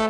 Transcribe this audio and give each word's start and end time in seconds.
Here 0.00 0.08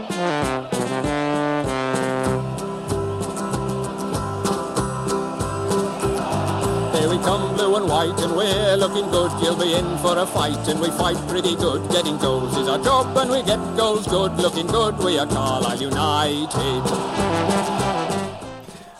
we 7.09 7.19
come, 7.25 7.57
blue 7.57 7.75
and 7.75 7.89
white, 7.89 8.15
and 8.21 8.37
we're 8.37 8.77
looking 8.77 9.11
good. 9.11 9.33
You'll 9.43 9.57
be 9.57 9.75
in 9.75 9.99
for 9.99 10.17
a 10.17 10.27
fight, 10.27 10.69
and 10.69 10.81
we 10.81 10.91
fight 10.91 11.17
pretty 11.29 11.57
good. 11.57 11.91
Getting 11.91 12.19
goals 12.19 12.57
is 12.57 12.69
our 12.69 12.79
job, 12.79 13.17
and 13.17 13.33
we 13.33 13.43
get 13.43 13.59
goals 13.77 14.07
good. 14.07 14.37
Looking 14.37 14.69
good, 14.69 14.97
we 14.99 15.19
are 15.19 15.27
Carlisle 15.27 15.83
United. 15.83 16.83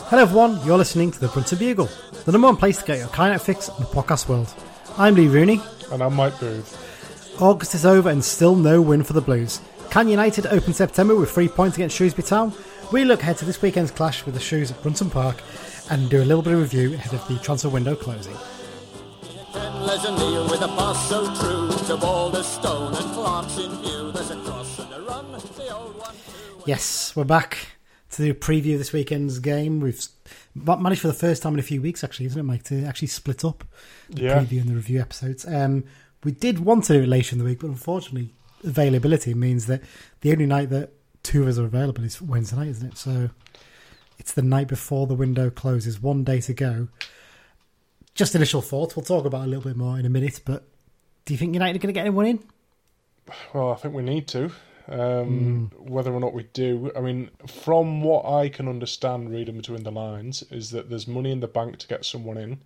Hello, 0.09 0.23
everyone. 0.23 0.59
You're 0.67 0.79
listening 0.79 1.13
to 1.13 1.21
the 1.21 1.29
Brunton 1.29 1.57
Bugle, 1.57 1.89
the 2.25 2.33
number 2.33 2.49
one 2.49 2.57
place 2.57 2.79
to 2.79 2.85
get 2.85 2.99
your 2.99 3.07
Kynite 3.07 3.41
fix 3.43 3.69
in 3.69 3.77
the 3.77 3.85
podcast 3.85 4.29
world. 4.29 4.53
I'm 4.99 5.15
Lee 5.15 5.29
Rooney. 5.29 5.63
And 5.93 6.03
I'm 6.03 6.17
Mike 6.17 6.41
Booth. 6.41 7.41
August 7.41 7.77
is 7.77 7.87
over 7.87 8.11
and 8.11 8.25
still 8.25 8.57
no 8.57 8.83
win 8.83 9.05
for 9.05 9.13
the 9.13 9.21
Blues. 9.21 9.61
Can 9.91 10.09
United 10.09 10.47
open 10.47 10.73
September 10.73 11.17
with 11.17 11.31
three 11.33 11.49
points 11.49 11.77
against 11.77 11.97
Shrewsbury 11.97 12.27
Town? 12.27 12.53
We 12.93 13.05
look 13.05 13.23
ahead 13.23 13.39
to 13.39 13.45
this 13.45 13.61
weekend's 13.61 13.91
clash 13.91 14.25
with 14.25 14.35
the 14.35 14.41
Shoes 14.41 14.71
at 14.71 14.81
Brunton 14.83 15.11
Park 15.11 15.43
and 15.91 16.09
do 16.09 16.23
a 16.23 16.25
little 16.25 16.43
bit 16.43 16.53
of 16.55 16.61
review 16.61 16.95
ahead 16.95 17.13
of 17.13 17.27
the 17.27 17.39
transfer 17.41 17.69
window 17.69 17.97
closing. 17.97 18.37
Ten 19.53 19.81
Leslie 19.83 20.13
Neal 20.13 20.45
with 20.49 20.63
a 20.63 20.69
pass 20.69 21.09
so 21.09 21.25
true 21.35 21.87
to 21.89 21.97
Boulder 21.97 22.43
Stone 22.45 22.95
and 22.95 23.05
Clark's 23.13 23.59
in 23.59 23.71
view. 23.83 24.13
There's 24.13 24.31
a 24.31 24.37
cross 24.37 24.79
and 24.79 24.93
a 24.95 25.01
run. 25.03 25.33
The 25.33 25.77
old 25.77 25.97
one. 25.99 26.15
Yes, 26.67 27.15
we're 27.17 27.25
back 27.25 27.59
to 28.11 28.23
do 28.25 28.31
a 28.31 28.35
preview 28.35 28.75
of 28.75 28.79
this 28.79 28.93
weekend's 28.93 29.41
game. 29.41 29.81
We've 29.81 30.01
managed 30.55 31.01
for 31.01 31.09
the 31.09 31.15
first 31.15 31.43
time 31.43 31.55
in 31.55 31.59
a 31.61 31.65
few 31.65 31.83
weeks, 31.83 32.05
actually, 32.05 32.27
isn't 32.27 32.39
it, 32.39 32.45
Mike, 32.45 32.63
to 32.65 32.85
actually 32.85 33.09
split 33.09 33.45
up 33.45 33.65
the 34.09 34.23
Yeah. 34.23 34.39
preview 34.45 34.61
and 34.61 34.71
the 34.71 34.75
review 34.77 35.01
episodes. 35.01 35.45
Um, 35.47 35.83
we 36.23 36.31
did 36.31 36.61
want 36.61 36.85
to 36.85 36.93
do 36.93 37.03
it 37.03 37.09
later 37.09 37.35
in 37.35 37.39
the 37.39 37.45
week, 37.45 37.59
but 37.61 37.69
unfortunately, 37.71 38.35
availability 38.65 39.35
means 39.35 39.67
that 39.67 39.83
the 40.21 40.33
only 40.33 40.47
night 40.47 40.71
that 40.71 40.93
two 41.23 41.43
of 41.43 41.49
us 41.49 41.59
are 41.59 41.65
available 41.65 42.05
is 42.05 42.21
Wednesday 42.21 42.57
night, 42.57 42.69
isn't 42.69 42.93
it? 42.93 42.99
So 42.99 43.31
it's 44.19 44.33
the 44.33 44.43
night 44.43 44.69
before 44.69 45.07
the 45.07 45.15
window 45.15 45.51
closes, 45.51 46.01
one 46.01 46.25
day 46.25 46.41
to 46.43 46.55
go. 46.55 46.89
Just 48.15 48.35
initial 48.35 48.63
thoughts. 48.63 48.97
We'll 48.97 49.05
talk 49.05 49.25
about 49.25 49.45
a 49.45 49.47
little 49.47 49.65
bit 49.65 49.77
more 49.77 49.99
in 49.99 50.05
a 50.05 50.11
minute, 50.11 50.41
but 50.45 50.65
do 51.25 51.35
you 51.35 51.39
think 51.39 51.55
United 51.55 51.77
are 51.77 51.83
going 51.83 51.95
to 51.95 51.99
get 51.99 52.07
anyone 52.07 52.27
in? 52.27 52.43
Well, 53.55 53.73
I 53.73 53.77
think 53.77 53.95
we 53.95 54.03
need 54.03 54.27
to. 54.29 54.51
Um, 54.89 55.71
Whether 55.79 56.13
or 56.13 56.19
not 56.19 56.35
we 56.35 56.43
do, 56.53 56.91
I 56.97 57.01
mean, 57.01 57.31
from 57.47 58.03
what 58.03 58.25
I 58.25 58.49
can 58.49 58.67
understand 58.67 59.31
reading 59.31 59.57
between 59.57 59.85
the 59.85 59.93
lines, 59.93 60.43
is 60.51 60.71
that 60.71 60.91
there's 60.91 61.07
money 61.07 61.31
in 61.31 61.41
the 61.41 61.47
bank 61.47 61.79
to 61.79 61.87
get 61.87 62.05
someone 62.05 62.37
in, 62.37 62.61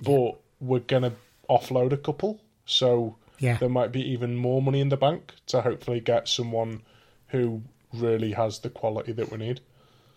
but 0.00 0.36
we're 0.60 0.80
going 0.80 1.02
to 1.02 1.12
offload 1.50 1.92
a 1.92 1.98
couple. 1.98 2.40
So 2.64 3.16
Yeah. 3.38 3.58
there 3.58 3.68
might 3.68 3.92
be 3.92 4.00
even 4.00 4.36
more 4.36 4.62
money 4.62 4.80
in 4.80 4.88
the 4.88 4.96
bank 4.96 5.34
to 5.48 5.62
hopefully 5.62 6.00
get 6.00 6.28
someone 6.28 6.82
who 7.28 7.62
really 7.92 8.32
has 8.32 8.60
the 8.60 8.70
quality 8.70 9.12
that 9.12 9.30
we 9.30 9.38
need. 9.38 9.60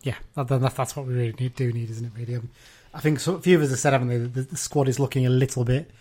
Yeah, 0.04 0.16
that, 0.36 0.48
that, 0.48 0.76
that's 0.76 0.96
what 0.96 1.06
we 1.06 1.14
really 1.14 1.36
need, 1.38 1.56
do 1.56 1.72
need, 1.74 1.90
isn't 1.90 2.06
it? 2.06 2.12
Really, 2.18 2.36
um, 2.36 2.50
I 2.94 3.02
think 3.02 3.20
so, 3.20 3.36
a 3.36 3.42
few 3.42 3.58
of 3.58 3.64
us 3.64 3.70
have 3.70 3.80
said, 3.80 3.94
haven't 3.94 4.08
they? 4.08 4.18
The, 4.18 4.42
the 4.44 4.58
squad 4.58 4.88
is 4.88 5.00
looking 5.00 5.26
a 5.26 5.30
little 5.30 5.66
bit 5.66 5.92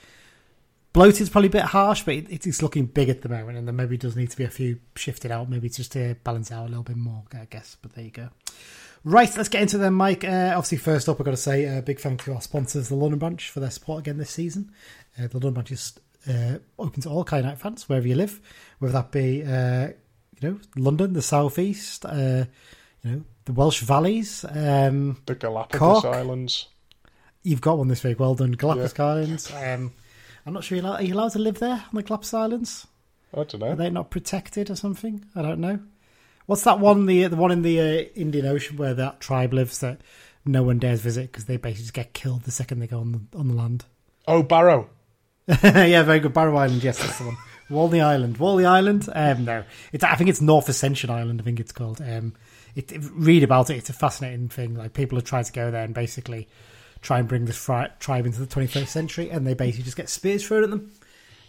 bloated. 0.92 1.22
Is 1.22 1.30
probably 1.30 1.48
a 1.48 1.50
bit 1.50 1.62
harsh, 1.62 2.02
but 2.02 2.14
it, 2.14 2.46
it's 2.46 2.62
looking 2.62 2.86
big 2.86 3.08
at 3.08 3.22
the 3.22 3.28
moment, 3.28 3.58
and 3.58 3.66
there 3.66 3.74
maybe 3.74 3.96
does 3.96 4.16
need 4.16 4.30
to 4.30 4.36
be 4.36 4.44
a 4.44 4.50
few 4.50 4.80
shifted 4.94 5.30
out, 5.30 5.48
maybe 5.48 5.68
just 5.68 5.92
to 5.92 6.14
balance 6.24 6.52
out 6.52 6.66
a 6.66 6.68
little 6.68 6.82
bit 6.82 6.96
more, 6.96 7.24
I 7.32 7.46
guess. 7.50 7.76
But 7.80 7.94
there 7.94 8.04
you 8.04 8.10
go. 8.10 8.28
Right, 9.04 9.34
let's 9.36 9.48
get 9.48 9.62
into 9.62 9.78
them, 9.78 9.94
Mike. 9.94 10.24
Uh, 10.24 10.52
obviously, 10.56 10.78
first 10.78 11.08
up, 11.08 11.20
I've 11.20 11.24
got 11.24 11.32
to 11.32 11.36
say 11.36 11.64
a 11.64 11.82
big 11.82 12.00
thank 12.00 12.22
you 12.22 12.32
to 12.32 12.34
our 12.36 12.42
sponsors, 12.42 12.88
the 12.88 12.96
London 12.96 13.18
Branch, 13.18 13.50
for 13.50 13.60
their 13.60 13.70
support 13.70 14.00
again 14.00 14.18
this 14.18 14.30
season. 14.30 14.72
Uh, 15.18 15.28
the 15.28 15.34
London 15.34 15.54
Branch 15.54 15.72
is 15.72 15.98
uh, 16.28 16.58
open 16.78 17.02
to 17.02 17.08
all 17.08 17.24
Kai 17.24 17.38
United 17.38 17.58
fans, 17.58 17.88
wherever 17.88 18.06
you 18.06 18.14
live, 18.14 18.40
whether 18.78 18.92
that 18.92 19.10
be, 19.10 19.42
uh, 19.42 19.88
you 20.40 20.50
know, 20.50 20.60
London, 20.76 21.12
the 21.12 21.22
South 21.22 21.58
East, 21.58 22.04
uh, 22.04 22.44
you 23.02 23.10
know, 23.10 23.22
the 23.44 23.52
Welsh 23.52 23.80
Valleys. 23.80 24.44
Um, 24.48 25.22
The 25.26 25.34
Galapagos 25.34 26.02
Cork. 26.02 26.04
Islands. 26.04 26.66
you've 27.42 27.60
got 27.60 27.78
one 27.78 27.88
this 27.88 28.04
week. 28.04 28.20
Well 28.20 28.34
done, 28.34 28.52
Galapagos 28.52 28.98
Islands. 29.00 29.52
Um, 29.52 29.92
I'm 30.46 30.52
not 30.52 30.64
sure 30.64 30.76
you're 30.76 30.86
allowed, 30.86 31.00
are 31.00 31.04
you 31.04 31.14
allowed 31.14 31.32
to 31.32 31.38
live 31.38 31.58
there 31.58 31.72
on 31.84 31.94
the 31.94 32.02
Galapagos 32.02 32.34
Islands. 32.34 32.86
I 33.32 33.44
don't 33.44 33.58
know. 33.60 33.68
Are 33.68 33.76
they 33.76 33.90
not 33.90 34.10
protected 34.10 34.70
or 34.70 34.76
something? 34.76 35.24
I 35.34 35.42
don't 35.42 35.60
know. 35.60 35.80
What's 36.46 36.64
that 36.64 36.80
one? 36.80 37.04
The 37.04 37.26
the 37.26 37.36
one 37.36 37.50
in 37.50 37.60
the 37.60 37.78
uh, 37.78 38.04
Indian 38.14 38.46
Ocean 38.46 38.78
where 38.78 38.94
that 38.94 39.20
tribe 39.20 39.52
lives 39.52 39.80
that 39.80 40.00
no 40.46 40.62
one 40.62 40.78
dares 40.78 41.02
visit 41.02 41.30
because 41.30 41.44
they 41.44 41.58
basically 41.58 41.82
just 41.82 41.92
get 41.92 42.14
killed 42.14 42.44
the 42.44 42.50
second 42.50 42.78
they 42.78 42.86
go 42.86 43.00
on 43.00 43.12
the, 43.12 43.38
on 43.38 43.48
the 43.48 43.54
land. 43.54 43.84
Oh, 44.26 44.42
Barrow. 44.42 44.88
yeah, 45.62 46.02
very 46.02 46.20
good. 46.20 46.32
Barrow 46.34 46.56
Island, 46.56 46.82
yes, 46.84 46.98
that's 46.98 47.18
the 47.18 47.24
one. 47.24 47.36
Walney 47.70 48.00
Island, 48.00 48.36
Walney 48.38 48.64
Island. 48.64 49.08
Um, 49.14 49.44
no, 49.44 49.64
it's 49.92 50.04
I 50.04 50.14
think 50.14 50.30
it's 50.30 50.40
North 50.40 50.68
Ascension 50.68 51.10
Island. 51.10 51.40
I 51.40 51.44
think 51.44 51.60
it's 51.60 51.72
called. 51.72 52.00
Um, 52.00 52.34
it, 52.74 52.92
it- 52.92 53.02
read 53.12 53.42
about 53.42 53.70
it. 53.70 53.76
It's 53.76 53.90
a 53.90 53.94
fascinating 53.94 54.48
thing. 54.48 54.74
Like 54.74 54.92
people 54.94 55.18
are 55.18 55.22
trying 55.22 55.44
to 55.44 55.52
go 55.52 55.70
there 55.70 55.84
and 55.84 55.94
basically 55.94 56.48
try 57.02 57.18
and 57.18 57.28
bring 57.28 57.44
this 57.44 57.56
fri- 57.56 57.88
tribe 58.00 58.26
into 58.26 58.40
the 58.40 58.46
21st 58.46 58.86
century, 58.88 59.30
and 59.30 59.46
they 59.46 59.54
basically 59.54 59.84
just 59.84 59.96
get 59.96 60.08
spears 60.08 60.46
thrown 60.46 60.64
at 60.64 60.70
them. 60.70 60.92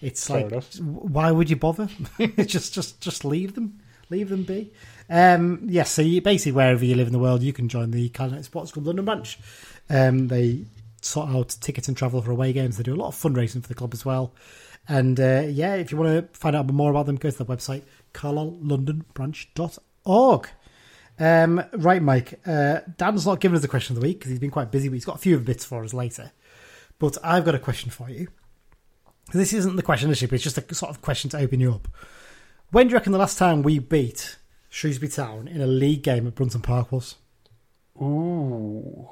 It's 0.01 0.27
Fair 0.27 0.43
like, 0.43 0.51
enough. 0.51 0.79
why 0.79 1.31
would 1.31 1.49
you 1.49 1.55
bother? 1.57 1.89
just, 2.45 2.73
just, 2.73 3.01
just 3.01 3.25
leave 3.25 3.55
them. 3.55 3.79
Leave 4.09 4.29
them 4.29 4.43
be. 4.43 4.71
Um, 5.09 5.61
yes, 5.65 5.91
so 5.91 6.01
you, 6.01 6.21
basically 6.21 6.53
wherever 6.53 6.83
you 6.85 6.95
live 6.95 7.07
in 7.07 7.13
the 7.13 7.19
world, 7.19 7.41
you 7.43 7.51
can 7.53 7.67
join 7.67 7.91
the 7.91 8.09
Carlisle 8.09 8.43
Sports 8.43 8.71
Club 8.71 8.85
London 8.87 9.05
branch. 9.05 9.37
Um, 9.89 10.27
they 10.27 10.65
sort 11.01 11.29
out 11.29 11.55
tickets 11.61 11.87
and 11.87 11.97
travel 11.97 12.21
for 12.21 12.31
away 12.31 12.53
games. 12.53 12.77
They 12.77 12.83
do 12.83 12.93
a 12.93 12.95
lot 12.95 13.09
of 13.09 13.15
fundraising 13.15 13.61
for 13.61 13.67
the 13.67 13.75
club 13.75 13.93
as 13.93 14.05
well. 14.05 14.33
And 14.87 15.19
uh, 15.19 15.43
yeah, 15.47 15.75
if 15.75 15.91
you 15.91 15.97
want 15.97 16.31
to 16.31 16.37
find 16.37 16.55
out 16.55 16.71
more 16.71 16.91
about 16.91 17.05
them, 17.05 17.17
go 17.17 17.29
to 17.29 17.37
the 17.37 17.45
website 17.45 17.83
carlisle.londonbranch.org. 18.13 20.49
Um, 21.19 21.63
right, 21.73 22.01
Mike. 22.01 22.39
Uh, 22.45 22.79
Dan's 22.97 23.25
not 23.25 23.41
given 23.41 23.55
us 23.55 23.61
the 23.61 23.67
question 23.67 23.95
of 23.95 24.01
the 24.01 24.07
week 24.07 24.19
because 24.19 24.31
he's 24.31 24.39
been 24.39 24.51
quite 24.51 24.71
busy, 24.71 24.87
but 24.87 24.95
he's 24.95 25.05
got 25.05 25.17
a 25.17 25.19
few 25.19 25.37
bits 25.39 25.65
for 25.65 25.83
us 25.83 25.93
later. 25.93 26.31
But 26.97 27.17
I've 27.23 27.45
got 27.45 27.55
a 27.55 27.59
question 27.59 27.91
for 27.91 28.09
you. 28.09 28.29
This 29.31 29.53
isn't 29.53 29.75
the 29.75 29.83
question 29.83 30.09
issue, 30.09 30.27
it's 30.31 30.43
just 30.43 30.57
a 30.57 30.73
sort 30.73 30.89
of 30.89 31.01
question 31.01 31.29
to 31.31 31.37
open 31.37 31.59
you 31.59 31.73
up. 31.73 31.87
When 32.71 32.87
do 32.87 32.91
you 32.91 32.97
reckon 32.97 33.11
the 33.11 33.19
last 33.19 33.37
time 33.37 33.61
we 33.61 33.79
beat 33.79 34.37
Shrewsbury 34.69 35.09
Town 35.09 35.47
in 35.47 35.61
a 35.61 35.67
league 35.67 36.01
game 36.01 36.25
at 36.25 36.35
Brunton 36.35 36.61
Park 36.61 36.91
was? 36.91 37.15
Ooh, 38.01 39.09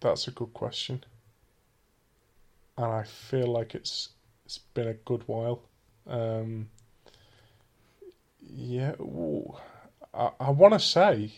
that's 0.00 0.28
a 0.28 0.30
good 0.30 0.52
question. 0.54 1.04
And 2.76 2.86
I 2.86 3.02
feel 3.04 3.46
like 3.48 3.74
it's 3.74 4.10
it's 4.44 4.58
been 4.58 4.88
a 4.88 4.94
good 4.94 5.22
while. 5.26 5.62
Um, 6.06 6.68
yeah, 8.40 8.92
ooh, 9.00 9.54
I, 10.14 10.30
I 10.40 10.50
want 10.50 10.74
to 10.74 10.80
say, 10.80 11.32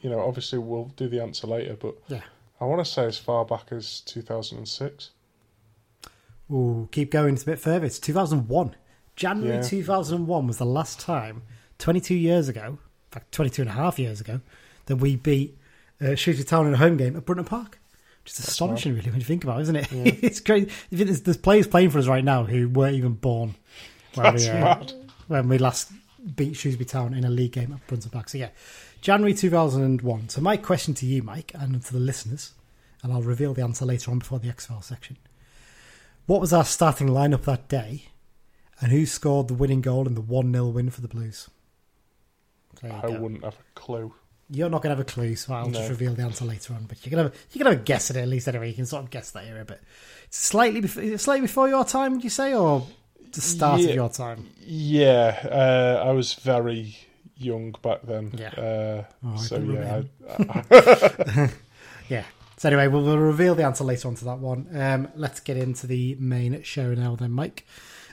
you 0.00 0.10
know, 0.10 0.20
obviously 0.20 0.58
we'll 0.58 0.86
do 0.96 1.08
the 1.08 1.20
answer 1.22 1.46
later, 1.46 1.76
but 1.76 1.96
Yeah. 2.08 2.22
I 2.60 2.64
want 2.66 2.84
to 2.84 2.90
say 2.90 3.04
as 3.04 3.18
far 3.18 3.44
back 3.44 3.72
as 3.72 4.00
2006. 4.02 5.10
Ooh, 6.50 6.88
keep 6.92 7.10
going. 7.10 7.34
It's 7.34 7.42
a 7.42 7.46
bit 7.46 7.58
further. 7.58 7.84
It's 7.86 7.98
2001. 7.98 8.74
January 9.16 9.56
Yeah. 9.56 9.62
2001 9.62 10.46
was 10.46 10.58
the 10.58 10.64
last 10.66 11.00
time, 11.00 11.42
22 11.78 12.14
years 12.14 12.48
ago, 12.48 12.64
in 12.66 12.78
fact, 13.10 13.32
22 13.32 13.62
and 13.62 13.70
a 13.70 13.74
half 13.74 13.98
years 13.98 14.20
ago, 14.20 14.40
that 14.86 14.96
we 14.96 15.16
beat 15.16 15.58
uh, 16.00 16.14
Shrewsbury 16.14 16.44
Town 16.44 16.66
in 16.66 16.74
a 16.74 16.78
home 16.78 16.96
game 16.96 17.16
at 17.16 17.24
Brunton 17.24 17.44
Park. 17.44 17.78
Just 18.24 18.38
astonishing, 18.38 18.94
really, 18.94 19.10
when 19.10 19.20
you 19.20 19.26
think 19.26 19.44
about 19.44 19.58
it, 19.58 19.62
isn't 19.62 19.76
it? 19.76 19.88
it's 19.92 20.40
great. 20.40 20.70
There's, 20.90 21.22
there's 21.22 21.36
players 21.36 21.66
playing 21.66 21.90
for 21.90 21.98
us 21.98 22.06
right 22.06 22.24
now 22.24 22.44
who 22.44 22.68
weren't 22.68 22.94
even 22.94 23.12
born 23.12 23.54
when, 24.14 24.34
we, 24.34 24.48
uh, 24.48 24.84
when 25.28 25.48
we 25.48 25.58
last 25.58 25.92
beat 26.34 26.56
Shrewsbury 26.56 26.86
Town 26.86 27.12
in 27.12 27.24
a 27.24 27.30
league 27.30 27.52
game 27.52 27.72
at 27.72 27.86
Brunton 27.86 28.10
Park. 28.10 28.30
So, 28.30 28.38
yeah, 28.38 28.48
January 29.02 29.34
2001. 29.34 30.30
So, 30.30 30.40
my 30.40 30.56
question 30.56 30.94
to 30.94 31.06
you, 31.06 31.22
Mike, 31.22 31.52
and 31.54 31.82
to 31.82 31.92
the 31.92 31.98
listeners, 31.98 32.52
and 33.02 33.12
I'll 33.12 33.22
reveal 33.22 33.52
the 33.52 33.62
answer 33.62 33.84
later 33.84 34.10
on 34.10 34.20
before 34.20 34.38
the 34.38 34.48
X 34.48 34.66
File 34.66 34.80
section. 34.80 35.18
What 36.24 36.40
was 36.40 36.54
our 36.54 36.64
starting 36.64 37.08
lineup 37.08 37.42
that 37.42 37.68
day, 37.68 38.04
and 38.80 38.90
who 38.90 39.04
scored 39.04 39.48
the 39.48 39.54
winning 39.54 39.82
goal 39.82 40.06
in 40.06 40.14
the 40.14 40.22
1 40.22 40.50
0 40.50 40.68
win 40.68 40.88
for 40.88 41.02
the 41.02 41.08
Blues? 41.08 41.50
I 42.82 43.02
go. 43.02 43.20
wouldn't 43.20 43.44
have 43.44 43.54
a 43.54 43.78
clue. 43.78 44.14
You're 44.54 44.70
not 44.70 44.82
going 44.82 44.94
to 44.94 44.96
have 44.96 45.06
a 45.06 45.10
clue, 45.10 45.36
so 45.36 45.52
I'll 45.54 45.70
just 45.70 45.90
reveal 45.90 46.14
the 46.14 46.22
answer 46.22 46.44
later 46.44 46.74
on. 46.74 46.84
But 46.84 47.04
you 47.04 47.10
can 47.10 47.18
have 47.18 47.34
you 47.52 47.58
can 47.58 47.66
have 47.70 47.80
a 47.80 47.82
guess 47.82 48.10
at 48.10 48.16
it 48.16 48.20
at 48.20 48.28
least 48.28 48.48
anyway. 48.48 48.68
You 48.68 48.74
can 48.74 48.86
sort 48.86 49.04
of 49.04 49.10
guess 49.10 49.30
that 49.32 49.44
era, 49.44 49.64
but 49.66 49.80
it's 50.24 50.38
slightly 50.38 50.80
before, 50.80 51.18
slightly 51.18 51.42
before 51.42 51.68
your 51.68 51.84
time, 51.84 52.12
would 52.14 52.24
you 52.24 52.30
say, 52.30 52.54
or 52.54 52.86
the 53.32 53.40
start 53.40 53.80
of 53.80 53.90
your 53.94 54.08
time? 54.08 54.48
Yeah, 54.64 55.38
uh, 55.50 56.04
I 56.06 56.12
was 56.12 56.34
very 56.34 56.96
young 57.36 57.74
back 57.82 58.02
then. 58.04 58.32
Yeah. 58.36 58.48
Uh, 58.50 59.04
Oh, 59.26 59.36
so 59.36 59.56
yeah, 59.58 59.62
remember. 59.66 60.08
I, 60.70 61.50
Yeah. 62.08 62.24
So 62.56 62.68
anyway, 62.68 62.86
we'll, 62.86 63.02
we'll 63.02 63.18
reveal 63.18 63.54
the 63.54 63.64
answer 63.64 63.82
later 63.84 64.06
on 64.08 64.14
to 64.16 64.24
that 64.26 64.38
one. 64.38 64.68
Um, 64.72 65.08
let's 65.16 65.40
get 65.40 65.56
into 65.56 65.86
the 65.86 66.16
main 66.20 66.62
show 66.62 66.94
now, 66.94 67.16
then, 67.16 67.32
Mike. 67.32 67.66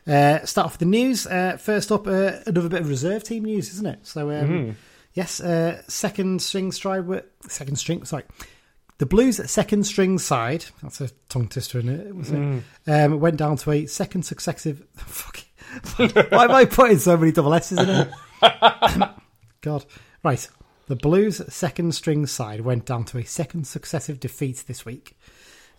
Uh, 0.08 0.44
start 0.46 0.66
off 0.66 0.74
with 0.74 0.80
the 0.80 0.86
news. 0.86 1.28
Uh, 1.28 1.58
first 1.58 1.92
up, 1.92 2.08
uh, 2.08 2.32
another 2.48 2.68
bit 2.70 2.82
of 2.82 2.90
reserve 2.90 3.24
team 3.24 3.46
news, 3.46 3.70
isn't 3.74 3.86
it? 3.86 4.00
So, 4.08 4.32
um, 4.32 4.76
yes, 5.13 5.40
uh, 5.40 5.81
second 5.88 6.42
string 6.42 6.72
stride, 6.72 7.06
second 7.48 7.78
string, 7.78 8.06
sorry, 8.06 8.24
the 9.02 9.06
Blues' 9.08 9.50
second 9.50 9.86
string 9.86 10.19
side. 10.19 10.66
That's 10.84 11.02
a 11.02 11.10
tongue 11.28 11.48
twister, 11.48 11.80
isn't 11.80 11.90
it? 11.90 12.16
Wasn't 12.16 12.63
it? 12.86 12.92
Um, 12.92 13.19
went 13.19 13.38
down 13.38 13.58
to 13.58 13.72
a 13.72 13.86
second 13.88 14.24
successive. 14.24 14.86
Fuck. 14.96 15.40
Why 15.96 16.44
am 16.44 16.52
I 16.52 16.66
putting 16.66 17.00
so 17.00 17.18
many 17.18 17.31
double 17.31 17.54
S's 17.56 17.80
in 17.80 17.90
it? 17.90 18.10
God. 19.62 19.86
Right. 20.24 20.48
The 20.88 20.96
Blues' 20.96 21.42
second 21.52 21.96
string 21.96 22.28
side 22.28 22.62
went 22.62 22.86
down 22.86 23.06
to 23.06 23.18
a 23.18 23.24
second 23.24 23.66
successive 23.66 24.19
defeat 24.19 24.66
this 24.68 24.86
week 24.86 25.18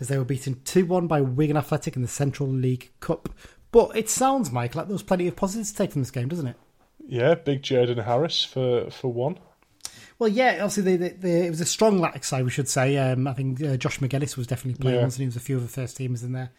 as 0.01 0.09
they 0.09 0.19
were 0.19 0.25
beaten 0.25 0.61
2 0.65 0.87
1 0.87 1.07
by 1.07 1.21
Wigan 1.21 1.57
Athletic 1.57 1.95
in 1.95 2.03
the 2.03 2.09
Central 2.09 2.49
League 2.49 2.91
Cup. 2.99 3.29
But 3.71 3.97
it 3.97 4.11
sounds, 4.11 4.51
Mike, 4.51 4.75
like 4.75 4.87
there 4.87 4.95
was 4.95 5.03
plenty 5.05 5.29
of 5.29 5.37
positives 5.37 5.71
to 5.71 5.79
take 5.79 5.93
from 5.93 6.03
this 6.03 6.11
game, 6.11 6.29
doesn't 6.29 6.49
it? 6.49 6.57
Yeah, 7.09 7.35
big 7.35 7.63
Jaden 7.63 8.05
Harris 8.05 8.45
for, 8.45 8.91
for 8.91 9.13
one. 9.13 9.39
Well, 10.19 10.29
yeah, 10.31 10.59
obviously 10.63 10.97
the, 10.97 11.09
the, 11.09 11.15
the, 11.17 11.47
it 11.47 11.51
was 11.51 11.61
a 11.61 11.67
strong 11.67 11.99
Latics 11.99 12.25
side, 12.27 12.45
we 12.45 12.51
should 12.51 12.69
say. 12.69 12.97
Um, 12.97 13.27
I 13.27 13.33
think 13.33 13.63
uh, 13.63 13.77
Josh 13.77 13.99
McGinnis 13.99 14.37
was 14.37 14.47
definitely 14.47 14.81
playing 14.81 14.97
Yeah. 14.97 15.03
once, 15.03 15.17
and 15.17 15.23
he 15.23 15.27
was 15.27 15.37
a 15.37 15.41
few 15.41 15.57
of 15.57 15.63
the 15.63 15.69
first 15.69 15.99
teamers 15.99 16.23
in 16.23 16.33
there. 16.33 16.51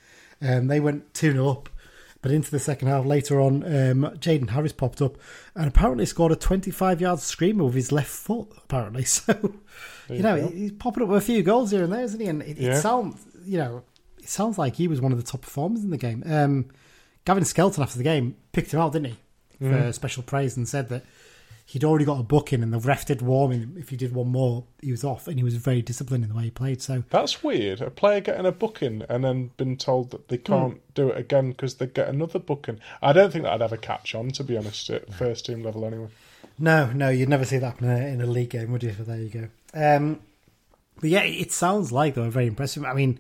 Um, 0.42 0.68
they 0.68 0.80
went 0.82 1.14
2 1.14 1.32
0 1.32 1.50
up, 1.50 1.70
but 2.22 2.32
into 2.32 2.52
the 2.52 2.60
second 2.60 2.90
half 2.90 3.06
later 3.06 3.40
on, 3.40 3.64
um, 3.64 4.02
Jaden 4.18 4.50
Harris 4.50 4.74
popped 4.74 5.02
up 5.02 5.16
and 5.56 5.68
apparently 5.68 6.06
scored 6.06 6.34
a 6.34 6.36
25 6.36 7.00
yard 7.00 7.20
screamer 7.20 7.64
with 7.64 7.76
his 7.76 7.92
left 7.94 8.10
foot, 8.10 8.50
apparently. 8.58 9.06
So, 9.14 9.34
There 10.10 10.18
you 10.18 10.24
know, 10.24 10.42
go. 10.42 10.48
he's 10.50 10.72
popping 10.74 11.04
up 11.04 11.10
with 11.10 11.24
a 11.24 11.26
few 11.26 11.42
goals 11.44 11.72
here 11.72 11.84
and 11.84 11.94
there, 11.94 12.04
isn't 12.04 12.20
he? 12.20 12.28
And 12.28 12.42
it, 12.42 12.60
it 12.60 12.76
sounds, 12.82 13.26
you 13.46 13.58
know, 13.58 13.84
it 14.20 14.28
sounds 14.28 14.58
like 14.58 14.76
he 14.76 14.90
was 14.90 15.00
one 15.00 15.14
of 15.14 15.18
the 15.18 15.24
top 15.24 15.42
performers 15.42 15.84
in 15.86 15.92
the 15.92 15.98
game. 15.98 16.22
Um, 16.26 16.66
Gavin 17.24 17.46
Skelton 17.46 17.82
after 17.82 17.98
the 17.98 18.04
game 18.04 18.36
picked 18.52 18.74
him 18.74 18.82
out, 18.82 18.92
didn't 18.92 19.12
he, 19.12 19.16
for 19.60 19.66
Mm. 19.66 19.94
special 19.94 20.24
praise, 20.24 20.58
and 20.58 20.68
said 20.68 20.90
that 20.90 21.04
he'd 21.66 21.84
already 21.84 22.04
got 22.04 22.20
a 22.20 22.24
booking 22.24 22.62
and 22.62 22.74
the 22.74 22.80
ref 22.80 23.06
did 23.06 23.22
warn 23.22 23.52
him 23.54 23.76
if 23.80 23.88
he 23.88 23.96
did 23.96 24.14
one 24.14 24.28
more, 24.28 24.66
he 24.82 24.92
was 24.92 25.04
off, 25.04 25.28
and 25.30 25.38
he 25.38 25.44
was 25.44 25.56
very 25.56 25.82
disciplined 25.82 26.24
in 26.24 26.30
the 26.30 26.36
way 26.36 26.44
he 26.44 26.52
played. 26.52 26.82
So 26.82 27.04
That's 27.10 27.42
weird. 27.42 27.80
A 27.82 27.90
player 27.90 28.20
getting 28.20 28.46
a 28.46 28.52
booking 28.52 29.04
and 29.08 29.24
then 29.24 29.52
been 29.56 29.78
told 29.78 30.12
that 30.12 30.28
they 30.28 30.38
can't 30.38 30.82
do 30.94 31.10
it 31.10 31.18
again 31.18 31.52
because 31.52 31.76
they 31.76 31.88
get 31.88 32.10
another 32.10 32.38
booking. 32.40 32.80
I 33.02 33.14
don't 33.14 33.32
think 33.32 33.46
that'd 33.46 33.62
ever 33.62 33.78
catch 33.78 34.14
on, 34.14 34.32
to 34.32 34.44
be 34.44 34.58
honest, 34.58 34.90
at 34.90 35.14
first 35.14 35.46
team 35.46 35.64
level 35.64 35.86
anyway. 35.86 36.10
no, 36.60 36.92
no, 36.92 37.08
you'd 37.10 37.30
never 37.30 37.46
see 37.46 37.58
that 37.60 37.66
happen 37.80 37.90
in 37.90 38.20
a, 38.22 38.26
league 38.28 38.50
game, 38.50 38.72
would 38.74 38.84
you? 38.84 38.94
But 38.98 39.08
there 39.08 39.18
you 39.18 39.30
go. 39.30 39.48
Um, 39.74 40.20
but 41.00 41.10
yeah, 41.10 41.24
it 41.24 41.52
sounds 41.54 41.92
like 41.94 42.16
they 42.16 42.22
were 42.22 42.30
very 42.30 42.48
impressive. 42.48 42.84
I 42.84 42.94
mean, 42.94 43.20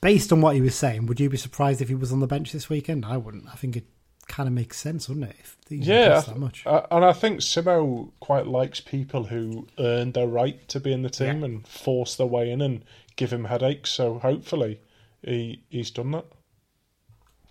based 0.00 0.32
on 0.32 0.40
what 0.40 0.54
he 0.56 0.60
was 0.60 0.74
saying, 0.74 1.06
would 1.06 1.20
you 1.20 1.30
be 1.30 1.36
surprised 1.36 1.80
if 1.80 1.88
he 1.88 1.94
was 1.94 2.12
on 2.12 2.18
the 2.20 2.26
bench 2.26 2.52
this 2.52 2.68
weekend? 2.68 3.04
I 3.06 3.16
wouldn't. 3.16 3.46
I 3.48 3.54
think 3.54 3.76
it 3.76 3.84
kind 4.28 4.46
of 4.46 4.52
makes 4.52 4.76
sense, 4.78 5.08
wouldn't 5.08 5.30
it? 5.30 5.36
Yeah, 5.68 6.18
I- 6.18 6.30
that 6.30 6.38
much. 6.38 6.66
Uh, 6.66 6.82
and 6.90 7.04
I 7.04 7.12
think 7.12 7.40
Simo 7.40 8.10
quite 8.20 8.46
likes 8.46 8.80
people 8.80 9.24
who 9.24 9.66
earn 9.78 10.12
their 10.12 10.26
right 10.26 10.66
to 10.68 10.80
be 10.80 10.92
in 10.92 11.02
the 11.02 11.10
team 11.10 11.40
Yeah. 11.40 11.44
and 11.46 11.66
force 11.66 12.16
their 12.16 12.26
way 12.26 12.50
in 12.50 12.60
and 12.60 12.84
give 13.16 13.32
him 13.32 13.44
headaches. 13.44 13.90
So 13.90 14.18
hopefully 14.18 14.80
he 15.22 15.60
he's 15.70 15.90
done 15.90 16.10
that. 16.12 16.24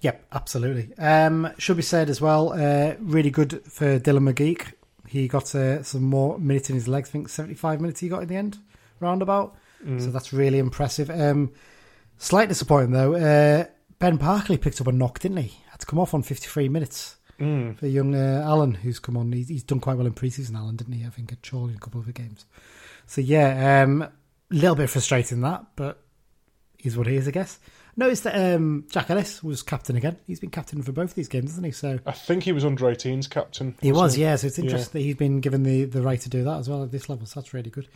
Yep, 0.02 0.26
absolutely. 0.34 0.94
Um, 0.98 1.50
should 1.58 1.78
be 1.78 1.84
said 1.84 2.10
as 2.10 2.20
well, 2.20 2.52
uh, 2.54 2.96
really 3.00 3.30
good 3.32 3.62
for 3.66 4.00
Dylan 4.00 4.30
McGeouch. 4.34 4.74
He 5.08 5.28
got 5.30 5.54
uh, 5.56 5.82
some 5.84 6.04
more 6.04 6.38
minutes 6.40 6.70
in 6.70 6.76
his 6.76 6.88
legs. 6.90 7.10
I 7.10 7.12
think 7.14 7.30
75 7.30 7.80
minutes 7.80 8.02
he 8.02 8.10
got 8.10 8.24
in 8.24 8.28
the 8.28 8.36
end, 8.36 8.58
roundabout. 9.00 9.56
So 9.98 10.12
that's 10.12 10.32
really 10.32 10.60
impressive. 10.60 11.10
Um, 11.10 11.52
slight 12.18 12.48
disappointing 12.48 12.92
though. 12.92 13.16
Uh, 13.16 13.66
Ben 14.00 14.16
Barclay 14.16 14.56
picked 14.58 14.80
up 14.80 14.88
a 14.88 14.94
knock, 14.94 15.20
didn't 15.20 15.38
he? 15.38 15.58
Had 15.74 15.80
to 15.80 15.86
come 15.88 15.98
off 16.00 16.14
on 16.14 16.22
53 16.24 16.70
minutes 16.70 17.18
Mm. 17.40 17.76
for 17.80 17.88
young 17.88 18.14
uh, 18.14 18.44
Allen, 18.46 18.76
who's 18.76 19.00
come 19.00 19.18
on. 19.18 19.32
He's, 19.32 19.50
he's 19.50 19.64
done 19.64 19.80
quite 19.80 19.98
well 19.98 20.06
in 20.06 20.14
preseason, 20.14 20.56
Allen, 20.56 20.76
didn't 20.76 20.94
he? 20.94 21.04
I 21.04 21.10
think 21.10 21.32
at 21.34 21.42
Chorley 21.42 21.72
in 21.72 21.78
a 21.78 21.80
couple 21.80 22.00
of 22.00 22.06
the 22.06 22.14
games. 22.14 22.46
So 23.08 23.22
yeah, 23.22 23.82
um, 23.82 24.04
a 24.04 24.12
little 24.52 24.76
bit 24.76 24.92
frustrating 24.92 25.42
that, 25.42 25.66
but 25.76 26.00
is 26.84 26.96
what 26.96 27.08
he 27.08 27.16
is, 27.16 27.28
I 27.28 27.32
guess. 27.32 27.58
Noticed 27.98 28.24
that 28.26 28.56
um, 28.56 28.86
Jack 28.92 29.10
Ellis 29.10 29.42
was 29.44 29.64
captain 29.64 29.96
again. 29.96 30.18
He's 30.28 30.40
been 30.40 30.52
captain 30.52 30.84
for 30.84 30.92
both 30.92 31.16
these 31.16 31.28
games, 31.28 31.50
hasn't 31.50 31.66
he? 31.66 31.72
So 31.72 31.98
I 32.06 32.12
think 32.12 32.44
he 32.44 32.52
was 32.52 32.64
under 32.66 32.86
18s 32.86 33.28
captain. 33.30 33.76
he 33.82 33.92
was, 33.92 33.98
wasn't 34.00 34.22
yeah. 34.22 34.36
So 34.36 34.48
it's 34.48 34.60
Yeah. 34.60 34.66
interesting 34.66 35.00
that 35.02 35.04
he's 35.06 35.16
been 35.16 35.40
given 35.42 35.64
the, 35.64 35.86
the 35.86 36.04
right 36.04 36.22
to 36.22 36.30
do 36.30 36.44
that 36.44 36.60
as 36.60 36.70
well 36.70 36.84
at 36.84 36.92
this 36.92 37.10
level. 37.10 37.26
So 37.26 37.40
that's 37.40 37.54
really 37.54 37.72
good. 37.72 37.88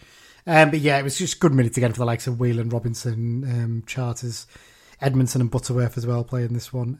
Um, 0.47 0.71
but 0.71 0.79
yeah, 0.79 0.97
it 0.97 1.03
was 1.03 1.17
just 1.17 1.39
good 1.39 1.53
minutes 1.53 1.77
again 1.77 1.93
for 1.93 1.99
the 1.99 2.05
likes 2.05 2.25
of 2.25 2.39
Whelan, 2.39 2.69
Robinson, 2.69 3.43
um, 3.43 3.83
Charters, 3.85 4.47
Edmondson, 4.99 5.41
and 5.41 5.51
Butterworth 5.51 5.95
as 5.97 6.07
well 6.07 6.23
playing 6.23 6.53
this 6.53 6.73
one. 6.73 6.97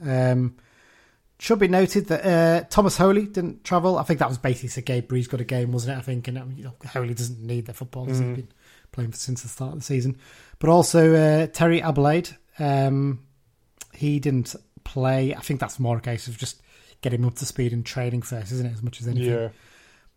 Should 1.39 1.60
be 1.60 1.68
noted 1.68 2.07
that 2.07 2.25
uh, 2.25 2.66
Thomas 2.69 2.98
Holy 2.98 3.28
didn't 3.28 3.63
travel. 3.63 4.00
I 4.00 4.04
think 4.04 4.19
that 4.19 4.30
was 4.30 4.39
basically 4.39 4.69
so 4.69 4.81
Gabe 4.81 5.07
Breeze 5.07 5.28
got 5.28 5.39
a 5.39 5.45
game, 5.45 5.72
wasn't 5.72 5.95
it? 5.95 6.00
I 6.00 6.01
think, 6.01 6.28
and 6.28 6.38
um, 6.38 6.54
you 6.57 6.63
know, 6.63 6.74
Holy 6.88 7.13
doesn't 7.13 7.39
need 7.39 7.68
the 7.68 7.74
football. 7.74 8.06
He's 8.06 8.19
been 8.19 8.48
playing 8.92 9.13
since 9.13 9.44
the 9.44 9.48
start 9.48 9.74
of 9.74 9.80
the 9.80 9.86
season. 9.86 10.18
But 10.57 10.69
also 10.69 11.13
uh, 11.13 11.48
Terry 11.48 11.80
Abelaide, 11.80 12.30
um, 12.57 13.19
he 13.94 14.19
didn't 14.19 14.56
play. 14.84 15.36
I 15.36 15.39
think 15.42 15.60
that's 15.60 15.80
more 15.80 15.98
a 15.98 16.01
case 16.01 16.28
of 16.28 16.38
just 16.38 16.60
getting 17.01 17.22
him 17.22 17.28
up 17.28 17.36
to 17.36 17.45
speed 17.45 17.72
and 17.72 17.86
training 17.86 18.24
first, 18.24 18.51
isn't 18.51 18.66
it? 18.66 18.74
As 18.74 18.81
much 18.81 19.00
as 19.00 19.07
anything. 19.07 19.31
Yeah. 19.31 19.50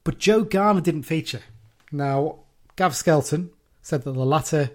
But 0.05 0.19
Joe 0.19 0.43
Garner 0.45 0.81
didn't 0.81 1.03
feature. 1.03 1.43
Now, 1.93 2.41
Gav 2.77 2.97
Skelton 2.97 3.51
said 3.83 4.05
that 4.05 4.13
the 4.13 4.25
latter 4.25 4.71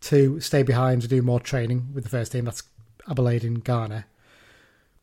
two 0.00 0.40
stay 0.40 0.62
behind 0.62 1.02
to 1.02 1.08
do 1.08 1.22
more 1.22 1.38
training 1.38 1.90
with 1.94 2.04
the 2.04 2.10
first 2.10 2.32
team. 2.32 2.44
That's 2.44 2.64
Adelaide 3.08 3.44
and 3.44 3.62
Garner. 3.62 4.06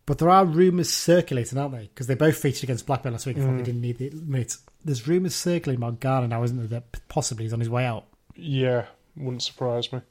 But 0.05 0.17
there 0.17 0.29
are 0.29 0.45
rumours 0.45 0.89
circulating, 0.89 1.57
aren't 1.57 1.73
they? 1.73 1.83
Because 1.83 2.07
they 2.07 2.15
both 2.15 2.37
featured 2.37 2.63
against 2.65 2.85
Blackburn 2.85 3.13
last 3.13 3.25
week. 3.25 3.37
I 3.37 3.41
thought 3.41 3.53
they 3.53 3.61
mm. 3.61 3.65
didn't 3.65 3.81
need 3.81 3.97
the 3.99 4.11
minutes. 4.11 4.59
There's 4.83 5.07
rumours 5.07 5.33
circulating 5.33 5.81
about 5.81 6.01
Garner 6.01 6.27
now, 6.27 6.43
isn't 6.43 6.57
there? 6.57 6.67
That 6.67 7.07
possibly 7.07 7.45
he's 7.45 7.53
on 7.53 7.59
his 7.61 7.69
way 7.69 7.85
out. 7.85 8.05
Yeah. 8.35 8.85
Wouldn't 9.15 9.43
surprise 9.43 9.93
me. 9.93 10.01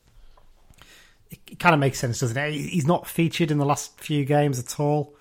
It, 1.30 1.40
it 1.50 1.58
kind 1.58 1.74
of 1.74 1.80
makes 1.80 1.98
sense, 1.98 2.20
doesn't 2.20 2.36
it? 2.36 2.52
He- 2.52 2.68
He's 2.68 2.86
not 2.86 3.06
featured 3.06 3.50
in 3.50 3.58
the 3.58 3.66
last 3.66 4.00
few 4.00 4.24
games 4.24 4.58
at 4.58 4.80
all. 4.80 5.14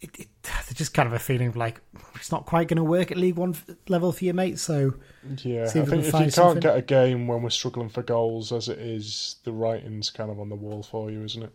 It, 0.00 0.10
it, 0.18 0.28
there's 0.42 0.74
just 0.74 0.94
kind 0.94 1.06
of 1.06 1.12
a 1.12 1.18
feeling 1.18 1.48
of 1.48 1.56
like 1.56 1.80
it's 2.14 2.30
not 2.30 2.46
quite 2.46 2.68
going 2.68 2.76
to 2.76 2.84
work 2.84 3.10
at 3.10 3.16
League 3.16 3.36
One 3.36 3.56
level 3.88 4.12
for 4.12 4.24
you, 4.24 4.34
mate. 4.34 4.58
So 4.58 4.94
Yeah. 5.42 5.64
I 5.64 5.68
think 5.68 5.88
if 5.88 6.06
you 6.06 6.12
can't 6.12 6.32
something. 6.32 6.60
get 6.60 6.76
a 6.76 6.82
game 6.82 7.26
when 7.26 7.42
we're 7.42 7.50
struggling 7.50 7.88
for 7.88 8.02
goals 8.02 8.52
as 8.52 8.68
it 8.68 8.78
is, 8.78 9.36
the 9.44 9.52
writing's 9.52 10.10
kind 10.10 10.30
of 10.30 10.38
on 10.38 10.50
the 10.50 10.54
wall 10.56 10.82
for 10.82 11.10
you, 11.10 11.24
isn't 11.24 11.42
it? 11.42 11.54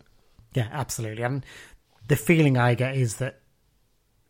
Yeah, 0.52 0.68
absolutely. 0.72 1.22
And 1.24 1.44
the 2.08 2.16
feeling 2.16 2.56
I 2.56 2.74
get 2.74 2.96
is 2.96 3.16
that 3.16 3.40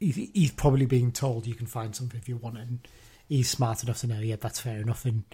he's, 0.00 0.52
probably 0.52 0.86
being 0.86 1.12
told 1.12 1.46
you 1.46 1.54
can 1.54 1.66
find 1.66 1.94
something 1.94 2.18
if 2.20 2.28
you 2.28 2.36
want. 2.36 2.58
And 2.58 2.86
he's 3.28 3.48
smart 3.48 3.82
enough 3.82 4.00
to 4.00 4.06
know, 4.06 4.20
yeah, 4.20 4.36
that's 4.36 4.60
fair 4.60 4.80
enough. 4.80 5.04
And 5.04 5.24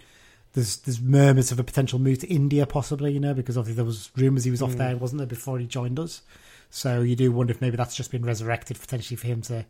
there's 0.53 0.79
there's 0.79 1.01
murmurs 1.01 1.53
of 1.53 1.59
a 1.61 1.65
potential 1.65 1.99
move 1.99 2.19
to 2.21 2.27
India, 2.27 2.67
possibly, 2.67 3.13
you 3.13 3.21
know, 3.21 3.35
because 3.35 3.57
obviously 3.57 3.77
there 3.77 3.85
was 3.85 4.11
rumours 4.17 4.45
he 4.45 4.51
was 4.51 4.63
off 4.63 4.77
there, 4.77 4.97
wasn't 4.97 5.19
there, 5.19 5.27
before 5.27 5.59
he 5.59 5.67
joined 5.67 5.99
us. 5.99 6.23
So 6.71 7.03
you 7.03 7.17
do 7.17 7.33
wonder 7.33 7.53
if 7.53 7.61
maybe 7.61 7.77
that's 7.77 7.97
just 7.97 8.13
been 8.13 8.25
resurrected 8.25 8.79
potentially 8.79 9.17
for 9.17 9.27
him 9.27 9.43
to, 9.43 9.67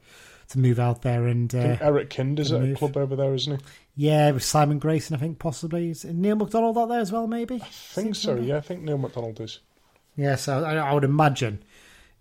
to 0.50 0.58
move 0.58 0.78
out 0.78 1.00
there. 1.02 1.26
And 1.26 1.54
uh, 1.54 1.78
Eric 1.80 2.10
Kinder's 2.10 2.50
good 2.50 2.62
at 2.62 2.70
a 2.72 2.74
club 2.74 2.96
over 2.96 3.16
there, 3.16 3.34
isn't 3.34 3.58
he? 3.58 3.66
yeah, 4.08 4.30
with 4.30 4.44
Simon 4.44 4.78
Grayson, 4.78 5.16
I 5.16 5.18
think 5.18 5.38
possibly. 5.38 5.90
Is 5.90 6.04
Neil 6.04 6.36
McDonald 6.36 6.76
out 6.76 6.88
there 6.90 7.00
as 7.00 7.10
well, 7.10 7.26
maybe? 7.26 7.56
I 7.56 7.68
think 7.68 8.16
so. 8.16 8.36
Yeah, 8.36 8.58
I 8.58 8.60
think 8.60 8.82
Neil 8.82 8.98
McDonald 8.98 9.40
is. 9.40 9.60
Yeah, 10.16 10.36
so 10.36 10.62
I, 10.64 10.76
I 10.76 10.92
would 10.92 11.04
imagine 11.04 11.62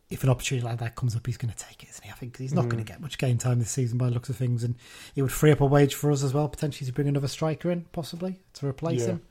if 0.10 0.24
an 0.24 0.30
opportunity 0.30 0.66
like 0.66 0.80
that 0.80 0.96
comes 0.96 1.16
up, 1.16 1.26
he's 1.26 1.38
going 1.38 1.54
to 1.54 1.66
take 1.66 1.84
it, 1.84 1.90
isn't 1.90 2.04
he? 2.04 2.10
I 2.10 2.14
think 2.16 2.38
he's 2.38 2.54
not 2.54 2.66
Mm. 2.66 2.70
going 2.70 2.84
to 2.84 2.92
get 2.92 3.00
much 3.02 3.18
game 3.18 3.38
time 3.38 3.60
this 3.60 3.70
season 3.72 3.98
by 3.98 4.06
the 4.08 4.12
looks 4.14 4.30
of 4.30 4.36
things, 4.38 4.64
and 4.64 4.76
it 5.16 5.22
would 5.22 5.32
free 5.32 5.52
up 5.52 5.62
a 5.62 5.66
wage 5.66 5.94
for 5.96 6.12
us 6.12 6.24
as 6.24 6.34
well, 6.34 6.48
potentially 6.50 6.88
to 6.88 6.94
bring 6.94 7.08
another 7.08 7.28
striker 7.28 7.70
in, 7.70 7.86
possibly 7.92 8.40
to 8.54 8.68
replace 8.68 9.02
Yeah. 9.02 9.08
him. 9.08 9.22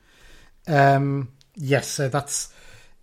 Um, 0.67 1.29
yes, 1.55 1.87
so 1.87 2.07
that's 2.09 2.49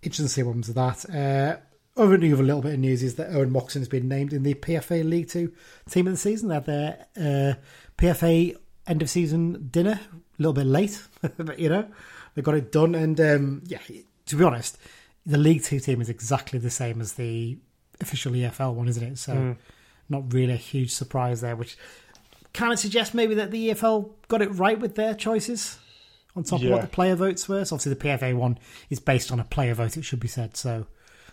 interesting 0.01 0.25
to 0.25 0.31
see 0.31 0.43
what 0.43 0.51
happens 0.51 0.67
with 0.67 0.75
that. 0.75 1.09
Uh, 1.09 2.01
other 2.01 2.17
news, 2.17 2.39
a 2.39 2.43
little 2.43 2.61
bit 2.61 2.73
of 2.75 2.79
news 2.79 3.03
is 3.03 3.15
that 3.15 3.33
Owen 3.35 3.51
Moxon 3.51 3.81
has 3.81 3.89
been 3.89 4.07
named 4.07 4.31
in 4.33 4.43
the 4.43 4.53
PFA 4.53 5.03
League 5.07 5.29
Two 5.29 5.51
team 5.89 6.07
of 6.07 6.13
the 6.13 6.17
season. 6.17 6.49
They 6.49 6.55
had 6.55 6.65
their 6.65 7.05
uh, 7.17 7.53
PFA 7.97 8.55
end 8.85 9.01
of 9.01 9.09
season 9.09 9.67
dinner 9.71 9.99
a 10.13 10.17
little 10.41 10.53
bit 10.53 10.65
late, 10.67 11.01
but 11.37 11.57
you 11.59 11.69
know 11.69 11.87
they 12.35 12.41
got 12.43 12.53
it 12.55 12.71
done. 12.71 12.93
And 12.95 13.19
um, 13.19 13.63
yeah, 13.65 13.79
to 14.27 14.35
be 14.35 14.43
honest, 14.43 14.77
the 15.25 15.39
League 15.39 15.63
Two 15.63 15.79
team 15.79 15.99
is 15.99 16.07
exactly 16.09 16.59
the 16.59 16.69
same 16.69 17.01
as 17.01 17.13
the 17.13 17.57
official 18.01 18.33
EFL 18.33 18.73
one, 18.73 18.87
isn't 18.87 19.03
it? 19.03 19.17
So 19.17 19.33
Mm. 19.33 19.57
not 20.09 20.33
really 20.33 20.53
a 20.53 20.57
huge 20.57 20.91
surprise 20.93 21.41
there, 21.41 21.55
which 21.55 21.77
kind 22.53 22.71
of 22.73 22.79
suggests 22.79 23.13
maybe 23.13 23.35
that 23.35 23.51
the 23.51 23.69
EFL 23.69 24.09
got 24.27 24.41
it 24.41 24.49
right 24.49 24.79
with 24.79 24.95
their 24.95 25.13
choices 25.13 25.77
on 26.35 26.43
top 26.43 26.61
of 26.61 26.69
what 26.69 26.81
the 26.81 26.87
player 26.87 27.15
votes 27.15 27.47
were. 27.49 27.65
So 27.65 27.75
obviously 27.75 27.93
the 27.93 27.99
PFA 27.99 28.33
one 28.35 28.57
is 28.89 28.99
based 28.99 29.31
on 29.31 29.39
a 29.39 29.43
player 29.43 29.73
vote, 29.73 29.97
it 29.97 30.03
should 30.05 30.19
be 30.19 30.27
said. 30.27 30.55
So 30.55 30.85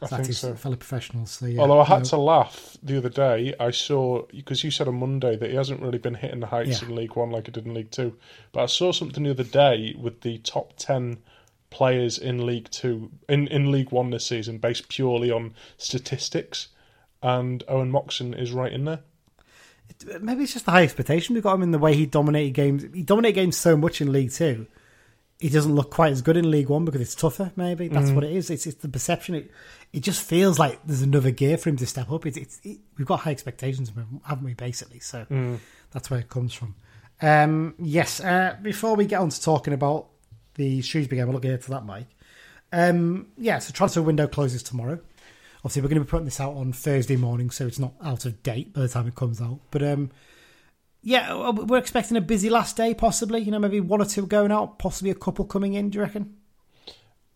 I 0.03 0.07
that 0.07 0.17
think 0.17 0.29
is 0.31 0.39
so. 0.39 0.55
fellow 0.55 0.77
professionals. 0.77 1.31
So 1.31 1.47
yeah, 1.47 1.61
Although 1.61 1.81
I 1.81 1.85
had 1.85 1.99
no. 2.01 2.05
to 2.11 2.17
laugh 2.19 2.77
the 2.83 2.99
other 2.99 3.09
day, 3.09 3.55
I 3.61 3.71
saw 3.71 4.23
because 4.35 4.65
you 4.65 4.71
said 4.71 4.89
on 4.89 4.97
Monday 4.97 5.37
that 5.37 5.51
he 5.51 5.57
hasn't 5.57 5.81
really 5.81 5.99
been 5.99 6.15
hitting 6.15 6.41
the 6.41 6.47
heights 6.47 6.83
Yeah. 6.83 6.89
in 6.89 6.95
League 6.97 7.17
One 7.17 7.31
like 7.31 7.47
he 7.47 7.53
did 7.53 7.67
in 7.67 7.75
League 7.75 7.91
Two. 7.91 8.17
But 8.53 8.63
I 8.65 8.67
saw 8.67 8.93
something 8.93 9.23
the 9.23 9.31
other 9.31 9.45
day 9.45 9.95
with 9.99 10.23
the 10.23 10.39
top 10.39 10.75
ten 10.77 11.19
players 11.75 12.19
in 12.19 12.47
League 12.47 12.71
Two 12.71 13.11
in, 13.29 13.49
in 13.49 13.71
League 13.73 13.91
One 13.91 14.11
this 14.11 14.27
season, 14.27 14.59
based 14.59 14.89
purely 14.89 15.31
on 15.31 15.55
statistics, 15.77 16.69
and 17.23 17.63
Owen 17.69 17.91
Moxon 17.91 18.33
is 18.33 18.53
right 18.53 18.73
in 18.73 18.85
there. 18.85 19.01
maybe 20.21 20.45
it's 20.45 20.53
just 20.55 20.65
the 20.67 20.71
high 20.73 20.83
expectation 20.85 21.35
we 21.35 21.41
got 21.41 21.55
him 21.55 21.63
in 21.63 21.71
the 21.73 21.79
way 21.79 21.95
he 21.95 22.07
dominated 22.07 22.55
games. 22.55 22.85
He 22.95 23.03
dominated 23.03 23.35
games 23.35 23.57
so 23.57 23.77
much 23.77 24.01
in 24.01 24.13
League 24.13 24.33
Two. 24.33 24.67
He 25.41 25.49
doesn't 25.49 25.75
look 25.75 25.91
quite 25.91 26.13
as 26.13 26.23
good 26.23 26.37
in 26.37 26.51
League 26.51 26.69
One 26.69 26.85
because 26.85 27.01
it's 27.01 27.15
tougher. 27.15 27.51
Maybe 27.57 27.89
that's 27.89 28.11
Mm. 28.11 28.15
what 28.15 28.25
it 28.25 28.33
is. 28.33 28.51
It's, 28.51 28.67
it's 28.67 28.81
the 28.81 28.89
perception. 28.89 29.35
It, 29.35 29.51
it 29.93 30.01
just 30.01 30.23
feels 30.23 30.59
like 30.61 30.79
there's 30.87 31.03
another 31.03 31.33
gear 31.33 31.59
for 31.59 31.69
him 31.71 31.77
to 31.79 31.87
step 31.87 32.11
up. 32.11 32.25
It's, 32.25 32.37
it's 32.37 32.61
it, 32.63 32.79
we've 32.97 33.07
got 33.07 33.21
high 33.21 33.33
expectations, 33.33 33.89
of 33.89 33.97
him, 33.97 34.21
haven't 34.27 34.45
we? 34.45 34.55
Basically, 34.55 35.01
so 35.01 35.27
Mm. 35.31 35.59
that's 35.91 36.09
where 36.11 36.21
it 36.21 36.29
comes 36.29 36.55
from. 36.55 36.77
Um, 37.21 37.75
yes. 37.79 38.21
Uh, 38.21 38.57
before 38.63 38.95
we 38.97 39.07
get 39.07 39.21
on 39.21 39.29
to 39.31 39.43
talking 39.43 39.75
about 39.75 40.07
the 40.55 40.83
Shrewsbury 40.83 41.19
game, 41.19 41.29
we'll 41.29 41.35
look 41.35 41.45
ahead 41.45 41.63
to 41.63 41.71
that, 41.71 41.85
Mike. 41.85 42.09
Um, 42.73 43.29
yeah, 43.37 43.59
so 43.59 43.73
transfer 43.73 44.03
window 44.03 44.27
closes 44.27 44.63
tomorrow. 44.63 44.99
Obviously, 45.59 45.83
we're 45.83 45.89
going 45.89 46.01
to 46.01 46.05
be 46.05 46.11
putting 46.11 46.25
this 46.27 46.41
out 46.41 46.55
on 46.55 46.73
Thursday 46.73 47.17
morning, 47.17 47.51
so 47.51 47.67
it's 47.67 47.79
not 47.79 47.95
out 48.03 48.27
of 48.27 48.43
date 48.43 48.75
by 48.75 48.83
the 48.83 48.89
time 48.89 49.07
it 49.07 49.15
comes 49.15 49.41
out. 49.41 49.61
But 49.71 49.83
um, 49.83 50.11
yeah, 51.03 51.35
uh, 51.35 51.53
we're 51.53 51.79
expecting 51.79 52.17
a 52.17 52.21
busy 52.21 52.51
last 52.51 52.77
day, 52.77 52.95
possibly. 52.95 53.41
You 53.41 53.53
know, 53.53 53.59
maybe 53.59 53.81
one 53.81 54.03
or 54.03 54.05
two 54.05 54.27
going 54.27 54.53
out, 54.53 54.79
possibly 54.79 55.11
a 55.11 55.15
couple 55.15 55.45
coming 55.45 55.75
in. 55.75 55.91
Do 55.91 55.99
you 55.99 56.03
reckon? 56.03 56.37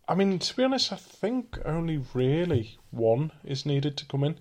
I 0.07 0.15
mean, 0.15 0.39
to 0.39 0.55
be 0.55 0.63
honest, 0.63 0.91
I 0.91 0.95
think 0.95 1.57
only 1.65 2.03
really 2.13 2.79
one 2.89 3.31
is 3.43 3.65
needed 3.65 3.95
to 3.97 4.05
come 4.05 4.23
in, 4.23 4.39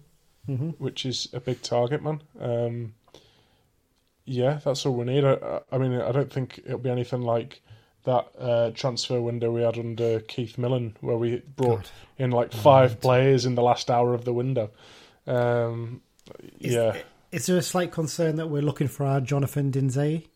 mm-hmm. 0.49 0.71
which 0.83 1.05
is 1.05 1.29
a 1.33 1.41
big 1.41 1.63
target 1.63 2.03
man. 2.03 2.23
Um, 2.41 2.95
yeah, 4.25 4.61
that's 4.65 4.87
all 4.87 4.95
we 4.95 5.05
need. 5.05 5.25
I, 5.25 5.61
I, 5.71 5.79
mean, 5.79 6.01
I 6.01 6.11
don't 6.11 6.33
think 6.33 6.61
it'll 6.65 6.79
be 6.79 6.91
anything 6.91 7.21
like 7.21 7.63
that 8.09 8.27
uh, 8.41 8.71
transfer 8.71 9.21
window 9.21 9.51
we 9.51 9.61
had 9.61 9.77
under 9.79 10.21
Keith 10.21 10.57
Millen, 10.57 10.97
where 11.03 11.19
we 11.19 11.43
brought 11.57 11.83
God. 11.83 11.91
in 12.17 12.31
like 12.31 12.55
five 12.55 13.01
players 13.03 13.45
in 13.45 13.55
the 13.55 13.63
last 13.63 13.91
hour 13.91 14.15
of 14.15 14.25
the 14.25 14.33
window. 14.33 14.71
Um, 15.27 16.01
is, 16.59 16.73
yeah. 16.73 16.97
Is 17.31 17.45
there 17.45 17.59
a 17.59 17.63
slight 17.63 17.93
concern 17.93 18.37
that 18.37 18.47
we're 18.47 18.63
looking 18.63 18.89
for 18.89 19.05
our 19.05 19.21
Jonathan 19.21 19.71
Dinzey 19.71 20.29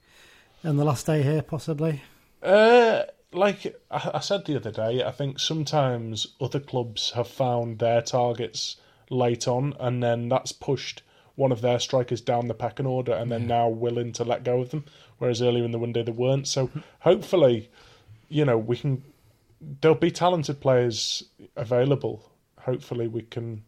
in 0.62 0.76
the 0.76 0.84
last 0.84 1.06
day 1.06 1.22
here, 1.22 1.40
possibly? 1.40 2.02
Uh, 2.42 3.04
like 3.32 3.74
I, 3.90 4.10
I 4.14 4.20
said 4.20 4.44
the 4.44 4.56
other 4.56 4.70
day, 4.70 5.02
I 5.02 5.10
think 5.10 5.40
sometimes 5.40 6.26
other 6.42 6.60
clubs 6.60 7.12
have 7.12 7.28
found 7.28 7.78
their 7.78 8.02
targets 8.02 8.76
late 9.08 9.48
on, 9.48 9.74
and 9.80 10.02
then 10.02 10.28
that's 10.28 10.52
pushed 10.52 11.02
one 11.36 11.52
of 11.52 11.62
their 11.62 11.78
strikers 11.78 12.20
down 12.20 12.48
the 12.48 12.54
pecking 12.54 12.84
order, 12.84 13.14
and 13.14 13.32
they're 13.32 13.38
now 13.38 13.66
willing 13.66 14.12
to 14.12 14.24
let 14.24 14.44
go 14.44 14.60
of 14.60 14.72
them. 14.72 14.84
Whereas 15.22 15.40
earlier 15.40 15.64
in 15.64 15.70
the 15.70 15.78
window 15.78 16.02
they 16.02 16.10
weren't. 16.10 16.48
So 16.48 16.68
hopefully, 16.98 17.70
you 18.28 18.44
know, 18.44 18.58
we 18.58 18.76
can. 18.76 19.04
There'll 19.80 19.96
be 19.96 20.10
talented 20.10 20.60
players 20.60 21.22
available. 21.54 22.28
Hopefully, 22.58 23.06
we 23.06 23.22
can 23.22 23.62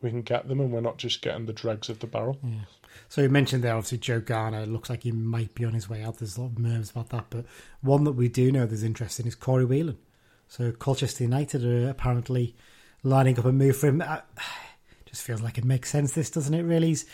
we 0.00 0.10
can 0.10 0.22
get 0.22 0.46
them, 0.46 0.60
and 0.60 0.70
we're 0.70 0.80
not 0.80 0.98
just 0.98 1.20
getting 1.20 1.46
the 1.46 1.52
dregs 1.52 1.88
of 1.88 1.98
the 1.98 2.06
barrel. 2.06 2.38
Yeah. 2.44 2.60
So 3.08 3.22
you 3.22 3.28
mentioned 3.28 3.64
there, 3.64 3.74
obviously, 3.74 3.98
Joe 3.98 4.20
Garner 4.20 4.66
looks 4.66 4.88
like 4.88 5.02
he 5.02 5.10
might 5.10 5.52
be 5.56 5.64
on 5.64 5.72
his 5.72 5.88
way 5.88 6.04
out. 6.04 6.18
There's 6.18 6.36
a 6.36 6.42
lot 6.42 6.52
of 6.52 6.60
murmurs 6.60 6.92
about 6.92 7.08
that. 7.08 7.24
But 7.28 7.44
one 7.80 8.04
that 8.04 8.12
we 8.12 8.28
do 8.28 8.52
know 8.52 8.64
there's 8.64 8.84
interest 8.84 9.18
in 9.18 9.26
is 9.26 9.34
Corey 9.34 9.64
Whelan. 9.64 9.98
So 10.46 10.70
Colchester 10.70 11.24
United 11.24 11.64
are 11.64 11.90
apparently 11.90 12.54
lining 13.02 13.36
up 13.36 13.46
a 13.46 13.52
move 13.52 13.76
for 13.76 13.88
him. 13.88 14.00
Uh, 14.00 14.20
I, 14.38 14.42
just 15.06 15.22
feels 15.22 15.42
like 15.42 15.58
it 15.58 15.64
makes 15.64 15.90
sense, 15.90 16.12
this, 16.12 16.30
doesn't 16.30 16.54
it, 16.54 16.62
really? 16.62 16.86
He's, 16.86 17.04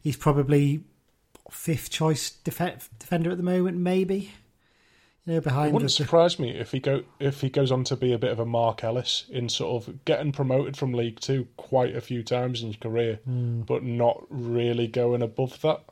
he's 0.00 0.16
probably 0.16 0.84
fifth 1.50 1.90
choice 1.90 2.30
def- 2.30 2.90
defender 2.98 3.30
at 3.30 3.36
the 3.36 3.42
moment, 3.42 3.78
maybe. 3.78 4.32
You 5.24 5.34
know, 5.34 5.40
behind 5.40 5.68
it 5.68 5.74
wouldn't 5.74 5.90
the, 5.90 5.94
surprise 5.94 6.38
me 6.40 6.50
if 6.50 6.72
he 6.72 6.80
go 6.80 7.04
if 7.20 7.40
he 7.42 7.48
goes 7.48 7.70
on 7.70 7.84
to 7.84 7.96
be 7.96 8.12
a 8.12 8.18
bit 8.18 8.32
of 8.32 8.40
a 8.40 8.46
Mark 8.46 8.82
Ellis 8.82 9.26
in 9.30 9.48
sort 9.48 9.86
of 9.86 10.04
getting 10.04 10.32
promoted 10.32 10.76
from 10.76 10.92
League 10.92 11.20
Two 11.20 11.46
quite 11.56 11.94
a 11.94 12.00
few 12.00 12.24
times 12.24 12.60
in 12.60 12.68
his 12.68 12.76
career, 12.76 13.20
mm. 13.28 13.64
but 13.64 13.84
not 13.84 14.24
really 14.28 14.88
going 14.88 15.22
above 15.22 15.60
that. 15.62 15.84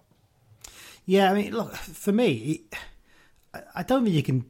Yeah, 1.07 1.31
I 1.31 1.35
mean, 1.35 1.53
look 1.53 1.75
for 1.77 2.13
me, 2.13 2.63
I 3.75 3.83
don't 3.85 4.05
think 4.05 4.17
you 4.17 4.23
can 4.23 4.45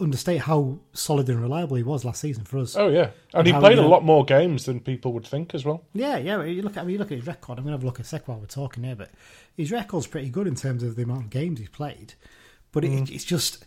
understate 0.00 0.42
how 0.42 0.78
solid 0.92 1.28
and 1.28 1.40
reliable 1.40 1.76
he 1.76 1.82
was 1.82 2.04
last 2.04 2.20
season 2.20 2.44
for 2.44 2.58
us. 2.58 2.76
Oh 2.76 2.88
yeah, 2.88 3.10
and, 3.34 3.46
and 3.46 3.46
he 3.46 3.52
played 3.52 3.78
a 3.78 3.86
lot 3.86 4.04
more 4.04 4.24
games 4.24 4.64
than 4.66 4.80
people 4.80 5.12
would 5.12 5.26
think 5.26 5.54
as 5.54 5.64
well. 5.64 5.84
Yeah, 5.92 6.16
yeah. 6.18 6.42
You 6.44 6.62
look 6.62 6.76
at 6.76 6.82
I 6.82 6.84
mean, 6.84 6.94
you 6.94 6.98
look 6.98 7.10
at 7.10 7.18
his 7.18 7.26
record. 7.26 7.58
I'm 7.58 7.64
going 7.64 7.72
to 7.72 7.78
have 7.78 7.82
a 7.82 7.86
look 7.86 8.00
at 8.00 8.06
a 8.06 8.08
sec 8.08 8.28
while 8.28 8.38
we're 8.38 8.46
talking 8.46 8.84
here, 8.84 8.96
but 8.96 9.10
his 9.56 9.72
record's 9.72 10.06
pretty 10.06 10.30
good 10.30 10.46
in 10.46 10.54
terms 10.54 10.82
of 10.82 10.96
the 10.96 11.02
amount 11.02 11.24
of 11.24 11.30
games 11.30 11.58
he's 11.58 11.68
played. 11.68 12.14
But 12.72 12.84
mm. 12.84 13.02
it, 13.02 13.10
it's 13.10 13.24
just 13.24 13.64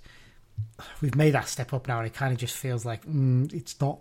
we've 1.01 1.15
made 1.15 1.31
that 1.31 1.47
step 1.47 1.73
up 1.73 1.87
now, 1.87 1.97
and 1.97 2.07
it 2.07 2.13
kind 2.13 2.31
of 2.31 2.39
just 2.39 2.55
feels 2.55 2.85
like 2.85 3.05
mm, 3.05 3.53
it's 3.53 3.79
not. 3.79 3.99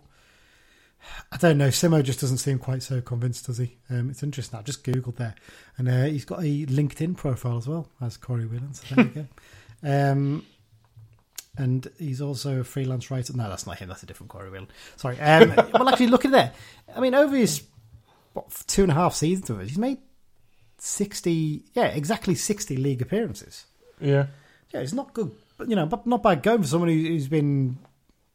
I 1.32 1.38
don't 1.38 1.56
know. 1.56 1.68
Simo 1.68 2.02
just 2.02 2.20
doesn't 2.20 2.38
seem 2.38 2.58
quite 2.58 2.82
so 2.82 3.00
convinced, 3.00 3.46
does 3.46 3.56
he? 3.56 3.78
Um, 3.88 4.10
it's 4.10 4.22
interesting. 4.22 4.58
I 4.58 4.62
just 4.62 4.84
googled 4.84 5.16
there, 5.16 5.34
and 5.78 5.88
uh, 5.88 6.04
he's 6.04 6.26
got 6.26 6.40
a 6.40 6.66
LinkedIn 6.66 7.16
profile 7.16 7.56
as 7.56 7.66
well 7.66 7.88
as 8.02 8.16
Corey 8.18 8.44
Whelan. 8.44 8.74
So 8.74 8.94
there 8.94 9.04
you 9.04 9.10
go. 9.10 9.26
Um, 9.82 10.44
and 11.56 11.90
he's 11.98 12.20
also 12.20 12.60
a 12.60 12.64
freelance 12.64 13.10
writer. 13.10 13.32
No, 13.34 13.48
that's 13.48 13.66
not 13.66 13.78
him. 13.78 13.88
That's 13.88 14.02
a 14.02 14.06
different 14.06 14.30
Corey 14.30 14.50
Whelan. 14.50 14.68
Sorry. 14.96 15.18
Um, 15.20 15.54
well, 15.74 15.88
actually, 15.88 16.08
look 16.08 16.24
at 16.24 16.32
that. 16.32 16.54
I 16.94 17.00
mean, 17.00 17.14
over 17.14 17.36
his 17.36 17.62
what, 18.32 18.50
two 18.66 18.82
and 18.82 18.92
a 18.92 18.94
half 18.94 19.14
seasons 19.14 19.50
of 19.50 19.60
it, 19.60 19.68
he's 19.68 19.78
made 19.78 19.98
sixty. 20.78 21.64
Yeah, 21.74 21.86
exactly 21.86 22.34
sixty 22.34 22.76
league 22.76 23.02
appearances. 23.02 23.66
Yeah. 24.00 24.26
Yeah, 24.72 24.80
it's 24.80 24.92
not 24.92 25.12
good 25.12 25.32
but 25.60 25.68
you 25.68 25.76
know, 25.76 25.84
but 25.84 26.06
not 26.06 26.22
bad 26.22 26.42
going 26.42 26.62
for 26.62 26.68
someone 26.68 26.88
who's 26.88 27.28
been 27.28 27.76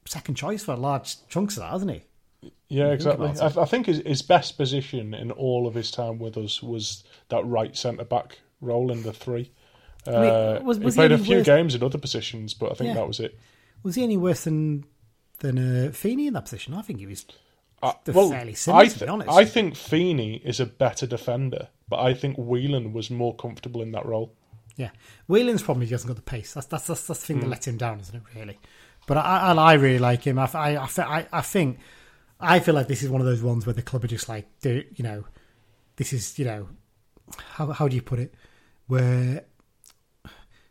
second 0.05 0.35
choice 0.35 0.63
for 0.63 0.75
large 0.75 1.27
chunks 1.27 1.57
of 1.57 1.63
that, 1.63 1.71
hasn't 1.71 1.91
he? 1.91 2.51
Yeah, 2.69 2.91
exactly. 2.91 3.29
I, 3.41 3.47
I, 3.47 3.65
think 3.65 3.87
his, 3.87 3.97
his 4.05 4.21
best 4.21 4.55
position 4.55 5.15
in 5.15 5.31
all 5.31 5.65
of 5.65 5.73
his 5.73 5.89
time 5.89 6.19
with 6.19 6.37
us 6.37 6.61
was 6.61 7.03
that 7.29 7.43
right 7.47 7.75
centre 7.75 8.05
back 8.05 8.37
role 8.61 8.91
in 8.91 9.01
the 9.01 9.11
three. 9.11 9.51
Uh, 10.07 10.59
was, 10.63 10.79
was 10.79 10.95
he 10.95 10.99
played 10.99 11.11
he 11.11 11.15
a 11.15 11.19
few 11.19 11.37
worse? 11.37 11.45
games 11.45 11.75
in 11.75 11.83
other 11.83 11.97
positions, 11.97 12.53
but 12.53 12.71
I 12.71 12.75
think 12.75 12.89
yeah. 12.89 12.95
that 12.95 13.07
was 13.07 13.19
it. 13.19 13.37
Was 13.83 13.95
he 13.95 14.03
any 14.03 14.17
worse 14.17 14.43
than 14.43 14.85
than 15.39 15.57
uh, 15.87 15.91
Feeney 15.91 16.27
in 16.27 16.33
that 16.33 16.43
position? 16.43 16.73
I 16.73 16.81
think 16.81 16.99
he 16.99 17.05
was 17.05 17.25
uh, 17.81 17.93
well, 18.07 18.29
fairly 18.29 18.55
similar. 18.55 18.83
I, 18.83 18.85
th- 18.85 18.99
to 18.99 19.05
be 19.05 19.09
honest, 19.09 19.29
I 19.29 19.45
think 19.45 19.75
Feeney 19.75 20.41
is 20.43 20.59
a 20.59 20.65
better 20.65 21.05
defender, 21.05 21.69
but 21.89 21.99
I 21.99 22.13
think 22.13 22.37
Whelan 22.37 22.93
was 22.93 23.09
more 23.09 23.35
comfortable 23.35 23.81
in 23.81 23.91
that 23.91 24.05
role. 24.05 24.33
Yeah, 24.75 24.89
Whelan's 25.27 25.63
probably 25.63 25.87
hasn't 25.87 26.07
got 26.07 26.17
the 26.17 26.21
pace. 26.21 26.53
That's 26.53 26.67
that's 26.67 26.87
that's, 26.87 27.07
that's 27.07 27.19
the 27.21 27.25
thing 27.25 27.37
mm. 27.37 27.41
that 27.41 27.45
hmm. 27.45 27.51
let 27.51 27.67
him 27.67 27.77
down, 27.77 27.99
isn't 27.99 28.15
it? 28.15 28.23
Really, 28.35 28.59
but 29.07 29.17
I 29.17 29.51
I, 29.51 29.53
I 29.53 29.73
really 29.73 29.99
like 29.99 30.23
him. 30.23 30.37
I, 30.39 30.49
I 30.53 30.77
I 30.77 31.27
I 31.31 31.41
think 31.41 31.79
I 32.39 32.59
feel 32.59 32.75
like 32.75 32.87
this 32.87 33.03
is 33.03 33.09
one 33.09 33.21
of 33.21 33.27
those 33.27 33.41
ones 33.41 33.65
where 33.65 33.73
the 33.73 33.81
club 33.81 34.03
are 34.03 34.07
just 34.07 34.27
like, 34.27 34.47
do 34.61 34.83
you 34.95 35.03
know, 35.03 35.25
this 35.95 36.11
is 36.11 36.37
you 36.37 36.45
know, 36.45 36.67
how 37.37 37.71
how 37.71 37.87
do 37.87 37.95
you 37.95 38.01
put 38.01 38.19
it? 38.19 38.33
Where 38.87 39.45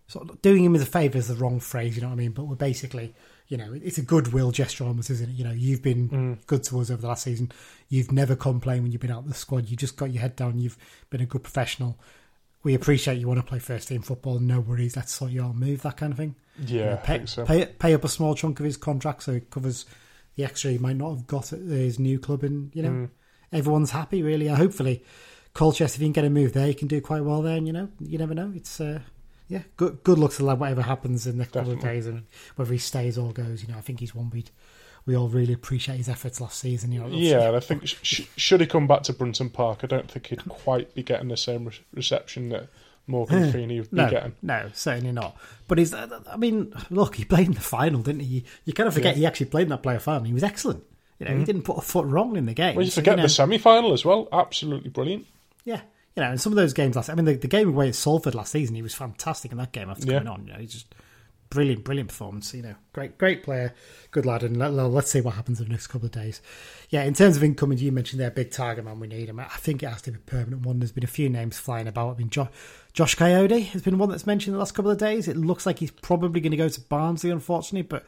sort 0.06 0.28
of 0.28 0.42
doing 0.42 0.64
him 0.64 0.74
as 0.74 0.82
a 0.82 0.86
favour 0.86 1.18
is 1.18 1.28
the 1.28 1.34
wrong 1.34 1.60
phrase, 1.60 1.96
you 1.96 2.02
know 2.02 2.08
what 2.08 2.14
I 2.14 2.18
mean? 2.18 2.32
But 2.32 2.44
we're 2.44 2.56
basically, 2.56 3.14
you 3.48 3.56
know, 3.56 3.72
it's 3.72 3.98
a 3.98 4.02
goodwill 4.02 4.50
gesture 4.50 4.84
almost, 4.84 5.10
isn't 5.10 5.30
it? 5.30 5.34
You 5.34 5.44
know, 5.44 5.52
you've 5.52 5.82
been 5.82 6.08
mm. 6.08 6.46
good 6.46 6.62
to 6.64 6.80
us 6.80 6.90
over 6.90 7.02
the 7.02 7.08
last 7.08 7.24
season. 7.24 7.52
You've 7.88 8.12
never 8.12 8.36
complained 8.36 8.82
when 8.82 8.92
you've 8.92 9.00
been 9.00 9.10
out 9.10 9.24
of 9.24 9.28
the 9.28 9.34
squad. 9.34 9.68
You 9.68 9.76
just 9.76 9.96
got 9.96 10.10
your 10.12 10.20
head 10.20 10.36
down. 10.36 10.58
You've 10.58 10.78
been 11.10 11.20
a 11.20 11.26
good 11.26 11.42
professional 11.42 11.98
we 12.64 12.74
appreciate 12.74 13.18
you 13.18 13.28
want 13.28 13.38
to 13.38 13.46
play 13.46 13.58
first 13.58 13.88
team 13.88 14.02
football. 14.02 14.40
No 14.40 14.58
worries, 14.58 14.96
let's 14.96 15.12
sort 15.12 15.30
your 15.30 15.52
move, 15.52 15.82
that 15.82 15.98
kind 15.98 16.12
of 16.12 16.18
thing. 16.18 16.34
Yeah, 16.66 16.78
you 16.78 16.84
know, 16.84 17.00
pay, 17.04 17.26
so. 17.26 17.44
pay, 17.44 17.66
pay 17.66 17.94
up 17.94 18.04
a 18.04 18.08
small 18.08 18.34
chunk 18.34 18.58
of 18.58 18.64
his 18.64 18.76
contract 18.76 19.24
so 19.24 19.32
it 19.32 19.50
covers 19.50 19.84
the 20.36 20.44
extra 20.44 20.72
he 20.72 20.78
might 20.78 20.96
not 20.96 21.10
have 21.10 21.26
got 21.26 21.52
at 21.52 21.60
his 21.60 21.98
new 21.98 22.18
club, 22.18 22.42
and 22.42 22.74
you 22.74 22.82
know 22.82 22.90
mm. 22.90 23.10
everyone's 23.52 23.90
happy. 23.90 24.22
Really, 24.22 24.48
hopefully, 24.48 25.04
Colchester 25.52 25.96
if 25.96 26.00
he 26.00 26.06
can 26.06 26.12
get 26.12 26.24
a 26.24 26.30
move 26.30 26.54
there, 26.54 26.66
he 26.66 26.74
can 26.74 26.88
do 26.88 27.00
quite 27.00 27.22
well 27.22 27.42
there. 27.42 27.56
And 27.56 27.66
you 27.66 27.72
know, 27.72 27.88
you 28.00 28.18
never 28.18 28.34
know. 28.34 28.52
It's 28.56 28.80
uh, 28.80 29.00
yeah, 29.54 29.62
good 29.76 30.02
good 30.02 30.18
luck 30.18 30.32
to 30.32 30.38
the 30.38 30.44
lad. 30.44 30.58
Whatever 30.58 30.82
happens 30.82 31.26
in 31.26 31.32
the 31.32 31.38
next 31.38 31.52
Definitely. 31.52 31.76
couple 31.76 31.88
of 31.88 31.94
days, 31.94 32.06
and 32.06 32.24
whether 32.56 32.72
he 32.72 32.78
stays 32.78 33.16
or 33.16 33.32
goes, 33.32 33.62
you 33.62 33.68
know, 33.68 33.78
I 33.78 33.82
think 33.82 34.00
he's 34.00 34.14
one 34.14 34.30
we'd 34.30 34.50
we 35.06 35.14
all 35.14 35.28
really 35.28 35.52
appreciate 35.52 35.98
his 35.98 36.08
efforts 36.08 36.40
last 36.40 36.58
season. 36.58 36.90
You 36.90 37.00
know, 37.00 37.06
yeah, 37.08 37.46
and 37.46 37.56
I 37.56 37.60
think 37.60 37.86
sh- 37.86 38.22
should 38.36 38.60
he 38.60 38.66
come 38.66 38.88
back 38.88 39.02
to 39.04 39.12
Brunton 39.12 39.50
Park, 39.50 39.80
I 39.82 39.86
don't 39.86 40.10
think 40.10 40.26
he'd 40.26 40.48
quite 40.48 40.92
be 40.94 41.04
getting 41.04 41.28
the 41.28 41.36
same 41.36 41.66
re- 41.66 41.78
reception 41.92 42.48
that 42.48 42.68
Morgan 43.06 43.52
Feeney 43.52 43.80
would 43.80 43.92
no, 43.92 44.06
be 44.06 44.10
getting. 44.10 44.32
No, 44.42 44.70
certainly 44.72 45.12
not. 45.12 45.36
But 45.68 45.78
he's, 45.78 45.94
I 45.94 46.36
mean, 46.36 46.72
look, 46.90 47.16
he 47.16 47.24
played 47.24 47.46
in 47.46 47.52
the 47.52 47.60
final, 47.60 48.00
didn't 48.00 48.22
he? 48.22 48.44
You 48.64 48.72
kind 48.72 48.88
of 48.88 48.94
forget 48.94 49.14
yeah. 49.14 49.20
he 49.20 49.26
actually 49.26 49.46
played 49.46 49.64
in 49.64 49.68
that 49.68 49.82
player 49.82 50.00
final. 50.00 50.24
He 50.24 50.32
was 50.32 50.42
excellent. 50.42 50.82
You 51.18 51.26
know, 51.26 51.30
mm-hmm. 51.32 51.40
he 51.40 51.44
didn't 51.44 51.62
put 51.62 51.78
a 51.78 51.82
foot 51.82 52.06
wrong 52.06 52.36
in 52.36 52.46
the 52.46 52.54
game. 52.54 52.74
Well, 52.74 52.84
you 52.84 52.90
forget 52.90 53.04
so, 53.04 53.10
you 53.12 53.16
know, 53.18 53.22
the 53.24 53.28
semi 53.28 53.58
final 53.58 53.92
as 53.92 54.04
well. 54.04 54.26
Absolutely 54.32 54.90
brilliant. 54.90 55.26
Yeah. 55.64 55.82
You 56.16 56.22
know, 56.22 56.30
and 56.30 56.40
some 56.40 56.52
of 56.52 56.56
those 56.56 56.72
games 56.72 56.96
last 56.96 57.10
I 57.10 57.14
mean, 57.14 57.24
the, 57.24 57.34
the 57.34 57.48
game 57.48 57.68
away 57.68 57.88
at 57.88 57.94
Salford 57.94 58.34
last 58.34 58.52
season, 58.52 58.76
he 58.76 58.82
was 58.82 58.94
fantastic 58.94 59.50
in 59.50 59.58
that 59.58 59.72
game 59.72 59.90
after 59.90 60.06
yeah. 60.06 60.18
coming 60.18 60.28
on. 60.28 60.46
You 60.46 60.52
know, 60.52 60.58
he's 60.58 60.72
just 60.72 60.94
brilliant, 61.50 61.84
brilliant 61.84 62.08
performance. 62.08 62.52
You 62.54 62.62
know, 62.62 62.74
great, 62.92 63.16
great 63.16 63.42
player, 63.42 63.74
good 64.10 64.26
lad, 64.26 64.42
and 64.42 64.56
let, 64.56 64.72
us 64.72 65.10
see 65.10 65.20
what 65.20 65.34
happens 65.34 65.60
in 65.60 65.66
the 65.66 65.72
next 65.72 65.86
couple 65.86 66.06
of 66.06 66.12
days. 66.12 66.42
Yeah, 66.90 67.04
in 67.04 67.14
terms 67.14 67.36
of 67.36 67.44
incoming, 67.44 67.78
you 67.78 67.92
mentioned 67.92 68.20
there, 68.20 68.30
big 68.30 68.50
target 68.50 68.84
man, 68.84 69.00
we 69.00 69.06
need 69.06 69.28
him. 69.28 69.40
I 69.40 69.44
think 69.44 69.82
it 69.82 69.88
has 69.88 70.02
to 70.02 70.12
be 70.12 70.16
a 70.16 70.20
permanent 70.20 70.66
one. 70.66 70.80
There's 70.80 70.92
been 70.92 71.04
a 71.04 71.08
few 71.08 71.28
names 71.28 71.58
flying 71.58 71.88
about. 71.88 72.16
I 72.16 72.18
mean, 72.18 72.30
jo- 72.30 72.48
Josh 72.92 73.16
Kayode 73.16 73.66
has 73.66 73.82
been 73.82 73.98
one 73.98 74.10
that's 74.10 74.26
mentioned 74.26 74.54
the 74.54 74.58
last 74.58 74.74
couple 74.74 74.90
of 74.90 74.98
days. 74.98 75.28
It 75.28 75.36
looks 75.36 75.66
like 75.66 75.78
he's 75.78 75.90
probably 75.90 76.40
going 76.40 76.50
to 76.50 76.56
go 76.56 76.68
to 76.68 76.80
Barnsley, 76.80 77.30
unfortunately. 77.30 77.82
But 77.82 78.04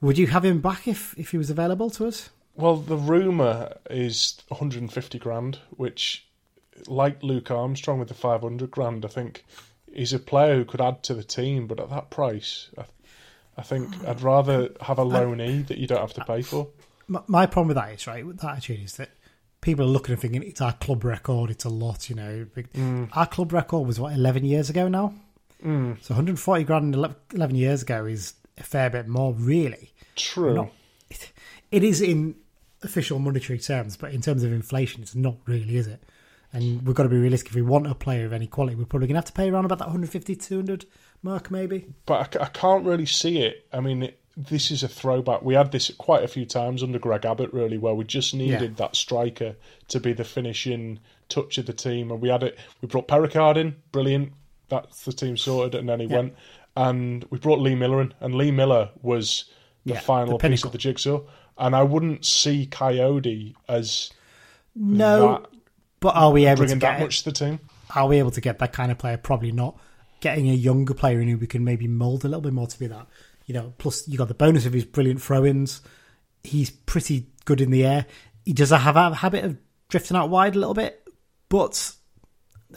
would 0.00 0.18
you 0.18 0.26
have 0.28 0.44
him 0.44 0.60
back 0.60 0.86
if 0.86 1.14
if 1.18 1.30
he 1.30 1.38
was 1.38 1.50
available 1.50 1.90
to 1.90 2.06
us? 2.06 2.30
Well, 2.54 2.76
the 2.76 2.96
rumor 2.96 3.76
is 3.90 4.38
150 4.48 5.18
grand, 5.18 5.58
which, 5.70 6.25
like 6.86 7.22
Luke 7.22 7.50
Armstrong 7.50 7.98
with 7.98 8.08
the 8.08 8.14
500 8.14 8.70
grand, 8.70 9.04
I 9.04 9.08
think 9.08 9.44
he's 9.92 10.12
a 10.12 10.18
player 10.18 10.56
who 10.56 10.64
could 10.64 10.80
add 10.80 11.02
to 11.04 11.14
the 11.14 11.24
team, 11.24 11.66
but 11.66 11.80
at 11.80 11.90
that 11.90 12.10
price, 12.10 12.70
I, 12.78 12.84
I 13.56 13.62
think 13.62 13.88
I'd 14.06 14.20
rather 14.20 14.70
have 14.80 14.98
a 14.98 15.04
loanee 15.04 15.66
that 15.68 15.78
you 15.78 15.86
don't 15.86 16.00
have 16.00 16.14
to 16.14 16.24
pay 16.24 16.42
for. 16.42 16.68
My, 17.08 17.22
my 17.26 17.46
problem 17.46 17.68
with 17.68 17.76
that 17.76 17.92
is 17.92 18.06
right. 18.06 18.26
With 18.26 18.40
that 18.40 18.58
attitude 18.58 18.84
is 18.84 18.96
that 18.96 19.10
people 19.60 19.84
are 19.84 19.88
looking 19.88 20.12
and 20.12 20.20
thinking 20.20 20.42
it's 20.42 20.60
our 20.60 20.72
club 20.74 21.04
record. 21.04 21.50
It's 21.50 21.64
a 21.64 21.70
lot, 21.70 22.10
you 22.10 22.16
know. 22.16 22.46
Mm. 22.74 23.08
Our 23.12 23.26
club 23.26 23.52
record 23.52 23.86
was 23.86 23.98
what 23.98 24.12
eleven 24.12 24.44
years 24.44 24.70
ago 24.70 24.88
now. 24.88 25.14
Mm. 25.64 26.02
So 26.02 26.14
140 26.14 26.64
grand 26.64 26.94
11 26.94 27.56
years 27.56 27.82
ago 27.82 28.04
is 28.04 28.34
a 28.58 28.62
fair 28.62 28.90
bit 28.90 29.08
more, 29.08 29.32
really. 29.34 29.92
True. 30.14 30.54
Not, 30.54 30.72
it, 31.10 31.32
it 31.70 31.82
is 31.82 32.00
in 32.00 32.36
official 32.82 33.18
monetary 33.18 33.58
terms, 33.58 33.96
but 33.96 34.12
in 34.12 34.20
terms 34.20 34.42
of 34.42 34.52
inflation, 34.52 35.02
it's 35.02 35.14
not 35.14 35.36
really, 35.46 35.76
is 35.76 35.86
it? 35.86 36.02
And 36.52 36.86
we've 36.86 36.94
got 36.94 37.02
to 37.02 37.08
be 37.08 37.16
realistic. 37.16 37.50
If 37.50 37.54
we 37.54 37.62
want 37.62 37.86
a 37.86 37.94
player 37.94 38.24
of 38.26 38.32
any 38.32 38.46
quality, 38.46 38.76
we're 38.76 38.84
probably 38.86 39.08
going 39.08 39.14
to 39.14 39.18
have 39.18 39.24
to 39.26 39.32
pay 39.32 39.50
around 39.50 39.64
about 39.66 39.78
that 39.78 39.86
150, 39.88 40.36
200 40.36 40.86
mark, 41.22 41.50
maybe. 41.50 41.86
But 42.06 42.36
I, 42.36 42.44
I 42.44 42.48
can't 42.48 42.84
really 42.84 43.06
see 43.06 43.40
it. 43.42 43.66
I 43.72 43.80
mean, 43.80 44.04
it, 44.04 44.20
this 44.36 44.70
is 44.70 44.82
a 44.82 44.88
throwback. 44.88 45.42
We 45.42 45.54
had 45.54 45.72
this 45.72 45.90
quite 45.98 46.22
a 46.22 46.28
few 46.28 46.46
times 46.46 46.82
under 46.82 46.98
Greg 46.98 47.24
Abbott, 47.26 47.52
really, 47.52 47.78
where 47.78 47.94
we 47.94 48.04
just 48.04 48.34
needed 48.34 48.60
Yeah. 48.70 48.76
that 48.76 48.96
striker 48.96 49.56
to 49.88 50.00
be 50.00 50.12
the 50.12 50.24
finishing 50.24 51.00
touch 51.28 51.58
of 51.58 51.66
the 51.66 51.72
team, 51.72 52.10
and 52.10 52.20
we 52.20 52.28
had 52.28 52.42
it. 52.42 52.58
We 52.80 52.88
brought 52.88 53.08
Pericard 53.08 53.56
in, 53.56 53.76
brilliant. 53.92 54.32
That's 54.68 55.04
the 55.04 55.12
team 55.12 55.36
sorted, 55.36 55.74
and 55.74 55.88
then 55.88 56.00
he 56.00 56.06
Yeah. 56.06 56.16
went. 56.16 56.34
And 56.76 57.24
we 57.30 57.38
brought 57.38 57.60
Lee 57.60 57.74
Miller 57.74 58.00
in, 58.02 58.12
and 58.20 58.34
Lee 58.34 58.50
Miller 58.50 58.90
was 59.02 59.46
the 59.84 59.94
Yeah, 59.94 60.00
final 60.00 60.38
the 60.38 60.48
piece 60.48 60.64
of 60.64 60.72
the 60.72 60.78
jigsaw. 60.78 61.20
And 61.58 61.74
I 61.74 61.82
wouldn't 61.82 62.24
see 62.26 62.66
Kayode 62.70 63.54
as 63.68 64.10
No, 64.74 65.46
but 66.06 66.14
are 66.14 66.30
we 66.30 66.46
able 66.46 66.64
to 66.64 66.76
get 66.76 66.80
that 66.80 67.00
much 67.00 67.24
to 67.24 67.30
the 67.30 67.32
team. 67.32 67.58
are 67.92 68.06
we 68.06 68.20
able 68.20 68.30
to 68.30 68.40
get 68.40 68.60
that 68.60 68.72
kind 68.72 68.92
of 68.92 68.98
player? 68.98 69.16
Probably 69.16 69.50
not. 69.50 69.76
Getting 70.20 70.48
a 70.48 70.52
younger 70.52 70.94
player 70.94 71.20
in 71.20 71.26
who 71.26 71.36
we 71.36 71.48
can 71.48 71.64
maybe 71.64 71.88
mould 71.88 72.24
a 72.24 72.28
little 72.28 72.42
bit 72.42 72.52
more 72.52 72.68
to 72.68 72.78
be 72.78 72.86
that. 72.86 73.08
You 73.46 73.54
know, 73.54 73.74
plus 73.76 74.06
you 74.06 74.16
got 74.16 74.28
the 74.28 74.34
bonus 74.34 74.66
of 74.66 74.72
his 74.72 74.84
brilliant 74.84 75.20
throw-ins. 75.20 75.80
He's 76.44 76.70
pretty 76.70 77.26
good 77.44 77.60
in 77.60 77.72
the 77.72 77.84
air. 77.84 78.06
He 78.44 78.52
does 78.52 78.70
have 78.70 78.94
a 78.94 79.16
habit 79.16 79.44
of 79.44 79.58
drifting 79.88 80.16
out 80.16 80.30
wide 80.30 80.54
a 80.54 80.60
little 80.60 80.74
bit, 80.74 81.04
but 81.48 81.92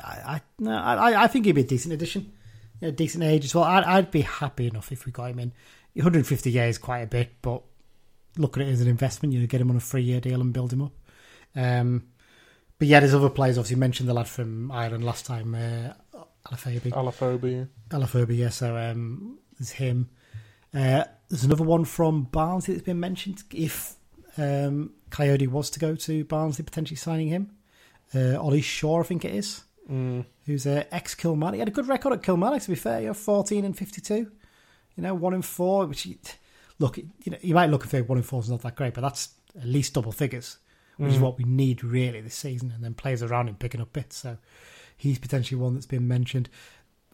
I, 0.03 0.09
I 0.25 0.41
no, 0.57 0.75
I, 0.75 1.25
I 1.25 1.27
think 1.27 1.45
he'd 1.45 1.51
be 1.51 1.61
a 1.61 1.65
decent 1.65 1.93
addition. 1.93 2.33
You 2.81 2.87
know, 2.87 2.91
decent 2.91 3.23
age 3.23 3.45
as 3.45 3.53
well. 3.53 3.65
I'd, 3.65 3.83
I'd 3.83 4.09
be 4.09 4.21
happy 4.21 4.65
enough 4.65 4.91
if 4.91 5.05
we 5.05 5.11
got 5.11 5.29
him 5.29 5.37
in. 5.37 5.53
150 5.93 6.49
years 6.49 6.77
is 6.77 6.77
quite 6.79 7.01
a 7.01 7.07
bit, 7.07 7.33
but 7.43 7.61
look 8.37 8.57
at 8.57 8.63
it 8.65 8.71
as 8.71 8.81
an 8.81 8.87
investment. 8.87 9.35
You 9.35 9.41
know, 9.41 9.45
get 9.45 9.61
him 9.61 9.69
on 9.69 9.77
a 9.77 9.81
three-year 9.81 10.19
deal 10.19 10.41
and 10.41 10.51
build 10.51 10.73
him 10.73 10.81
up. 10.81 10.93
Um, 11.55 12.07
but 12.79 12.87
yeah, 12.87 12.99
there's 12.99 13.13
other 13.13 13.29
players. 13.29 13.57
Obviously, 13.57 13.75
you 13.75 13.79
mentioned 13.79 14.09
the 14.09 14.13
lad 14.13 14.27
from 14.27 14.71
Ireland 14.71 15.03
last 15.03 15.25
time, 15.25 15.53
uh, 15.53 15.93
Alaphobia. 16.47 16.91
Alaphobia. 16.93 17.67
Alaphobia, 17.89 18.37
yeah. 18.37 18.49
So 18.49 18.75
um, 18.75 19.37
there's 19.59 19.71
him. 19.71 20.09
Uh, 20.73 21.03
there's 21.29 21.43
another 21.43 21.63
one 21.63 21.85
from 21.85 22.23
Barnsley 22.23 22.73
that's 22.73 22.85
been 22.85 22.99
mentioned. 22.99 23.43
If 23.53 23.95
um, 24.37 24.91
Kayode 25.11 25.47
was 25.49 25.69
to 25.71 25.79
go 25.79 25.95
to 25.95 26.23
Barnsley, 26.25 26.63
potentially 26.63 26.95
signing 26.97 27.27
him, 27.27 27.51
uh, 28.15 28.37
Ollie 28.41 28.61
Shaw, 28.61 29.01
I 29.01 29.03
think 29.03 29.25
it 29.25 29.35
is, 29.35 29.63
Mm. 29.91 30.23
who's 30.45 30.67
uh, 30.67 30.83
ex 30.91 31.15
Kilmarnock. 31.15 31.55
He 31.55 31.59
had 31.59 31.67
a 31.67 31.71
good 31.71 31.87
record 31.87 32.13
at 32.13 32.21
Kilmarnock, 32.21 32.61
to 32.61 32.69
be 32.69 32.75
fair. 32.75 33.01
You 33.01 33.07
know, 33.07 33.13
14 33.15 33.65
and 33.65 33.75
52. 33.75 34.13
You 34.15 34.29
know, 35.03 35.15
one 35.15 35.33
in 35.33 35.41
four. 35.41 35.87
Which 35.87 36.05
you, 36.05 36.15
look, 36.77 36.97
you 36.97 37.09
know, 37.25 37.37
you 37.41 37.55
might 37.55 37.71
look 37.71 37.81
and 37.81 37.89
think 37.91 38.07
one 38.07 38.19
in 38.19 38.23
four 38.23 38.39
is 38.39 38.51
not 38.51 38.61
that 38.61 38.75
great, 38.75 38.93
but 38.93 39.01
that's 39.01 39.29
at 39.57 39.65
least 39.65 39.95
double 39.95 40.11
figures, 40.11 40.57
which 40.99 41.13
is 41.13 41.19
what 41.19 41.37
we 41.37 41.43
need 41.43 41.83
really 41.83 42.21
this 42.21 42.35
season. 42.35 42.71
And 42.71 42.83
then 42.83 42.93
players 42.93 43.23
around 43.23 43.49
him 43.49 43.55
picking 43.55 43.81
up 43.81 43.93
bits. 43.93 44.17
So 44.17 44.37
he's 44.97 45.19
potentially 45.19 45.59
one 45.59 45.73
that's 45.73 45.85
been 45.85 46.07
mentioned. 46.07 46.49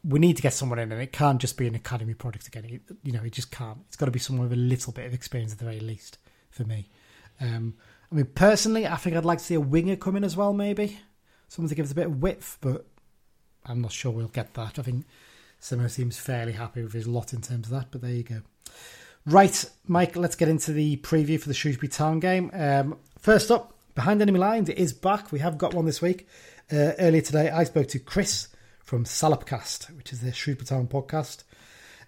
We 0.04 0.20
need 0.20 0.36
to 0.36 0.42
get 0.44 0.54
someone 0.54 0.80
in, 0.80 0.92
and 0.92 1.02
it 1.02 1.12
can't 1.12 1.42
just 1.42 1.58
be 1.58 1.68
an 1.68 1.76
academy 1.76 2.14
product 2.14 2.48
again. 2.48 2.66
It, 2.66 2.82
you 3.04 3.12
know, 3.12 3.24
it 3.24 3.32
just 3.32 3.52
can't. 3.52 3.80
It's 3.88 3.96
got 3.96 4.06
to 4.06 4.12
be 4.12 4.20
someone 4.20 4.48
with 4.48 4.58
a 4.58 4.62
little 4.62 4.94
bit 4.94 5.06
of 5.06 5.14
experience 5.14 5.52
at 5.52 5.60
the 5.60 5.66
very 5.66 5.80
least 5.80 6.20
for 6.52 6.64
me. 6.64 6.90
Um, 7.42 7.76
I 8.12 8.16
mean, 8.16 8.26
personally, 8.26 8.86
I 8.86 8.98
think 8.98 9.16
I'd 9.16 9.26
like 9.26 9.40
to 9.40 9.44
see 9.44 9.56
a 9.56 9.60
winger 9.60 9.96
come 9.96 10.16
in 10.16 10.24
as 10.24 10.38
well, 10.38 10.54
maybe 10.54 11.00
someone 11.48 11.70
to 11.70 11.76
give 11.76 11.86
us 11.86 11.92
a 11.92 11.96
bit 11.96 12.08
of 12.08 12.22
width, 12.22 12.58
but 12.62 12.86
I'm 13.66 13.82
not 13.82 13.92
sure 13.92 14.12
we'll 14.12 14.28
get 14.28 14.54
that. 14.56 14.80
I 14.80 14.82
think 14.82 15.06
Simo 15.62 15.90
seems 15.90 16.18
fairly 16.18 16.54
happy 16.54 16.84
with 16.84 16.94
his 16.94 17.08
lot 17.08 17.34
in 17.34 17.42
terms 17.42 17.68
of 17.68 17.72
that, 17.72 17.88
but 17.92 18.02
there 18.02 18.12
you 18.12 18.24
go. 18.24 18.42
Right, 19.26 19.66
Mike, 19.88 20.16
let's 20.16 20.36
get 20.36 20.50
into 20.50 20.72
the 20.72 20.98
preview 20.98 21.40
for 21.40 21.48
the 21.48 21.54
Shrewsbury 21.54 21.88
Town 21.88 22.20
game. 22.20 22.52
Um, 22.54 23.00
first 23.18 23.50
up, 23.50 23.74
Behind 23.96 24.22
Enemy 24.22 24.40
Lines, 24.40 24.68
it 24.68 24.78
is 24.78 24.92
back. 24.92 25.32
We 25.32 25.40
have 25.40 25.58
got 25.58 25.74
one 25.74 25.86
this 25.86 26.02
week. 26.02 26.28
Uh, 26.70 26.92
earlier 27.00 27.22
today, 27.22 27.50
I 27.50 27.64
spoke 27.64 27.88
to 27.88 28.00
Chris 28.00 28.50
from 28.84 29.06
Salopcast, 29.06 29.96
which 29.96 30.12
is 30.12 30.20
the 30.20 30.34
Shrewsbury 30.34 30.66
Town 30.66 30.88
podcast. 30.88 31.44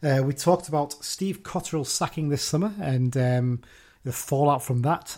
Uh, 0.03 0.21
we 0.21 0.33
talked 0.33 0.67
about 0.67 1.01
Steve 1.05 1.43
Cotterill 1.43 1.85
sacking 1.85 2.27
this 2.27 2.43
summer 2.43 2.73
and 2.81 3.15
um, 3.15 3.61
the 4.03 4.11
fallout 4.11 4.63
from 4.63 4.81
that. 4.81 5.17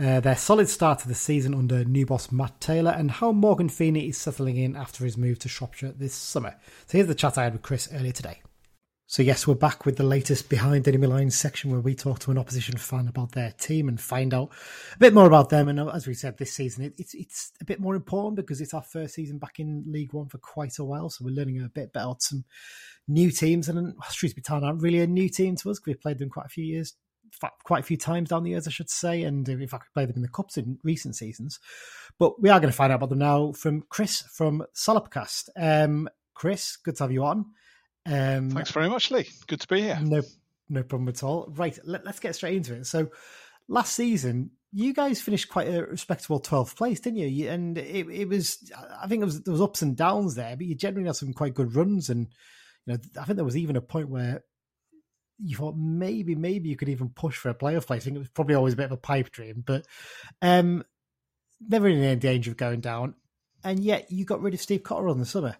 Uh, 0.00 0.20
their 0.20 0.36
solid 0.36 0.68
start 0.68 1.00
to 1.00 1.08
the 1.08 1.16
season 1.16 1.52
under 1.52 1.82
new 1.82 2.06
boss 2.06 2.30
Matt 2.30 2.60
Taylor 2.60 2.92
and 2.92 3.10
how 3.10 3.32
Morgan 3.32 3.68
Feeney 3.68 4.08
is 4.08 4.16
settling 4.16 4.56
in 4.56 4.76
after 4.76 5.04
his 5.04 5.18
move 5.18 5.40
to 5.40 5.48
Shropshire 5.48 5.94
this 5.98 6.14
summer. 6.14 6.54
So 6.86 6.98
here's 6.98 7.08
the 7.08 7.16
chat 7.16 7.36
I 7.36 7.42
had 7.42 7.54
with 7.54 7.62
Chris 7.62 7.88
earlier 7.92 8.12
today. 8.12 8.40
So 9.10 9.22
yes, 9.22 9.46
we're 9.46 9.54
back 9.54 9.86
with 9.86 9.96
the 9.96 10.02
latest 10.02 10.50
Behind 10.50 10.86
Enemy 10.86 11.06
Lines 11.06 11.34
section 11.34 11.70
where 11.70 11.80
we 11.80 11.94
talk 11.94 12.18
to 12.18 12.30
an 12.30 12.36
opposition 12.36 12.76
fan 12.76 13.08
about 13.08 13.32
their 13.32 13.52
team 13.52 13.88
and 13.88 13.98
find 13.98 14.34
out 14.34 14.52
a 14.94 14.98
bit 14.98 15.14
more 15.14 15.24
about 15.24 15.48
them. 15.48 15.68
And 15.68 15.80
as 15.80 16.06
we 16.06 16.12
said, 16.12 16.36
this 16.36 16.52
season 16.52 16.84
it, 16.84 16.92
it's 16.98 17.14
it's 17.14 17.52
a 17.58 17.64
bit 17.64 17.80
more 17.80 17.94
important 17.94 18.36
because 18.36 18.60
it's 18.60 18.74
our 18.74 18.82
first 18.82 19.14
season 19.14 19.38
back 19.38 19.60
in 19.60 19.82
League 19.86 20.12
One 20.12 20.28
for 20.28 20.36
quite 20.36 20.78
a 20.78 20.84
while. 20.84 21.08
So 21.08 21.24
we're 21.24 21.34
learning 21.34 21.62
a 21.62 21.70
bit 21.70 21.88
about 21.88 22.20
some 22.20 22.44
new 23.08 23.30
teams. 23.30 23.70
And 23.70 23.78
well, 23.78 24.10
Shrewsbury 24.10 24.42
Town 24.42 24.62
aren't 24.62 24.82
really 24.82 25.00
a 25.00 25.06
new 25.06 25.30
team 25.30 25.56
to 25.56 25.70
us 25.70 25.78
because 25.78 25.86
we've 25.86 26.02
played 26.02 26.18
them 26.18 26.28
quite 26.28 26.46
a 26.46 26.50
few 26.50 26.64
years 26.66 26.94
quite 27.64 27.80
a 27.80 27.86
few 27.86 27.96
times 27.96 28.28
down 28.28 28.42
the 28.42 28.50
years, 28.50 28.66
I 28.66 28.70
should 28.70 28.90
say, 28.90 29.22
and 29.22 29.48
uh, 29.48 29.52
in 29.52 29.68
fact, 29.68 29.84
we 29.84 30.00
played 30.00 30.08
them 30.08 30.16
in 30.16 30.22
the 30.22 30.28
cups 30.28 30.56
in 30.58 30.78
recent 30.82 31.14
seasons. 31.14 31.60
But 32.18 32.42
we 32.42 32.50
are 32.50 32.60
going 32.60 32.70
to 32.70 32.76
find 32.76 32.92
out 32.92 32.96
about 32.96 33.08
them 33.08 33.20
now 33.20 33.52
from 33.52 33.84
Chris 33.88 34.20
from 34.34 34.64
Salopcast. 34.74 35.48
Um, 35.56 36.10
Chris, 36.34 36.76
good 36.76 36.96
to 36.96 37.04
have 37.04 37.12
you 37.12 37.24
on. 37.24 37.46
Um, 38.08 38.50
Thanks 38.50 38.70
very 38.70 38.88
much, 38.88 39.10
Lee. 39.10 39.28
Good 39.46 39.60
to 39.60 39.68
be 39.68 39.82
here. 39.82 39.98
no, 40.02 40.22
no 40.68 40.82
problem 40.82 41.08
at 41.08 41.22
all. 41.22 41.52
Right, 41.54 41.78
let, 41.84 42.06
us 42.06 42.18
get 42.18 42.34
straight 42.34 42.56
into 42.56 42.74
it. 42.74 42.86
So, 42.86 43.10
last 43.68 43.94
season, 43.94 44.50
you 44.72 44.94
guys 44.94 45.20
finished 45.20 45.50
quite 45.50 45.68
a 45.68 45.84
respectable 45.84 46.40
12th 46.40 46.74
place, 46.74 47.00
didn't 47.00 47.18
you? 47.18 47.26
you 47.26 47.50
and 47.50 47.76
it, 47.76 48.08
it 48.08 48.28
was, 48.28 48.70
I 49.00 49.06
think 49.06 49.22
it 49.22 49.26
was 49.26 49.42
there 49.42 49.52
was 49.52 49.60
ups 49.60 49.82
and 49.82 49.96
downs 49.96 50.34
there, 50.34 50.56
but 50.56 50.66
you 50.66 50.74
generally 50.74 51.06
had 51.06 51.16
some 51.16 51.34
quite 51.34 51.54
good 51.54 51.76
runs, 51.76 52.08
and 52.08 52.28
you 52.86 52.94
know, 52.94 52.98
I 53.20 53.24
think 53.24 53.36
there 53.36 53.44
was 53.44 53.56
even 53.56 53.76
a 53.76 53.82
point 53.82 54.08
where 54.08 54.42
you 55.38 55.56
thought 55.56 55.76
maybe, 55.76 56.34
maybe 56.34 56.68
you 56.68 56.76
could 56.76 56.88
even 56.88 57.10
push 57.10 57.36
for 57.36 57.50
a 57.50 57.54
playoff 57.54 57.86
place. 57.86 58.02
I 58.02 58.04
think 58.06 58.16
it 58.16 58.20
was 58.20 58.28
probably 58.28 58.54
always 58.54 58.74
a 58.74 58.78
bit 58.78 58.86
of 58.86 58.92
a 58.92 58.96
pipe 58.96 59.30
dream, 59.30 59.62
but 59.64 59.86
um, 60.40 60.82
never 61.60 61.88
in 61.88 62.02
any 62.02 62.18
danger 62.18 62.50
of 62.52 62.56
going 62.56 62.80
down. 62.80 63.14
And 63.64 63.80
yet, 63.80 64.10
you 64.10 64.24
got 64.24 64.40
rid 64.40 64.54
of 64.54 64.60
Steve 64.60 64.82
Cotter 64.82 65.08
in 65.08 65.18
the 65.18 65.26
summer. 65.26 65.56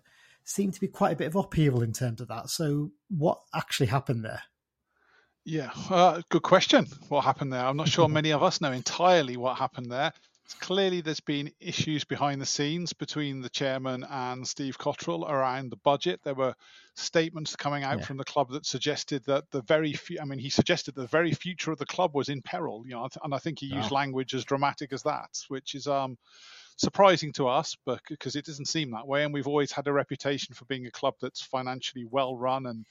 Seemed 0.48 0.72
to 0.72 0.80
be 0.80 0.88
quite 0.88 1.12
a 1.12 1.16
bit 1.16 1.26
of 1.26 1.36
upheaval 1.36 1.82
in 1.82 1.92
terms 1.92 2.22
of 2.22 2.28
that. 2.28 2.48
So, 2.48 2.90
what 3.10 3.38
actually 3.54 3.88
happened 3.88 4.24
there? 4.24 4.40
Yeah, 5.44 5.70
uh, 5.90 6.22
good 6.30 6.40
question. 6.42 6.86
What 7.10 7.24
happened 7.26 7.52
there? 7.52 7.66
I'm 7.66 7.76
not 7.76 7.88
sure 7.88 8.08
many 8.08 8.30
of 8.30 8.42
us 8.42 8.62
know 8.62 8.72
entirely 8.72 9.36
what 9.36 9.58
happened 9.58 9.92
there. 9.92 10.10
Clearly, 10.60 11.02
there's 11.02 11.20
been 11.20 11.52
issues 11.60 12.04
behind 12.04 12.40
the 12.40 12.46
scenes 12.46 12.94
between 12.94 13.42
the 13.42 13.50
chairman 13.50 14.06
and 14.08 14.48
Steve 14.48 14.78
Cotterill 14.78 15.28
around 15.28 15.68
the 15.68 15.76
budget. 15.76 16.20
There 16.24 16.34
were 16.34 16.54
statements 16.96 17.54
coming 17.54 17.84
out 17.84 17.98
Yeah. 17.98 18.04
from 18.06 18.16
the 18.16 18.24
club 18.24 18.50
that 18.52 18.64
suggested 18.64 19.22
that 19.26 19.50
the 19.50 19.60
very, 19.60 19.92
fu- 19.92 20.16
I 20.18 20.24
mean, 20.24 20.38
he 20.38 20.48
suggested 20.48 20.94
the 20.94 21.06
very 21.08 21.34
future 21.34 21.72
of 21.72 21.78
the 21.78 21.84
club 21.84 22.14
was 22.14 22.30
in 22.30 22.40
peril. 22.40 22.84
You 22.86 22.92
know, 22.94 23.08
and 23.22 23.34
I 23.34 23.38
think 23.38 23.58
he 23.58 23.66
used 23.66 23.90
Wow. 23.90 23.96
language 23.98 24.32
as 24.32 24.46
dramatic 24.46 24.94
as 24.94 25.02
that, 25.02 25.28
which 25.48 25.74
is 25.74 25.86
um, 25.86 26.16
surprising 26.78 27.32
to 27.34 27.48
us, 27.48 27.76
but 27.84 28.00
because 28.08 28.36
it 28.36 28.44
doesn't 28.46 28.66
seem 28.68 28.90
that 28.92 29.06
way, 29.06 29.24
and 29.24 29.34
we've 29.34 29.48
always 29.48 29.72
had 29.72 29.86
a 29.88 29.92
reputation 29.92 30.54
for 30.54 30.64
being 30.66 30.86
a 30.86 30.90
club 30.90 31.14
that's 31.20 31.42
financially 31.42 32.04
well 32.06 32.36
run 32.36 32.66
and 32.66 32.86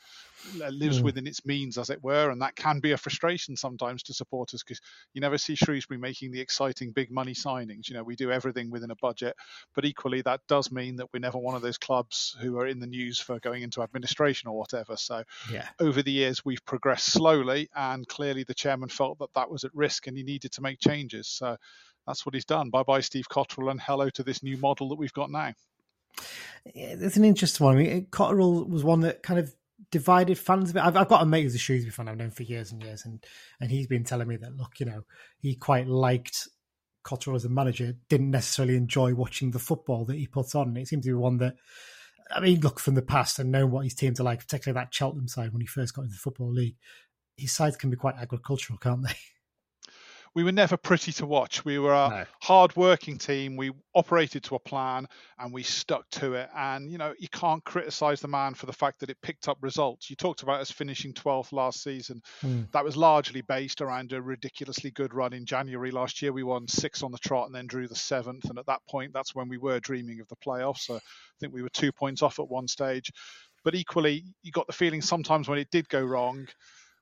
uh, 0.62 0.69
lives 0.69 1.02
Mm. 1.02 1.04
within 1.04 1.28
its 1.28 1.45
means, 1.45 1.78
as 1.78 1.89
it 1.89 2.04
were, 2.04 2.30
and 2.30 2.41
that 2.41 2.56
can 2.56 2.80
be 2.80 2.91
a 2.91 2.97
frustration 2.97 3.56
sometimes 3.56 4.04
to 4.04 4.13
supporters 4.13 4.63
because 4.63 4.80
you 5.13 5.21
never 5.21 5.38
see 5.38 5.56
Shrewsbury 5.56 5.97
making 5.97 6.32
the 6.32 6.39
exciting 6.41 6.91
big 6.91 7.12
money 7.12 7.34
signings. 7.34 7.89
You 7.89 7.95
know, 7.95 8.04
we 8.04 8.15
do 8.15 8.32
everything 8.32 8.69
within 8.69 8.91
a 8.91 8.95
budget, 8.95 9.36
but 9.73 9.86
equally 9.86 10.21
that 10.21 10.41
does 10.47 10.71
mean 10.71 10.97
that 10.97 11.08
we're 11.13 11.19
never 11.19 11.38
one 11.38 11.56
of 11.56 11.62
those 11.62 11.78
clubs 11.78 12.36
who 12.41 12.60
are 12.60 12.67
in 12.67 12.80
the 12.80 12.88
news 12.88 13.19
for 13.19 13.39
going 13.39 13.63
into 13.63 13.82
administration 13.82 14.47
or 14.50 14.58
whatever. 14.58 14.95
So 14.97 15.23
Yeah. 15.43 15.69
over 15.80 16.02
the 16.02 16.12
years 16.12 16.45
we've 16.45 16.65
progressed 16.65 17.12
slowly, 17.12 17.69
and 17.76 18.08
clearly 18.08 18.43
the 18.43 18.54
chairman 18.54 18.89
felt 18.89 19.19
that 19.19 19.34
that 19.34 19.50
was 19.50 19.63
at 19.63 19.73
risk 19.76 20.08
and 20.08 20.17
he 20.17 20.23
needed 20.23 20.52
to 20.54 20.62
make 20.62 20.80
changes. 20.80 21.28
So 21.28 21.58
that's 22.08 22.26
what 22.26 22.34
he's 22.34 22.46
done. 22.46 22.70
Bye 22.70 22.84
bye, 22.84 23.02
Steve 23.02 23.30
Cotterill, 23.30 23.70
and 23.70 23.82
hello 23.82 24.10
to 24.12 24.24
this 24.24 24.41
new 24.41 24.58
model 24.58 24.89
that 24.89 24.96
we've 24.96 25.13
got 25.13 25.30
now. 25.30 25.54
It's 26.65 27.17
an 27.17 27.26
interesting 27.26 27.65
one. 27.65 27.78
I 27.78 27.80
mean, 27.80 28.08
Cotterill 28.10 28.67
was 28.67 28.84
one 28.84 29.02
that 29.02 29.22
kind 29.24 29.39
of 29.39 29.54
divided 29.91 30.38
fans 30.38 30.72
a 30.72 30.74
bit. 30.74 30.84
I've, 30.84 30.98
I've 30.98 31.08
got 31.08 31.22
a 31.22 31.26
mate 31.26 31.43
who's 31.43 31.56
a 31.56 31.60
Shrewsbury 31.60 31.91
fan 31.91 32.08
I've 32.08 32.17
known 32.17 32.32
for 32.32 32.43
years 32.43 32.72
and 32.72 32.82
years, 32.82 33.06
and 33.06 33.24
and 33.60 33.70
he's 33.70 33.88
been 33.88 34.04
telling 34.04 34.28
me 34.28 34.38
that 34.38 34.56
look, 34.56 34.80
you 34.80 34.86
know, 34.86 35.04
he 35.39 35.56
quite 35.56 35.88
liked 35.88 36.48
Cotterill 37.08 37.36
as 37.36 37.46
a 37.46 37.50
manager, 37.50 37.93
didn't 38.10 38.32
necessarily 38.32 38.76
enjoy 38.76 39.13
watching 39.13 39.52
the 39.52 39.60
football 39.60 40.04
that 40.06 40.17
he 40.17 40.28
puts 40.28 40.54
on. 40.54 40.76
It 40.76 40.88
seems 40.88 41.06
to 41.06 41.12
be 41.12 41.13
one 41.13 41.38
that, 41.38 41.56
I 42.30 42.41
mean, 42.41 42.60
look 42.60 42.80
from 42.80 42.96
the 42.96 43.02
past 43.02 43.39
and 43.39 43.52
knowing 43.52 43.72
what 43.72 43.86
his 43.86 43.93
teams 43.93 44.20
are 44.20 44.24
like, 44.24 44.39
particularly 44.39 44.84
that 44.84 44.93
Cheltenham 44.93 45.30
side 45.30 45.54
when 45.54 45.62
he 45.62 45.67
first 45.67 45.96
got 45.96 46.04
into 46.04 46.15
the 46.15 46.20
football 46.20 46.52
league, 46.52 46.76
his 47.38 47.54
sides 47.54 47.78
can 47.78 47.89
be 47.89 47.96
quite 47.96 48.15
agricultural, 48.15 48.78
can't 48.78 49.04
they? 49.04 49.13
we 50.38 50.43
were 50.43 50.52
never 50.52 50.78
pretty 50.78 51.12
to 51.12 51.26
watch. 51.26 51.65
We 51.65 51.80
were 51.80 51.95
a 51.95 52.10
No. 52.10 52.26
hard-working 52.43 53.17
team. 53.17 53.56
We 53.58 53.71
operated 53.95 54.43
to 54.43 54.54
a 54.54 54.60
plan 54.60 55.08
and 55.39 55.52
we 55.52 55.63
stuck 55.63 56.08
to 56.12 56.36
it. 56.36 56.47
And 56.56 56.91
you 56.91 57.00
know, 57.00 57.15
you 57.17 57.28
can't 57.28 57.63
criticise 57.63 58.21
the 58.21 58.28
man 58.28 58.54
for 58.54 58.67
the 58.67 58.71
fact 58.71 59.00
that 59.00 59.10
it 59.10 59.19
picked 59.23 59.47
up 59.47 59.58
results. 59.62 60.12
You 60.12 60.15
talked 60.15 60.43
about 60.43 60.62
us 60.62 60.69
finishing 60.69 61.12
12th 61.13 61.54
last 61.54 61.82
season. 61.82 62.21
Hmm. 62.41 62.65
That 62.71 62.84
was 62.84 62.95
largely 62.95 63.41
based 63.41 63.82
around 63.82 64.13
a 64.13 64.21
ridiculously 64.21 64.91
good 64.91 65.12
run 65.15 65.34
in 65.34 65.43
January 65.43 65.89
last 65.89 66.21
year. 66.21 66.32
We 66.32 66.43
won 66.43 66.67
six 66.67 67.02
on 67.02 67.12
the 67.12 67.17
trot 67.17 67.47
and 67.47 67.56
then 67.56 67.65
drew 67.65 67.88
the 67.88 67.95
seventh. 67.95 68.47
And 68.47 68.60
at 68.60 68.67
that 68.67 68.86
point, 68.88 69.13
that's 69.13 69.34
when 69.34 69.50
we 69.50 69.58
were 69.58 69.80
dreaming 69.80 70.19
of 70.19 70.28
the 70.28 70.36
playoffs. 70.36 70.82
So 70.82 70.97
I 70.97 71.00
think 71.39 71.52
we 71.52 71.63
were 71.63 71.69
two 71.69 71.91
points 71.91 72.21
off 72.21 72.38
at 72.38 72.47
one 72.47 72.67
stage. 72.67 73.12
But 73.63 73.73
equally, 73.73 74.23
you 74.43 74.52
got 74.52 74.67
the 74.67 74.73
feeling 74.73 75.02
sometimes 75.02 75.50
when 75.50 75.58
it 75.58 75.71
did 75.71 75.89
go 75.89 76.04
wrong, 76.04 76.47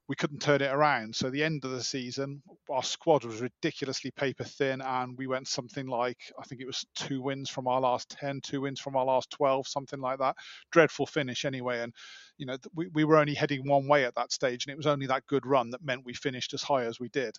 we 0.07 0.15
couldn't 0.15 0.41
turn 0.41 0.61
it 0.61 0.71
around. 0.71 1.15
So 1.15 1.29
the 1.29 1.43
end 1.43 1.65
of 1.65 1.71
the 1.71 1.83
season, 1.83 2.41
our 2.69 2.83
squad 2.83 3.25
was 3.25 3.41
ridiculously 3.41 4.11
paper 4.11 4.43
thin, 4.43 4.81
and 4.81 5.17
we 5.17 5.27
went 5.27 5.47
something 5.47 5.87
like 5.87 6.17
I 6.39 6.43
think 6.43 6.61
it 6.61 6.67
was 6.67 6.85
two 6.95 7.21
wins 7.21 7.49
from 7.49 7.67
our 7.67 7.81
last 7.81 8.09
10, 8.09 8.41
two 8.41 8.61
wins 8.61 8.79
from 8.79 8.95
our 8.95 9.05
last 9.05 9.31
12, 9.31 9.67
something 9.67 9.99
like 9.99 10.19
that. 10.19 10.35
Dreadful 10.71 11.07
finish 11.07 11.45
anyway, 11.45 11.81
and 11.81 11.93
you 12.37 12.45
know 12.45 12.57
we, 12.75 12.87
we 12.93 13.03
were 13.03 13.17
only 13.17 13.33
heading 13.33 13.67
one 13.67 13.87
way 13.87 14.05
at 14.05 14.15
that 14.15 14.31
stage, 14.31 14.65
and 14.65 14.73
it 14.73 14.77
was 14.77 14.87
only 14.87 15.07
that 15.07 15.25
good 15.27 15.45
run 15.45 15.71
that 15.71 15.83
meant 15.83 16.05
we 16.05 16.13
finished 16.13 16.53
as 16.53 16.61
high 16.61 16.85
as 16.85 16.99
we 16.99 17.09
did. 17.09 17.35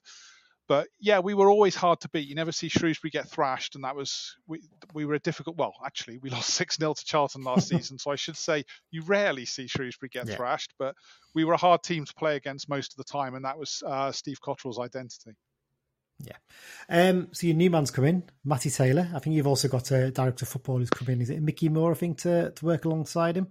But 0.68 0.88
yeah, 0.98 1.20
we 1.20 1.34
were 1.34 1.48
always 1.50 1.74
hard 1.76 2.00
to 2.00 2.08
beat. 2.08 2.26
You 2.28 2.34
never 2.34 2.50
see 2.52 2.68
Shrewsbury 2.68 3.10
get 3.10 3.28
thrashed, 3.28 3.76
and 3.76 3.84
that 3.84 3.94
was 3.94 4.36
we 4.48 4.62
we 4.94 5.04
were 5.04 5.14
a 5.14 5.20
difficult. 5.20 5.56
Well, 5.56 5.74
actually, 5.84 6.18
we 6.18 6.30
lost 6.36 6.50
six 6.50 6.76
0 6.76 6.94
to 6.94 7.04
Charlton 7.04 7.42
last 7.42 7.68
season, 7.74 7.98
so 7.98 8.10
I 8.10 8.16
should 8.16 8.36
say 8.36 8.64
you 8.90 9.02
rarely 9.02 9.44
see 9.44 9.68
Shrewsbury 9.68 10.10
get 10.10 10.26
Yeah. 10.28 10.36
thrashed. 10.36 10.74
But 10.78 10.94
we 11.34 11.44
were 11.44 11.52
a 11.54 11.58
hard 11.58 11.82
team 11.82 12.04
to 12.04 12.14
play 12.14 12.36
against 12.36 12.68
most 12.68 12.92
of 12.92 12.96
the 12.96 13.04
time, 13.04 13.34
and 13.34 13.44
that 13.44 13.58
was 13.58 13.82
uh, 13.86 14.10
Steve 14.12 14.40
Cotterill's 14.40 14.78
identity. 14.78 15.36
Yeah. 16.18 16.36
Um, 16.88 17.28
so 17.32 17.46
your 17.46 17.56
new 17.56 17.68
man's 17.70 17.90
come 17.90 18.06
in, 18.06 18.22
Matty 18.42 18.70
Taylor. 18.70 19.06
I 19.14 19.18
think 19.18 19.36
you've 19.36 19.46
also 19.46 19.68
got 19.68 19.90
a 19.90 20.10
director 20.10 20.44
of 20.44 20.48
football 20.48 20.78
who's 20.78 20.88
come 20.88 21.08
in. 21.10 21.20
Is 21.20 21.28
it 21.28 21.42
Mickey 21.42 21.68
Moore? 21.68 21.90
I 21.90 21.94
think 21.94 22.18
to 22.22 22.50
to 22.52 22.64
work 22.64 22.86
alongside 22.86 23.36
him. 23.36 23.48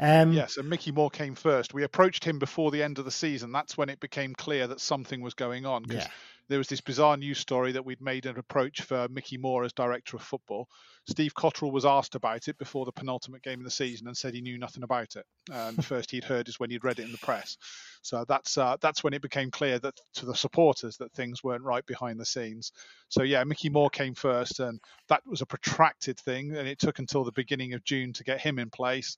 Um, 0.00 0.32
Yes, 0.32 0.56
and 0.56 0.68
Mickey 0.68 0.92
Moore 0.92 1.10
came 1.10 1.34
first. 1.34 1.74
We 1.74 1.84
approached 1.84 2.24
him 2.24 2.38
before 2.38 2.70
the 2.70 2.82
end 2.82 2.98
of 2.98 3.04
the 3.04 3.10
season. 3.10 3.52
That's 3.52 3.76
when 3.76 3.88
it 3.90 4.00
became 4.00 4.34
clear 4.34 4.66
that 4.66 4.80
something 4.80 5.20
was 5.20 5.34
going 5.34 5.66
on 5.66 5.82
because 5.82 6.04
Yeah. 6.04 6.10
There 6.48 6.58
was 6.58 6.68
this 6.68 6.80
bizarre 6.80 7.16
news 7.16 7.38
story 7.38 7.72
that 7.72 7.84
we'd 7.84 8.00
made 8.00 8.26
an 8.26 8.38
approach 8.38 8.82
for 8.82 9.08
Mickey 9.08 9.36
Moore 9.36 9.64
as 9.64 9.72
director 9.72 10.16
of 10.16 10.22
football. 10.22 10.68
Steve 11.08 11.34
Cotterill 11.34 11.72
was 11.72 11.84
asked 11.84 12.14
about 12.14 12.48
it 12.48 12.58
before 12.58 12.84
the 12.84 12.92
penultimate 12.92 13.42
game 13.42 13.60
of 13.60 13.64
the 13.64 13.70
season 13.70 14.06
and 14.06 14.16
said 14.16 14.34
he 14.34 14.40
knew 14.40 14.58
nothing 14.58 14.82
about 14.82 15.16
it. 15.16 15.24
And 15.52 15.76
the 15.76 15.82
first 15.94 16.10
he'd 16.10 16.24
heard 16.24 16.48
is 16.48 16.58
when 16.58 16.70
he'd 16.70 16.84
read 16.84 16.98
it 16.98 17.04
in 17.04 17.12
the 17.12 17.18
press. 17.18 17.56
So 18.02 18.24
that's 18.28 18.56
uh, 18.56 18.76
that's 18.80 19.02
when 19.02 19.14
it 19.14 19.22
became 19.22 19.50
clear 19.50 19.78
that 19.80 19.94
to 20.14 20.26
the 20.26 20.34
supporters 20.34 20.96
that 20.98 21.12
things 21.12 21.42
weren't 21.42 21.64
right 21.64 21.84
behind 21.86 22.20
the 22.20 22.26
scenes. 22.26 22.72
So 23.08 23.22
yeah, 23.22 23.42
Mickey 23.44 23.68
Moore 23.68 23.90
came 23.90 24.14
first, 24.14 24.60
and 24.60 24.80
that 25.08 25.22
was 25.26 25.42
a 25.42 25.46
protracted 25.46 26.18
thing, 26.18 26.56
and 26.56 26.68
it 26.68 26.78
took 26.78 26.98
until 26.98 27.24
the 27.24 27.32
beginning 27.32 27.74
of 27.74 27.84
June 27.84 28.12
to 28.14 28.24
get 28.24 28.40
him 28.40 28.58
in 28.58 28.70
place 28.70 29.16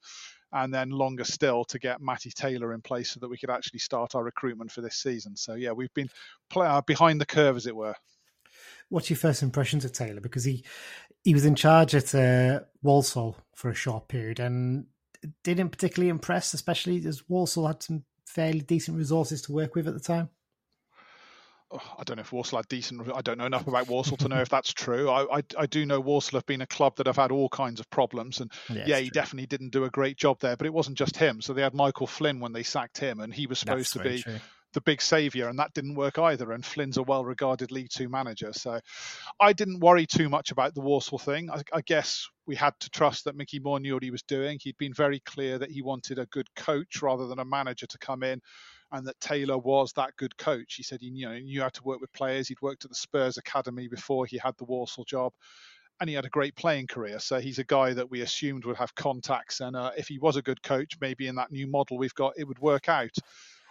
and 0.53 0.73
then 0.73 0.91
longer 0.91 1.25
still 1.25 1.65
to 1.67 1.79
get 1.79 2.01
Matty 2.01 2.31
Taylor 2.31 2.73
in 2.73 2.81
place 2.81 3.11
so 3.11 3.21
that 3.21 3.29
we 3.29 3.39
could 3.39 3.51
actually 3.51 3.81
start 3.81 4.15
our 4.15 4.25
recruitment 4.25 4.71
for 4.71 4.81
this 4.81 4.97
season. 4.97 5.37
So 5.37 5.55
yeah, 5.55 5.73
we've 5.73 5.93
been 5.95 6.09
pl- 6.51 6.63
uh, 6.63 6.81
behind 6.83 7.21
the 7.21 7.27
curve, 7.27 7.57
as 7.57 7.67
it 7.67 7.77
were. 7.77 7.95
What's 8.89 9.11
your 9.11 9.19
first 9.19 9.43
impressions 9.43 9.85
of 9.85 9.93
Taylor? 9.93 10.21
Because 10.21 10.45
he 10.45 10.65
he 11.25 11.35
was 11.35 11.45
in 11.45 11.55
charge 11.55 11.95
at 11.95 12.15
uh, 12.15 12.61
Walsall 12.83 13.37
for 13.55 13.71
a 13.71 13.75
short 13.75 14.09
period 14.09 14.41
and 14.41 14.87
didn't 15.43 15.71
particularly 15.71 16.09
impress, 16.09 16.55
especially 16.55 17.05
as 17.07 17.29
Walsall 17.29 17.67
had 17.67 17.83
some 17.83 18.05
fairly 18.25 18.61
decent 18.61 18.97
resources 18.97 19.43
to 19.43 19.53
work 19.53 19.75
with 19.75 19.89
at 19.89 19.95
the 19.95 20.01
time. 20.01 20.31
Oh, 21.71 21.95
I 21.99 22.03
don't 22.05 22.17
know 22.17 22.23
if 22.23 22.33
Walsall 22.33 22.59
had 22.61 22.69
decent. 22.69 23.11
I 23.15 23.21
don't 23.21 23.37
know 23.37 23.45
enough 23.45 23.67
about 23.67 23.89
Walsall 23.89 24.17
to 24.19 24.29
know 24.29 24.41
if 24.41 24.49
that's 24.49 24.73
true. 24.73 25.11
I, 25.11 25.39
I, 25.39 25.43
I 25.59 25.67
do 25.67 25.85
know 25.85 26.01
Walsall 26.01 26.39
have 26.39 26.47
been 26.47 26.63
a 26.63 26.67
club 26.67 26.97
that 26.97 27.07
have 27.07 27.17
had 27.17 27.31
all 27.31 27.51
kinds 27.51 27.79
of 27.79 27.91
problems, 27.91 28.41
and 28.41 28.51
Yeah, 28.71 28.85
yeah, 28.87 28.99
he 28.99 29.11
true. 29.11 29.21
definitely 29.21 29.47
didn't 29.49 29.71
do 29.73 29.85
a 29.85 29.91
great 29.91 30.17
job 30.17 30.41
there. 30.41 30.57
But 30.57 30.67
it 30.67 30.73
wasn't 30.73 30.97
just 30.97 31.19
him. 31.19 31.43
So 31.43 31.53
they 31.53 31.61
had 31.61 31.75
Michael 31.75 32.07
Flynn 32.07 32.41
when 32.41 32.53
they 32.55 32.63
sacked 32.63 32.97
him, 32.97 33.21
and 33.21 33.35
he 33.35 33.47
was 33.47 33.59
supposed 33.59 33.95
That's 33.95 34.03
to 34.05 34.11
be 34.17 34.23
true. 34.23 34.41
the 34.73 34.81
big 34.81 35.03
saviour, 35.03 35.51
and 35.51 35.59
that 35.59 35.75
didn't 35.75 35.95
work 35.97 36.19
either. 36.19 36.53
And 36.53 36.65
Flynn's 36.65 36.97
a 36.97 37.03
well 37.03 37.23
regarded 37.25 37.71
League 37.71 37.91
Two 37.91 38.09
manager. 38.09 38.55
So 38.55 38.81
I 39.39 39.53
didn't 39.53 39.81
worry 39.81 40.07
too 40.07 40.31
much 40.31 40.51
about 40.51 40.75
the 40.75 40.81
Walsall 40.81 41.19
thing. 41.19 41.51
I, 41.51 41.61
I 41.71 41.83
guess 41.83 42.27
we 42.47 42.57
had 42.57 42.73
to 42.81 42.89
trust 42.89 43.25
that 43.25 43.37
Mickey 43.37 43.59
Moore 43.59 43.79
knew 43.79 43.93
what 43.93 44.03
he 44.03 44.11
was 44.11 44.23
doing. 44.23 44.59
He'd 44.63 44.79
been 44.79 44.95
very 44.95 45.21
clear 45.21 45.59
that 45.59 45.71
he 45.71 45.83
wanted 45.83 46.19
a 46.19 46.25
good 46.27 46.49
coach 46.57 47.03
rather 47.03 47.27
than 47.27 47.41
a 47.41 47.45
manager 47.45 47.87
to 47.87 47.99
come 47.99 48.23
in. 48.23 48.41
And 48.93 49.07
that 49.07 49.21
Taylor 49.21 49.59
was 49.59 49.93
that 49.95 50.17
good 50.17 50.37
coach. 50.39 50.75
He 50.75 50.83
said 50.83 51.01
he 51.01 51.09
you 51.09 51.29
know, 51.29 51.39
knew 51.39 51.61
how 51.61 51.69
to 51.69 51.83
work 51.83 52.01
with 52.01 52.13
players. 52.13 52.49
He'd 52.49 52.63
worked 52.63 52.85
at 52.85 52.91
the 52.91 52.97
Spurs 52.97 53.37
Academy 53.37 53.89
before 53.89 54.25
he 54.27 54.39
had 54.39 54.55
the 54.57 54.65
Walsall 54.65 55.05
job 55.05 55.33
and 56.01 56.09
he 56.09 56.15
had 56.15 56.25
a 56.25 56.31
great 56.31 56.55
playing 56.57 56.87
career. 56.87 57.19
So 57.19 57.41
he's 57.41 57.59
a 57.59 57.65
guy 57.65 57.93
that 57.93 58.11
we 58.11 58.21
assumed 58.21 58.65
would 58.65 58.77
have 58.77 58.95
contacts. 58.95 59.61
And 59.61 59.77
uh, 59.77 59.91
if 59.97 60.09
he 60.09 60.19
was 60.19 60.37
a 60.37 60.43
good 60.43 60.63
coach, 60.63 60.95
maybe 61.01 61.27
in 61.27 61.35
that 61.37 61.51
new 61.51 61.67
model 61.67 61.99
we've 61.99 62.15
got, 62.15 62.35
it 62.37 62.45
would 62.45 62.59
work 62.61 62.89
out. 62.89 63.15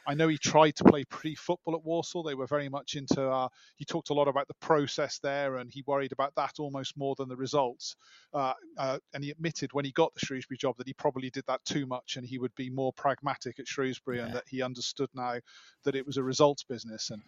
I 0.08 0.14
know 0.14 0.30
he 0.30 0.38
tried 0.38 0.76
to 0.78 0.86
play 0.86 1.04
pre-football 1.04 1.76
at 1.76 1.84
Walsall. 1.84 2.24
They 2.24 2.34
were 2.34 2.48
very 2.48 2.70
much 2.70 2.96
into. 2.96 3.30
Uh, 3.30 3.50
he 3.76 3.84
talked 3.84 4.10
a 4.10 4.14
lot 4.14 4.30
about 4.30 4.48
the 4.48 4.54
process 4.62 5.20
there, 5.20 5.58
and 5.58 5.70
he 5.70 5.84
worried 5.86 6.14
about 6.14 6.34
that 6.36 6.54
almost 6.60 6.98
more 6.98 7.14
than 7.16 7.28
the 7.28 7.36
results. 7.36 7.98
Uh, 8.34 8.54
uh, 8.78 9.00
and 9.14 9.22
he 9.24 9.32
admitted 9.32 9.74
when 9.74 9.84
he 9.84 9.92
got 9.92 10.14
the 10.14 10.26
Shrewsbury 10.26 10.58
job 10.58 10.78
that 10.78 10.88
he 10.88 10.94
probably 10.94 11.30
did 11.30 11.44
that 11.48 11.64
too 11.66 11.86
much, 11.86 12.16
and 12.16 12.26
he 12.26 12.40
would 12.40 12.56
be 12.56 12.70
more 12.70 12.94
pragmatic 12.94 13.60
at 13.60 13.68
Shrewsbury, 13.68 14.20
and 14.20 14.34
that 14.34 14.46
he 14.48 14.62
understood 14.62 15.10
now 15.14 15.36
that 15.84 15.96
it 15.96 16.06
was 16.06 16.16
a 16.16 16.24
results 16.24 16.64
business. 16.64 17.10
And 17.10 17.22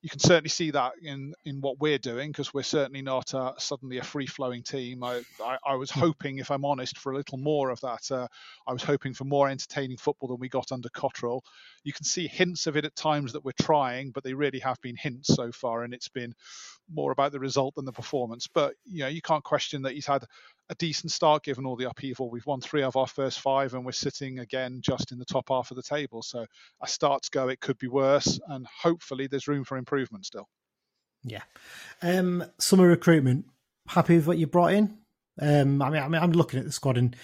you 0.00 0.08
can 0.08 0.20
certainly 0.20 0.48
see 0.48 0.70
that 0.70 0.92
in 1.02 1.34
in 1.44 1.60
what 1.60 1.80
we're 1.80 1.98
doing 1.98 2.30
because 2.30 2.54
we're 2.54 2.62
certainly 2.62 3.02
not 3.02 3.34
uh, 3.34 3.52
suddenly 3.58 3.98
a 3.98 4.04
free 4.04 4.26
flowing 4.26 4.62
team. 4.62 5.02
I, 5.02 5.22
I 5.42 5.58
I 5.66 5.74
was 5.74 5.90
hoping, 5.90 6.38
if 6.38 6.50
I'm 6.50 6.64
honest, 6.64 6.98
for 6.98 7.12
a 7.12 7.16
little 7.16 7.38
more 7.38 7.70
of 7.70 7.80
that. 7.80 8.10
Uh, 8.10 8.28
I 8.66 8.72
was 8.72 8.82
hoping 8.82 9.12
for 9.12 9.24
more 9.24 9.48
entertaining 9.48 9.96
football 9.96 10.28
than 10.28 10.38
we 10.38 10.48
got 10.48 10.70
under 10.70 10.88
Cotterill. 10.90 11.40
You 11.82 11.92
can 11.92 12.04
see 12.04 12.28
hints 12.28 12.66
of 12.68 12.76
it 12.76 12.84
at 12.84 12.94
times 12.94 13.32
that 13.32 13.44
we're 13.44 13.52
trying, 13.60 14.12
but 14.12 14.22
they 14.22 14.34
really 14.34 14.60
have 14.60 14.80
been 14.82 14.96
hints 14.96 15.34
so 15.34 15.50
far, 15.50 15.82
and 15.82 15.92
it's 15.92 16.08
been 16.08 16.32
more 16.88 17.10
about 17.10 17.32
the 17.32 17.40
result 17.40 17.74
than 17.74 17.84
the 17.84 17.92
performance. 17.92 18.46
But 18.46 18.74
you 18.84 19.00
know, 19.00 19.08
you 19.08 19.20
can't 19.20 19.44
question 19.44 19.82
that 19.82 19.94
he's 19.94 20.06
had 20.06 20.24
a 20.70 20.74
decent 20.74 21.12
start 21.12 21.44
given 21.44 21.64
all 21.64 21.76
the 21.76 21.88
upheaval. 21.88 22.30
We've 22.30 22.46
won 22.46 22.60
three 22.60 22.82
of 22.82 22.96
our 22.96 23.06
first 23.06 23.40
five, 23.40 23.74
and 23.74 23.84
we're 23.84 23.92
sitting 23.92 24.40
again 24.40 24.80
just 24.82 25.12
in 25.12 25.18
the 25.18 25.24
top 25.24 25.48
half 25.48 25.70
of 25.70 25.76
the 25.76 25.82
table. 25.82 26.22
So 26.22 26.46
as 26.82 26.92
starts 26.92 27.28
go, 27.28 27.48
it 27.48 27.60
could 27.60 27.78
be 27.78 27.88
worse, 27.88 28.38
and 28.48 28.66
hopefully 28.66 29.26
there's 29.26 29.48
room 29.48 29.64
for 29.64 29.76
improvement 29.76 30.26
still. 30.26 30.48
Yeah. 31.24 31.42
Um, 32.02 32.44
summer 32.58 32.88
recruitment. 32.88 33.46
Happy 33.88 34.16
with 34.16 34.26
what 34.26 34.38
you 34.38 34.46
brought 34.46 34.72
in? 34.72 34.98
Um, 35.40 35.80
I 35.82 35.90
mean, 35.90 36.02
I 36.02 36.08
mean, 36.08 36.22
I'm 36.22 36.32
looking 36.32 36.58
at 36.58 36.66
the 36.66 36.72
squad 36.72 36.98
and 36.98 37.16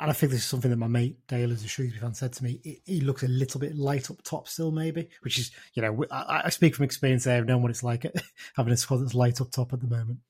and 0.00 0.08
I 0.08 0.14
think 0.14 0.32
this 0.32 0.40
is 0.40 0.46
something 0.46 0.70
that 0.70 0.78
my 0.78 0.86
mate 0.86 1.18
Dale, 1.28 1.52
as 1.52 1.62
a 1.62 1.68
Shrewsbury 1.68 2.00
fan, 2.00 2.14
said 2.14 2.32
to 2.32 2.44
me. 2.44 2.58
He, 2.64 2.80
he 2.86 3.00
looks 3.02 3.22
a 3.22 3.28
little 3.28 3.60
bit 3.60 3.76
light 3.76 4.10
up 4.10 4.22
top 4.22 4.48
still, 4.48 4.72
maybe, 4.72 5.10
which 5.20 5.38
is 5.38 5.50
you 5.74 5.82
know 5.82 6.04
I, 6.10 6.42
I 6.46 6.48
speak 6.48 6.74
from 6.74 6.86
experience. 6.86 7.24
there. 7.24 7.36
I've 7.36 7.46
known 7.46 7.60
what 7.60 7.70
it's 7.70 7.82
like 7.82 8.06
having 8.56 8.72
a 8.72 8.78
squad 8.78 8.98
that's 8.98 9.14
light 9.14 9.42
up 9.42 9.50
top 9.50 9.74
at 9.74 9.80
the 9.80 9.86
moment. 9.86 10.20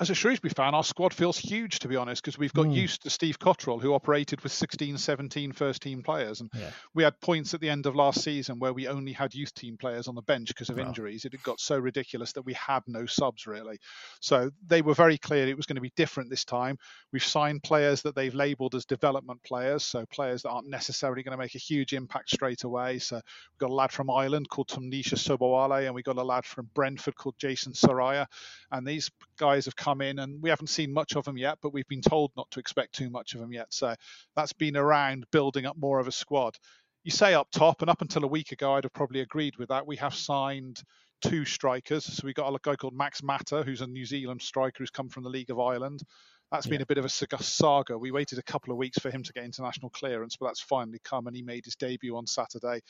As 0.00 0.10
a 0.10 0.14
Shrewsbury 0.14 0.52
fan, 0.54 0.74
our 0.74 0.82
squad 0.82 1.14
feels 1.14 1.38
huge, 1.38 1.78
to 1.78 1.88
be 1.88 1.96
honest, 1.96 2.22
because 2.22 2.36
we've 2.36 2.52
got 2.52 2.66
Mm. 2.66 2.74
used 2.74 3.02
to 3.02 3.10
Steve 3.10 3.38
Cotterill, 3.38 3.80
who 3.80 3.94
operated 3.94 4.40
with 4.42 4.52
16, 4.52 4.98
17 4.98 5.52
first 5.52 5.80
team 5.80 6.02
players. 6.02 6.40
And 6.40 6.50
Yeah. 6.54 6.72
we 6.92 7.04
had 7.04 7.20
points 7.20 7.54
at 7.54 7.60
the 7.60 7.70
end 7.70 7.86
of 7.86 7.94
last 7.94 8.22
season 8.22 8.58
where 8.58 8.72
we 8.72 8.88
only 8.88 9.12
had 9.12 9.34
youth 9.34 9.54
team 9.54 9.76
players 9.78 10.08
on 10.08 10.14
the 10.14 10.22
bench 10.22 10.48
because 10.48 10.70
of 10.70 10.76
Wow. 10.76 10.86
injuries. 10.88 11.24
It 11.24 11.32
had 11.32 11.42
got 11.42 11.60
so 11.60 11.78
ridiculous 11.78 12.32
that 12.32 12.42
we 12.42 12.52
had 12.54 12.82
no 12.86 13.06
subs, 13.06 13.46
really. 13.46 13.78
So 14.20 14.50
they 14.66 14.82
were 14.82 14.94
very 14.94 15.18
clear 15.18 15.46
it 15.46 15.56
was 15.56 15.66
going 15.66 15.76
to 15.76 15.80
be 15.80 15.92
different 15.96 16.30
this 16.30 16.44
time. 16.44 16.78
We've 17.12 17.24
signed 17.24 17.62
players 17.62 18.02
that 18.02 18.14
they've 18.16 18.34
labelled 18.34 18.74
as 18.74 18.84
development 18.84 19.42
players, 19.44 19.84
so 19.84 20.04
players 20.06 20.42
that 20.42 20.50
aren't 20.50 20.68
necessarily 20.68 21.22
going 21.22 21.36
to 21.36 21.42
make 21.42 21.54
a 21.54 21.58
huge 21.58 21.92
impact 21.92 22.30
straight 22.30 22.64
away. 22.64 22.98
So 22.98 23.16
we've 23.16 23.58
got 23.58 23.70
a 23.70 23.74
lad 23.74 23.92
from 23.92 24.10
Ireland 24.10 24.48
called 24.48 24.68
Tunmise 24.68 25.14
Sobowale, 25.14 25.86
and 25.86 25.94
we've 25.94 26.04
got 26.04 26.18
a 26.18 26.24
lad 26.24 26.44
from 26.44 26.68
Brentford 26.74 27.14
called 27.14 27.36
Jason 27.38 27.72
Sraha. 27.72 28.26
And 28.72 28.86
these 28.86 29.10
guys 29.36 29.61
have 29.66 29.76
come 29.76 30.00
in, 30.00 30.18
and 30.18 30.42
we 30.42 30.50
haven't 30.50 30.68
seen 30.68 30.92
much 30.92 31.16
of 31.16 31.24
them 31.24 31.36
yet, 31.36 31.58
but 31.62 31.72
we've 31.72 31.88
been 31.88 32.02
told 32.02 32.32
not 32.36 32.50
to 32.52 32.60
expect 32.60 32.94
too 32.94 33.10
much 33.10 33.34
of 33.34 33.40
them 33.40 33.52
yet. 33.52 33.66
So 33.70 33.94
that's 34.36 34.52
been 34.52 34.76
around 34.76 35.26
building 35.32 35.66
up 35.66 35.76
more 35.76 35.98
of 35.98 36.08
a 36.08 36.12
squad. 36.12 36.56
You 37.04 37.10
say 37.10 37.34
up 37.34 37.48
top, 37.50 37.80
and 37.80 37.90
up 37.90 38.02
until 38.02 38.24
a 38.24 38.28
week 38.28 38.52
ago, 38.52 38.74
I'd 38.74 38.84
have 38.84 38.92
probably 38.92 39.20
agreed 39.20 39.56
with 39.58 39.70
that. 39.70 39.86
We 39.86 39.96
have 39.96 40.14
signed 40.14 40.82
two 41.22 41.44
strikers. 41.44 42.04
So 42.04 42.22
we 42.24 42.34
got 42.34 42.52
a 42.52 42.58
guy 42.62 42.76
called 42.76 42.94
Max 42.94 43.22
Mata, 43.22 43.62
who's 43.62 43.80
a 43.80 43.86
New 43.86 44.04
Zealand 44.04 44.42
striker 44.42 44.76
who's 44.78 44.90
come 44.90 45.08
from 45.08 45.22
the 45.22 45.30
League 45.30 45.50
of 45.50 45.58
Ireland. 45.58 46.02
That's 46.50 46.66
been 46.66 46.82
a 46.82 46.86
bit 46.86 46.98
of 46.98 47.06
a 47.06 47.08
saga- 47.08 47.42
saga. 47.42 47.96
We 47.96 48.10
waited 48.10 48.38
a 48.38 48.42
couple 48.42 48.72
of 48.72 48.76
weeks 48.76 48.98
for 48.98 49.10
him 49.10 49.22
to 49.22 49.32
get 49.32 49.44
international 49.44 49.88
clearance, 49.88 50.36
but 50.36 50.48
that's 50.48 50.60
finally 50.60 51.00
come, 51.02 51.26
and 51.26 51.34
he 51.34 51.40
made 51.40 51.64
his 51.64 51.76
debut 51.76 52.14
on 52.14 52.26
Saturday. 52.26 52.82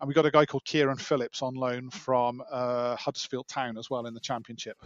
And 0.00 0.06
we 0.06 0.14
got 0.14 0.24
a 0.24 0.30
guy 0.30 0.46
called 0.46 0.64
Kieran 0.64 0.98
Phillips 0.98 1.42
on 1.42 1.54
loan 1.54 1.90
from 1.90 2.40
uh, 2.48 2.94
Huddersfield 2.94 3.48
Town 3.48 3.76
as 3.76 3.90
well 3.90 4.06
in 4.06 4.14
the 4.14 4.20
Championship. 4.20 4.76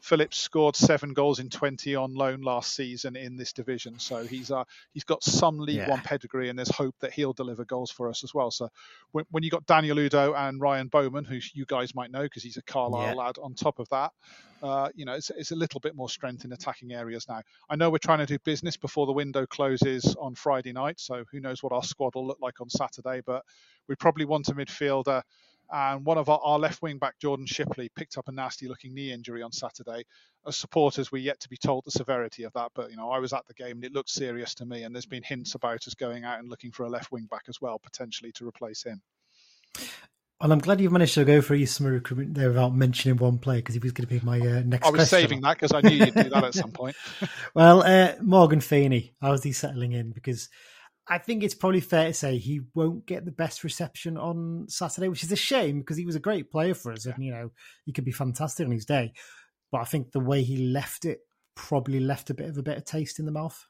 Phillips 0.00 0.38
scored 0.38 0.76
seven 0.76 1.12
goals 1.12 1.38
in 1.40 1.50
20 1.50 1.94
on 1.94 2.14
loan 2.14 2.42
last 2.42 2.74
season 2.74 3.16
in 3.16 3.36
this 3.36 3.52
division, 3.52 3.98
so 3.98 4.26
he's 4.26 4.50
uh, 4.50 4.64
he's 4.92 5.04
got 5.04 5.22
some 5.24 5.58
League 5.58 5.76
Yeah. 5.76 5.86
One 5.86 6.00
pedigree, 6.02 6.48
and 6.48 6.58
there's 6.58 6.70
hope 6.70 6.94
that 7.00 7.12
he'll 7.12 7.32
deliver 7.32 7.64
goals 7.64 7.90
for 7.90 8.08
us 8.08 8.24
as 8.24 8.34
well. 8.34 8.50
So 8.50 8.68
when, 9.12 9.24
when 9.30 9.42
you 9.42 9.50
got 9.50 9.66
Daniel 9.66 9.96
Udoh 9.98 10.36
and 10.36 10.60
Ryan 10.60 10.88
Bowman, 10.88 11.24
who 11.24 11.38
you 11.54 11.64
guys 11.66 11.94
might 11.94 12.10
know 12.10 12.22
because 12.22 12.42
he's 12.42 12.56
a 12.56 12.62
Carlisle 12.62 13.02
Yeah. 13.02 13.14
lad, 13.16 13.36
on 13.42 13.54
top 13.54 13.78
of 13.78 13.88
that, 13.90 14.12
uh, 14.62 14.88
you 14.94 15.04
know, 15.04 15.14
it's, 15.14 15.30
it's 15.30 15.52
a 15.52 15.56
little 15.56 15.80
bit 15.80 15.94
more 15.94 16.08
strength 16.08 16.44
in 16.44 16.52
attacking 16.52 16.92
areas 16.92 17.26
now. 17.28 17.40
I 17.68 17.76
know 17.76 17.90
we're 17.90 17.98
trying 17.98 18.18
to 18.18 18.26
do 18.26 18.38
business 18.44 18.76
before 18.76 19.06
the 19.06 19.12
window 19.12 19.46
closes 19.46 20.16
on 20.20 20.34
Friday 20.34 20.72
night, 20.72 21.00
so 21.00 21.24
who 21.32 21.40
knows 21.40 21.62
what 21.62 21.72
our 21.72 21.82
squad 21.82 22.14
will 22.14 22.26
look 22.26 22.38
like 22.40 22.60
on 22.60 22.68
Saturday, 22.68 23.22
but 23.24 23.42
we 23.88 23.94
probably 23.96 24.24
want 24.24 24.48
a 24.48 24.54
midfielder. 24.54 25.22
And 25.72 26.04
one 26.04 26.18
of 26.18 26.28
our, 26.28 26.40
our 26.42 26.58
left 26.58 26.82
wing 26.82 26.98
back, 26.98 27.18
Jordan 27.18 27.46
Shipley, 27.46 27.90
picked 27.94 28.18
up 28.18 28.28
a 28.28 28.32
nasty 28.32 28.68
looking 28.68 28.94
knee 28.94 29.12
injury 29.12 29.42
on 29.42 29.52
Saturday. 29.52 30.04
As 30.46 30.56
supporters, 30.56 31.12
we're 31.12 31.22
yet 31.22 31.38
to 31.40 31.48
be 31.48 31.56
told 31.56 31.84
the 31.84 31.90
severity 31.90 32.44
of 32.44 32.52
that, 32.54 32.72
but 32.74 32.90
you 32.90 32.96
know, 32.96 33.10
I 33.10 33.18
was 33.18 33.32
at 33.32 33.46
the 33.46 33.54
game 33.54 33.76
and 33.76 33.84
it 33.84 33.92
looked 33.92 34.10
serious 34.10 34.54
to 34.56 34.66
me. 34.66 34.82
And 34.82 34.94
there's 34.94 35.06
been 35.06 35.22
hints 35.22 35.54
about 35.54 35.86
us 35.86 35.94
going 35.94 36.24
out 36.24 36.38
and 36.38 36.48
looking 36.48 36.72
for 36.72 36.84
a 36.84 36.88
left 36.88 37.12
wing 37.12 37.28
back 37.30 37.44
as 37.48 37.60
well, 37.60 37.78
potentially 37.78 38.32
to 38.32 38.48
replace 38.48 38.82
him. 38.82 39.02
Well, 40.40 40.52
I'm 40.52 40.58
glad 40.58 40.80
you've 40.80 40.92
managed 40.92 41.14
to 41.14 41.24
go 41.26 41.42
through 41.42 41.66
summer 41.66 41.92
recruitment 41.92 42.34
there 42.34 42.48
without 42.48 42.74
mentioning 42.74 43.18
one 43.18 43.36
player 43.38 43.58
because 43.58 43.74
he 43.74 43.78
was 43.78 43.92
going 43.92 44.08
to 44.08 44.20
be 44.20 44.24
my 44.24 44.40
uh, 44.40 44.62
next 44.64 44.86
I 44.86 44.90
was 44.90 45.00
question. 45.00 45.20
saving 45.20 45.40
that 45.42 45.58
because 45.58 45.72
I 45.72 45.82
knew 45.82 45.94
you'd 45.94 46.14
do 46.14 46.30
that 46.30 46.44
at 46.44 46.54
some 46.54 46.70
point. 46.72 46.96
Well, 47.54 47.82
uh, 47.82 48.14
Morgan 48.22 48.62
Feeney, 48.62 49.12
how's 49.20 49.42
he 49.42 49.52
settling 49.52 49.92
in? 49.92 50.12
Because 50.12 50.48
I 51.10 51.18
think 51.18 51.42
it's 51.42 51.56
probably 51.56 51.80
fair 51.80 52.06
to 52.06 52.14
say 52.14 52.38
he 52.38 52.60
won't 52.74 53.04
get 53.04 53.24
the 53.24 53.32
best 53.32 53.64
reception 53.64 54.16
on 54.16 54.66
Saturday, 54.68 55.08
which 55.08 55.24
is 55.24 55.32
a 55.32 55.36
shame 55.36 55.80
because 55.80 55.96
he 55.96 56.06
was 56.06 56.14
a 56.14 56.20
great 56.20 56.52
player 56.52 56.72
for 56.72 56.92
us, 56.92 57.04
and 57.04 57.22
you 57.22 57.32
know 57.32 57.50
he 57.84 57.92
could 57.92 58.04
be 58.04 58.12
fantastic 58.12 58.64
on 58.64 58.70
his 58.72 58.86
day. 58.86 59.12
But 59.72 59.80
I 59.80 59.84
think 59.84 60.12
the 60.12 60.20
way 60.20 60.42
he 60.42 60.68
left 60.68 61.04
it 61.04 61.18
probably 61.56 61.98
left 61.98 62.30
a 62.30 62.34
bit 62.34 62.48
of 62.48 62.56
a 62.56 62.62
better 62.62 62.80
taste 62.80 63.18
in 63.18 63.26
the 63.26 63.32
mouth. 63.32 63.66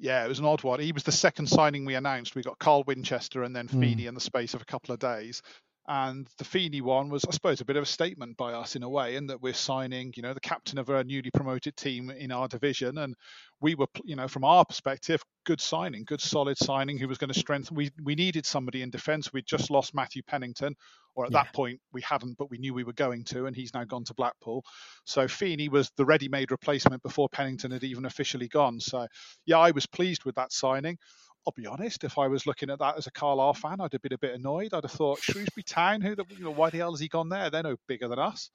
Yeah, 0.00 0.24
it 0.24 0.28
was 0.28 0.40
an 0.40 0.44
odd 0.44 0.62
one. 0.64 0.80
He 0.80 0.92
was 0.92 1.04
the 1.04 1.12
second 1.12 1.48
signing 1.48 1.84
we 1.84 1.94
announced. 1.94 2.34
We 2.34 2.42
got 2.42 2.58
Carl 2.58 2.84
Winchester 2.86 3.44
and 3.44 3.54
then 3.54 3.68
Hmm. 3.68 3.80
Feeney 3.80 4.06
in 4.06 4.14
the 4.14 4.20
space 4.20 4.54
of 4.54 4.60
a 4.62 4.66
couple 4.66 4.92
of 4.92 5.00
days. 5.00 5.42
And 5.90 6.28
the 6.36 6.44
Feeney 6.44 6.82
one 6.82 7.08
was, 7.08 7.24
I 7.24 7.30
suppose, 7.30 7.62
a 7.62 7.64
bit 7.64 7.76
of 7.76 7.82
a 7.82 7.86
statement 7.86 8.36
by 8.36 8.52
us 8.52 8.76
in 8.76 8.82
a 8.82 8.88
way, 8.90 9.16
in 9.16 9.26
that 9.28 9.40
we're 9.40 9.54
signing, 9.54 10.12
you 10.16 10.22
know, 10.22 10.34
the 10.34 10.40
captain 10.40 10.78
of 10.78 10.90
a 10.90 11.02
newly 11.02 11.30
promoted 11.32 11.76
team 11.76 12.10
in 12.10 12.30
our 12.30 12.46
division, 12.46 12.98
and 12.98 13.14
we 13.62 13.74
were, 13.74 13.86
you 14.04 14.14
know, 14.14 14.28
from 14.28 14.44
our 14.44 14.66
perspective, 14.66 15.22
good 15.46 15.62
signing, 15.62 16.04
good 16.04 16.20
solid 16.20 16.58
signing, 16.58 16.98
who 16.98 17.08
was 17.08 17.16
going 17.16 17.32
to 17.32 17.40
strengthen. 17.40 17.74
We 17.74 17.90
we 18.04 18.14
needed 18.14 18.44
somebody 18.44 18.82
in 18.82 18.90
defence. 18.90 19.32
We'd 19.32 19.46
just 19.46 19.70
lost 19.70 19.94
Matthew 19.94 20.22
Pennington, 20.22 20.74
or 21.14 21.24
at 21.24 21.32
Yeah. 21.32 21.44
that 21.44 21.54
point 21.54 21.80
we 21.90 22.02
hadn't, 22.02 22.36
but 22.36 22.50
we 22.50 22.58
knew 22.58 22.74
we 22.74 22.84
were 22.84 22.92
going 22.92 23.24
to, 23.24 23.46
and 23.46 23.56
he's 23.56 23.72
now 23.72 23.84
gone 23.84 24.04
to 24.04 24.14
Blackpool. 24.14 24.64
So 25.06 25.26
Feeney 25.26 25.70
was 25.70 25.90
the 25.96 26.04
ready-made 26.04 26.50
replacement 26.50 27.02
before 27.02 27.30
Pennington 27.30 27.70
had 27.70 27.82
even 27.82 28.04
officially 28.04 28.48
gone. 28.48 28.78
So 28.78 29.06
yeah, 29.46 29.58
I 29.58 29.70
was 29.70 29.86
pleased 29.86 30.24
with 30.26 30.34
that 30.34 30.52
signing. 30.52 30.98
I'll 31.46 31.54
be 31.56 31.66
honest, 31.66 32.04
if 32.04 32.18
I 32.18 32.26
was 32.28 32.46
looking 32.46 32.70
at 32.70 32.78
that 32.80 32.98
as 32.98 33.06
a 33.06 33.10
Carlisle 33.10 33.54
fan, 33.54 33.80
I'd 33.80 33.92
have 33.92 34.02
been 34.02 34.12
a 34.12 34.18
bit 34.18 34.34
annoyed. 34.34 34.74
I'd 34.74 34.84
have 34.84 34.92
thought 34.92 35.18
Shrewsbury 35.20 35.62
Town, 35.62 36.00
who 36.00 36.14
the, 36.14 36.24
you 36.36 36.44
know, 36.44 36.50
why 36.50 36.70
the 36.70 36.78
hell 36.78 36.92
has 36.92 37.00
he 37.00 37.08
gone 37.08 37.28
there? 37.28 37.48
They're 37.48 37.62
no 37.62 37.76
bigger 37.86 38.08
than 38.08 38.18
us. 38.18 38.50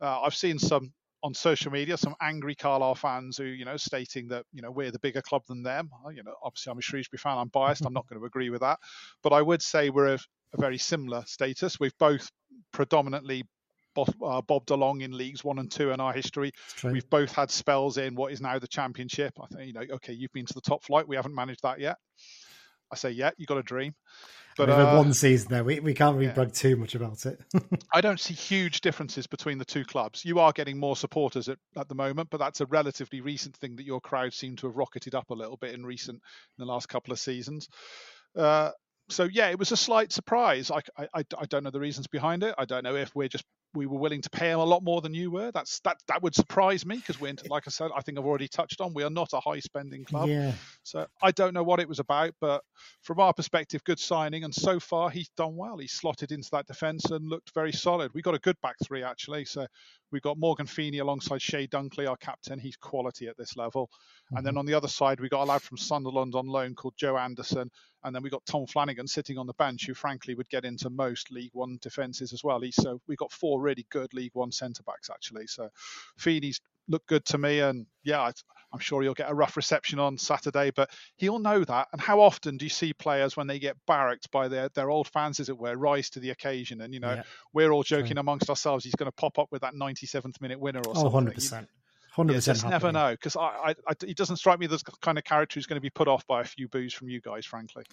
Uh, 0.00 0.22
I've 0.22 0.34
seen 0.34 0.58
some 0.58 0.92
on 1.24 1.32
social 1.32 1.72
media 1.72 1.96
some 1.96 2.14
angry 2.20 2.54
Carlisle 2.54 2.96
fans 2.96 3.38
who, 3.38 3.44
you 3.44 3.64
know, 3.64 3.78
stating 3.78 4.28
that 4.28 4.44
you 4.52 4.60
know 4.60 4.70
we're 4.70 4.90
the 4.90 4.98
bigger 4.98 5.22
club 5.22 5.42
than 5.48 5.62
them. 5.62 5.88
You 6.14 6.22
know, 6.22 6.34
obviously 6.42 6.70
I'm 6.70 6.78
a 6.78 6.82
Shrewsbury 6.82 7.18
fan. 7.18 7.38
I'm 7.38 7.48
biased. 7.48 7.86
I'm 7.86 7.94
not 7.94 8.06
going 8.08 8.20
to 8.20 8.26
agree 8.26 8.50
with 8.50 8.60
that, 8.60 8.78
but 9.22 9.32
I 9.32 9.40
would 9.40 9.62
say 9.62 9.88
we're 9.88 10.14
a, 10.14 10.18
a 10.52 10.60
very 10.60 10.76
similar 10.76 11.24
status. 11.26 11.80
We've 11.80 11.96
both 11.98 12.30
predominantly 12.72 13.44
uh, 13.96 14.42
bobbed 14.42 14.70
along 14.70 15.00
in 15.00 15.16
leagues 15.16 15.44
one 15.44 15.58
and 15.58 15.70
two 15.70 15.90
in 15.90 16.00
our 16.00 16.12
history. 16.12 16.52
We've 16.82 17.08
both 17.08 17.32
had 17.32 17.50
spells 17.50 17.98
in 17.98 18.14
what 18.14 18.32
is 18.32 18.40
now 18.40 18.58
the 18.58 18.68
championship. 18.68 19.34
I 19.40 19.46
think 19.46 19.66
you 19.66 19.72
know, 19.72 19.94
okay, 19.96 20.12
you've 20.12 20.32
been 20.32 20.46
to 20.46 20.54
the 20.54 20.60
top 20.60 20.84
flight. 20.84 21.08
We 21.08 21.16
haven't 21.16 21.34
managed 21.34 21.62
that 21.62 21.80
yet. 21.80 21.96
I 22.92 22.96
say, 22.96 23.10
yeah, 23.10 23.30
you 23.36 23.46
got 23.46 23.58
a 23.58 23.62
dream. 23.62 23.94
But 24.56 24.70
uh, 24.70 24.96
one 24.96 25.12
season 25.12 25.48
there. 25.50 25.64
We, 25.64 25.80
we 25.80 25.94
can't 25.94 26.14
really 26.14 26.28
yeah. 26.28 26.34
brag 26.34 26.52
too 26.52 26.76
much 26.76 26.94
about 26.94 27.26
it. 27.26 27.40
I 27.92 28.00
don't 28.00 28.20
see 28.20 28.34
huge 28.34 28.82
differences 28.82 29.26
between 29.26 29.58
the 29.58 29.64
two 29.64 29.84
clubs. 29.84 30.24
You 30.24 30.38
are 30.38 30.52
getting 30.52 30.78
more 30.78 30.96
supporters 30.96 31.48
at, 31.48 31.58
at 31.76 31.88
the 31.88 31.94
moment, 31.96 32.30
but 32.30 32.38
that's 32.38 32.60
a 32.60 32.66
relatively 32.66 33.20
recent 33.20 33.56
thing 33.56 33.74
that 33.76 33.86
your 33.86 34.00
crowd 34.00 34.32
seem 34.32 34.54
to 34.56 34.68
have 34.68 34.76
rocketed 34.76 35.14
up 35.14 35.30
a 35.30 35.34
little 35.34 35.56
bit 35.56 35.74
in 35.74 35.84
recent 35.84 36.16
in 36.16 36.64
the 36.64 36.70
last 36.72 36.88
couple 36.88 37.12
of 37.12 37.18
seasons. 37.18 37.68
Uh, 38.36 38.70
so 39.08 39.24
yeah, 39.24 39.48
it 39.48 39.58
was 39.58 39.72
a 39.72 39.76
slight 39.76 40.12
surprise. 40.12 40.70
I, 40.70 40.80
I 40.96 41.24
I 41.36 41.44
don't 41.46 41.64
know 41.64 41.70
the 41.70 41.80
reasons 41.80 42.06
behind 42.06 42.42
it. 42.42 42.54
I 42.56 42.64
don't 42.64 42.84
know 42.84 42.96
if 42.96 43.14
we're 43.14 43.28
just 43.28 43.44
we 43.74 43.86
were 43.86 43.98
willing 43.98 44.22
to 44.22 44.30
pay 44.30 44.50
him 44.50 44.58
a 44.58 44.64
lot 44.64 44.82
more 44.82 45.00
than 45.00 45.14
you 45.14 45.30
were. 45.30 45.50
That's 45.50 45.80
that 45.80 45.98
that 46.08 46.22
would 46.22 46.34
surprise 46.34 46.86
me 46.86 46.96
because 46.96 47.20
we're 47.20 47.28
into, 47.28 47.46
like 47.48 47.64
I 47.66 47.70
said, 47.70 47.90
I 47.94 48.00
think 48.00 48.18
I've 48.18 48.24
already 48.24 48.48
touched 48.48 48.80
on. 48.80 48.94
We 48.94 49.02
are 49.02 49.10
not 49.10 49.32
a 49.32 49.40
high 49.40 49.60
spending 49.60 50.04
club. 50.04 50.28
yeah. 50.28 50.52
So 50.82 51.06
I 51.22 51.30
don't 51.30 51.54
know 51.54 51.62
what 51.62 51.80
it 51.80 51.88
was 51.88 51.98
about, 51.98 52.34
but 52.40 52.62
from 53.02 53.20
our 53.20 53.32
perspective, 53.32 53.82
good 53.84 53.98
signing. 53.98 54.44
And 54.44 54.54
so 54.54 54.78
far, 54.80 55.10
he's 55.10 55.30
done 55.36 55.56
well. 55.56 55.78
He's 55.78 55.92
slotted 55.92 56.32
into 56.32 56.48
that 56.52 56.66
defence 56.66 57.06
and 57.10 57.28
looked 57.28 57.52
very 57.54 57.72
solid. 57.72 58.12
We 58.14 58.22
got 58.22 58.34
a 58.34 58.40
good 58.40 58.60
back 58.62 58.76
three 58.84 59.02
actually. 59.02 59.44
So 59.44 59.66
we 60.10 60.20
got 60.20 60.38
Morgan 60.38 60.66
Feeney 60.66 60.98
alongside 60.98 61.40
Chey 61.40 61.66
Dunkley, 61.66 62.08
our 62.08 62.16
captain. 62.16 62.58
He's 62.58 62.76
quality 62.76 63.28
at 63.28 63.36
this 63.36 63.56
level. 63.56 63.90
And 64.30 64.44
then 64.44 64.52
mm-hmm. 64.52 64.58
on 64.58 64.66
the 64.66 64.74
other 64.74 64.88
side, 64.88 65.20
we 65.20 65.28
got 65.28 65.42
a 65.42 65.44
lad 65.44 65.62
from 65.62 65.76
Sunderland 65.76 66.34
on 66.34 66.46
loan 66.46 66.74
called 66.74 66.94
Joe 66.96 67.16
Anderson. 67.16 67.70
And 68.04 68.14
then 68.14 68.22
we've 68.22 68.32
got 68.32 68.44
Tom 68.46 68.66
Flanagan 68.66 69.06
sitting 69.06 69.38
on 69.38 69.46
the 69.46 69.54
bench, 69.54 69.86
who 69.86 69.94
frankly 69.94 70.34
would 70.34 70.48
get 70.50 70.64
into 70.64 70.90
most 70.90 71.30
League 71.30 71.54
One 71.54 71.78
defences 71.80 72.32
as 72.32 72.44
well. 72.44 72.60
He's, 72.60 72.76
so 72.76 73.00
we've 73.08 73.18
got 73.18 73.32
four 73.32 73.60
really 73.60 73.86
good 73.90 74.12
League 74.14 74.34
One 74.34 74.52
centre 74.52 74.82
backs 74.82 75.10
actually. 75.10 75.46
So 75.46 75.68
Feeney's 76.18 76.60
looked 76.88 77.08
good 77.08 77.24
to 77.26 77.38
me, 77.38 77.60
and 77.60 77.86
yeah, 78.02 78.20
I- 78.20 78.32
I'm 78.74 78.80
sure 78.80 79.00
he'll 79.02 79.14
get 79.14 79.30
a 79.30 79.34
rough 79.34 79.56
reception 79.56 79.98
on 79.98 80.18
Saturday, 80.18 80.70
but 80.72 80.90
he'll 81.16 81.38
know 81.38 81.64
that. 81.64 81.88
And 81.92 82.00
how 82.00 82.20
often 82.20 82.56
do 82.58 82.66
you 82.66 82.70
see 82.70 82.92
players 82.92 83.36
when 83.36 83.46
they 83.46 83.58
get 83.58 83.76
barracked 83.86 84.30
by 84.30 84.48
their, 84.48 84.68
their 84.70 84.90
old 84.90 85.08
fans, 85.08 85.40
as 85.40 85.48
it 85.48 85.56
were, 85.56 85.76
rise 85.76 86.10
to 86.10 86.20
the 86.20 86.30
occasion? 86.30 86.80
And 86.82 86.92
you 86.92 87.00
know, 87.00 87.14
Yeah. 87.14 87.22
we're 87.52 87.70
all 87.70 87.84
joking 87.84 88.18
amongst 88.18 88.50
ourselves. 88.50 88.84
He's 88.84 88.94
going 88.96 89.06
to 89.10 89.12
pop 89.16 89.38
up 89.38 89.48
with 89.50 89.62
that 89.62 89.74
97th 89.74 90.40
minute 90.42 90.60
winner 90.60 90.80
or 90.80 90.90
Oh, 90.90 90.94
something. 90.94 91.12
100 91.12 91.30
You- 91.30 91.34
percent. 91.36 91.68
you 91.72 92.12
Hundred 92.12 92.34
percent. 92.34 92.58
just 92.58 92.68
never 92.68 92.92
know 92.92 93.10
because 93.12 93.36
I, 93.36 93.40
I, 93.42 93.74
I, 93.88 93.94
he 94.06 94.14
doesn't 94.14 94.36
strike 94.36 94.58
me 94.58 94.66
as 94.70 94.82
the 94.82 94.92
kind 95.00 95.18
of 95.18 95.24
character 95.24 95.54
who's 95.54 95.66
going 95.66 95.78
to 95.78 95.80
be 95.80 95.90
put 95.90 96.06
off 96.08 96.26
by 96.26 96.40
a 96.42 96.44
few 96.44 96.68
boos 96.68 96.92
from 96.94 97.08
you 97.08 97.20
guys, 97.20 97.44
frankly. 97.46 97.84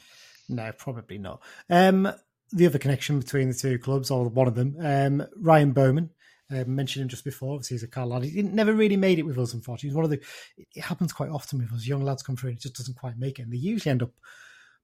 No, 0.49 0.71
probably 0.73 1.17
not. 1.17 1.41
Um, 1.69 2.11
the 2.51 2.65
other 2.67 2.77
connection 2.79 3.17
between 3.19 3.47
the 3.47 3.53
two 3.55 3.79
clubs, 3.79 4.11
or 4.11 4.27
one 4.27 4.47
of 4.47 4.55
them, 4.55 4.75
um, 4.79 5.27
Ryan 5.37 5.71
Bowman. 5.71 6.09
Uh, 6.51 6.65
mentioned 6.65 7.03
him 7.03 7.07
just 7.07 7.23
before. 7.23 7.53
Obviously, 7.53 7.75
he's 7.75 7.83
a 7.83 7.87
Carl 7.87 8.09
lad. 8.09 8.23
He 8.23 8.41
never 8.41 8.73
really 8.73 8.97
made 8.97 9.19
it 9.19 9.25
with 9.25 9.37
us, 9.37 9.53
unfortunately. 9.53 9.89
He's 9.89 9.95
one 9.95 10.05
of 10.05 10.11
the. 10.11 10.21
It 10.75 10.81
happens 10.81 11.13
quite 11.13 11.29
often 11.29 11.59
with 11.59 11.71
us. 11.71 11.87
Young 11.87 12.03
lads 12.03 12.23
come 12.23 12.35
through 12.35 12.49
and 12.49 12.57
it 12.57 12.61
just 12.61 12.75
doesn't 12.75 12.97
quite 12.97 13.17
make 13.17 13.39
it. 13.39 13.43
And 13.43 13.53
they 13.53 13.57
usually 13.57 13.91
end 13.91 14.03
up 14.03 14.11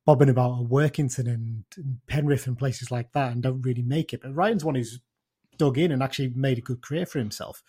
bobbing 0.05 0.29
about 0.29 0.61
at 0.61 0.69
Workington 0.69 1.27
and, 1.27 1.65
and 1.75 1.99
Penrith 2.07 2.47
and 2.47 2.57
places 2.57 2.91
like 2.91 3.11
that 3.11 3.33
and 3.33 3.43
don't 3.43 3.61
really 3.61 3.81
make 3.81 4.13
it. 4.13 4.21
But 4.21 4.33
Ryan's 4.33 4.63
one 4.63 4.75
who's 4.75 5.01
dug 5.57 5.77
in 5.77 5.91
and 5.91 6.01
actually 6.01 6.29
made 6.29 6.57
a 6.57 6.61
good 6.61 6.81
career 6.81 7.05
for 7.05 7.19
himself. 7.19 7.61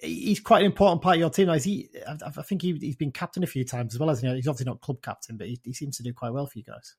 He's 0.00 0.40
quite 0.40 0.60
an 0.60 0.66
important 0.66 1.02
part 1.02 1.16
of 1.16 1.20
your 1.20 1.30
team. 1.30 1.46
Now, 1.46 1.54
he? 1.54 1.88
I, 2.08 2.30
think 2.42 2.62
he, 2.62 2.72
he's 2.80 2.96
been 2.96 3.12
captain 3.12 3.44
a 3.44 3.48
few 3.48 3.64
times 3.64 3.94
as 3.94 4.00
well 4.00 4.10
as 4.10 4.20
he? 4.20 4.28
He's 4.34 4.48
obviously 4.48 4.70
not 4.70 4.80
club 4.80 5.02
captain, 5.02 5.36
but 5.36 5.46
he, 5.46 5.60
he 5.64 5.72
seems 5.72 5.96
to 5.96 6.02
do 6.02 6.12
quite 6.12 6.32
well 6.32 6.46
for 6.46 6.58
you 6.58 6.64
guys. 6.64 6.96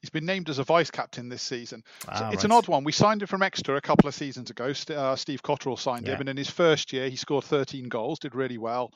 He's 0.00 0.10
been 0.10 0.26
named 0.26 0.50
as 0.50 0.58
a 0.58 0.64
vice 0.64 0.90
captain 0.90 1.28
this 1.28 1.42
season. 1.42 1.82
So 2.02 2.08
Ah, 2.12 2.30
it's 2.30 2.44
an 2.44 2.52
odd 2.52 2.68
one. 2.68 2.84
We 2.84 2.92
signed 2.92 3.22
him 3.22 3.28
from 3.28 3.42
Exeter 3.42 3.76
a 3.76 3.80
couple 3.80 4.06
of 4.08 4.14
seasons 4.14 4.50
ago. 4.50 4.72
Uh, 4.90 5.16
Steve 5.16 5.42
Cotterill 5.42 5.78
signed 5.78 6.06
him, 6.06 6.20
and 6.20 6.28
in 6.28 6.36
his 6.36 6.50
first 6.50 6.92
year, 6.92 7.08
he 7.08 7.16
scored 7.16 7.44
13 7.44 7.88
goals, 7.88 8.18
did 8.18 8.34
really 8.34 8.58
well. 8.58 8.92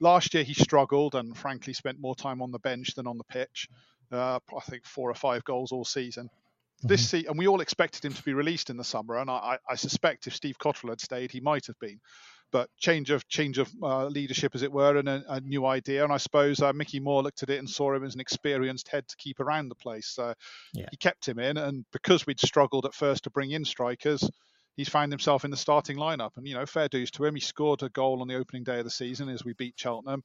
Last 0.00 0.34
year, 0.34 0.42
he 0.44 0.54
struggled 0.54 1.14
and 1.14 1.36
frankly 1.36 1.72
spent 1.72 1.98
more 2.00 2.14
time 2.14 2.42
on 2.42 2.50
the 2.50 2.58
bench 2.58 2.94
than 2.94 3.06
on 3.06 3.16
the 3.18 3.24
pitch. 3.24 3.68
Uh, 4.12 4.38
I 4.56 4.60
think 4.68 4.84
four 4.84 5.10
or 5.10 5.14
five 5.14 5.44
goals 5.44 5.72
all 5.72 5.84
season. 5.84 6.28
This 6.82 7.02
Mm-hmm. 7.06 7.18
se- 7.20 7.24
and 7.28 7.38
we 7.38 7.46
all 7.46 7.60
expected 7.60 8.04
him 8.04 8.14
to 8.14 8.22
be 8.22 8.32
released 8.32 8.70
in 8.70 8.76
the 8.78 8.84
summer, 8.84 9.18
and 9.18 9.30
I, 9.30 9.34
I 9.34 9.58
I 9.72 9.74
suspect 9.76 10.26
if 10.26 10.34
Steve 10.34 10.56
Cotterill 10.58 10.88
had 10.90 11.00
stayed, 11.00 11.30
he 11.30 11.40
might 11.40 11.66
have 11.66 11.78
been. 11.78 12.00
But 12.52 12.68
change 12.78 13.10
of 13.10 13.28
change 13.28 13.58
of 13.58 13.70
uh, 13.82 14.06
leadership, 14.06 14.54
as 14.54 14.62
it 14.62 14.72
were, 14.72 14.96
and 14.96 15.08
a, 15.08 15.22
a 15.28 15.40
new 15.40 15.66
idea. 15.66 16.02
And 16.02 16.12
I 16.12 16.16
suppose 16.16 16.60
uh, 16.60 16.72
Mickey 16.72 16.98
Moore 16.98 17.22
looked 17.22 17.42
at 17.42 17.50
it 17.50 17.58
and 17.58 17.70
saw 17.70 17.94
him 17.94 18.04
as 18.04 18.14
an 18.14 18.20
experienced 18.20 18.88
head 18.88 19.06
to 19.08 19.16
keep 19.16 19.38
around 19.40 19.68
the 19.68 19.74
place. 19.76 20.08
So 20.08 20.34
Yeah. 20.74 20.86
he 20.90 20.96
kept 20.96 21.28
him 21.28 21.38
in, 21.38 21.56
and 21.56 21.84
because 21.92 22.26
we'd 22.26 22.40
struggled 22.40 22.86
at 22.86 22.94
first 22.94 23.24
to 23.24 23.30
bring 23.30 23.52
in 23.52 23.64
strikers, 23.64 24.28
he's 24.76 24.88
found 24.88 25.12
himself 25.12 25.44
in 25.44 25.50
the 25.50 25.56
starting 25.56 25.96
lineup. 25.96 26.36
And 26.36 26.46
you 26.46 26.54
know, 26.54 26.66
fair 26.66 26.88
dues 26.88 27.10
to 27.12 27.24
him. 27.24 27.34
He 27.34 27.40
scored 27.40 27.82
a 27.82 27.88
goal 27.88 28.20
on 28.20 28.28
the 28.28 28.36
opening 28.36 28.64
day 28.64 28.78
of 28.78 28.84
the 28.84 28.90
season 28.90 29.28
as 29.28 29.44
we 29.44 29.52
beat 29.52 29.74
Cheltenham, 29.76 30.24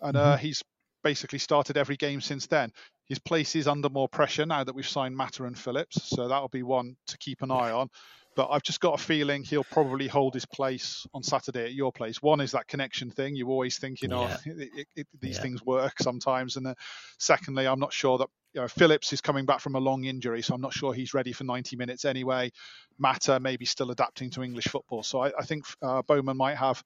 and 0.00 0.16
uh, 0.16 0.36
he's 0.36 0.62
basically 1.02 1.38
started 1.38 1.76
every 1.76 1.96
game 1.96 2.20
since 2.20 2.46
then. 2.46 2.72
His 3.08 3.20
place 3.20 3.54
is 3.54 3.68
under 3.68 3.88
more 3.88 4.08
pressure 4.08 4.44
now 4.44 4.64
that 4.64 4.74
we've 4.74 4.88
signed 4.88 5.16
Mata 5.16 5.44
and 5.44 5.56
Phillips, 5.56 6.02
so 6.04 6.26
that'll 6.28 6.48
be 6.48 6.64
one 6.64 6.96
to 7.06 7.18
keep 7.18 7.42
an 7.42 7.52
eye 7.52 7.70
on. 7.70 7.88
But 8.36 8.48
I've 8.50 8.62
just 8.62 8.80
got 8.80 9.00
a 9.00 9.02
feeling 9.02 9.42
he'll 9.42 9.64
probably 9.64 10.06
hold 10.06 10.34
his 10.34 10.44
place 10.44 11.06
on 11.14 11.22
Saturday 11.22 11.64
at 11.64 11.72
your 11.72 11.90
place. 11.90 12.20
One 12.22 12.40
is 12.40 12.52
that 12.52 12.68
connection 12.68 13.10
thing. 13.10 13.34
You 13.34 13.48
always 13.48 13.78
think, 13.78 14.02
you 14.02 14.08
know, 14.08 14.28
Yeah. 14.28 14.36
it, 14.44 14.70
it, 14.76 14.88
it, 14.94 15.06
these 15.20 15.36
Yeah. 15.36 15.42
things 15.42 15.64
work 15.64 15.98
sometimes. 16.00 16.56
And 16.56 16.66
uh, 16.68 16.74
secondly, 17.18 17.66
I'm 17.66 17.80
not 17.80 17.94
sure 17.94 18.18
that 18.18 18.28
you 18.52 18.60
know, 18.60 18.68
Phillips 18.68 19.12
is 19.12 19.20
coming 19.20 19.46
back 19.46 19.60
from 19.60 19.74
a 19.74 19.80
long 19.80 20.04
injury, 20.04 20.42
so 20.42 20.54
I'm 20.54 20.60
not 20.60 20.72
sure 20.72 20.94
he's 20.94 21.14
ready 21.14 21.32
for 21.32 21.44
90 21.44 21.76
minutes 21.76 22.04
anyway. 22.04 22.50
Mata 22.98 23.40
maybe 23.40 23.64
still 23.64 23.90
adapting 23.90 24.30
to 24.30 24.42
English 24.42 24.68
football, 24.68 25.02
so 25.02 25.20
I, 25.20 25.32
I 25.38 25.44
think 25.44 25.64
uh, 25.82 26.00
Bowman 26.02 26.38
might 26.38 26.56
have 26.56 26.82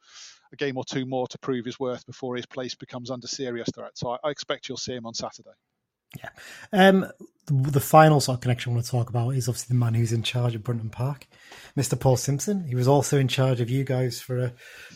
a 0.53 0.57
game 0.57 0.77
or 0.77 0.85
two 0.85 1.07
more 1.07 1.29
to 1.29 1.39
prove 1.39 1.65
his 1.65 1.79
worth 1.79 2.05
before 2.07 2.35
his 2.35 2.47
place 2.47 2.75
becomes 2.75 3.11
under 3.11 3.29
serious 3.29 3.69
threat. 3.73 3.93
So 3.95 4.11
I, 4.11 4.17
I 4.25 4.31
expect 4.31 4.69
you'll 4.69 4.79
see 4.79 4.95
him 4.95 5.07
on 5.07 5.15
Saturday. 5.15 5.51
Um, 6.73 7.07
the, 7.47 7.71
the 7.71 7.81
final 7.81 8.21
sort 8.21 8.37
of 8.37 8.41
connection 8.41 8.73
I 8.73 8.75
want 8.75 8.85
to 8.85 8.91
talk 8.91 9.11
about 9.11 9.31
is 9.31 9.49
obviously 9.49 9.75
the 9.75 9.79
man 9.79 9.95
who's 9.95 10.13
in 10.13 10.23
charge 10.23 10.55
of 10.55 10.63
Brunton 10.63 10.91
Park, 10.91 11.27
Mr. 11.77 11.99
Paul 11.99 12.17
Simpson. 12.17 12.65
He 12.65 12.75
was 12.75 12.89
also 12.89 13.19
in 13.19 13.29
charge 13.29 13.61
of 13.61 13.71
you 13.71 13.85
guys 13.85 14.21
for 14.21 14.39
a 14.39 14.53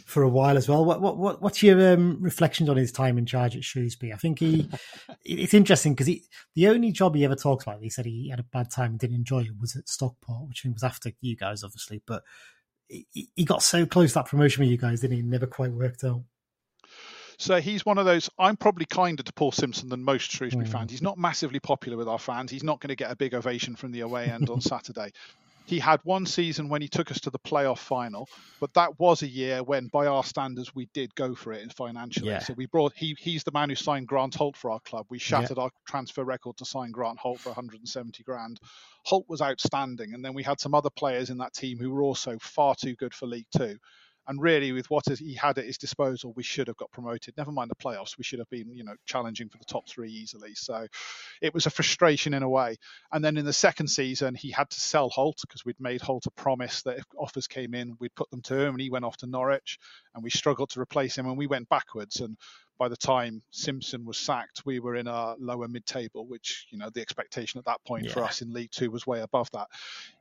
for 0.06 0.22
a 0.22 0.28
while 0.28 0.56
as 0.56 0.68
well. 0.68 0.84
What 0.84 1.00
what, 1.00 1.16
what 1.16 1.42
what's 1.42 1.62
your 1.62 1.92
um, 1.92 2.18
reflections 2.20 2.68
on 2.68 2.76
his 2.76 2.92
time 2.92 3.18
in 3.18 3.26
charge 3.26 3.56
at 3.56 3.64
Shrewsbury? 3.64 4.12
I 4.12 4.16
think 4.16 4.38
he 4.38 4.68
it's 5.24 5.54
interesting 5.54 5.94
because 5.94 6.06
he 6.06 6.24
the 6.54 6.68
only 6.68 6.92
job 6.92 7.14
he 7.14 7.24
ever 7.24 7.36
talks 7.36 7.64
about, 7.64 7.82
he 7.82 7.90
said 7.90 8.06
he 8.06 8.28
had 8.30 8.40
a 8.40 8.44
bad 8.44 8.70
time 8.70 8.92
and 8.92 8.98
didn't 8.98 9.16
enjoy 9.16 9.40
it, 9.42 9.58
was 9.60 9.76
at 9.76 9.88
Stockport, 9.88 10.48
which 10.48 10.64
was 10.64 10.84
after 10.84 11.10
you 11.20 11.36
guys, 11.36 11.62
obviously, 11.64 12.02
but. 12.06 12.22
He 12.86 13.30
he 13.34 13.46
got 13.46 13.62
so 13.62 13.86
close 13.86 14.10
to 14.10 14.16
that 14.16 14.26
promotion 14.26 14.60
with 14.60 14.70
you 14.70 14.76
guys, 14.76 15.00
didn't 15.00 15.16
he? 15.16 15.22
Never 15.22 15.46
quite 15.46 15.72
worked 15.72 16.04
out. 16.04 16.22
So 17.38 17.60
he's 17.60 17.84
one 17.84 17.98
of 17.98 18.04
those. 18.04 18.30
I'm 18.38 18.56
probably 18.56 18.86
kinder 18.86 19.22
to 19.22 19.32
Paul 19.32 19.52
Simpson 19.52 19.88
than 19.88 20.02
most 20.04 20.30
Shrewsbury 20.30 20.66
Mm. 20.66 20.72
fans. 20.72 20.90
He's 20.90 21.02
not 21.02 21.18
massively 21.18 21.60
popular 21.60 21.96
with 21.96 22.08
our 22.08 22.18
fans. 22.18 22.50
He's 22.50 22.62
not 22.64 22.80
going 22.80 22.88
to 22.88 22.96
get 22.96 23.10
a 23.10 23.16
big 23.16 23.34
ovation 23.34 23.76
from 23.76 23.92
the 23.92 24.00
away 24.00 24.26
end 24.30 24.48
on 24.50 24.60
Saturday. 24.60 25.12
He 25.66 25.78
had 25.78 26.00
one 26.04 26.26
season 26.26 26.68
when 26.68 26.82
he 26.82 26.88
took 26.88 27.10
us 27.10 27.20
to 27.20 27.30
the 27.30 27.38
playoff 27.38 27.78
final, 27.78 28.28
but 28.60 28.74
that 28.74 28.98
was 29.00 29.22
a 29.22 29.26
year 29.26 29.62
when, 29.62 29.86
by 29.86 30.06
our 30.06 30.22
standards, 30.22 30.74
we 30.74 30.90
did 30.92 31.14
go 31.14 31.34
for 31.34 31.54
it 31.54 31.72
financially. 31.72 32.28
Yeah. 32.28 32.40
So 32.40 32.52
we 32.52 32.66
brought 32.66 32.92
he 32.94 33.16
he's 33.18 33.44
the 33.44 33.52
man 33.52 33.70
who 33.70 33.74
signed 33.74 34.06
Grant 34.06 34.34
Holt 34.34 34.58
for 34.58 34.70
our 34.70 34.80
club. 34.80 35.06
We 35.08 35.18
shattered 35.18 35.56
our 35.58 35.70
transfer 35.86 36.22
record 36.22 36.58
to 36.58 36.66
sign 36.66 36.90
Grant 36.90 37.18
Holt 37.18 37.40
for 37.40 37.48
170 37.48 38.22
grand. 38.24 38.60
Holt 39.06 39.24
was 39.26 39.40
outstanding, 39.40 40.12
and 40.12 40.22
then 40.22 40.34
we 40.34 40.42
had 40.42 40.60
some 40.60 40.74
other 40.74 40.90
players 40.90 41.30
in 41.30 41.38
that 41.38 41.54
team 41.54 41.78
who 41.78 41.90
were 41.90 42.02
also 42.02 42.36
far 42.42 42.74
too 42.74 42.94
good 42.94 43.14
for 43.14 43.24
League 43.26 43.46
Two. 43.56 43.78
And 44.26 44.40
really, 44.40 44.72
with 44.72 44.88
what 44.90 45.06
he 45.08 45.34
had 45.34 45.58
at 45.58 45.66
his 45.66 45.78
disposal, 45.78 46.32
we 46.34 46.42
should 46.42 46.68
have 46.68 46.76
got 46.76 46.90
promoted. 46.92 47.36
Never 47.36 47.52
mind 47.52 47.70
the 47.70 47.84
playoffs; 47.84 48.16
we 48.16 48.24
should 48.24 48.38
have 48.38 48.48
been, 48.50 48.74
you 48.74 48.84
know, 48.84 48.94
challenging 49.06 49.48
for 49.48 49.58
the 49.58 49.64
top 49.64 49.88
three 49.88 50.10
easily. 50.10 50.54
So, 50.54 50.86
it 51.42 51.52
was 51.52 51.66
a 51.66 51.70
frustration 51.70 52.34
in 52.34 52.42
a 52.42 52.48
way. 52.48 52.76
And 53.12 53.24
then 53.24 53.36
in 53.36 53.44
the 53.44 53.52
second 53.52 53.88
season, 53.88 54.34
he 54.34 54.50
had 54.50 54.70
to 54.70 54.80
sell 54.80 55.10
Holt 55.10 55.38
because 55.42 55.64
we'd 55.64 55.80
made 55.80 56.00
Holt 56.00 56.26
a 56.26 56.30
promise 56.30 56.82
that 56.82 56.98
if 56.98 57.04
offers 57.18 57.46
came 57.46 57.74
in, 57.74 57.96
we'd 58.00 58.14
put 58.14 58.30
them 58.30 58.42
to 58.42 58.58
him, 58.58 58.74
and 58.74 58.80
he 58.80 58.90
went 58.90 59.04
off 59.04 59.18
to 59.18 59.26
Norwich, 59.26 59.78
and 60.14 60.24
we 60.24 60.30
struggled 60.30 60.70
to 60.70 60.80
replace 60.80 61.16
him, 61.18 61.26
and 61.26 61.36
we 61.36 61.46
went 61.46 61.68
backwards. 61.68 62.20
And 62.20 62.36
by 62.78 62.88
the 62.88 62.96
time 62.96 63.42
Simpson 63.50 64.04
was 64.04 64.18
sacked, 64.18 64.62
we 64.66 64.80
were 64.80 64.96
in 64.96 65.06
a 65.06 65.34
lower 65.38 65.68
mid-table, 65.68 66.26
which 66.26 66.66
you 66.70 66.78
know 66.78 66.90
the 66.90 67.00
expectation 67.00 67.58
at 67.58 67.64
that 67.66 67.84
point 67.86 68.10
for 68.10 68.22
us 68.24 68.42
in 68.42 68.52
League 68.52 68.70
Two 68.72 68.90
was 68.90 69.06
way 69.06 69.20
above 69.20 69.48
that. 69.52 69.68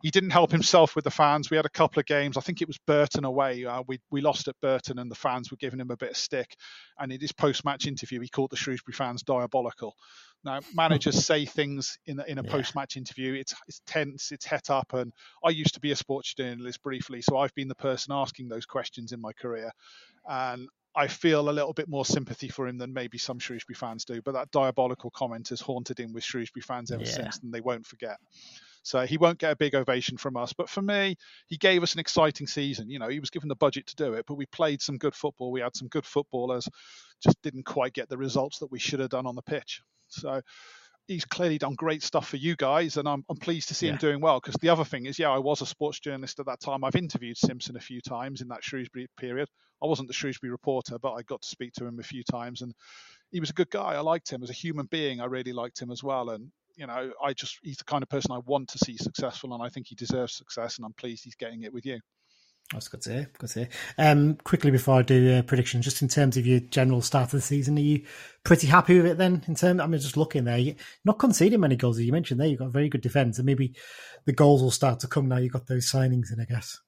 He 0.02 0.12
didn't 0.12 0.30
help 0.32 0.52
himself 0.52 0.96
with 0.96 1.04
the 1.04 1.12
fans. 1.12 1.50
We 1.50 1.58
had 1.58 1.66
a 1.66 1.70
couple 1.70 2.00
of 2.00 2.06
games. 2.06 2.38
I 2.38 2.42
think 2.42 2.62
it 2.62 2.68
was 2.68 2.78
Burton 2.78 3.26
away. 3.26 3.66
Uh, 3.66 3.84
we 3.88 4.00
we 4.12 4.22
lost 4.22 4.48
at 4.48 4.60
Burton, 4.62 5.00
and 5.00 5.10
the 5.10 5.16
fans 5.16 5.50
were 5.52 5.58
giving 5.58 5.80
him 5.80 5.92
a 5.92 5.98
bit 5.98 6.12
of 6.12 6.18
stick. 6.18 6.56
And 7.00 7.12
in 7.12 7.20
his 7.20 7.32
post-match 7.32 7.88
interview, 7.88 8.20
he 8.22 8.30
called 8.30 8.52
the 8.52 8.58
Shrewsbury 8.58 8.94
fans 8.94 9.24
diabolical. 9.24 9.96
Now 10.44 10.60
managers 10.76 11.26
say 11.26 11.46
things 11.46 11.98
in 12.06 12.20
a, 12.20 12.24
in 12.26 12.38
a 12.38 12.44
Yeah. 12.44 12.52
post-match 12.52 12.98
interview. 12.98 13.34
It's 13.34 13.56
it's 13.68 13.82
tense. 13.88 14.32
It's 14.32 14.46
het 14.46 14.70
up. 14.70 14.94
And 14.94 15.12
I 15.44 15.50
used 15.50 15.74
to 15.74 15.80
be 15.80 15.92
a 15.92 15.96
sports 15.96 16.34
journalist 16.34 16.84
briefly, 16.84 17.22
so 17.22 17.38
I've 17.38 17.56
been 17.56 17.68
the 17.68 17.76
person 17.76 18.14
asking 18.14 18.50
those 18.50 18.66
questions 18.66 19.12
in 19.12 19.22
my 19.22 19.34
career. 19.34 19.72
And 20.30 20.68
I 20.96 21.08
feel 21.08 21.50
a 21.50 21.52
little 21.52 21.74
bit 21.74 21.90
more 21.90 22.06
sympathy 22.06 22.50
for 22.50 22.68
him 22.68 22.78
than 22.78 22.94
maybe 22.94 23.18
some 23.18 23.40
Shrewsbury 23.40 23.76
fans 23.76 24.06
do. 24.06 24.22
But 24.22 24.34
that 24.34 24.52
diabolical 24.52 25.10
comment 25.12 25.50
has 25.50 25.60
haunted 25.60 26.00
him 26.00 26.14
with 26.14 26.24
Shrewsbury 26.24 26.62
fans 26.62 26.92
ever 26.92 27.04
Yeah. 27.04 27.10
since, 27.10 27.40
and 27.40 27.54
they 27.54 27.62
won't 27.62 27.86
forget. 27.86 28.18
So 28.84 29.06
he 29.06 29.18
won't 29.18 29.40
get 29.40 29.52
a 29.52 29.56
big 29.56 29.76
ovation 29.76 30.18
from 30.18 30.36
us. 30.38 30.54
But 30.54 30.70
for 30.70 30.82
me, 30.82 31.16
he 31.48 31.58
gave 31.58 31.84
us 31.84 31.94
an 31.94 32.00
exciting 32.00 32.48
season. 32.48 32.90
You 32.90 33.00
know, 33.00 33.08
he 33.08 33.20
was 33.20 33.30
given 33.30 33.50
the 33.50 33.56
budget 33.56 33.88
to 33.88 33.96
do 33.96 34.14
it, 34.14 34.26
but 34.28 34.36
we 34.36 34.46
played 34.48 34.82
some 34.82 34.98
good 34.98 35.16
football. 35.16 35.52
We 35.52 35.62
had 35.62 35.76
some 35.76 35.88
good 35.88 36.06
footballers, 36.06 36.68
just 37.24 37.42
didn't 37.42 37.64
quite 37.64 37.94
get 37.94 38.10
the 38.10 38.18
results 38.18 38.60
that 38.60 38.72
we 38.72 38.80
should 38.80 39.00
have 39.00 39.10
done 39.10 39.26
on 39.26 39.36
the 39.36 39.42
pitch. 39.42 39.82
So 40.10 40.42
he's 41.08 41.26
clearly 41.26 41.58
done 41.58 41.76
great 41.76 42.04
stuff 42.04 42.28
for 42.28 42.38
you 42.38 42.56
guys, 42.56 42.98
and 42.98 43.08
I'm, 43.08 43.24
I'm 43.30 43.38
pleased 43.38 43.68
to 43.70 43.74
see 43.74 43.88
him 43.88 43.98
doing 43.98 44.22
well. 44.22 44.40
Because 44.40 44.56
the 44.62 44.70
other 44.70 44.86
thing 44.86 45.06
is, 45.06 45.20
yeah, 45.20 45.30
I 45.30 45.40
was 45.40 45.62
a 45.62 45.66
sports 45.66 46.00
journalist 46.00 46.40
at 46.40 46.46
that 46.46 46.62
time. 46.62 46.84
I've 46.84 46.96
interviewed 46.96 47.38
Simpson 47.38 47.76
a 47.76 47.82
few 47.82 48.02
times 48.02 48.42
in 48.42 48.48
that 48.50 48.64
Shrewsbury 48.64 49.08
period. 49.18 49.50
I 49.84 49.88
wasn't 49.88 50.08
the 50.08 50.14
Shrewsbury 50.14 50.52
reporter, 50.52 50.98
but 50.98 51.14
I 51.14 51.24
got 51.24 51.42
to 51.42 51.48
speak 51.48 51.74
to 51.74 51.86
him 51.86 52.00
a 52.00 52.04
few 52.04 52.24
times, 52.24 52.62
and 52.62 52.74
he 53.32 53.40
was 53.40 53.50
a 53.50 53.54
good 53.54 53.70
guy. 53.70 53.94
I 53.96 54.00
liked 54.00 54.32
him 54.32 54.44
as 54.44 54.50
a 54.50 54.54
human 54.54 54.86
being. 54.86 55.20
I 55.20 55.26
really 55.26 55.54
liked 55.54 55.82
him 55.82 55.92
as 55.92 56.04
well, 56.04 56.30
and 56.30 56.52
you 56.76 56.88
know, 56.88 57.12
I 57.24 57.34
just 57.34 57.60
he's 57.62 57.78
the 57.78 57.84
kind 57.84 58.02
of 58.02 58.10
person 58.10 58.32
I 58.32 58.40
want 58.46 58.70
to 58.70 58.80
see 58.80 58.98
successful, 58.98 59.54
and 59.54 59.62
I 59.62 59.70
think 59.70 59.88
he 59.88 59.96
deserves 59.96 60.36
success, 60.36 60.78
and 60.78 60.86
I'm 60.86 60.94
pleased 60.94 61.24
he's 61.24 61.36
getting 61.36 61.64
it 61.64 61.74
with 61.74 61.86
you. 61.86 62.00
That's 62.72 62.88
good 62.88 63.02
to 63.02 63.12
hear. 63.12 63.30
Good 63.38 63.50
to 63.52 63.60
hear. 63.60 63.70
Um, 63.98 64.36
quickly 64.44 64.72
before 64.72 65.00
I 65.00 65.02
do 65.04 65.38
a 65.38 65.44
prediction, 65.44 65.82
just 65.82 66.02
in 66.02 66.08
terms 66.08 66.38
of 66.38 66.48
your 66.48 66.60
general 66.60 67.02
start 67.02 67.26
of 67.26 67.32
the 67.32 67.42
season, 67.42 67.78
are 67.78 67.82
you 67.82 68.04
pretty 68.44 68.68
happy 68.68 68.98
with 68.98 69.06
it 69.06 69.18
then? 69.18 69.44
In 69.48 69.56
terms, 69.56 69.80
I 69.80 69.86
mean, 69.86 70.02
just 70.02 70.18
looking 70.18 70.46
there, 70.46 70.58
you're 70.58 70.76
not 71.06 71.20
conceding 71.20 71.60
many 71.60 71.76
goals. 71.76 72.00
As 72.00 72.06
you 72.06 72.12
mentioned 72.12 72.40
there, 72.40 72.48
you've 72.48 72.60
got 72.60 72.68
a 72.68 72.72
very 72.72 72.90
good 72.90 73.02
defence, 73.02 73.38
and 73.38 73.46
maybe 73.46 73.76
the 74.26 74.34
goals 74.34 74.62
will 74.64 74.72
start 74.72 75.00
to 75.02 75.08
come 75.08 75.28
now. 75.28 75.38
You've 75.38 75.54
got 75.54 75.68
those 75.68 75.92
signings 75.92 76.34
in, 76.34 76.40
I 76.40 76.46
guess. 76.46 76.80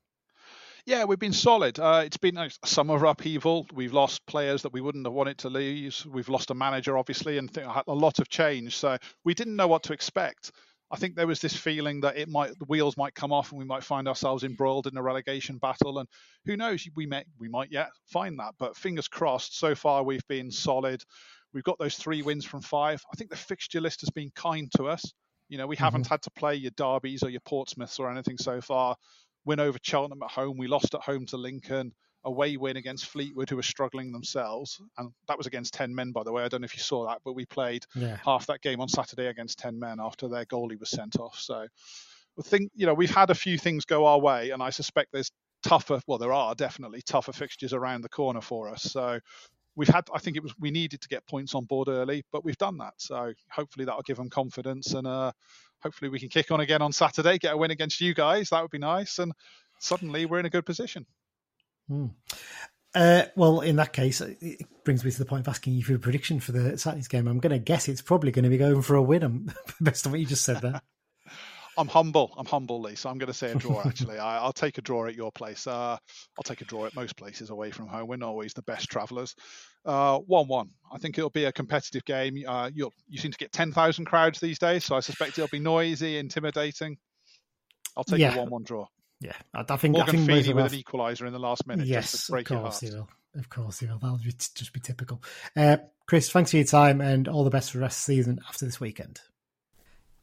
Yeah, 0.87 1.05
we've 1.05 1.19
been 1.19 1.33
solid. 1.33 1.79
Uh, 1.79 2.03
it's 2.05 2.17
been 2.17 2.37
a 2.37 2.49
summer 2.63 2.95
of 2.95 3.03
upheaval. 3.03 3.65
We've 3.73 3.93
lost 3.93 4.23
players 4.27 4.61
that 4.61 4.73
we 4.73 4.81
wouldn't 4.81 5.05
have 5.07 5.13
wanted 5.13 5.39
to 5.39 5.49
lose. 5.49 6.05
We've 6.05 6.29
lost 6.29 6.51
a 6.51 6.53
manager, 6.53 6.95
obviously, 6.95 7.39
and 7.39 7.51
th- 7.51 7.65
a 7.87 7.93
lot 7.93 8.19
of 8.19 8.29
change. 8.29 8.77
So 8.77 8.97
we 9.23 9.33
didn't 9.33 9.55
know 9.55 9.67
what 9.67 9.81
to 9.83 9.93
expect. 9.93 10.51
I 10.91 10.97
think 10.97 11.15
there 11.15 11.27
was 11.27 11.41
this 11.41 11.55
feeling 11.55 12.01
that 12.01 12.17
it 12.17 12.29
might 12.29 12.57
the 12.59 12.65
wheels 12.65 12.95
might 12.95 13.15
come 13.15 13.33
off 13.33 13.51
and 13.51 13.59
we 13.59 13.65
might 13.65 13.83
find 13.83 14.07
ourselves 14.07 14.43
embroiled 14.43 14.87
in 14.87 14.97
a 14.97 15.01
relegation 15.01 15.57
battle. 15.57 15.99
And 15.99 16.07
who 16.45 16.55
knows, 16.55 16.87
we 16.95 17.05
may 17.05 17.23
we 17.39 17.49
might 17.49 17.71
yet 17.71 17.89
find 18.05 18.37
that. 18.39 18.53
But 18.59 18.77
fingers 18.77 19.07
crossed. 19.07 19.57
So 19.57 19.75
far, 19.75 20.03
we've 20.03 20.27
been 20.27 20.51
solid. 20.51 21.03
We've 21.53 21.63
got 21.63 21.79
those 21.79 21.95
three 21.95 22.21
wins 22.21 22.45
from 22.45 22.61
five. 22.61 23.01
I 23.11 23.15
think 23.15 23.29
the 23.29 23.37
fixture 23.37 23.81
list 23.81 24.01
has 24.01 24.09
been 24.09 24.29
kind 24.35 24.71
to 24.77 24.85
us. 24.85 25.13
You 25.49 25.57
know, 25.57 25.67
we 25.67 25.75
haven't 25.75 26.03
mm-hmm. 26.03 26.13
had 26.13 26.21
to 26.23 26.31
play 26.31 26.55
your 26.55 26.71
derbies 26.71 27.23
or 27.23 27.29
your 27.29 27.41
Portsmouths 27.41 27.99
or 27.99 28.11
anything 28.11 28.37
so 28.37 28.61
far 28.61 28.95
win 29.45 29.59
over 29.59 29.77
Cheltenham 29.81 30.23
at 30.23 30.31
home. 30.31 30.57
We 30.57 30.67
lost 30.67 30.93
at 30.93 31.01
home 31.01 31.25
to 31.27 31.37
Lincoln. 31.37 31.93
Away 32.25 32.57
win 32.57 32.75
against 32.75 33.05
Fleetwood, 33.05 33.49
who 33.49 33.55
were 33.55 33.63
struggling 33.63 34.11
themselves, 34.11 34.81
and 34.97 35.11
that 35.27 35.37
was 35.37 35.47
against 35.47 35.73
ten 35.73 35.93
men, 35.95 36.11
by 36.11 36.23
the 36.23 36.31
way. 36.31 36.43
I 36.43 36.47
don't 36.49 36.61
know 36.61 36.65
if 36.65 36.75
you 36.75 36.81
saw 36.81 37.07
that, 37.07 37.19
but 37.23 37.33
we 37.33 37.45
played 37.45 37.85
Yeah. 37.95 38.17
half 38.17 38.47
that 38.47 38.61
game 38.61 38.81
on 38.81 38.89
Saturday 38.89 39.27
against 39.27 39.59
ten 39.59 39.79
men 39.79 39.99
after 40.01 40.27
their 40.27 40.45
goalie 40.45 40.79
was 40.79 40.89
sent 40.89 41.19
off. 41.19 41.37
So, 41.39 41.65
I 42.37 42.41
think 42.41 42.71
you 42.75 42.85
know 42.87 42.93
we've 42.93 43.13
had 43.15 43.29
a 43.29 43.35
few 43.35 43.57
things 43.57 43.85
go 43.85 44.05
our 44.05 44.19
way, 44.19 44.49
and 44.49 44.61
I 44.61 44.71
suspect 44.71 45.11
there's 45.13 45.31
tougher. 45.63 46.01
Well, 46.07 46.17
there 46.17 46.33
are 46.33 46.55
definitely 46.55 47.01
tougher 47.01 47.31
fixtures 47.31 47.73
around 47.73 48.01
the 48.01 48.09
corner 48.09 48.41
for 48.41 48.69
us. 48.69 48.83
So. 48.83 49.19
We've 49.77 49.89
had, 49.89 50.05
I 50.13 50.19
think 50.19 50.37
it 50.37 50.41
was, 50.41 50.53
we 50.57 50.71
needed 50.71 51.01
to 51.01 51.09
get 51.09 51.27
points 51.27 51.53
on 51.53 51.65
board 51.65 51.89
early, 51.89 52.23
but 52.31 52.45
we've 52.45 52.57
done 52.57 52.77
that. 52.77 52.93
So 52.95 53.33
hopefully 53.51 53.83
that'll 53.83 54.03
give 54.03 54.15
them 54.15 54.29
confidence 54.29 54.93
and 54.93 55.05
uh, 55.05 55.33
hopefully 55.83 56.07
we 56.07 56.17
can 56.17 56.29
kick 56.29 56.49
on 56.49 56.61
again 56.61 56.81
on 56.81 56.93
Saturday, 56.93 57.37
get 57.39 57.55
a 57.55 57.57
win 57.57 57.71
against 57.71 57.99
you 57.99 58.13
guys. 58.13 58.51
That 58.51 58.61
would 58.61 58.71
be 58.71 58.77
nice. 58.77 59.19
And 59.19 59.33
suddenly 59.81 60.25
we're 60.27 60.39
in 60.39 60.45
a 60.45 60.49
good 60.49 60.65
position. 60.65 61.05
Uh, 62.93 63.23
well, 63.35 63.59
in 63.59 63.75
that 63.75 63.91
case, 63.93 64.21
it 64.21 64.65
brings 64.85 65.03
me 65.03 65.11
to 65.11 65.19
the 65.19 65.25
point 65.25 65.41
of 65.41 65.47
asking 65.49 65.73
you 65.73 65.83
for 65.83 65.95
a 65.95 65.99
prediction 65.99 66.39
for 66.39 66.53
the 66.53 66.77
Saturday's 66.77 67.09
game. 67.09 67.27
I'm 67.27 67.39
going 67.39 67.51
to 67.51 67.59
guess 67.59 67.89
it's 67.89 68.01
probably 68.01 68.31
going 68.31 68.43
to 68.43 68.49
be 68.49 68.57
going 68.57 68.81
for 68.81 68.95
a 68.95 69.01
win. 69.03 69.23
I'm, 69.23 69.51
based 69.83 70.05
on 70.05 70.11
what 70.13 70.21
you 70.21 70.25
just 70.25 70.43
said 70.45 70.61
there. 70.61 70.81
I'm 71.77 71.89
humble. 71.89 72.33
I'm 72.37 72.45
humble, 72.45 72.79
Lee. 72.79 72.95
So 72.95 73.09
I'm 73.09 73.17
going 73.17 73.27
to 73.27 73.33
say 73.33 73.51
a 73.51 73.55
draw. 73.55 73.81
Actually, 73.85 74.17
I, 74.17 74.37
I'll 74.37 74.53
take 74.53 74.77
a 74.77 74.81
draw 74.81 75.07
at 75.07 75.15
your 75.15 75.29
place. 75.33 75.67
Uh, 75.67 75.97
I'll 76.37 76.43
take 76.45 76.61
a 76.61 76.65
draw 76.65 76.85
at 76.85 76.95
most 76.95 77.17
places 77.17 77.49
away 77.49 77.69
from 77.71 77.87
home. 77.87 78.07
We're 78.07 78.15
not 78.15 78.29
always 78.29 78.53
the 78.53 78.61
best 78.61 78.87
travellers. 78.89 79.35
Uh, 79.85 80.19
One-one. 80.19 80.69
I 80.93 80.97
think 80.99 81.17
it'll 81.17 81.29
be 81.31 81.43
a 81.43 81.51
competitive 81.51 82.05
game. 82.05 82.37
Uh, 82.47 82.71
you 82.73 82.91
you 83.09 83.17
seem 83.17 83.31
to 83.31 83.37
get 83.37 83.51
ten 83.51 83.73
thousand 83.73 84.05
crowds 84.05 84.39
these 84.39 84.57
days, 84.57 84.85
so 84.85 84.95
I 84.95 85.01
suspect 85.01 85.37
it'll 85.37 85.49
be 85.49 85.59
noisy, 85.59 86.17
intimidating. 86.17 86.95
I'll 87.97 88.05
take 88.05 88.19
Yeah. 88.19 88.35
a 88.35 88.39
one-one 88.39 88.63
draw. 88.63 88.85
Yeah, 89.25 89.33
I, 89.53 89.73
I 89.73 89.77
think 89.77 89.95
I 89.95 89.99
Morgan 89.99 90.15
think 90.15 90.29
most 90.29 90.45
Feely 90.45 90.49
of 90.51 90.63
with 90.63 90.73
an 90.73 90.79
equaliser 90.79 91.27
in 91.27 91.33
the 91.33 91.39
last 91.39 91.65
minute, 91.65 91.87
yes, 91.87 92.29
of 92.29 92.43
course 92.45 92.79
he 92.79 92.91
will. 92.91 93.09
Of 93.35 93.49
course 93.49 93.79
he 93.79 93.87
will. 93.87 93.97
That'll 93.97 94.17
be, 94.17 94.31
just 94.31 94.71
be 94.71 94.79
typical. 94.79 95.21
Uh, 95.55 95.77
Chris, 96.05 96.29
thanks 96.29 96.51
for 96.51 96.57
your 96.57 96.65
time 96.65 97.01
and 97.01 97.27
all 97.27 97.43
the 97.43 97.49
best 97.49 97.71
for 97.71 97.79
the 97.79 97.83
rest 97.83 98.01
of 98.01 98.05
the 98.05 98.15
season 98.15 98.39
after 98.47 98.65
this 98.65 98.79
weekend. 98.79 99.19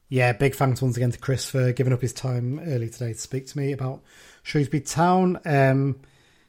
Yeah, 0.09 0.31
big 0.33 0.55
thanks 0.55 0.81
once 0.81 0.95
again 0.95 1.11
to 1.11 1.19
Chris 1.19 1.49
for 1.49 1.73
giving 1.73 1.91
up 1.91 2.01
his 2.01 2.13
time 2.13 2.59
early 2.59 2.89
today 2.89 3.13
to 3.13 3.19
speak 3.19 3.47
to 3.47 3.57
me 3.57 3.71
about 3.71 4.03
Shrewsbury 4.43 4.81
Town. 4.81 5.39
Um, 5.43 5.99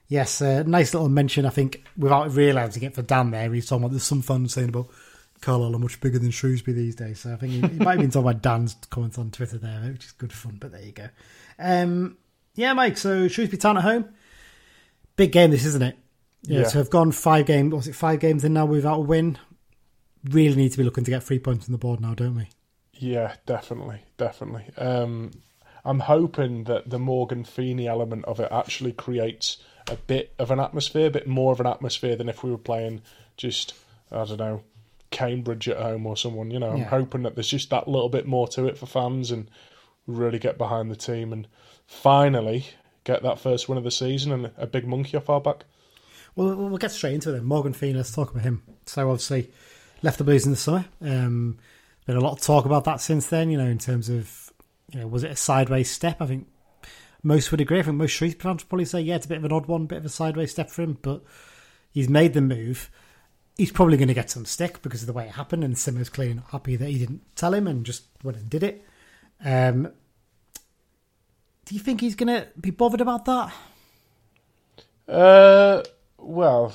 yes, 0.06 0.40
uh, 0.40 0.62
nice 0.64 0.94
little 0.94 1.08
mention, 1.08 1.46
I 1.46 1.50
think, 1.50 1.82
without 1.96 2.30
realising 2.32 2.82
it 2.82 2.94
for 2.94 3.02
Dan 3.02 3.30
there. 3.30 3.44
He 3.44 3.56
was 3.56 3.66
talking 3.66 3.84
about 3.84 3.92
there's 3.92 4.04
some 4.04 4.22
fun 4.22 4.48
saying 4.48 4.68
about 4.68 4.88
Carlisle 5.40 5.76
are 5.76 5.78
much 5.78 6.00
bigger 6.00 6.18
than 6.18 6.30
Shrewsbury 6.30 6.76
these 6.76 6.94
days. 6.94 7.20
So 7.20 7.32
I 7.32 7.36
think 7.36 7.52
he, 7.52 7.60
he 7.60 7.84
might 7.84 7.92
have 7.92 8.00
been 8.00 8.10
talking 8.10 8.28
about 8.28 8.42
Dan's 8.42 8.76
comments 8.90 9.18
on 9.18 9.30
Twitter 9.30 9.58
there, 9.58 9.80
which 9.92 10.06
is 10.06 10.12
good 10.12 10.32
fun, 10.32 10.58
but 10.60 10.72
there 10.72 10.82
you 10.82 10.92
go. 10.92 11.08
Um, 11.58 12.16
Yeah, 12.54 12.72
Mike. 12.72 12.96
So 12.96 13.28
Shrewsbury 13.28 13.58
Town 13.58 13.76
at 13.76 13.82
home. 13.84 14.06
Big 15.16 15.32
game, 15.32 15.50
this 15.50 15.64
isn't 15.64 15.82
it? 15.82 15.96
Yeah. 16.42 16.60
Yeah. 16.60 16.66
So 16.68 16.78
have 16.78 16.90
gone 16.90 17.12
five 17.12 17.46
games. 17.46 17.72
Was 17.72 17.88
it 17.88 17.94
five 17.94 18.20
games 18.20 18.44
in 18.44 18.52
now 18.52 18.66
without 18.66 18.98
a 18.98 19.02
win? 19.02 19.38
Really 20.30 20.56
need 20.56 20.72
to 20.72 20.78
be 20.78 20.84
looking 20.84 21.04
to 21.04 21.10
get 21.10 21.22
three 21.22 21.38
points 21.38 21.68
on 21.68 21.72
the 21.72 21.78
board 21.78 22.00
now, 22.00 22.14
don't 22.14 22.34
we? 22.36 22.48
Yeah, 22.92 23.34
definitely, 23.46 24.00
definitely. 24.16 24.64
Um, 24.78 25.32
I'm 25.84 26.00
hoping 26.00 26.64
that 26.64 26.88
the 26.88 26.98
Morgan 26.98 27.44
Feeney 27.44 27.86
element 27.86 28.24
of 28.24 28.40
it 28.40 28.48
actually 28.50 28.92
creates 28.92 29.58
a 29.90 29.96
bit 29.96 30.32
of 30.38 30.50
an 30.50 30.60
atmosphere, 30.60 31.08
a 31.08 31.10
bit 31.10 31.26
more 31.26 31.52
of 31.52 31.60
an 31.60 31.66
atmosphere 31.66 32.16
than 32.16 32.28
if 32.28 32.42
we 32.42 32.50
were 32.50 32.56
playing 32.58 33.02
just, 33.36 33.74
I 34.10 34.24
don't 34.24 34.38
know, 34.38 34.62
Cambridge 35.10 35.68
at 35.68 35.76
home 35.76 36.06
or 36.06 36.16
someone. 36.16 36.50
You 36.50 36.58
know, 36.60 36.70
I'm 36.70 36.78
Yeah. 36.78 36.84
hoping 36.88 37.22
that 37.24 37.34
there's 37.34 37.48
just 37.48 37.68
that 37.70 37.86
little 37.88 38.08
bit 38.08 38.26
more 38.26 38.48
to 38.48 38.66
it 38.66 38.78
for 38.78 38.86
fans 38.86 39.30
and 39.30 39.50
really 40.06 40.38
get 40.38 40.56
behind 40.56 40.90
the 40.90 40.96
team 40.96 41.32
and 41.32 41.46
finally 41.86 42.66
get 43.04 43.22
that 43.22 43.38
first 43.38 43.68
win 43.68 43.78
of 43.78 43.84
the 43.84 43.90
season 43.90 44.32
and 44.32 44.50
a 44.56 44.66
big 44.66 44.86
monkey 44.86 45.16
off 45.16 45.30
our 45.30 45.40
back. 45.40 45.64
Well, 46.36 46.56
we'll 46.56 46.78
get 46.78 46.90
straight 46.90 47.14
into 47.14 47.30
it 47.30 47.34
then. 47.34 47.44
Morgan 47.44 47.72
Feeney, 47.72 47.94
let's 47.94 48.12
talk 48.12 48.30
about 48.30 48.42
him. 48.42 48.62
So, 48.86 49.08
obviously, 49.08 49.52
left 50.02 50.18
the 50.18 50.24
Blues 50.24 50.44
in 50.44 50.50
the 50.50 50.56
summer. 50.56 50.84
Um, 51.00 51.58
been 52.06 52.16
a 52.16 52.20
lot 52.20 52.32
of 52.32 52.40
talk 52.40 52.64
about 52.64 52.84
that 52.84 53.00
since 53.00 53.26
then, 53.28 53.50
you 53.50 53.58
know, 53.58 53.66
in 53.66 53.78
terms 53.78 54.08
of, 54.08 54.52
you 54.92 55.00
know, 55.00 55.06
was 55.06 55.24
it 55.24 55.30
a 55.30 55.36
sideways 55.36 55.90
step? 55.90 56.20
I 56.20 56.26
think 56.26 56.48
most 57.22 57.50
would 57.50 57.60
agree. 57.60 57.78
I 57.78 57.82
think 57.82 57.96
most 57.96 58.10
Shrewsbury 58.10 58.42
fans 58.42 58.62
would 58.62 58.68
probably 58.68 58.84
say, 58.84 59.00
yeah, 59.00 59.16
it's 59.16 59.26
a 59.26 59.28
bit 59.28 59.38
of 59.38 59.44
an 59.44 59.52
odd 59.52 59.66
one, 59.66 59.86
bit 59.86 59.98
of 59.98 60.04
a 60.04 60.10
sideways 60.10 60.50
step 60.50 60.70
for 60.70 60.82
him, 60.82 60.98
but 61.00 61.22
he's 61.92 62.08
made 62.08 62.34
the 62.34 62.40
move. 62.40 62.90
He's 63.56 63.72
probably 63.72 63.96
going 63.96 64.08
to 64.08 64.14
get 64.14 64.30
some 64.30 64.44
stick 64.44 64.82
because 64.82 65.02
of 65.02 65.06
the 65.06 65.12
way 65.12 65.26
it 65.26 65.32
happened, 65.32 65.64
and 65.64 65.78
Simmer's 65.78 66.10
clearly 66.10 66.34
not 66.34 66.50
happy 66.50 66.76
that 66.76 66.88
he 66.88 66.98
didn't 66.98 67.22
tell 67.36 67.54
him 67.54 67.66
and 67.66 67.86
just 67.86 68.04
went 68.22 68.36
and 68.36 68.50
did 68.50 68.62
it. 68.62 68.84
Um, 69.44 69.92
do 71.64 71.74
you 71.74 71.80
think 71.80 72.00
he's 72.00 72.14
going 72.14 72.28
to 72.28 72.48
be 72.60 72.70
bothered 72.70 73.00
about 73.00 73.24
that? 73.24 73.52
Uh, 75.08 75.82
well, 76.18 76.74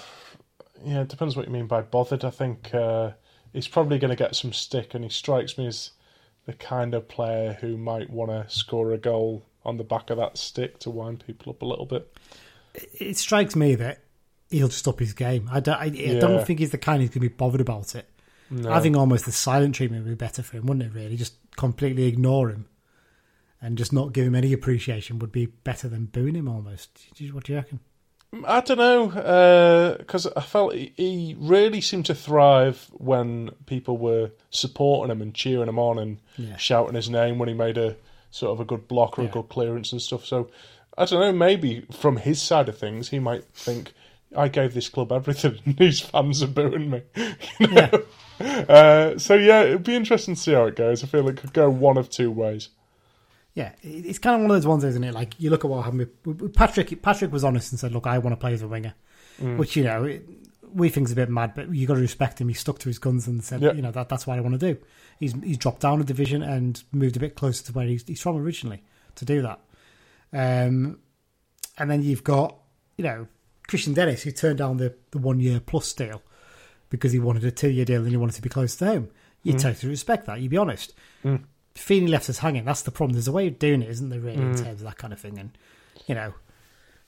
yeah, 0.84 1.02
it 1.02 1.08
depends 1.08 1.36
what 1.36 1.46
you 1.46 1.52
mean 1.52 1.68
by 1.68 1.82
bothered. 1.82 2.24
I 2.24 2.30
think 2.30 2.74
uh, 2.74 3.12
he's 3.54 3.68
probably 3.68 4.00
going 4.00 4.10
to 4.10 4.16
get 4.16 4.36
some 4.36 4.54
stick, 4.54 4.94
and 4.94 5.04
he 5.04 5.10
strikes 5.10 5.58
me 5.58 5.68
as 5.68 5.92
the 6.46 6.54
kind 6.54 6.94
of 6.94 7.08
player 7.08 7.58
who 7.62 7.78
might 7.78 8.10
want 8.10 8.32
to 8.32 8.46
score 8.54 8.92
a 8.92 8.98
goal 8.98 9.46
on 9.66 9.78
the 9.78 9.84
back 9.84 10.10
of 10.10 10.18
that 10.18 10.38
stick 10.38 10.80
to 10.80 10.90
wind 10.90 11.24
people 11.26 11.52
up 11.52 11.62
a 11.62 11.66
little 11.66 11.86
bit. 11.86 12.12
it 12.74 13.18
strikes 13.18 13.56
me 13.56 13.76
that 13.76 14.00
he'll 14.50 14.70
just 14.70 14.88
up 14.88 15.00
his 15.00 15.14
game. 15.14 15.50
I 15.52 15.60
don't, 15.60 15.78
I, 15.78 15.86
I 15.86 16.20
don't 16.20 16.46
think 16.46 16.60
he's 16.60 16.72
the 16.72 16.78
kind 16.78 17.02
who's 17.02 17.10
going 17.10 17.22
to 17.22 17.30
be 17.30 17.36
bothered 17.36 17.62
about 17.62 17.94
it. 17.94 18.10
No. 18.50 18.72
I 18.72 18.80
think 18.80 18.98
almost 18.98 19.26
the 19.26 19.32
silent 19.32 19.76
treatment 19.76 20.06
would 20.06 20.10
be 20.10 20.16
better 20.16 20.42
for 20.42 20.58
him, 20.58 20.66
wouldn't 20.66 20.92
it? 20.92 20.98
Really, 20.98 21.18
just 21.18 21.36
completely 21.56 22.06
ignore 22.06 22.50
him 22.50 22.66
and 23.62 23.78
just 23.78 23.92
not 23.94 24.14
give 24.14 24.26
him 24.26 24.36
any 24.36 24.54
appreciation 24.54 25.20
would 25.20 25.32
be 25.32 25.46
better 25.48 25.88
than 25.90 26.06
booing 26.06 26.36
him. 26.36 26.48
Almost. 26.48 27.08
What 27.34 27.44
do 27.46 27.52
you 27.54 27.58
reckon? 27.60 27.80
I 28.46 28.62
don't 28.62 28.78
know 28.78 29.96
because 29.98 30.28
I 30.28 30.42
felt 30.42 30.76
he, 30.76 31.36
really 31.40 31.82
seemed 31.82 32.06
to 32.08 32.14
thrive 32.16 32.88
when 32.94 33.50
people 33.66 33.98
were 33.98 34.32
supporting 34.52 35.12
him 35.12 35.22
and 35.22 35.34
cheering 35.34 35.68
him 35.68 35.80
on 35.80 35.98
and 35.98 36.20
Yeah. 36.38 36.56
shouting 36.58 36.94
his 36.96 37.10
name 37.10 37.40
when 37.40 37.50
he 37.50 37.56
made 37.56 37.78
a 37.78 37.96
sort 38.30 38.52
of 38.52 38.60
a 38.60 38.66
good 38.66 38.88
block 38.88 39.18
or 39.18 39.24
Yeah. 39.24 39.30
a 39.30 39.32
good 39.32 39.50
clearance 39.50 39.92
and 39.92 40.02
stuff. 40.02 40.26
So 40.26 40.50
I 40.98 41.06
don't 41.06 41.20
know. 41.20 41.32
Maybe 41.34 41.86
from 41.92 42.18
his 42.18 42.40
side 42.42 42.70
of 42.70 42.78
things, 42.78 43.10
he 43.10 43.18
might 43.20 43.46
think 43.56 43.94
I 44.36 44.48
gave 44.48 44.76
this 44.76 44.90
club 44.90 45.12
everything, 45.12 45.58
and 45.66 45.76
these 45.78 46.00
fans 46.00 46.44
are 46.44 46.48
booing 46.48 46.90
me. 46.92 47.02
You 47.60 47.68
know? 47.68 48.04
uh, 48.70 49.18
so 49.18 49.34
yeah, 49.34 49.64
it'd 49.64 49.84
be 49.84 49.96
interesting 49.96 50.36
to 50.36 50.40
see 50.40 50.54
how 50.54 50.66
it 50.66 50.76
goes. 50.76 51.04
I 51.04 51.08
feel 51.08 51.28
it 51.30 51.38
could 51.38 51.52
go 51.54 51.70
one 51.70 51.98
of 51.98 52.10
two 52.12 52.30
ways. 52.32 52.70
Yeah, 53.60 53.74
it's 53.82 54.20
kind 54.20 54.36
of 54.36 54.42
one 54.42 54.52
of 54.52 54.56
those 54.56 54.66
ones, 54.66 54.86
isn't 54.86 55.04
it? 55.04 55.14
Like 55.14 55.38
you 55.38 55.50
look 55.50 55.66
at 55.66 55.70
what 55.70 55.84
happened 55.84 56.08
with, 56.24 56.56
Patrick. 56.56 57.02
Patrick 57.02 57.30
was 57.30 57.44
honest 57.44 57.74
and 57.74 57.80
said, 57.80 57.92
"Look, 57.92 58.08
I 58.08 58.18
want 58.18 58.32
to 58.32 58.38
play 58.38 58.54
as 58.54 58.62
a 58.62 58.70
winger," 58.70 58.94
mm. 59.38 59.58
which 59.58 59.76
you 59.76 59.84
know 59.84 60.06
it, 60.06 60.26
we 60.74 60.88
think's 60.88 61.12
a 61.12 61.16
bit 61.16 61.30
mad, 61.30 61.56
but 61.56 61.70
you 61.76 61.86
got 61.86 61.96
to 61.96 62.00
respect 62.00 62.40
him. 62.40 62.48
He 62.48 62.54
stuck 62.54 62.80
to 62.80 62.88
his 62.88 63.00
guns 63.00 63.28
and 63.28 63.44
said, 63.44 63.62
Yeah. 63.62 63.74
"You 63.74 63.82
know 63.82 63.92
that 63.92 64.08
that's 64.08 64.26
what 64.26 64.38
I 64.38 64.40
want 64.40 64.58
to 64.58 64.74
do." 64.74 64.80
He's 65.20 65.34
he's 65.44 65.58
dropped 65.58 65.82
down 65.82 66.00
a 66.00 66.06
division 66.06 66.42
and 66.42 66.82
moved 66.94 67.18
a 67.18 67.20
bit 67.20 67.36
closer 67.36 67.66
to 67.66 67.74
where 67.74 67.86
he's, 67.86 68.08
he's 68.08 68.22
from 68.22 68.38
originally 68.38 68.82
to 69.16 69.26
do 69.26 69.42
that. 69.42 69.60
Um, 70.32 71.00
and 71.78 71.92
then 71.92 72.02
you've 72.02 72.24
got 72.24 72.56
you 72.96 73.04
know 73.04 73.28
Kristian 73.68 73.94
Dennis 73.94 74.24
who 74.24 74.32
turned 74.32 74.60
down 74.60 74.78
the, 74.78 74.96
the 75.12 75.18
one 75.18 75.42
year 75.42 75.60
plus 75.60 75.92
deal 75.92 76.22
because 76.90 77.12
he 77.12 77.20
wanted 77.20 77.44
a 77.44 77.52
two 77.52 77.70
year 77.70 77.84
deal 77.84 78.04
and 78.04 78.10
he 78.10 78.16
wanted 78.16 78.36
to 78.36 78.42
be 78.42 78.48
close 78.48 78.78
to 78.78 78.86
home. 78.86 79.10
You 79.44 79.56
mm. 79.56 79.62
totally 79.62 79.90
respect 79.90 80.28
that. 80.28 80.40
You 80.40 80.48
be 80.48 80.56
honest. 80.56 80.94
Mm. 81.26 81.44
Feeney 81.76 82.08
left 82.08 82.30
us 82.30 82.40
hanging. 82.40 82.66
That's 82.66 82.82
the 82.82 82.92
problem. 82.92 83.14
There's 83.14 83.28
a 83.28 83.32
way 83.32 83.48
of 83.48 83.60
doing 83.60 83.82
it, 83.82 83.90
isn't 83.90 84.10
there? 84.10 84.20
Really, 84.20 84.38
in 84.38 84.54
mm. 84.54 84.64
terms 84.64 84.82
of 84.82 84.88
that 84.88 84.98
kind 84.98 85.14
of 85.14 85.20
thing, 85.20 85.38
and 85.38 85.58
you 86.08 86.16
know, 86.16 86.34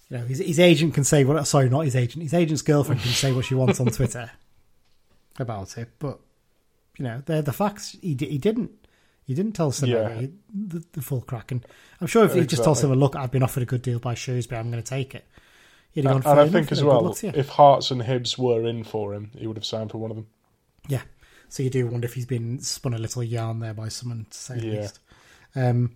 you 0.09 0.17
know, 0.17 0.25
his, 0.25 0.39
his 0.39 0.59
agent 0.59 0.93
can 0.93 1.03
say 1.03 1.23
what. 1.23 1.45
Sorry, 1.47 1.69
not 1.69 1.81
his 1.81 1.95
agent. 1.95 2.23
His 2.23 2.33
agent's 2.33 2.61
girlfriend 2.61 3.01
can 3.01 3.11
say 3.11 3.31
what 3.31 3.45
she 3.45 3.55
wants 3.55 3.79
on 3.79 3.87
Twitter 3.87 4.31
about 5.39 5.77
it, 5.77 5.89
but 5.99 6.19
you 6.97 7.03
know, 7.03 7.21
they're 7.25 7.41
the 7.41 7.53
facts. 7.53 7.97
He 8.01 8.15
he 8.19 8.37
didn't. 8.37 8.71
He 9.23 9.33
didn't 9.33 9.53
tell 9.53 9.71
Simmer 9.71 10.13
Yeah. 10.19 10.27
the, 10.53 10.83
the 10.93 11.01
full 11.01 11.21
crack, 11.21 11.51
and 11.51 11.65
I'm 12.01 12.07
sure 12.07 12.25
if 12.25 12.33
he 12.33 12.41
just 12.41 12.63
told 12.63 12.75
Exactly. 12.75 12.81
Simmer, 12.81 12.95
"Look, 12.95 13.15
I've 13.15 13.31
been 13.31 13.43
offered 13.43 13.63
a 13.63 13.67
good 13.67 13.81
deal 13.81 13.99
by 13.99 14.13
Shrewsbury. 14.13 14.59
I'm 14.59 14.71
going 14.71 14.83
to 14.83 14.89
take 14.89 15.15
it." 15.15 15.25
He'd 15.93 16.05
have 16.05 16.15
And, 16.15 16.23
gone, 16.23 16.37
and 16.37 16.49
I 16.49 16.51
think 16.51 16.71
as 16.71 16.79
you 16.79 16.85
know, 16.85 16.91
good 16.91 16.95
well, 16.95 17.05
luck 17.09 17.17
to 17.17 17.27
you." 17.27 17.33
if 17.35 17.49
Hearts 17.49 17.91
and 17.91 18.01
Hibs 18.01 18.37
were 18.37 18.65
in 18.65 18.83
for 18.83 19.13
him, 19.13 19.31
he 19.37 19.47
would 19.47 19.57
have 19.57 19.65
signed 19.65 19.91
for 19.91 19.99
one 19.99 20.11
of 20.11 20.17
them. 20.17 20.27
Yeah. 20.87 21.01
So 21.51 21.63
you 21.63 21.69
do 21.69 21.85
wonder 21.85 22.05
if 22.05 22.13
he's 22.13 22.25
been 22.25 22.59
spun 22.61 22.93
a 22.93 22.97
little 22.97 23.21
yarn 23.21 23.59
there 23.59 23.73
by 23.73 23.89
someone, 23.89 24.25
to 24.29 24.37
say 24.37 24.57
the 24.57 24.67
Yeah. 24.67 24.81
least. 24.81 24.99
Um, 25.53 25.91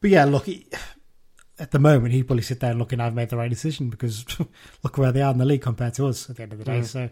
but 0.00 0.08
yeah, 0.08 0.24
look, 0.24 0.46
he, 0.46 0.66
at 1.58 1.72
the 1.72 1.78
moment, 1.78 2.14
he'd 2.14 2.22
probably 2.26 2.42
sit 2.42 2.60
there 2.60 2.70
and 2.70 2.78
looking, 2.78 3.00
I've 3.00 3.14
made 3.14 3.28
the 3.28 3.36
right 3.36 3.50
decision 3.50 3.90
because 3.90 4.24
look 4.82 4.96
where 4.96 5.12
they 5.12 5.20
are 5.20 5.30
in 5.30 5.36
the 5.36 5.44
league 5.44 5.60
compared 5.60 5.92
to 5.94 6.06
us 6.06 6.30
at 6.30 6.36
the 6.36 6.42
end 6.42 6.52
of 6.52 6.58
the 6.58 6.64
day. 6.64 6.80
Mm. 6.80 6.86
So, 6.86 7.10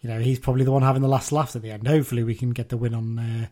you 0.00 0.08
know, 0.08 0.20
he's 0.20 0.38
probably 0.38 0.64
the 0.64 0.70
one 0.70 0.82
having 0.82 1.02
the 1.02 1.08
last 1.08 1.32
laugh 1.32 1.56
at 1.56 1.62
the 1.62 1.72
end. 1.72 1.88
Hopefully, 1.88 2.22
we 2.22 2.36
can 2.36 2.50
get 2.50 2.68
the 2.68 2.76
win 2.76 2.94
on 2.94 3.18
uh, 3.18 3.46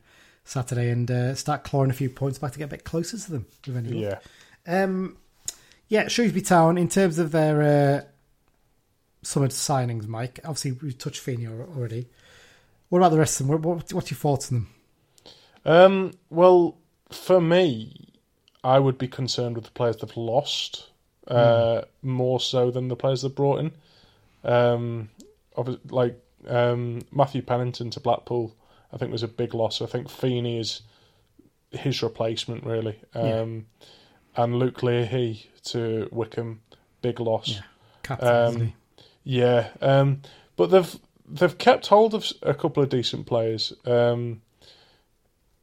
Saturday 0.45 0.91
and 0.91 1.11
uh, 1.11 1.35
start 1.35 1.64
clawing 1.64 1.91
a 1.91 1.95
few 1.95 2.09
points 2.09 2.39
back 2.39 2.53
to 2.53 2.59
get 2.59 2.67
a 2.67 2.69
bit 2.69 2.85
closer 2.85 3.19
to 3.19 3.31
them. 3.33 3.47
Yeah. 3.67 4.19
Um, 4.64 5.17
yeah, 5.89 6.07
Shrewsbury 6.07 6.43
Town, 6.43 6.79
in 6.79 6.89
terms 6.89 7.19
of 7.19 7.33
their 7.33 7.62
uh, 7.62 8.05
summer 9.23 9.49
signings, 9.49 10.07
Mike, 10.07 10.39
obviously 10.45 10.71
we've 10.73 10.97
touched 10.97 11.21
Feeney 11.21 11.49
already. 11.49 12.09
What 12.89 12.99
about 12.99 13.11
the 13.11 13.18
rest 13.18 13.41
of 13.41 13.47
them? 13.47 13.61
What, 13.61 13.76
what, 13.76 13.93
what's 13.93 14.11
your 14.11 14.18
thoughts 14.18 14.53
on 14.53 14.59
them? 14.59 14.68
Um, 15.64 16.12
well, 16.30 16.78
for 17.11 17.41
me, 17.41 18.12
I 18.62 18.78
would 18.78 18.99
be 18.99 19.09
concerned 19.09 19.57
with 19.57 19.64
the 19.64 19.70
players 19.72 19.97
they've 19.97 20.16
lost 20.16 20.91
uh, 21.28 21.82
more 22.03 22.41
so 22.41 22.70
than 22.70 22.89
the 22.89 22.97
players 22.97 23.22
they've 23.22 23.34
brought 23.34 23.61
in. 23.61 23.72
Um, 24.45 25.09
like 25.91 26.20
um, 26.47 27.03
Matthew 27.11 27.43
Pennington 27.43 27.91
to 27.91 28.01
Blackpool, 28.01 28.55
I 28.93 28.97
think 28.97 29.11
was 29.11 29.22
a 29.22 29.28
big 29.28 29.55
loss. 29.55 29.82
I 29.82 29.87
think 29.87 30.09
Feeney 30.09 30.61
is 30.61 30.82
his 31.70 32.03
replacement 32.03 32.64
really, 32.64 33.01
um, 33.14 33.66
and 34.37 34.59
Luke 34.59 34.82
Leahy 34.82 35.51
to 35.64 36.09
Wycombe, 36.12 36.61
big 37.03 37.18
loss. 37.18 37.49
Yeah. 37.49 37.61
Captain, 38.03 38.28
Um. 38.28 38.72
Yeah, 39.24 39.70
um, 39.80 40.22
but 40.57 40.70
they've 40.70 40.97
they've 41.29 41.59
kept 41.59 41.87
hold 41.89 42.14
of 42.14 42.27
a 42.43 42.55
couple 42.55 42.83
of 42.83 42.89
decent 42.89 43.27
players. 43.27 43.72
Um, 43.85 44.43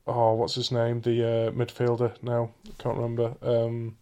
oh, 0.08 0.34
what's 0.34 0.56
his 0.56 0.72
name? 0.72 1.02
The 1.02 1.24
uh, 1.24 1.52
midfielder 1.52 2.22
now 2.24 2.52
can't 2.80 2.98
remember. 2.98 3.36
Um, 3.42 3.98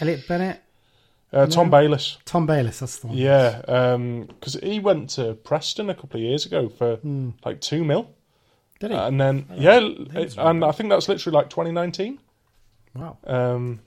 Elliot 0.00 0.26
Bennett, 0.26 0.60
uh, 1.32 1.46
Tom 1.46 1.66
No. 1.66 1.70
Bayliss. 1.78 2.18
Tom 2.24 2.46
Bayliss, 2.46 2.80
that's 2.80 2.98
the 2.98 3.06
one. 3.08 3.16
Yeah, 3.16 3.60
because 4.28 4.54
he 4.62 4.80
went 4.80 5.10
to 5.10 5.34
Preston 5.34 5.88
a 5.90 5.94
couple 5.94 6.18
of 6.18 6.22
years 6.24 6.46
ago 6.46 6.68
for 6.68 6.96
Hmm. 6.96 7.30
like 7.44 7.60
two 7.60 7.84
mil, 7.84 8.10
Did 8.80 8.90
he? 8.90 8.96
and 8.96 9.20
then 9.20 9.46
yeah, 9.54 9.80
that's 10.10 10.36
and 10.36 10.64
I 10.64 10.72
think 10.72 10.90
that's 10.90 11.08
literally 11.08 11.34
like 11.36 11.48
2019. 11.50 12.18
wow. 12.94 13.18
Um, 13.24 13.80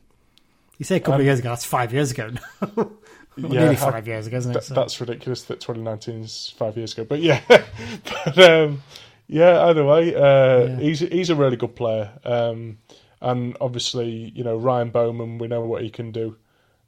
You 0.78 0.86
say 0.86 0.96
a 0.98 1.00
couple 1.00 1.16
um, 1.16 1.20
of 1.22 1.26
years 1.26 1.40
ago, 1.40 1.50
that's 1.50 1.66
five 1.66 1.92
years 1.94 2.12
ago 2.12 2.30
now. 2.30 2.92
Well, 3.38 3.54
yeah, 3.54 3.60
nearly 3.62 3.76
I- 3.76 3.92
five 3.92 4.08
years 4.08 4.28
ago, 4.28 4.38
isn't 4.38 4.52
it? 4.52 4.54
Th- 4.56 4.64
So- 4.66 4.74
That's 4.74 5.00
ridiculous 5.00 5.44
that 5.44 5.60
2019 5.60 6.24
is 6.24 6.54
five 6.58 6.76
years 6.78 6.94
ago. 6.94 7.04
But 7.06 7.20
yeah, 7.22 7.42
but, 7.48 8.38
um, 8.40 8.82
yeah. 9.28 9.66
Either 9.66 9.86
way, 9.86 10.16
uh, 10.16 10.66
Yeah. 10.66 10.80
he's 10.80 11.00
he's 11.00 11.30
a 11.30 11.36
really 11.36 11.58
good 11.58 11.76
player, 11.76 12.12
um, 12.24 12.80
and 13.22 13.56
obviously, 13.62 14.10
you 14.36 14.44
know, 14.44 14.58
Ryan 14.58 14.90
Bowman. 14.90 15.38
We 15.38 15.48
know 15.48 15.62
what 15.62 15.82
he 15.84 15.90
can 15.90 16.12
do. 16.12 16.36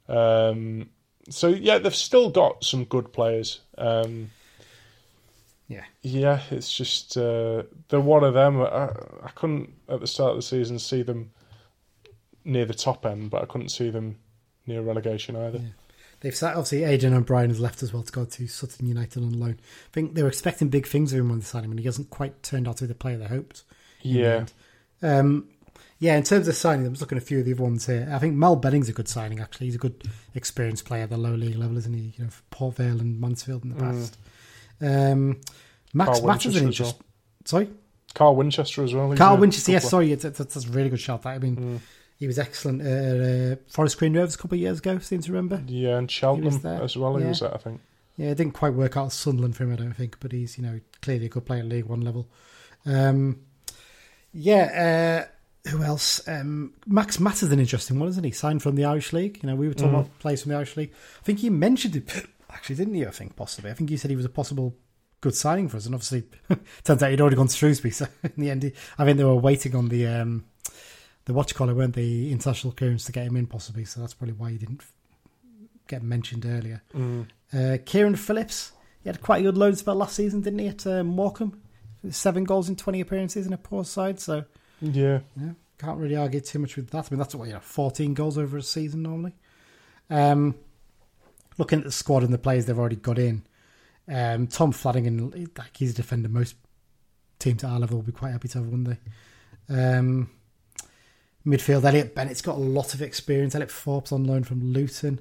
Um, 0.08 0.90
so 1.28 1.48
yeah, 1.48 1.78
they've 1.78 1.94
still 1.94 2.30
got 2.30 2.64
some 2.64 2.84
good 2.84 3.12
players. 3.12 3.60
Um, 3.78 4.30
yeah. 5.68 5.84
yeah, 6.02 6.40
it's 6.50 6.72
just 6.72 7.16
uh, 7.16 7.62
they're 7.88 8.00
one 8.00 8.24
of 8.24 8.34
them. 8.34 8.60
I, 8.60 8.90
I 9.22 9.30
couldn't 9.36 9.72
at 9.88 10.00
the 10.00 10.06
start 10.08 10.30
of 10.30 10.36
the 10.36 10.42
season 10.42 10.78
see 10.80 11.02
them 11.02 11.30
near 12.44 12.64
the 12.64 12.74
top 12.74 13.06
end, 13.06 13.30
but 13.30 13.42
I 13.42 13.46
couldn't 13.46 13.68
see 13.68 13.90
them 13.90 14.16
near 14.66 14.80
relegation 14.82 15.36
either. 15.36 15.60
They've 16.20 16.34
sat, 16.34 16.50
obviously, 16.50 16.84
Adrian 16.84 17.14
O'Brien 17.14 17.48
has 17.50 17.60
left 17.60 17.82
as 17.82 17.92
well 17.92 18.02
to 18.02 18.12
go 18.12 18.24
to 18.26 18.46
Sutton 18.46 18.86
United 18.86 19.22
on 19.22 19.38
loan. 19.40 19.58
I 19.58 19.92
think 19.92 20.14
they 20.14 20.22
were 20.22 20.28
expecting 20.28 20.68
big 20.68 20.86
things 20.86 21.12
of 21.12 21.18
him 21.20 21.30
when 21.30 21.38
they 21.38 21.44
signed 21.44 21.64
him, 21.64 21.70
and 21.72 21.80
he 21.80 21.86
hasn't 21.86 22.10
quite 22.10 22.42
turned 22.42 22.68
out 22.68 22.76
to 22.78 22.84
be 22.84 22.88
the 22.88 22.94
player 22.94 23.16
they 23.16 23.26
hoped. 23.26 23.62
Yeah. 24.02 24.44
Um, 25.02 25.48
Yeah, 25.98 26.16
in 26.16 26.22
terms 26.22 26.48
of 26.48 26.54
signing, 26.54 26.86
I'm 26.86 26.92
just 26.92 27.02
looking 27.02 27.18
at 27.18 27.24
a 27.24 27.26
few 27.26 27.40
of 27.40 27.44
the 27.44 27.52
other 27.52 27.62
ones 27.62 27.86
here. 27.86 28.08
I 28.10 28.18
think 28.18 28.34
Mal 28.34 28.56
Benning's 28.56 28.88
a 28.88 28.92
good 28.94 29.08
signing, 29.08 29.38
actually. 29.40 29.66
He's 29.66 29.74
a 29.74 29.78
good 29.78 30.02
experienced 30.34 30.86
player 30.86 31.02
at 31.04 31.10
the 31.10 31.18
low 31.18 31.34
league 31.34 31.56
level, 31.56 31.76
isn't 31.76 31.92
he? 31.92 32.14
You 32.16 32.24
know, 32.24 32.30
for 32.30 32.42
Port 32.50 32.76
Vale 32.76 33.00
and 33.00 33.20
Mansfield 33.20 33.64
in 33.64 33.70
the 33.70 33.76
past. 33.76 34.16
Um, 34.80 35.40
Max 35.92 36.22
Mata's 36.22 36.56
an 36.56 36.72
well. 36.78 36.98
Sorry? 37.44 37.68
Carl 38.14 38.34
Winchester 38.36 38.82
as 38.82 38.94
well. 38.94 39.14
Carl 39.16 39.36
Winchester, 39.36 39.72
yes, 39.72 39.82
couple 39.82 39.90
sorry. 39.90 40.12
It's, 40.12 40.22
that's, 40.22 40.38
that's 40.38 40.64
a 40.66 40.70
really 40.70 40.88
good 40.88 41.00
shot. 41.00 41.22
That 41.22 41.30
I 41.30 41.38
mean, 41.38 41.56
Mm. 41.56 41.80
He 42.20 42.26
was 42.28 42.38
excellent 42.38 42.82
at 42.82 43.20
uh, 43.20 43.56
Forest 43.68 43.98
Green 43.98 44.14
Rovers 44.16 44.36
a 44.36 44.38
couple 44.38 44.54
of 44.56 44.60
years 44.60 44.78
ago, 44.78 44.98
seem 45.00 45.20
to 45.22 45.32
remember. 45.32 45.62
Yeah, 45.66 45.96
and 45.98 46.08
Cheltenham 46.08 46.64
as 46.64 46.96
well. 46.96 47.16
He 47.16 47.22
Yeah. 47.24 47.28
was 47.30 47.40
there, 47.40 47.52
I 47.54 47.58
think. 47.58 47.80
Yeah, 48.16 48.28
it 48.30 48.36
didn't 48.36 48.52
quite 48.52 48.74
work 48.74 48.96
out 48.98 49.06
at 49.06 49.12
Sunderland 49.12 49.56
for 49.56 49.64
him, 49.64 49.72
I 49.72 49.76
don't 49.76 49.94
think, 49.94 50.18
but 50.20 50.30
he's 50.30 50.56
you 50.58 50.62
know 50.64 50.78
clearly 51.02 51.26
a 51.26 51.28
good 51.30 51.46
player 51.46 51.60
at 51.60 51.66
League 51.66 51.86
One 51.86 52.02
level. 52.02 52.28
Um, 52.86 53.40
yeah, 54.32 55.26
uh, 55.66 55.70
who 55.70 55.82
else? 55.82 56.26
Um, 56.28 56.74
Max 56.86 57.18
Mata's 57.18 57.50
an 57.52 57.58
interesting 57.60 57.98
one, 57.98 58.08
isn't 58.10 58.24
he? 58.24 58.30
Signed 58.30 58.62
from 58.62 58.76
the 58.76 58.84
Irish 58.84 59.12
League. 59.12 59.40
You 59.42 59.48
know, 59.48 59.56
we 59.56 59.68
were 59.68 59.74
talking 59.74 59.92
Mm. 59.92 60.00
about 60.00 60.18
players 60.18 60.42
from 60.42 60.50
the 60.50 60.56
Irish 60.56 60.76
League. 60.76 60.92
I 61.20 61.24
think 61.24 61.42
you 61.42 61.50
mentioned 61.50 61.96
it 61.96 62.26
actually, 62.50 62.76
didn't 62.76 62.94
you? 62.94 63.08
I 63.08 63.10
think 63.10 63.36
possibly. 63.36 63.70
I 63.70 63.74
think 63.74 63.90
you 63.90 63.96
said 63.96 64.10
he 64.10 64.16
was 64.16 64.24
a 64.24 64.30
possible 64.30 64.74
good 65.20 65.34
signing 65.34 65.68
for 65.68 65.76
us, 65.76 65.86
and 65.86 65.94
obviously 65.94 66.24
turns 66.84 67.02
out 67.02 67.10
he'd 67.10 67.20
already 67.20 67.36
gone 67.36 67.48
to 67.48 67.56
Shrewsbury. 67.56 67.90
So 67.92 68.06
in 68.22 68.32
the 68.36 68.50
end, 68.50 68.62
he- 68.62 68.72
I 68.98 69.04
think 69.04 69.18
they 69.18 69.24
were 69.24 69.34
waiting 69.34 69.74
on 69.74 69.88
the 69.88 70.06
um, 70.06 70.44
the 71.30 71.34
what 71.34 71.50
you 71.50 71.56
call 71.56 71.68
it, 71.68 71.74
weren't 71.74 71.94
the 71.94 72.32
international 72.32 72.72
clearance 72.72 73.04
to 73.04 73.12
get 73.12 73.26
him 73.26 73.36
in, 73.36 73.46
possibly. 73.46 73.84
So 73.84 74.00
that's 74.00 74.14
probably 74.14 74.34
why 74.34 74.50
he 74.50 74.58
didn't 74.58 74.82
get 75.86 76.02
mentioned 76.02 76.44
earlier. 76.44 76.82
Mm. 76.92 77.28
Uh, 77.52 77.78
Kieran 77.84 78.16
Phillips, 78.16 78.72
he 79.02 79.08
had 79.08 79.20
quite 79.22 79.38
a 79.38 79.42
good 79.44 79.56
load 79.56 79.78
spell 79.78 79.94
last 79.94 80.16
season, 80.16 80.40
didn't 80.40 80.58
he, 80.58 80.68
at 80.68 80.86
uh, 80.86 81.04
Morecambe? 81.04 81.60
Seven 82.10 82.44
goals 82.44 82.68
in 82.68 82.76
20 82.76 83.00
appearances 83.00 83.46
in 83.46 83.52
a 83.52 83.58
poor 83.58 83.84
side, 83.84 84.18
so 84.18 84.44
Yeah, 84.80 85.20
yeah, 85.36 85.52
can't 85.78 85.98
really 85.98 86.16
argue 86.16 86.40
too 86.40 86.58
much 86.58 86.76
with 86.76 86.90
that. 86.90 87.06
I 87.06 87.08
mean, 87.10 87.18
that's 87.18 87.34
what, 87.34 87.46
you 87.46 87.54
know, 87.54 87.60
14 87.60 88.14
goals 88.14 88.38
over 88.38 88.56
a 88.56 88.62
season 88.62 89.02
normally. 89.02 89.34
Um, 90.08 90.56
looking 91.58 91.78
at 91.78 91.84
the 91.84 91.92
squad 91.92 92.24
and 92.24 92.32
the 92.32 92.38
players 92.38 92.66
they've 92.66 92.78
already 92.78 92.96
got 92.96 93.18
in, 93.18 93.44
um, 94.08 94.46
Tom 94.46 94.72
Flanagan, 94.72 95.50
like 95.56 95.76
he's 95.76 95.92
a 95.92 95.94
defender 95.94 96.28
most 96.28 96.56
teams 97.38 97.62
at 97.62 97.70
our 97.70 97.78
level 97.78 97.98
will 97.98 98.02
be 98.02 98.12
quite 98.12 98.32
happy 98.32 98.48
to 98.48 98.58
have, 98.58 98.66
wouldn't 98.66 98.98
they? 99.68 99.74
Um, 99.96 100.30
midfield, 101.46 101.84
Elliot 101.84 102.14
Bennett's 102.14 102.42
got 102.42 102.56
a 102.56 102.60
lot 102.60 102.94
of 102.94 103.02
experience. 103.02 103.54
Elliot 103.54 103.70
Forbes 103.70 104.12
on 104.12 104.24
loan 104.24 104.44
from 104.44 104.72
Luton. 104.72 105.20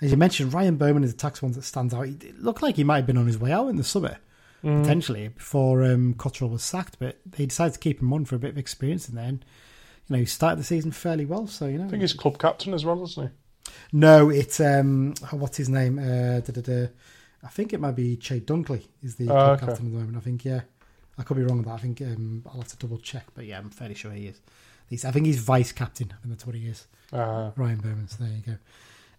As 0.00 0.10
you 0.10 0.16
mentioned, 0.16 0.52
Ryan 0.52 0.76
Bowman 0.76 1.04
is 1.04 1.12
the 1.14 1.18
tax 1.20 1.42
one 1.42 1.52
that 1.52 1.62
stands 1.62 1.94
out. 1.94 2.02
He 2.06 2.12
it 2.22 2.40
looked 2.40 2.62
like 2.62 2.76
he 2.76 2.84
might 2.84 2.96
have 2.96 3.06
been 3.06 3.16
on 3.18 3.26
his 3.26 3.38
way 3.38 3.52
out 3.52 3.68
in 3.68 3.76
the 3.76 3.84
summer, 3.84 4.18
Mm. 4.64 4.82
potentially, 4.82 5.26
before 5.28 5.82
um, 5.84 6.14
Cotterill 6.14 6.50
was 6.50 6.62
sacked, 6.62 6.98
but 7.00 7.18
they 7.26 7.46
decided 7.46 7.74
to 7.74 7.80
keep 7.80 8.00
him 8.00 8.12
on 8.12 8.24
for 8.24 8.36
a 8.36 8.38
bit 8.38 8.50
of 8.50 8.58
experience 8.58 9.08
and 9.08 9.18
then, 9.18 9.42
you 10.08 10.14
know, 10.14 10.18
he 10.20 10.24
started 10.24 10.60
the 10.60 10.64
season 10.64 10.92
fairly 10.92 11.24
well, 11.24 11.48
so, 11.48 11.66
you 11.66 11.78
know. 11.78 11.86
I 11.86 11.88
think 11.88 12.02
he's 12.02 12.12
club 12.12 12.38
captain 12.38 12.72
as 12.72 12.84
well, 12.84 13.02
isn't 13.02 13.28
he? 13.28 13.72
No, 13.92 14.30
it's, 14.30 14.60
um, 14.60 15.14
oh, 15.32 15.36
what's 15.36 15.56
his 15.56 15.68
name? 15.68 15.98
Uh, 15.98 16.38
da, 16.40 16.52
da, 16.52 16.60
da. 16.60 16.86
I 17.44 17.48
think 17.48 17.72
it 17.72 17.80
might 17.80 17.96
be 17.96 18.16
Chey 18.16 18.38
Dunkley 18.40 18.82
is 19.02 19.16
the 19.16 19.24
Oh, 19.24 19.34
club 19.34 19.50
okay. 19.56 19.66
captain 19.66 19.86
at 19.86 19.92
the 19.92 19.98
moment. 19.98 20.16
I 20.16 20.20
think, 20.20 20.44
yeah. 20.44 20.60
I 21.18 21.24
could 21.24 21.36
be 21.36 21.42
wrong 21.42 21.56
with 21.58 21.66
that. 21.66 21.74
I 21.74 21.78
think 21.78 22.00
um, 22.00 22.44
I'll 22.46 22.58
have 22.60 22.68
to 22.68 22.76
double 22.76 22.98
check, 22.98 23.26
but 23.34 23.44
yeah, 23.44 23.58
I'm 23.58 23.70
fairly 23.70 23.94
sure 23.96 24.12
he 24.12 24.28
is. 24.28 24.40
He's, 24.88 25.04
I 25.04 25.10
think 25.10 25.26
he's 25.26 25.38
vice 25.38 25.72
captain. 25.72 26.12
I 26.12 26.20
think 26.22 26.34
that's 26.34 26.46
what 26.46 26.54
he 26.56 26.66
is. 26.66 26.86
Uh, 27.12 27.50
Ryan 27.56 27.78
Bowman. 27.78 28.08
So 28.08 28.24
there 28.24 28.32
you 28.32 28.42
go. 28.46 28.58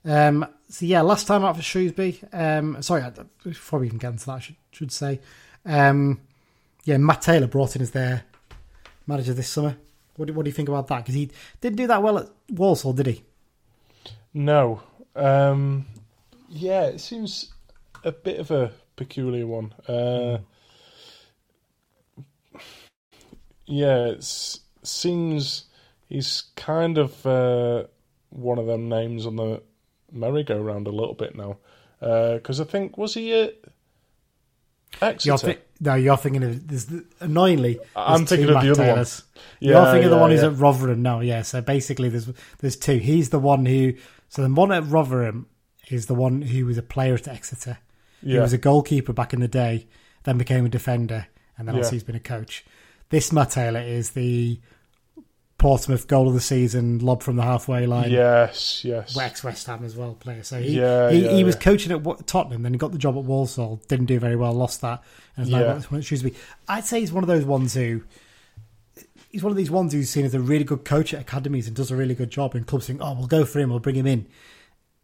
Um, 0.06 0.46
so 0.70 0.86
yeah, 0.86 1.02
last 1.02 1.28
time 1.28 1.46
out 1.46 1.56
for 1.56 1.62
Shrewsbury. 1.62 2.20
Um, 2.32 2.82
sorry, 2.82 3.04
before 3.44 3.80
we 3.80 3.88
even 3.88 4.00
get 4.00 4.12
into 4.12 4.26
that, 4.26 4.32
I 4.34 4.40
should, 4.40 4.56
should 4.72 4.92
say, 4.92 5.20
um, 5.66 6.22
yeah, 6.84 6.98
Matt 6.98 7.22
Taylor 7.22 7.48
brought 7.48 7.76
in 7.76 7.82
as 7.82 7.92
their 7.92 8.24
manager 9.08 9.34
this 9.34 9.50
summer. 9.50 9.78
What 10.16 10.28
do, 10.28 10.34
what 10.34 10.44
do 10.44 10.50
you 10.50 10.54
think 10.54 10.70
about 10.70 10.88
that? 10.88 10.98
Because 10.98 11.16
he 11.16 11.32
didn't 11.62 11.78
do 11.78 11.88
that 11.88 12.04
well 12.04 12.20
at 12.20 12.30
Walsall, 12.50 12.94
did 12.94 13.08
he? 13.08 13.24
no. 14.34 14.82
Um, 15.16 15.86
yeah, 16.50 16.84
it 16.86 17.00
seems 17.00 17.54
a 18.04 18.12
bit 18.12 18.40
of 18.40 18.50
a 18.52 18.72
peculiar 18.96 19.46
one. 19.46 19.74
Uh, 19.88 20.40
yeah, 23.66 24.06
it 24.08 24.24
seems 24.88 25.66
he's 26.08 26.44
kind 26.56 26.98
of 26.98 27.26
uh, 27.26 27.84
one 28.30 28.58
of 28.60 28.66
them 28.68 28.90
names 28.90 29.26
on 29.26 29.36
the 29.36 29.62
merry-go-round 30.12 30.88
a 30.88 30.92
little 30.92 31.14
bit 31.16 31.36
now. 31.36 31.58
Because 32.00 32.60
I 32.60 32.66
think, 32.66 32.98
was 32.98 33.14
he 33.14 33.34
at 33.34 33.56
Exeter? 35.02 35.28
You're 35.28 35.38
thi- 35.56 35.62
no, 35.80 35.96
you're 35.96 36.18
thinking 36.18 36.44
of 36.44 36.68
there's 36.68 36.86
the- 36.86 37.06
annoyingly. 37.20 37.74
there's 37.76 37.88
I'm 37.96 38.26
thinking 38.26 38.50
of 38.50 38.62
the 38.62 38.72
other 38.72 38.82
one. 38.84 38.88
Taylors. 38.94 39.24
Yeah, 39.60 39.72
you're 39.72 39.86
thinking 39.86 40.04
of 40.06 40.10
the 40.12 40.16
yeah, 40.18 40.22
one 40.22 40.32
who's 40.32 40.44
at 40.44 40.58
Rotherham 40.58 41.02
now. 41.02 41.20
Yeah, 41.22 41.42
so 41.42 41.62
basically 41.62 42.10
there's 42.10 42.30
there's 42.60 42.76
two. 42.76 42.98
He's 42.98 43.30
the 43.30 43.40
one 43.40 43.66
who. 43.66 43.94
So 44.30 44.42
the 44.44 44.54
one 44.54 44.72
at 44.72 44.86
Rotherham 44.86 45.48
is 45.90 46.06
the 46.08 46.14
one 46.16 46.42
who 46.42 46.66
was 46.66 46.78
a 46.78 46.84
player 46.84 47.14
at 47.16 47.28
Exeter. 47.28 47.78
He 48.24 48.38
was 48.38 48.54
a 48.54 48.58
goalkeeper 48.58 49.12
back 49.12 49.34
in 49.34 49.42
the 49.42 49.50
day, 49.50 49.86
then 50.24 50.38
became 50.38 50.66
a 50.66 50.70
defender, 50.70 51.28
and 51.58 51.68
then 51.68 51.76
Yeah. 51.76 51.80
obviously 51.80 51.98
he's 51.98 52.04
been 52.06 52.16
a 52.16 52.20
coach. 52.22 52.64
This 53.10 53.32
Matt 53.34 53.52
Taylor 53.52 53.82
is 53.82 54.12
the 54.12 54.60
Portsmouth 55.64 56.08
goal 56.08 56.28
of 56.28 56.34
the 56.34 56.42
season, 56.42 57.00
lob 57.00 57.24
from 57.24 57.38
the 57.38 57.42
halfway 57.42 57.86
line. 57.88 58.12
Yes, 58.12 58.84
yes. 58.84 59.18
Ex 59.18 59.44
West 59.44 59.66
Ham 59.68 59.84
as 59.84 59.96
well 59.96 60.14
player. 60.14 60.44
So 60.44 60.60
he 60.62 60.78
Yeah, 60.80 61.10
he, 61.10 61.24
yeah, 61.24 61.32
he 61.32 61.44
was 61.44 61.56
yeah. 61.56 61.62
coaching 61.62 61.92
at 61.94 62.28
Tottenham, 62.28 62.64
then 62.64 62.74
he 62.74 62.78
got 62.78 62.92
the 62.92 62.98
job 62.98 63.16
at 63.18 63.24
Walsall. 63.24 63.82
Didn't 63.88 64.08
do 64.08 64.20
very 64.20 64.36
well, 64.36 64.54
lost 64.54 64.82
that, 64.82 65.02
and 65.38 65.46
has 65.46 65.50
now 65.50 65.60
Yeah. 65.60 65.66
got 65.68 65.76
this 65.78 65.90
one 65.92 66.02
Shrewsbury. 66.02 66.36
I'd 66.68 66.84
say 66.86 67.00
he's 67.00 67.14
one 67.14 67.24
of 67.24 67.28
those 67.30 67.46
ones 67.46 67.74
who 67.74 68.04
he's 69.30 69.42
one 69.42 69.52
of 69.52 69.58
these 69.58 69.72
ones 69.72 69.94
who's 69.94 70.10
seen 70.10 70.26
as 70.26 70.34
a 70.36 70.40
really 70.40 70.64
good 70.64 70.86
coach 70.86 71.14
at 71.14 71.22
academies 71.22 71.66
and 71.68 71.76
does 71.76 71.92
a 71.92 71.96
really 71.96 72.14
good 72.16 72.30
job, 72.30 72.56
and 72.56 72.68
clubs 72.68 72.88
think, 72.88 73.00
"Oh, 73.02 73.14
we'll 73.14 73.28
go 73.28 73.46
for 73.46 73.60
him, 73.60 73.70
we'll 73.70 73.80
bring 73.80 73.96
him 73.96 74.06
in." 74.06 74.28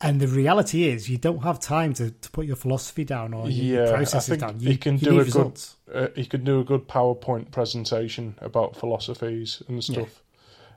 And 0.01 0.21
the 0.21 0.27
reality 0.27 0.87
is, 0.87 1.09
you 1.09 1.17
don't 1.17 1.43
have 1.43 1.59
time 1.59 1.93
to, 1.95 2.11
to 2.11 2.31
put 2.31 2.45
your 2.45 2.55
philosophy 2.55 3.03
down 3.03 3.33
or 3.33 3.49
your 3.49 3.85
Yeah, 3.85 3.91
processes 3.95 4.37
down. 4.37 4.57
he 4.59 4.77
can 4.77 4.95
do 4.95 5.19
a 5.19 5.23
results. 5.23 5.75
good. 5.91 5.95
Uh, 5.95 6.07
he 6.15 6.25
could 6.25 6.45
do 6.45 6.59
a 6.61 6.63
good 6.63 6.87
PowerPoint 6.87 7.51
presentation 7.51 8.35
about 8.39 8.77
philosophies 8.77 9.61
and 9.67 9.83
stuff. 9.83 10.21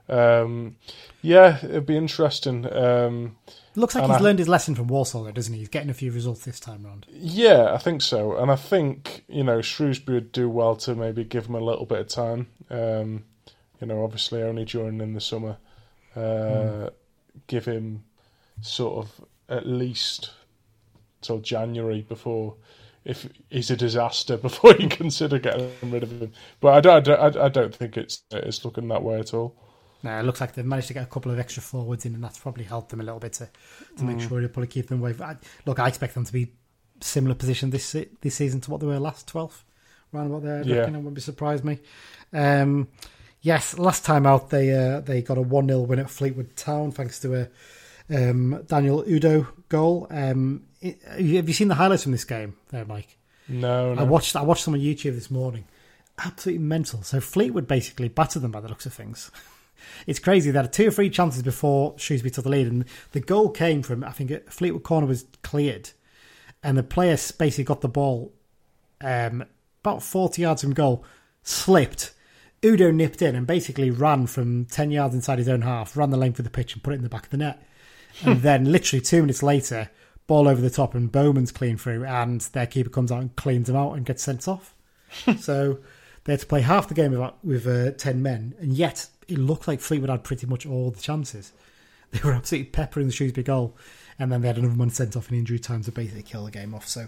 Um, 0.09 0.75
yeah, 1.21 1.57
it'd 1.63 1.85
be 1.85 1.97
interesting. 1.97 2.71
Um, 2.71 3.37
Looks 3.75 3.95
like 3.95 4.03
he's 4.05 4.17
I- 4.17 4.19
learned 4.19 4.39
his 4.39 4.47
lesson 4.49 4.75
from 4.75 4.87
Walsall, 4.87 5.23
though, 5.23 5.31
doesn't 5.31 5.53
he? 5.53 5.59
He's 5.59 5.69
getting 5.69 5.89
a 5.89 5.93
few 5.95 6.11
results 6.11 6.45
this 6.45 6.59
time 6.59 6.83
round. 6.83 7.05
yeah, 7.09 7.73
I 7.73 7.77
think 7.77 8.01
so, 8.01 8.35
and 8.37 8.51
I 8.51 8.55
think 8.55 9.23
you 9.27 9.43
know 9.43 9.61
Shrewsbury 9.61 10.17
would 10.17 10.31
do 10.31 10.49
well 10.49 10.75
to 10.77 10.93
maybe 10.95 11.23
give 11.23 11.47
him 11.47 11.55
a 11.55 11.59
little 11.59 11.85
bit 11.85 11.99
of 11.99 12.07
time. 12.09 12.47
Um, 12.69 13.23
you 13.81 13.87
know, 13.87 14.03
obviously 14.03 14.43
only 14.43 14.65
during 14.65 15.01
in 15.01 15.13
the 15.13 15.21
summer, 15.21 15.57
uh, 16.15 16.89
give 17.47 17.65
him 17.65 18.03
sort 18.61 19.05
of 19.05 19.25
at 19.49 19.65
least 19.65 20.31
till 21.21 21.39
January 21.39 22.01
before. 22.01 22.55
If 23.05 23.27
he's 23.49 23.69
a 23.71 23.75
disaster, 23.75 24.37
before 24.49 24.75
you 24.77 24.87
consider 24.87 25.39
getting 25.39 25.71
rid 25.83 26.03
of 26.03 26.11
him, 26.11 26.31
but 26.61 26.73
I 26.73 26.79
don't, 26.81 26.95
I 27.09 27.29
don't, 27.29 27.37
I 27.45 27.49
don't 27.49 27.75
think 27.75 27.97
it's 27.97 28.23
it's 28.31 28.63
looking 28.63 28.87
that 28.89 29.03
way 29.03 29.19
at 29.19 29.33
all. 29.33 29.55
No, 30.03 30.19
it 30.19 30.23
looks 30.23 30.41
like 30.41 30.53
they've 30.53 30.65
managed 30.65 30.89
to 30.89 30.93
get 30.93 31.03
a 31.03 31.07
couple 31.07 31.31
of 31.31 31.39
extra 31.39 31.63
forwards 31.63 32.05
in, 32.05 32.13
and 32.13 32.23
that's 32.23 32.37
probably 32.37 32.65
helped 32.65 32.89
them 32.89 32.99
a 32.99 33.03
little 33.03 33.19
bit 33.21 33.33
to, 33.33 33.49
to 33.97 34.03
make 34.03 34.19
sure 34.19 34.41
they 34.41 34.47
probably 34.49 34.67
keep 34.67 34.87
them 34.87 34.99
away. 34.99 35.15
I, 35.21 35.37
look, 35.65 35.79
I 35.79 35.87
expect 35.87 36.13
them 36.13 36.25
to 36.25 36.33
be 36.33 36.51
similar 37.01 37.35
position 37.35 37.69
this 37.69 37.95
this 38.21 38.35
season 38.35 38.59
to 38.61 38.71
what 38.71 38.79
they 38.81 38.87
were 38.87 38.99
last 38.99 39.31
12th. 39.31 39.63
Round 40.11 40.29
about 40.29 40.43
there, 40.43 40.59
I 40.59 40.61
Yeah. 40.63 40.83
It 40.83 40.91
wouldn't 40.91 41.13
be 41.15 41.21
surprise 41.21 41.63
me. 41.63 41.79
Um, 42.33 42.89
yes, 43.41 43.77
last 43.79 44.05
time 44.05 44.25
out 44.25 44.49
they 44.49 44.71
uh, 44.73 44.99
they 44.99 45.21
got 45.21 45.37
a 45.37 45.41
1 45.41 45.67
0 45.67 45.79
win 45.81 45.99
at 45.99 46.09
Fleetwood 46.09 46.55
Town 46.55 46.91
thanks 46.91 47.19
to 47.21 47.35
a 47.41 47.47
um, 48.13 48.61
Daniel 48.67 49.03
Udoh 49.03 49.47
goal. 49.69 50.07
Um, 50.11 50.63
it- 50.81 51.01
have 51.03 51.47
you 51.47 51.53
seen 51.53 51.69
the 51.69 51.75
highlights 51.75 52.03
from 52.03 52.11
this 52.11 52.25
game 52.25 52.55
there, 52.69 52.85
Mike? 52.85 53.17
No, 53.47 53.93
no. 53.93 54.01
I 54.01 54.03
watched 54.03 54.35
I 54.35 54.41
watched 54.43 54.63
some 54.65 54.73
on 54.73 54.81
YouTube 54.81 55.15
this 55.15 55.31
morning. 55.31 55.63
Absolutely 56.23 56.63
mental. 56.63 57.01
So 57.03 57.19
Fleetwood 57.19 57.67
basically 57.67 58.07
battered 58.09 58.41
them 58.43 58.51
by 58.51 58.59
the 58.61 58.67
looks 58.67 58.85
of 58.85 58.93
things. 58.93 59.31
It's 60.07 60.19
crazy. 60.19 60.51
They 60.51 60.59
had 60.59 60.73
two 60.73 60.87
or 60.87 60.91
three 60.91 61.09
chances 61.09 61.41
before 61.41 61.93
Shrewsbury 61.97 62.31
took 62.31 62.43
the 62.43 62.49
lead, 62.49 62.67
and 62.67 62.85
the 63.11 63.19
goal 63.19 63.49
came 63.49 63.81
from 63.81 64.03
I 64.03 64.11
think 64.11 64.49
Fleetwood 64.49 64.83
corner 64.83 65.07
was 65.07 65.25
cleared, 65.41 65.91
and 66.61 66.77
the 66.77 66.83
player 66.83 67.17
basically 67.37 67.63
got 67.63 67.81
the 67.81 67.89
ball 67.89 68.33
um, 69.01 69.45
about 69.83 70.03
forty 70.03 70.41
yards 70.41 70.61
from 70.61 70.73
goal, 70.73 71.03
slipped. 71.43 72.13
Udoh 72.61 72.93
nipped 72.93 73.21
in 73.21 73.35
and 73.35 73.45
basically 73.45 73.91
ran 73.91 74.25
from 74.25 74.65
ten 74.65 74.89
yards 74.89 75.13
inside 75.13 75.37
his 75.37 75.49
own 75.49 75.61
half, 75.61 75.97
ran 75.97 76.11
the 76.11 76.17
length 76.17 76.39
of 76.39 76.45
the 76.45 76.51
pitch 76.51 76.73
and 76.73 76.83
put 76.83 76.93
it 76.93 76.97
in 76.97 77.03
the 77.03 77.09
back 77.09 77.25
of 77.25 77.29
the 77.29 77.37
net. 77.37 77.61
And 78.23 78.41
then, 78.41 78.71
literally 78.71 79.01
two 79.01 79.21
minutes 79.21 79.43
later, 79.43 79.89
ball 80.27 80.47
over 80.47 80.61
the 80.61 80.69
top 80.69 80.95
and 80.95 81.11
Bowman's 81.11 81.51
clean 81.51 81.77
through, 81.77 82.05
and 82.05 82.41
their 82.41 82.67
keeper 82.67 82.89
comes 82.89 83.11
out 83.11 83.21
and 83.21 83.35
cleans 83.35 83.69
him 83.69 83.75
out 83.75 83.93
and 83.93 84.05
gets 84.05 84.23
sent 84.23 84.47
off. 84.47 84.75
so 85.39 85.79
they 86.23 86.33
had 86.33 86.39
to 86.39 86.45
play 86.45 86.61
half 86.61 86.87
the 86.87 86.93
game 86.93 87.11
with, 87.11 87.33
with 87.43 87.67
uh, 87.67 87.91
10 87.91 88.21
men, 88.21 88.55
and 88.59 88.73
yet 88.73 89.07
it 89.27 89.37
looked 89.37 89.67
like 89.67 89.79
Fleetwood 89.79 90.09
had 90.09 90.23
pretty 90.23 90.47
much 90.47 90.65
all 90.65 90.91
the 90.91 91.01
chances. 91.01 91.51
They 92.11 92.19
were 92.23 92.33
absolutely 92.33 92.69
peppering 92.69 93.07
the 93.07 93.11
Shrewsbury 93.11 93.43
goal, 93.43 93.75
and 94.19 94.31
then 94.31 94.41
they 94.41 94.47
had 94.47 94.59
another 94.59 94.75
one 94.75 94.91
sent 94.91 95.17
off 95.17 95.31
in 95.31 95.37
injury 95.39 95.57
time 95.57 95.81
to 95.81 95.91
basically 95.91 96.21
kill 96.21 96.45
the 96.45 96.51
game 96.51 96.75
off. 96.75 96.87
So 96.87 97.07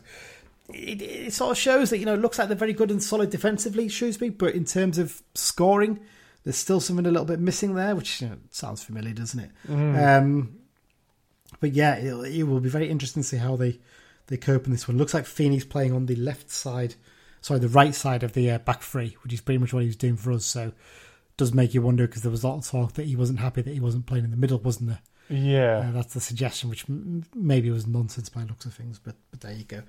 it, 0.74 1.00
it 1.00 1.32
sort 1.32 1.52
of 1.52 1.58
shows 1.60 1.92
that, 1.92 2.00
you 2.00 2.08
know, 2.08 2.16
it 2.16 2.22
looks 2.22 2.40
like 2.40 2.48
they're 2.48 2.58
very 2.58 2.74
good 2.74 2.90
and 2.90 3.04
solid 3.04 3.30
defensively, 3.30 3.88
Shrewsbury, 3.88 4.32
but 4.32 4.56
in 4.56 4.66
terms 4.66 4.98
of 4.98 5.22
scoring, 5.36 6.00
there's 6.44 6.58
still 6.58 6.80
something 6.80 7.06
a 7.06 7.12
little 7.12 7.26
bit 7.26 7.40
missing 7.40 7.76
there, 7.76 7.96
which 7.96 8.22
you 8.22 8.30
know, 8.30 8.38
sounds 8.50 8.84
familiar, 8.84 9.14
doesn't 9.14 9.40
it? 9.40 9.52
Um, 9.96 10.58
but 11.60 11.74
yeah, 11.74 11.96
it, 11.96 12.36
it 12.36 12.44
will 12.44 12.60
be 12.60 12.70
very 12.70 12.90
interesting 12.90 13.22
to 13.24 13.28
see 13.28 13.38
how 13.38 13.56
they 13.56 13.80
they 14.28 14.38
cope 14.38 14.66
in 14.66 14.72
this 14.72 14.88
one. 14.88 14.98
Looks 14.98 15.14
like 15.14 15.26
Feeney's 15.26 15.66
playing 15.66 15.94
on 15.94 16.08
the 16.08 16.16
left 16.16 16.50
side, 16.50 16.96
sorry, 17.42 17.60
the 17.60 17.68
right 17.68 17.94
side 17.94 18.24
of 18.24 18.34
the 18.34 18.52
uh, 18.52 18.58
back 18.60 18.82
three, 18.82 19.18
which 19.24 19.34
is 19.34 19.42
pretty 19.42 19.60
much 19.60 19.74
what 19.74 19.82
he 19.82 19.88
was 19.88 19.96
doing 19.96 20.18
for 20.18 20.32
us. 20.32 20.46
So 20.46 20.72
does 21.38 21.54
make 21.54 21.74
you 21.74 21.82
wonder 21.82 22.08
because 22.08 22.22
there 22.22 22.32
was 22.32 22.44
a 22.44 22.48
lot 22.48 22.58
of 22.58 22.68
talk 22.68 22.94
that 22.94 23.06
he 23.06 23.16
wasn't 23.16 23.40
happy 23.40 23.62
that 23.62 23.74
he 23.74 23.80
wasn't 23.80 24.06
playing 24.06 24.26
in 24.26 24.32
the 24.32 24.38
middle, 24.38 24.58
wasn't 24.60 24.90
there? 24.90 25.00
Yeah. 25.30 25.90
Uh, 25.90 25.92
that's 25.92 26.14
the 26.14 26.22
suggestion, 26.22 26.70
which 26.70 26.86
m- 26.90 27.26
maybe 27.34 27.70
was 27.72 27.88
nonsense 27.88 28.30
by 28.30 28.42
the 28.42 28.48
looks 28.48 28.66
of 28.66 28.74
things, 28.74 29.00
but 29.00 29.16
but 29.32 29.42
there 29.42 29.54
you 29.54 29.64
go. 29.64 29.84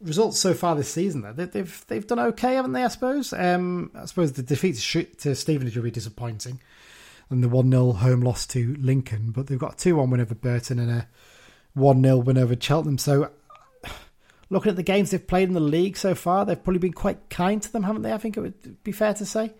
Results 0.00 0.38
so 0.38 0.52
far 0.52 0.74
this 0.74 0.92
season, 0.92 1.22
though, 1.22 1.32
they, 1.32 1.46
they've 1.46 1.84
they've 1.88 2.06
done 2.06 2.18
okay, 2.18 2.54
haven't 2.54 2.72
they? 2.72 2.84
I 2.84 2.88
suppose. 2.88 3.32
Um, 3.32 3.90
I 3.94 4.04
suppose 4.04 4.32
the 4.32 4.42
defeat 4.42 4.76
to 5.18 5.34
Stevenage 5.34 5.76
will 5.76 5.84
be 5.84 5.90
disappointing, 5.90 6.60
and 7.30 7.42
the 7.42 7.48
one 7.48 7.70
0 7.70 7.92
home 7.92 8.20
loss 8.20 8.46
to 8.48 8.76
Lincoln, 8.78 9.30
but 9.30 9.46
they've 9.46 9.58
got 9.58 9.74
a 9.74 9.76
two 9.76 9.96
one 9.96 10.10
win 10.10 10.20
over 10.20 10.34
Burton 10.34 10.78
and 10.78 10.90
a 10.90 11.08
one 11.74 12.02
0 12.02 12.18
win 12.18 12.38
over 12.38 12.54
Cheltenham. 12.60 12.98
So, 12.98 13.30
looking 14.50 14.70
at 14.70 14.76
the 14.76 14.82
games 14.82 15.10
they've 15.10 15.26
played 15.26 15.48
in 15.48 15.54
the 15.54 15.60
league 15.60 15.96
so 15.96 16.14
far, 16.14 16.44
they've 16.44 16.62
probably 16.62 16.78
been 16.80 16.92
quite 16.92 17.30
kind 17.30 17.62
to 17.62 17.72
them, 17.72 17.82
haven't 17.84 18.02
they? 18.02 18.12
I 18.12 18.18
think 18.18 18.36
it 18.36 18.40
would 18.40 18.84
be 18.84 18.92
fair 18.92 19.14
to 19.14 19.24
say, 19.24 19.54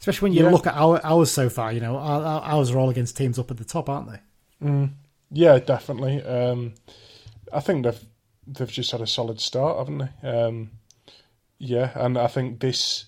especially 0.00 0.26
when 0.26 0.32
you 0.36 0.44
Yeah. 0.44 0.50
look 0.50 0.66
at 0.66 0.74
our 0.74 1.00
ours 1.04 1.30
so 1.30 1.48
far. 1.48 1.72
You 1.72 1.80
know, 1.80 1.96
our, 1.96 2.22
our- 2.22 2.42
ours 2.42 2.70
are 2.70 2.78
all 2.78 2.90
against 2.90 3.16
teams 3.16 3.38
up 3.38 3.50
at 3.50 3.56
the 3.56 3.64
top, 3.64 3.88
aren't 3.88 4.10
they? 4.10 4.88
Yeah, 5.30 5.58
definitely. 5.58 6.22
Um, 6.22 6.74
I 7.52 7.60
think 7.60 7.84
they've 7.84 8.04
they've 8.46 8.70
just 8.70 8.90
had 8.90 9.00
a 9.00 9.06
solid 9.06 9.40
start, 9.40 9.78
haven't 9.78 9.98
they? 10.22 10.28
Um, 10.28 10.70
yeah, 11.58 11.90
and 11.94 12.16
I 12.18 12.26
think 12.26 12.60
this 12.60 13.06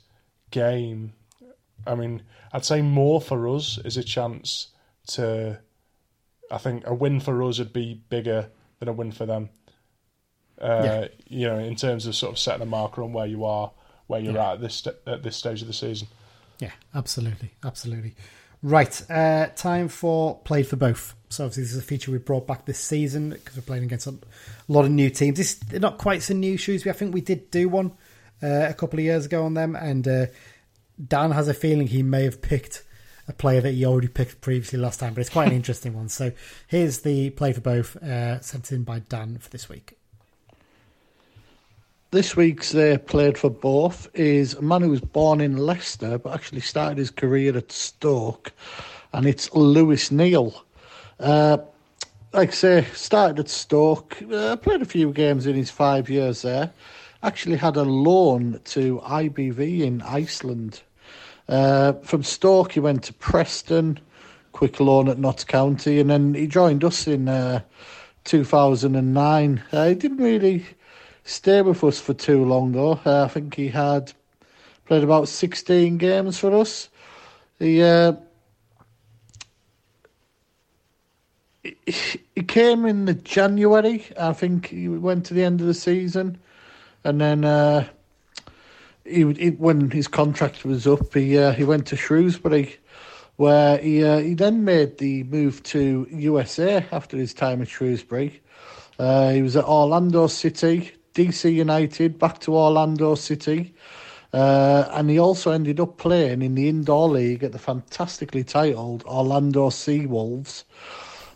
game, 0.50 1.12
I 1.86 1.94
mean, 1.94 2.22
I'd 2.52 2.64
say 2.64 2.80
more 2.82 3.20
for 3.20 3.48
us 3.48 3.78
is 3.84 3.96
a 3.96 4.02
chance 4.04 4.68
to. 5.08 5.60
I 6.50 6.58
think 6.58 6.86
a 6.86 6.94
win 6.94 7.18
for 7.20 7.42
us 7.42 7.58
would 7.58 7.72
be 7.72 8.02
bigger 8.08 8.48
than 8.78 8.88
a 8.88 8.92
win 8.92 9.10
for 9.12 9.26
them. 9.26 9.48
Uh, 10.60 10.82
Yeah. 10.84 11.08
You 11.26 11.46
know, 11.48 11.58
in 11.58 11.74
terms 11.76 12.06
of 12.06 12.14
sort 12.14 12.32
of 12.32 12.38
setting 12.38 12.62
a 12.62 12.66
marker 12.66 13.02
on 13.02 13.12
where 13.12 13.26
you 13.26 13.44
are, 13.44 13.72
where 14.06 14.20
you're 14.20 14.34
Yeah. 14.34 14.50
at 14.50 14.54
at 14.54 14.60
this 14.60 14.74
st- 14.76 14.96
at 15.06 15.22
this 15.22 15.36
stage 15.36 15.60
of 15.60 15.66
the 15.68 15.74
season. 15.74 16.08
Yeah, 16.58 16.72
absolutely, 16.94 17.52
absolutely. 17.64 18.14
Right, 18.62 19.10
uh, 19.10 19.46
time 19.54 19.88
for 19.88 20.38
play 20.40 20.62
for 20.62 20.76
both. 20.76 21.14
So 21.28 21.44
obviously 21.44 21.64
this 21.64 21.72
is 21.72 21.78
a 21.78 21.82
feature 21.82 22.10
we 22.10 22.18
brought 22.18 22.46
back 22.46 22.64
this 22.64 22.78
season 22.78 23.30
because 23.30 23.56
we're 23.56 23.62
playing 23.62 23.84
against 23.84 24.06
a 24.06 24.14
lot 24.68 24.84
of 24.84 24.90
new 24.90 25.10
teams. 25.10 25.36
This 25.36 25.54
they're 25.54 25.80
not 25.80 25.98
quite 25.98 26.22
so 26.22 26.34
new 26.34 26.56
shoes. 26.56 26.86
I 26.86 26.92
think 26.92 27.14
we 27.14 27.20
did 27.20 27.50
do 27.50 27.68
one 27.68 27.92
uh, 28.42 28.66
a 28.68 28.74
couple 28.74 28.98
of 28.98 29.04
years 29.04 29.26
ago 29.26 29.44
on 29.44 29.54
them, 29.54 29.76
and 29.76 30.06
uh, 30.08 30.26
Dan 31.06 31.32
has 31.32 31.48
a 31.48 31.54
feeling 31.54 31.86
he 31.86 32.02
may 32.02 32.24
have 32.24 32.40
picked 32.40 32.84
a 33.28 33.32
player 33.32 33.60
that 33.60 33.72
he 33.72 33.84
already 33.84 34.08
picked 34.08 34.40
previously 34.40 34.78
last 34.78 35.00
time, 35.00 35.14
but 35.14 35.20
it's 35.20 35.30
quite 35.30 35.48
an 35.48 35.54
interesting 35.56 35.94
one. 35.94 36.08
So 36.08 36.32
here's 36.68 37.00
the 37.00 37.30
play 37.30 37.52
for 37.52 37.60
both 37.60 37.96
uh, 37.96 38.40
sent 38.40 38.72
in 38.72 38.84
by 38.84 39.00
Dan 39.00 39.38
for 39.38 39.50
this 39.50 39.68
week. 39.68 39.98
This 42.12 42.36
week's 42.36 42.72
uh, 42.72 42.98
played 43.04 43.36
for 43.36 43.50
both 43.50 44.08
is 44.14 44.54
a 44.54 44.62
man 44.62 44.82
who 44.82 44.90
was 44.90 45.00
born 45.00 45.40
in 45.40 45.56
Leicester 45.56 46.18
but 46.18 46.34
actually 46.34 46.60
started 46.60 46.98
his 46.98 47.10
career 47.10 47.56
at 47.56 47.72
Stoke, 47.72 48.52
and 49.12 49.26
it's 49.26 49.52
Lewis 49.52 50.12
Neal. 50.12 50.64
Uh, 51.18 51.58
like 52.32 52.50
I 52.50 52.52
say, 52.52 52.86
started 52.94 53.40
at 53.40 53.48
Stoke, 53.48 54.22
uh, 54.32 54.54
played 54.54 54.82
a 54.82 54.86
few 54.86 55.12
games 55.12 55.48
in 55.48 55.56
his 55.56 55.72
five 55.72 56.08
years 56.08 56.42
there. 56.42 56.70
Actually 57.24 57.56
had 57.56 57.76
a 57.76 57.82
loan 57.82 58.60
to 58.66 59.00
IBV 59.00 59.80
in 59.80 60.00
Iceland. 60.02 60.82
Uh, 61.48 61.94
from 62.04 62.22
Stoke, 62.22 62.70
he 62.70 62.80
went 62.80 63.02
to 63.04 63.14
Preston, 63.14 63.98
quick 64.52 64.78
loan 64.78 65.08
at 65.08 65.18
Notts 65.18 65.42
County, 65.42 65.98
and 65.98 66.08
then 66.08 66.34
he 66.34 66.46
joined 66.46 66.84
us 66.84 67.08
in 67.08 67.28
uh, 67.28 67.62
2009. 68.22 69.62
Uh, 69.72 69.88
he 69.88 69.94
didn't 69.96 70.18
really 70.18 70.64
stay 71.26 71.60
with 71.60 71.84
us 71.84 72.00
for 72.00 72.14
too 72.14 72.44
long, 72.44 72.72
though. 72.72 72.98
Uh, 73.04 73.24
I 73.24 73.28
think 73.28 73.54
he 73.54 73.68
had 73.68 74.12
played 74.86 75.04
about 75.04 75.28
16 75.28 75.98
games 75.98 76.38
for 76.38 76.54
us. 76.54 76.88
He, 77.58 77.82
uh, 77.82 78.14
he, 81.86 82.42
came 82.46 82.86
in 82.86 83.06
the 83.06 83.14
January. 83.14 84.06
I 84.18 84.32
think 84.32 84.68
he 84.68 84.88
went 84.88 85.26
to 85.26 85.34
the 85.34 85.42
end 85.42 85.60
of 85.60 85.66
the 85.66 85.74
season, 85.74 86.38
and 87.04 87.20
then 87.20 87.44
uh, 87.44 87.88
he, 89.04 89.32
he 89.32 89.50
when 89.50 89.90
his 89.90 90.08
contract 90.08 90.64
was 90.64 90.86
up, 90.86 91.12
he 91.14 91.38
uh, 91.38 91.52
he 91.52 91.64
went 91.64 91.86
to 91.86 91.96
Shrewsbury, 91.96 92.76
where 93.36 93.78
he 93.78 94.04
uh, 94.04 94.18
he 94.18 94.34
then 94.34 94.64
made 94.64 94.98
the 94.98 95.24
move 95.24 95.62
to 95.64 96.06
USA 96.10 96.86
after 96.92 97.16
his 97.16 97.34
time 97.34 97.62
at 97.62 97.68
Shrewsbury. 97.68 98.40
Uh, 98.98 99.30
he 99.32 99.42
was 99.42 99.56
at 99.56 99.64
Orlando 99.64 100.26
City, 100.26 100.92
DC 101.16 101.52
United, 101.52 102.18
back 102.18 102.38
to 102.40 102.54
Orlando 102.54 103.14
City. 103.14 103.74
Uh, 104.34 104.86
and 104.92 105.08
he 105.08 105.18
also 105.18 105.50
ended 105.50 105.80
up 105.80 105.96
playing 105.96 106.42
in 106.42 106.54
the 106.54 106.68
indoor 106.68 107.08
league 107.08 107.42
at 107.42 107.52
the 107.52 107.58
fantastically 107.58 108.44
titled 108.44 109.02
Orlando 109.04 109.70
Sea 109.70 110.04
Wolves. 110.04 110.64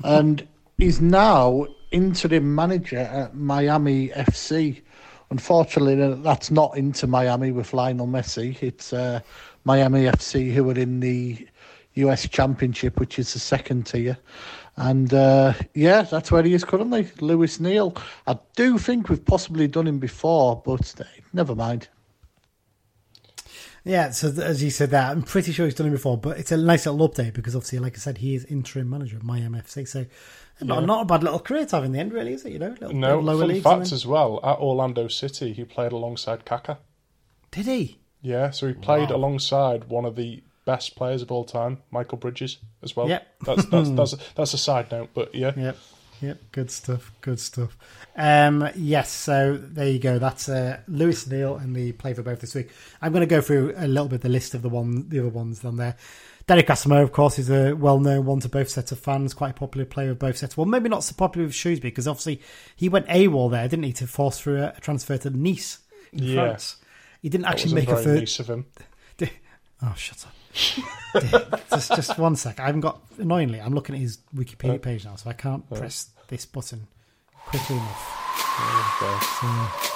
And 0.05 0.47
he's 0.77 1.01
now 1.01 1.67
interim 1.91 2.55
manager 2.55 2.99
at 2.99 3.35
Miami 3.35 4.09
FC. 4.11 4.83
Unfortunately, 5.31 6.15
that's 6.23 6.51
not 6.51 6.77
into 6.77 7.07
Miami 7.07 7.53
with 7.53 7.73
Lionel 7.73 8.07
Messi. 8.07 8.63
It's 8.63 8.93
uh, 8.93 9.21
Miami 9.65 10.05
FC 10.05 10.53
who 10.53 10.69
are 10.69 10.79
in 10.79 11.01
the 11.01 11.47
US 11.95 12.29
Championship, 12.29 13.01
which 13.01 13.19
is 13.19 13.33
the 13.33 13.39
second 13.39 13.87
tier. 13.87 14.19
And 14.77 15.13
uh, 15.13 15.53
yeah, 15.75 16.03
that's 16.03 16.31
where 16.33 16.43
he 16.43 16.55
is 16.55 16.65
currently, 16.65 17.09
Lewis 17.21 17.61
Neal. 17.61 17.95
I 18.27 18.39
do 18.57 18.79
think 18.79 19.09
we've 19.09 19.25
possibly 19.25 19.69
done 19.69 19.87
him 19.87 19.99
before, 19.99 20.63
but 20.65 20.95
uh, 21.01 21.05
never 21.33 21.55
mind. 21.55 21.89
Yeah, 23.85 24.11
so 24.11 24.29
th- 24.31 24.41
as 24.43 24.63
you 24.63 24.71
said 24.71 24.91
that, 24.91 25.11
I'm 25.11 25.23
pretty 25.23 25.53
sure 25.53 25.65
he's 25.65 25.75
done 25.75 25.87
it 25.87 25.91
before, 25.91 26.19
but 26.19 26.39
it's 26.39 26.53
a 26.53 26.57
nice 26.57 26.85
little 26.87 27.09
update 27.09 27.33
because 27.33 27.57
obviously, 27.57 27.79
like 27.79 27.95
I 27.97 27.99
said, 27.99 28.19
he 28.19 28.35
is 28.35 28.45
interim 28.45 28.91
manager 28.91 29.17
of 29.17 29.23
Miami 29.25 29.59
FC. 29.59 29.89
So 29.89 30.05
not, 30.61 30.85
not 30.85 31.03
a 31.03 31.05
bad 31.07 31.23
little 31.23 31.41
career 31.41 31.65
to 31.65 31.77
have 31.77 31.85
in 31.85 31.93
the 31.93 31.99
end, 31.99 32.13
really, 32.13 32.35
is 32.35 32.45
it? 32.45 32.53
You 32.53 32.59
know, 32.59 32.69
little, 32.79 32.93
No, 32.93 33.09
little 33.21 33.23
lower 33.23 33.39
fun 33.41 33.49
leagues. 33.49 33.63
fact 33.65 33.85
then- 33.85 33.93
as 33.95 34.07
well. 34.07 34.39
At 34.45 34.59
Orlando 34.59 35.09
City, 35.09 35.55
he 35.55 35.65
played 35.65 35.93
alongside 35.93 36.45
Kaká. 36.45 36.79
Did 37.51 37.67
he? 37.67 37.99
Yeah, 38.23 38.51
so 38.51 38.67
he 38.69 38.75
played 38.75 39.09
Wow. 39.11 39.17
alongside 39.17 39.85
one 39.85 40.05
of 40.05 40.15
the 40.15 40.43
best 40.71 40.95
players 40.95 41.21
of 41.21 41.33
all 41.33 41.45
time, 41.45 41.79
Michael 41.91 42.17
Bridges, 42.17 42.59
as 42.85 42.95
well. 42.95 43.09
Yep. 43.09 43.27
That's 43.45 43.65
that's 43.67 43.91
that's 43.99 44.15
that's 44.35 44.55
a 44.55 44.59
side 44.59 44.89
note, 44.93 45.09
but 45.15 45.35
yeah. 45.35 45.53
Yep. 45.57 45.77
Yep. 46.21 46.39
Good 46.53 46.71
stuff. 46.71 47.11
Good 47.23 47.41
stuff. 47.41 47.77
Um, 48.15 48.69
yes. 48.77 49.11
So 49.11 49.57
there 49.61 49.89
you 49.89 49.99
go. 49.99 50.19
That's 50.21 50.49
uh, 50.49 50.79
Lewis 50.87 51.27
Neal 51.27 51.57
and 51.57 51.75
the 51.75 51.91
play 51.93 52.15
for 52.15 52.23
both 52.23 52.41
this 52.41 52.55
week. 52.55 52.71
I'm 53.03 53.11
going 53.11 53.27
to 53.27 53.35
go 53.35 53.41
through 53.41 53.73
a 53.77 53.89
little 53.89 54.07
bit 54.09 54.21
the 54.21 54.29
list 54.29 54.55
of 54.55 54.63
the 54.63 54.69
one, 54.69 55.09
the 55.09 55.19
other 55.19 55.29
ones 55.31 55.65
on 55.65 55.77
there. 55.77 55.97
Derek 56.47 56.67
Casimiro, 56.67 57.03
of 57.03 57.13
course, 57.13 57.39
is 57.39 57.49
a 57.51 57.73
well-known 57.75 58.27
one 58.27 58.41
to 58.41 58.49
both 58.49 58.69
sets 58.69 58.93
of 58.93 58.99
fans. 58.99 59.35
Quite 59.35 59.51
a 59.53 59.55
popular 59.55 59.87
player 59.87 60.11
of 60.11 60.19
both 60.19 60.37
sets. 60.37 60.57
Well, 60.57 60.67
maybe 60.67 60.89
not 60.89 61.03
so 61.05 61.15
popular 61.17 61.47
with 61.47 61.55
Shrewsbury 61.55 61.91
because 61.91 62.07
obviously 62.07 62.43
he 62.77 62.89
went 62.89 63.07
AWOL 63.09 63.51
there, 63.51 63.67
didn't 63.67 63.85
he, 63.85 63.93
to 63.95 64.07
force 64.07 64.39
through 64.39 64.63
a, 64.63 64.75
transfer 64.81 65.17
to 65.19 65.31
Nice 65.31 65.79
in 66.13 66.23
Yeah. 66.25 66.35
France. 66.35 66.77
He 67.23 67.29
didn't 67.29 67.47
actually 67.47 67.75
make 67.75 67.89
a 67.89 67.97
first. 67.97 68.07
nice 68.07 68.39
of 68.41 68.51
him. 68.51 68.67
Oh, 69.83 69.95
shut 69.97 70.27
up. 70.27 70.35
just, 71.71 71.95
just 71.95 72.19
one 72.19 72.37
sec. 72.37 72.61
I 72.61 72.67
haven't 72.67 72.81
got. 72.81 73.01
Annoyingly, 73.19 73.61
I'm 73.61 73.75
looking 73.75 73.95
at 73.95 74.01
his 74.01 74.19
Wikipedia 74.35 74.77
Uh, 74.77 74.79
page 74.79 75.05
now, 75.05 75.17
so 75.17 75.31
I 75.31 75.35
can't 75.35 75.65
uh. 75.71 75.77
press 75.77 76.11
this 76.29 76.47
button 76.47 76.87
quickly 77.47 77.77
enough. 77.77 78.17
Okay. 79.03 79.87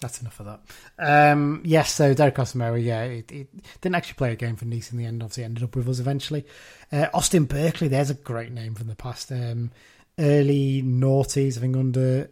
That's 0.00 0.20
enough 0.20 0.38
of 0.40 0.46
that. 0.46 1.32
Um, 1.32 1.62
yes, 1.64 1.90
so 1.90 2.12
Derek 2.12 2.34
Casimiro, 2.34 2.74
yeah, 2.74 3.04
it, 3.04 3.32
it 3.32 3.48
didn't 3.80 3.94
actually 3.96 4.14
play 4.14 4.32
a 4.32 4.36
game 4.36 4.54
for 4.54 4.66
Nice 4.66 4.92
in 4.92 4.98
the 4.98 5.06
end. 5.06 5.22
Obviously, 5.22 5.44
ended 5.44 5.64
up 5.64 5.74
with 5.74 5.88
us 5.88 5.98
eventually. 5.98 6.44
Uh, 6.92 7.06
Austin 7.14 7.46
Berkley, 7.46 7.88
there's 7.88 8.10
a 8.10 8.14
great 8.14 8.52
name 8.52 8.74
from 8.74 8.88
the 8.88 8.96
past. 8.96 9.32
Um, 9.32 9.70
early 10.18 10.82
noughties, 10.82 11.56
I 11.56 11.62
think 11.62 11.76
under 11.76 12.28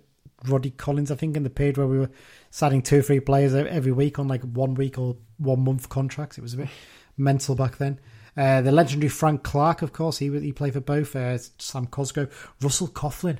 Roddy 0.47 0.71
Collins, 0.71 1.11
I 1.11 1.15
think 1.15 1.37
in 1.37 1.43
the 1.43 1.51
period 1.51 1.79
where 1.79 1.87
we 1.87 1.99
were 1.99 2.11
signing 2.51 2.83
two 2.83 2.99
or 2.99 3.03
three 3.03 3.21
players 3.21 3.55
every 3.55 3.93
week 3.93 4.19
on 4.19 4.29
like 4.29 4.43
one 4.43 4.75
week 4.75 4.99
or 4.99 5.17
one 5.39 5.65
month 5.65 5.89
contracts. 5.89 6.39
It 6.39 6.43
was 6.43 6.55
a 6.55 6.59
bit 6.59 6.69
mental 7.17 7.55
back 7.55 7.79
then. 7.79 8.01
Uh, 8.37 8.63
the 8.63 8.73
legendary 8.73 9.11
Frank 9.11 9.43
Clark, 9.43 9.83
of 9.83 9.93
course, 9.93 10.19
he 10.19 10.31
he 10.41 10.53
played 10.53 10.73
for 10.73 10.81
both. 10.81 11.15
Uh, 11.15 11.37
Sam 11.59 11.87
Cosgrove, 11.87 12.53
Russell 12.63 12.89
Coughlin, 12.89 13.39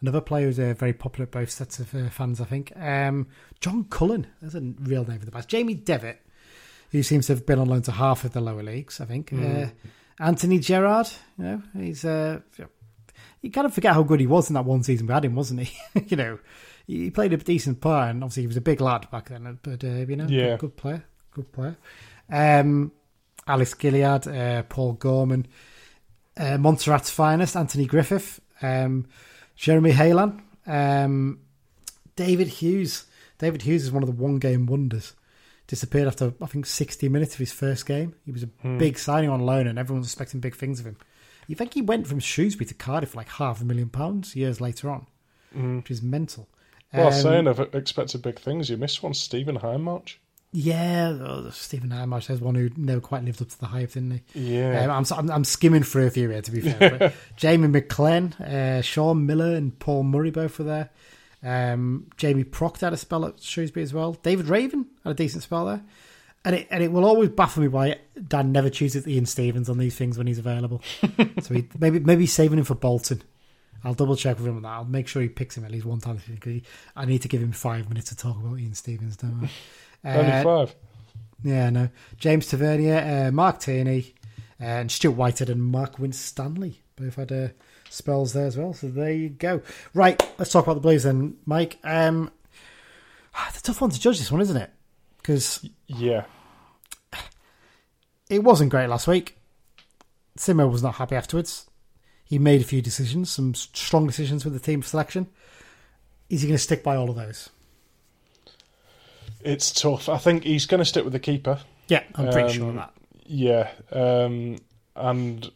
another 0.00 0.20
player 0.20 0.46
who's 0.46 0.58
uh, 0.58 0.74
very 0.74 0.92
popular 0.92 1.24
at 1.24 1.32
both 1.32 1.50
sets 1.50 1.80
of 1.80 1.94
uh, 1.94 2.08
fans, 2.10 2.40
I 2.40 2.44
think. 2.44 2.72
Um, 2.76 3.26
John 3.60 3.84
Cullen, 3.84 4.26
that's 4.40 4.54
a 4.54 4.60
real 4.60 5.04
name 5.04 5.18
for 5.18 5.26
the 5.26 5.32
past. 5.32 5.48
Jamie 5.48 5.74
Devitt, 5.74 6.22
who 6.92 7.02
seems 7.02 7.26
to 7.26 7.34
have 7.34 7.44
been 7.44 7.58
on 7.58 7.68
loan 7.68 7.82
to 7.82 7.92
half 7.92 8.24
of 8.24 8.32
the 8.32 8.40
lower 8.40 8.62
leagues, 8.62 9.00
I 9.00 9.04
think. 9.04 9.32
Uh, 9.32 9.66
Anthony 10.20 10.58
Gerard, 10.58 11.08
you 11.38 11.44
know, 11.44 11.62
he's 11.74 12.04
uh, 12.04 12.40
you 13.42 13.50
kind 13.50 13.66
of 13.66 13.72
forget 13.74 13.94
how 13.94 14.02
good 14.02 14.20
he 14.20 14.26
was 14.26 14.48
in 14.50 14.54
that 14.54 14.64
one 14.64 14.82
season 14.82 15.06
we 15.06 15.14
had 15.14 15.24
him, 15.24 15.34
wasn't 15.34 15.60
he? 15.60 15.76
you 16.08 16.16
know, 16.16 16.38
he 16.86 17.10
played 17.10 17.32
a 17.32 17.36
decent 17.36 17.80
part, 17.80 18.10
and 18.10 18.22
obviously 18.22 18.42
he 18.42 18.46
was 18.48 18.56
a 18.56 18.60
big 18.60 18.80
lad 18.80 19.10
back 19.10 19.28
then. 19.28 19.58
But 19.62 19.82
uh, 19.84 19.88
you 19.88 20.16
know, 20.16 20.26
Yeah. 20.28 20.50
good, 20.50 20.58
good 20.60 20.76
player, 20.76 21.04
good 21.32 21.52
player. 21.52 21.76
Um, 22.30 22.92
Alice 23.46 23.74
Gilead, 23.74 24.26
uh, 24.28 24.62
Paul 24.64 24.92
Gorman, 24.94 25.46
uh, 26.36 26.58
Montserrat's 26.58 27.10
finest, 27.10 27.56
Anthony 27.56 27.86
Griffith, 27.86 28.40
um, 28.62 29.06
Jeremy 29.56 29.92
Haylan, 29.92 30.40
um, 30.66 31.40
David 32.16 32.48
Hughes. 32.48 33.06
David 33.38 33.62
Hughes 33.62 33.84
is 33.84 33.92
one 33.92 34.02
of 34.02 34.06
the 34.08 34.22
one 34.22 34.38
game 34.38 34.66
wonders. 34.66 35.14
Disappeared 35.66 36.08
after 36.08 36.34
I 36.42 36.46
think 36.46 36.66
60 36.66 37.08
minutes 37.08 37.34
of 37.34 37.38
his 37.38 37.52
first 37.52 37.86
game. 37.86 38.14
He 38.24 38.32
was 38.32 38.42
a 38.42 38.48
Hmm. 38.62 38.78
big 38.78 38.98
signing 38.98 39.30
on 39.30 39.40
loan, 39.40 39.66
and 39.66 39.78
everyone 39.78 40.00
was 40.00 40.08
expecting 40.08 40.40
big 40.40 40.56
things 40.56 40.80
of 40.80 40.86
him. 40.86 40.96
You 41.50 41.56
think 41.56 41.74
he 41.74 41.82
went 41.82 42.06
from 42.06 42.20
Shrewsbury 42.20 42.66
to 42.66 42.74
Cardiff 42.74 43.10
for 43.10 43.16
like 43.16 43.28
half 43.28 43.60
a 43.60 43.64
million 43.64 43.88
pounds 43.88 44.36
years 44.36 44.60
later 44.60 44.88
on, 44.88 45.06
which 45.78 45.90
is 45.90 46.00
mental. 46.00 46.48
Well, 46.94 47.08
Um, 47.08 47.12
saying 47.12 47.48
I've 47.48 47.58
expected 47.74 48.22
big 48.22 48.38
things, 48.38 48.70
you 48.70 48.76
missed 48.76 49.02
one, 49.02 49.14
Stephen 49.14 49.56
Hindmarch. 49.58 50.14
yeah, 50.52 51.08
oh, 51.20 51.50
Stephen 51.50 51.90
Hamish 51.90 52.26
has 52.28 52.40
one 52.40 52.54
who 52.54 52.70
never 52.76 53.00
quite 53.00 53.24
lived 53.24 53.42
up 53.42 53.48
to 53.48 53.58
the 53.58 53.66
hype, 53.66 53.92
didn't 53.92 54.22
he? 54.32 54.54
Yeah. 54.58 54.84
Um, 54.84 54.90
I'm, 54.90 55.18
I'm 55.18 55.30
I'm 55.30 55.44
skimming 55.44 55.82
through 55.82 56.06
a 56.06 56.10
few 56.10 56.28
here 56.30 56.40
to 56.42 56.50
be 56.52 56.60
fair. 56.60 56.98
but 56.98 57.14
Jamie 57.36 57.66
McClen, 57.68 58.40
uh, 58.40 58.80
Sean 58.82 59.26
Miller, 59.26 59.54
and 59.56 59.76
Paul 59.78 60.04
Murray 60.04 60.30
both 60.30 60.56
were 60.60 60.64
there. 60.64 60.90
Um, 61.42 62.06
Jamie 62.16 62.44
Proctor 62.44 62.86
had 62.86 62.92
a 62.92 62.96
spell 62.96 63.24
at 63.24 63.40
Shrewsbury 63.40 63.82
as 63.82 63.92
well. 63.94 64.12
David 64.12 64.46
Raven 64.46 64.86
had 65.04 65.10
a 65.10 65.14
decent 65.14 65.42
spell 65.42 65.66
there. 65.66 65.82
And 66.44 66.54
it 66.56 66.68
and 66.70 66.82
it 66.82 66.90
will 66.90 67.04
always 67.04 67.28
baffle 67.28 67.62
me 67.62 67.68
why 67.68 67.98
Dan 68.28 68.50
never 68.52 68.70
chooses 68.70 69.06
Ian 69.06 69.26
Stevens 69.26 69.68
on 69.68 69.76
these 69.78 69.94
things 69.96 70.16
when 70.16 70.26
he's 70.26 70.38
available. 70.38 70.80
so 71.42 71.54
he, 71.54 71.68
maybe 71.78 71.98
maybe 72.00 72.22
he's 72.22 72.32
saving 72.32 72.58
him 72.58 72.64
for 72.64 72.74
Bolton. 72.74 73.22
I'll 73.84 73.94
double 73.94 74.16
check 74.16 74.38
with 74.38 74.46
him 74.46 74.56
on 74.56 74.62
that. 74.62 74.68
I'll 74.68 74.84
make 74.84 75.06
sure 75.08 75.20
he 75.22 75.28
picks 75.28 75.56
him 75.56 75.64
at 75.64 75.70
least 75.70 75.86
one 75.86 76.00
time 76.00 76.18
I 76.96 77.04
need 77.04 77.22
to 77.22 77.28
give 77.28 77.42
him 77.42 77.52
five 77.52 77.88
minutes 77.88 78.08
to 78.10 78.16
talk 78.16 78.36
about 78.36 78.58
Ian 78.58 78.74
Stevens, 78.74 79.16
don't 79.16 79.48
I? 80.04 80.08
Only 80.18 80.32
Uh, 80.32 80.42
five. 80.44 80.74
yeah, 81.42 81.70
no. 81.70 81.88
James 82.18 82.46
Tavernier, 82.46 83.26
uh, 83.28 83.30
Mark 83.32 83.58
Tierney, 83.60 84.14
uh, 84.60 84.64
and 84.64 84.90
Stuart 84.92 85.12
Whitehead 85.12 85.48
and 85.50 85.62
Mark 85.62 85.98
Winstanley 85.98 86.80
both 86.96 87.14
had 87.16 87.32
uh, 87.32 87.48
spells 87.88 88.32
there 88.34 88.46
as 88.46 88.56
well. 88.58 88.74
So 88.74 88.88
there 88.88 89.12
you 89.12 89.30
go. 89.30 89.62
Right, 89.94 90.22
let's 90.38 90.52
talk 90.52 90.64
about 90.64 90.74
the 90.74 90.80
Blues 90.80 91.02
then, 91.04 91.36
Mike. 91.46 91.78
Um, 91.82 92.30
it's 93.48 93.60
a 93.60 93.62
tough 93.62 93.80
one 93.80 93.90
to 93.90 94.00
judge 94.00 94.18
this 94.18 94.30
one, 94.32 94.40
isn't 94.42 94.56
it? 94.58 94.70
Because 95.20 95.68
Yeah. 95.86 96.24
it 98.28 98.42
wasn't 98.42 98.70
great 98.70 98.88
last 98.88 99.06
week. 99.06 99.36
Simo 100.38 100.70
was 100.70 100.82
not 100.82 100.94
happy 100.96 101.16
afterwards. 101.16 101.66
He 102.24 102.38
made 102.38 102.60
a 102.60 102.64
few 102.64 102.80
decisions, 102.80 103.30
some 103.30 103.54
strong 103.54 104.06
decisions 104.06 104.44
with 104.44 104.54
the 104.54 104.60
team 104.60 104.82
selection. 104.82 105.26
Is 106.28 106.42
he 106.42 106.48
going 106.48 106.56
to 106.56 106.62
stick 106.62 106.82
by 106.84 106.96
all 106.96 107.10
of 107.10 107.16
those? 107.16 107.50
It's 109.42 109.72
tough. 109.72 110.08
I 110.08 110.18
think 110.18 110.44
he's 110.44 110.66
going 110.66 110.78
to 110.80 110.84
stick 110.84 111.02
with 111.04 111.12
the 111.12 111.18
keeper. 111.20 111.60
Yeah, 111.88 112.04
I'm 112.14 112.26
pretty 112.30 112.48
Um, 112.48 112.52
sure 112.52 112.68
of 112.70 112.74
that. 112.76 112.92
Yeah. 113.26 113.70
Um, 113.90 114.58
and 114.94 115.50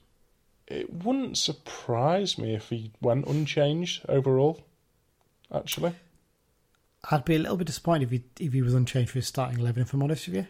it 0.66 0.92
wouldn't 0.92 1.38
surprise 1.38 2.38
me 2.38 2.54
if 2.54 2.70
he 2.70 2.90
went 3.00 3.26
unchanged 3.26 4.04
overall, 4.08 4.64
actually. 5.54 5.94
I'd 7.10 7.24
be 7.24 7.36
a 7.36 7.38
little 7.38 7.56
bit 7.56 7.66
disappointed 7.66 8.04
if 8.04 8.10
he 8.10 8.24
if 8.40 8.52
he 8.52 8.62
was 8.62 8.74
unchanged 8.74 9.10
for 9.10 9.18
his 9.18 9.26
starting 9.26 9.58
eleven. 9.58 9.82
If 9.82 9.92
I'm 9.92 10.02
honest 10.02 10.28
with 10.28 10.36
you, 10.36 10.46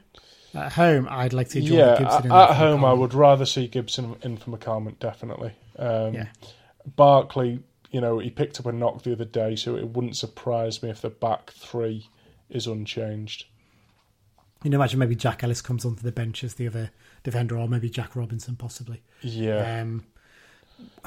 at 0.54 0.72
home 0.72 1.08
I'd 1.10 1.32
like 1.32 1.48
to 1.50 1.60
join 1.60 1.78
yeah, 1.78 1.98
Gibson. 1.98 2.26
in 2.26 2.32
at, 2.32 2.50
at 2.50 2.56
home 2.56 2.84
I 2.84 2.92
would 2.92 3.14
rather 3.14 3.46
see 3.46 3.66
Gibson 3.66 4.16
in 4.22 4.36
for 4.36 4.50
McCalmont, 4.56 4.98
definitely. 4.98 5.52
Um, 5.78 6.14
Yeah. 6.14 6.26
Barclay, 6.96 7.60
you 7.90 8.00
know, 8.00 8.18
he 8.18 8.30
picked 8.30 8.60
up 8.60 8.66
a 8.66 8.72
knock 8.72 9.02
the 9.02 9.12
other 9.12 9.24
day, 9.24 9.56
so 9.56 9.76
it 9.76 9.88
wouldn't 9.88 10.16
surprise 10.16 10.82
me 10.82 10.90
if 10.90 11.00
the 11.00 11.10
back 11.10 11.50
three 11.52 12.08
is 12.50 12.66
unchanged. 12.66 13.46
You 14.62 14.70
know, 14.70 14.76
imagine 14.76 14.98
maybe 14.98 15.16
Jack 15.16 15.42
Ellis 15.42 15.60
comes 15.60 15.84
onto 15.84 16.02
the 16.02 16.12
bench 16.12 16.44
as 16.44 16.54
the 16.54 16.66
other 16.66 16.90
defender, 17.22 17.56
or 17.58 17.68
maybe 17.68 17.88
Jack 17.90 18.14
Robinson 18.14 18.56
possibly. 18.56 19.02
Yeah. 19.22 19.80
Um, 19.80 20.04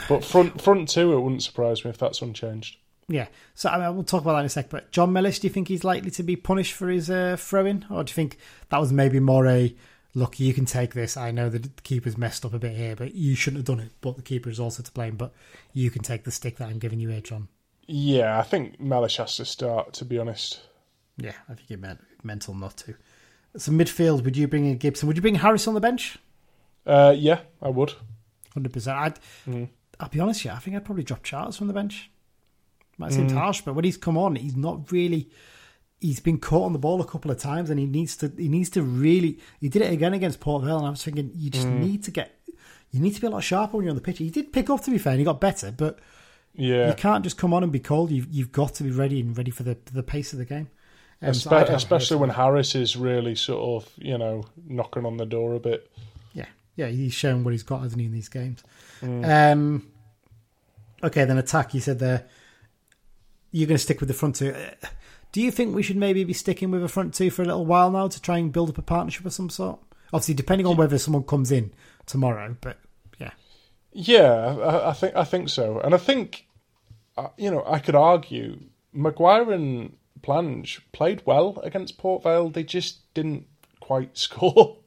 but 0.09 0.23
front 0.23 0.61
front 0.61 0.89
two, 0.89 1.13
it 1.13 1.21
wouldn't 1.21 1.43
surprise 1.43 1.83
me 1.83 1.89
if 1.89 1.97
that's 1.97 2.21
unchanged. 2.21 2.77
Yeah. 3.07 3.27
So 3.53 3.69
I 3.69 3.79
mean, 3.79 3.95
we'll 3.95 4.03
talk 4.03 4.21
about 4.21 4.33
that 4.33 4.39
in 4.39 4.45
a 4.45 4.49
sec. 4.49 4.69
But 4.69 4.91
Jon 4.91 5.13
Mellish, 5.13 5.39
do 5.39 5.47
you 5.47 5.53
think 5.53 5.67
he's 5.67 5.83
likely 5.83 6.11
to 6.11 6.23
be 6.23 6.35
punished 6.35 6.73
for 6.73 6.89
his 6.89 7.09
uh, 7.09 7.37
throw-in, 7.39 7.85
or 7.89 8.03
do 8.03 8.11
you 8.11 8.15
think 8.15 8.37
that 8.69 8.79
was 8.79 8.91
maybe 8.91 9.19
more 9.19 9.47
a 9.47 9.75
look? 10.13 10.39
You 10.39 10.53
can 10.53 10.65
take 10.65 10.93
this. 10.93 11.15
I 11.15 11.31
know 11.31 11.49
that 11.49 11.63
the 11.77 11.81
keeper's 11.83 12.17
messed 12.17 12.45
up 12.45 12.53
a 12.53 12.59
bit 12.59 12.75
here, 12.75 12.95
but 12.95 13.15
you 13.15 13.35
shouldn't 13.35 13.59
have 13.59 13.77
done 13.77 13.85
it. 13.85 13.91
But 14.01 14.17
the 14.17 14.23
keeper 14.23 14.49
is 14.49 14.59
also 14.59 14.83
to 14.83 14.91
blame. 14.91 15.15
But 15.15 15.33
you 15.73 15.89
can 15.89 16.03
take 16.03 16.23
the 16.23 16.31
stick 16.31 16.57
that 16.57 16.69
I'm 16.69 16.79
giving 16.79 16.99
you 16.99 17.09
here, 17.09 17.21
John. 17.21 17.47
Yeah, 17.87 18.37
I 18.37 18.43
think 18.43 18.79
Mellish 18.81 19.17
has 19.17 19.37
to 19.37 19.45
start, 19.45 19.93
to 19.93 20.05
be 20.05 20.19
honest. 20.19 20.59
Yeah, 21.15 21.33
I 21.47 21.53
think 21.53 21.71
it 21.71 21.79
meant 21.79 22.01
mental 22.23 22.53
not 22.53 22.75
to. 22.77 22.95
So 23.55 23.71
midfield, 23.71 24.25
would 24.25 24.35
you 24.35 24.47
bring 24.47 24.65
in 24.65 24.77
Gibson? 24.77 25.07
Would 25.07 25.15
you 25.15 25.21
bring 25.21 25.35
Harris 25.35 25.67
on 25.67 25.73
the 25.73 25.79
bench? 25.79 26.17
Uh, 26.85 27.15
yeah, 27.17 27.39
I 27.61 27.69
would. 27.69 27.93
Hundred 28.53 28.73
percent. 28.73 28.97
I'd. 28.97 29.19
I'll 29.99 30.09
be 30.09 30.19
honest, 30.19 30.43
yeah. 30.45 30.55
I 30.55 30.59
think 30.59 30.75
I'd 30.75 30.85
probably 30.85 31.03
drop 31.03 31.23
Charles 31.23 31.57
from 31.57 31.67
the 31.67 31.73
bench. 31.73 32.11
Might 32.97 33.13
seem 33.13 33.29
harsh, 33.29 33.61
but 33.61 33.73
when 33.73 33.85
he's 33.85 33.97
come 33.97 34.17
on, 34.17 34.35
he's 34.35 34.55
not 34.55 34.91
really. 34.91 35.29
He's 35.99 36.19
been 36.19 36.39
caught 36.39 36.63
on 36.65 36.73
the 36.73 36.79
ball 36.79 37.01
a 37.01 37.05
couple 37.05 37.31
of 37.31 37.39
times, 37.39 37.69
and 37.69 37.79
he 37.79 37.85
needs 37.85 38.15
to. 38.17 38.31
He 38.37 38.47
needs 38.47 38.69
to 38.71 38.81
really. 38.83 39.39
He 39.61 39.69
did 39.69 39.81
it 39.83 39.91
again 39.91 40.13
against 40.13 40.39
Port 40.39 40.63
Vale, 40.63 40.77
and 40.77 40.87
I 40.87 40.89
was 40.91 41.03
thinking, 41.03 41.31
you 41.35 41.49
just 41.49 41.67
need 41.67 42.03
to 42.05 42.11
get. 42.11 42.33
You 42.91 42.99
need 42.99 43.13
to 43.15 43.21
be 43.21 43.27
a 43.27 43.29
lot 43.29 43.43
sharper 43.43 43.77
when 43.77 43.83
you're 43.85 43.91
on 43.91 43.95
the 43.97 44.01
pitch. 44.01 44.17
He 44.19 44.29
did 44.29 44.51
pick 44.53 44.69
up, 44.69 44.81
to 44.83 44.91
be 44.91 44.97
fair, 44.97 45.11
and 45.13 45.19
he 45.19 45.25
got 45.25 45.41
better, 45.41 45.71
but 45.71 45.99
Yeah. 46.55 46.87
you 46.87 46.93
can't 46.95 47.23
just 47.23 47.37
come 47.37 47.53
on 47.53 47.61
and 47.63 47.71
be 47.71 47.79
cold. 47.79 48.11
You've 48.11 48.27
you've 48.31 48.51
got 48.51 48.73
to 48.75 48.83
be 48.83 48.91
ready 48.91 49.19
and 49.21 49.37
ready 49.37 49.51
for 49.51 49.63
the 49.63 49.77
the 49.93 50.03
pace 50.03 50.33
of 50.33 50.39
the 50.39 50.45
game. 50.45 50.69
Um, 51.21 51.31
Espe- 51.31 51.51
I'd 51.51 51.69
especially 51.69 52.17
when 52.17 52.29
Harris 52.29 52.75
is 52.75 52.95
really 52.95 53.33
sort 53.35 53.83
of, 53.83 53.91
you 53.97 54.17
know, 54.19 54.43
knocking 54.67 55.05
on 55.05 55.17
the 55.17 55.25
door 55.25 55.53
a 55.55 55.59
bit. 55.59 55.91
Yeah, 56.33 56.45
yeah, 56.75 56.87
he's 56.87 57.13
shown 57.13 57.43
what 57.43 57.51
he's 57.53 57.63
got, 57.63 57.81
hasn't 57.81 57.99
he, 57.99 58.05
in 58.05 58.13
these 58.13 58.29
games? 58.29 58.63
Mm. 59.01 59.51
Um, 59.51 59.87
okay, 61.03 61.25
then 61.25 61.37
attack. 61.39 61.73
You 61.73 61.79
said 61.81 61.97
there. 61.99 62.25
You're 63.57 63.67
going 63.67 63.77
to 63.77 63.83
stick 63.83 63.99
with 63.99 64.07
the 64.09 64.13
front 64.13 64.35
two. 64.35 64.53
Uh, 64.53 64.87
Do 65.31 65.41
you 65.41 65.51
think 65.51 65.75
we 65.75 65.83
should 65.83 65.97
maybe 65.97 66.23
be 66.23 66.33
sticking 66.33 66.71
with 66.71 66.83
a 66.83 66.87
front 66.87 67.13
two 67.13 67.29
for 67.29 67.41
a 67.41 67.45
little 67.45 67.65
while 67.65 67.91
now 67.91 68.07
to 68.07 68.21
try 68.21 68.37
and 68.37 68.51
build 68.51 68.69
up 68.69 68.77
a 68.77 68.81
partnership 68.81 69.25
of 69.25 69.33
some 69.33 69.49
sort? 69.49 69.79
Obviously, 70.13 70.35
depending 70.35 70.65
on 70.67 70.77
whether 70.77 70.97
someone 70.97 71.23
comes 71.23 71.51
in 71.51 71.73
tomorrow, 72.05 72.55
but 72.61 72.77
yeah, 73.17 73.31
Yeah, 73.91 74.55
I, 74.63 74.89
I 74.89 74.93
think 74.93 75.15
I 75.15 75.23
think 75.25 75.49
so, 75.49 75.79
and 75.81 75.93
I 75.93 75.97
think, 75.97 76.45
uh, 77.17 77.29
you 77.37 77.51
know, 77.51 77.63
I 77.67 77.79
could 77.79 77.95
argue 77.95 78.59
Maguire 78.93 79.51
and 79.51 79.97
Plange 80.21 80.79
played 80.93 81.23
well 81.25 81.59
against 81.63 81.97
Port 81.97 82.23
Vale. 82.23 82.49
They 82.49 82.63
just 82.63 83.13
didn't 83.13 83.45
quite 83.81 84.17
score. 84.25 84.77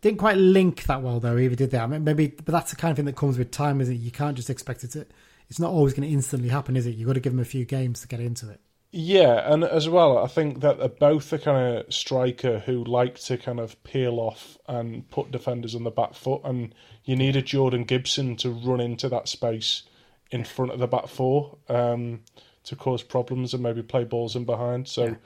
didn't 0.00 0.18
quite 0.18 0.36
link 0.38 0.84
that 0.84 1.02
well 1.02 1.20
though. 1.20 1.36
Either 1.36 1.54
did 1.56 1.70
they? 1.70 1.78
I 1.78 1.86
mean, 1.86 2.04
maybe, 2.04 2.28
but 2.28 2.46
that's 2.52 2.70
the 2.70 2.76
kind 2.76 2.90
of 2.92 2.96
thing 2.96 3.04
that 3.06 3.16
comes 3.16 3.36
with 3.36 3.50
time, 3.50 3.80
isn't 3.80 3.94
it? 3.94 3.98
You 3.98 4.10
can't 4.10 4.36
just 4.36 4.48
expect 4.50 4.84
it 4.84 4.92
to. 4.92 5.06
It's 5.48 5.60
not 5.60 5.70
always 5.70 5.94
going 5.94 6.08
to 6.08 6.14
instantly 6.14 6.48
happen, 6.48 6.76
is 6.76 6.86
it? 6.86 6.96
You've 6.96 7.06
got 7.06 7.14
to 7.14 7.20
give 7.20 7.32
them 7.32 7.40
a 7.40 7.44
few 7.44 7.64
games 7.64 8.00
to 8.00 8.08
get 8.08 8.20
into 8.20 8.50
it. 8.50 8.60
Yeah, 8.92 9.52
and 9.52 9.62
as 9.62 9.88
well, 9.88 10.16
I 10.16 10.26
think 10.26 10.60
that 10.60 10.78
they're 10.78 10.88
both 10.88 11.30
the 11.30 11.38
kind 11.38 11.76
of 11.76 11.92
striker 11.92 12.60
who 12.60 12.82
like 12.84 13.18
to 13.20 13.36
kind 13.36 13.60
of 13.60 13.82
peel 13.84 14.18
off 14.18 14.56
and 14.66 15.08
put 15.10 15.30
defenders 15.30 15.74
on 15.74 15.84
the 15.84 15.90
back 15.90 16.14
foot, 16.14 16.40
and 16.44 16.74
you 17.04 17.14
need 17.14 17.36
a 17.36 17.42
Jordan 17.42 17.84
Gibson 17.84 18.36
to 18.36 18.50
run 18.50 18.80
into 18.80 19.08
that 19.08 19.28
space 19.28 19.82
in 20.30 20.44
front 20.44 20.72
of 20.72 20.78
the 20.78 20.86
back 20.86 21.08
four 21.08 21.58
um, 21.68 22.20
to 22.64 22.74
cause 22.74 23.02
problems 23.02 23.54
and 23.54 23.62
maybe 23.62 23.82
play 23.82 24.04
balls 24.04 24.34
in 24.34 24.44
behind. 24.44 24.88
So 24.88 25.16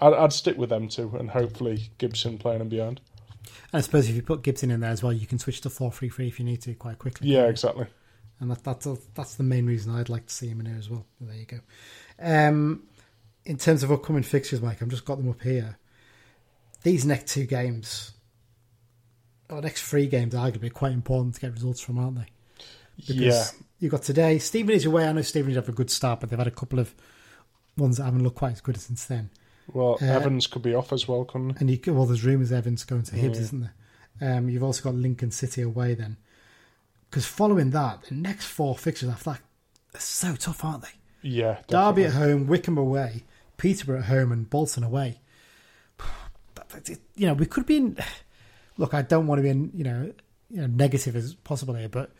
I'd, 0.00 0.14
I'd 0.14 0.32
stick 0.32 0.56
with 0.56 0.70
them 0.70 0.88
two, 0.88 1.14
and 1.18 1.30
hopefully 1.30 1.90
Gibson 1.98 2.38
playing 2.38 2.60
them 2.60 2.68
behind. 2.68 3.00
And 3.72 3.78
I 3.78 3.80
suppose 3.80 4.08
if 4.08 4.16
you 4.16 4.22
put 4.22 4.42
Gibson 4.42 4.70
in 4.70 4.80
there 4.80 4.90
as 4.90 5.02
well, 5.02 5.12
you 5.12 5.26
can 5.26 5.38
switch 5.38 5.60
to 5.62 5.70
four 5.70 5.92
three 5.92 6.08
three 6.08 6.28
if 6.28 6.38
you 6.38 6.44
need 6.44 6.62
to 6.62 6.74
quite 6.74 6.98
quickly. 6.98 7.28
Yeah, 7.28 7.46
exactly. 7.46 7.86
And 8.42 8.50
that, 8.50 8.64
that's 8.64 8.88
that's 9.14 9.36
the 9.36 9.44
main 9.44 9.66
reason 9.66 9.94
I'd 9.94 10.08
like 10.08 10.26
to 10.26 10.34
see 10.34 10.48
him 10.48 10.58
in 10.58 10.66
there 10.66 10.76
as 10.76 10.90
well. 10.90 11.06
There 11.20 11.36
you 11.36 11.46
go. 11.46 11.60
Um, 12.18 12.82
in 13.44 13.56
terms 13.56 13.84
of 13.84 13.92
upcoming 13.92 14.24
fixtures, 14.24 14.60
Mike, 14.60 14.82
I've 14.82 14.88
just 14.88 15.04
got 15.04 15.18
them 15.18 15.30
up 15.30 15.40
here. 15.42 15.78
These 16.82 17.04
next 17.04 17.28
two 17.32 17.46
games, 17.46 18.10
or 19.48 19.62
next 19.62 19.82
three 19.84 20.08
games, 20.08 20.34
are 20.34 20.50
arguably 20.50 20.72
quite 20.72 20.90
important 20.90 21.36
to 21.36 21.40
get 21.40 21.52
results 21.52 21.80
from, 21.80 21.98
aren't 21.98 22.16
they? 22.16 22.26
Because 22.96 23.16
yeah, 23.16 23.44
you've 23.78 23.92
got 23.92 24.02
today. 24.02 24.40
Stevenage 24.40 24.86
away. 24.86 25.06
I 25.06 25.12
know 25.12 25.22
Stephen 25.22 25.54
have 25.54 25.68
a 25.68 25.72
good 25.72 25.90
start, 25.90 26.18
but 26.18 26.28
they've 26.30 26.38
had 26.38 26.48
a 26.48 26.50
couple 26.50 26.80
of 26.80 26.92
ones 27.76 27.98
that 27.98 28.04
haven't 28.04 28.24
looked 28.24 28.36
quite 28.38 28.52
as 28.54 28.60
good 28.60 28.76
since 28.80 29.06
then. 29.06 29.30
well, 29.72 29.98
uh, 30.02 30.04
Evans 30.06 30.48
could 30.48 30.62
be 30.62 30.74
off 30.74 30.92
as 30.92 31.06
well, 31.06 31.24
couldn't 31.24 31.50
he? 31.50 31.56
And 31.60 31.70
you, 31.70 31.94
well, 31.94 32.06
there's 32.06 32.24
rumours 32.24 32.50
Evans 32.50 32.82
going 32.84 33.04
to 33.04 33.14
Hibs, 33.14 33.36
Yeah. 33.36 33.40
isn't 33.40 33.60
there? 34.20 34.36
Um, 34.36 34.48
you've 34.50 34.64
also 34.64 34.82
got 34.82 34.94
Lincoln 34.96 35.30
City 35.30 35.62
away 35.62 35.94
then. 35.94 36.16
Because 37.12 37.26
following 37.26 37.72
that, 37.72 38.04
the 38.08 38.14
next 38.14 38.46
four 38.46 38.74
fixtures 38.74 39.10
after 39.10 39.32
that 39.32 39.40
are 39.94 40.00
so 40.00 40.34
tough, 40.34 40.64
aren't 40.64 40.84
they? 40.84 40.88
Yeah, 41.20 41.58
Derby 41.68 42.04
at 42.06 42.14
home, 42.14 42.46
Wycombe 42.46 42.78
away, 42.78 43.24
Peterborough 43.58 43.98
at 43.98 44.06
home, 44.06 44.32
and 44.32 44.48
Bolton 44.48 44.82
away. 44.82 45.20
That- 46.54 46.68
that- 46.70 46.88
it- 46.88 47.00
You 47.14 47.26
know, 47.26 47.34
we 47.34 47.44
could 47.44 47.66
be 47.66 47.76
in. 47.76 47.98
Look, 48.78 48.94
I 48.94 49.02
don't 49.02 49.26
want 49.26 49.40
to 49.40 49.42
be 49.42 49.50
in, 49.50 49.70
you 49.74 49.84
know, 49.84 50.10
you 50.48 50.62
know, 50.62 50.66
negative 50.66 51.14
as 51.14 51.34
possible 51.34 51.74
here, 51.74 51.90
but 51.90 52.12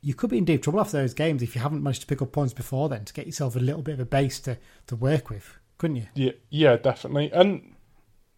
you 0.00 0.14
could 0.14 0.30
be 0.30 0.38
in 0.38 0.46
deep 0.46 0.62
trouble 0.62 0.80
after 0.80 0.96
those 0.96 1.12
games 1.12 1.42
if 1.42 1.54
you 1.54 1.60
haven't 1.60 1.82
managed 1.82 2.00
to 2.00 2.06
pick 2.06 2.22
up 2.22 2.32
points 2.32 2.54
before 2.54 2.88
then 2.88 3.04
to 3.04 3.12
get 3.12 3.26
yourself 3.26 3.54
a 3.54 3.58
little 3.60 3.82
bit 3.82 3.92
of 3.94 4.00
a 4.00 4.06
base 4.06 4.40
to, 4.40 4.56
to 4.86 4.96
work 4.96 5.28
with, 5.28 5.58
couldn't 5.76 5.96
you? 5.96 6.06
Yeah, 6.14 6.32
yeah, 6.48 6.76
definitely. 6.78 7.30
And 7.32 7.74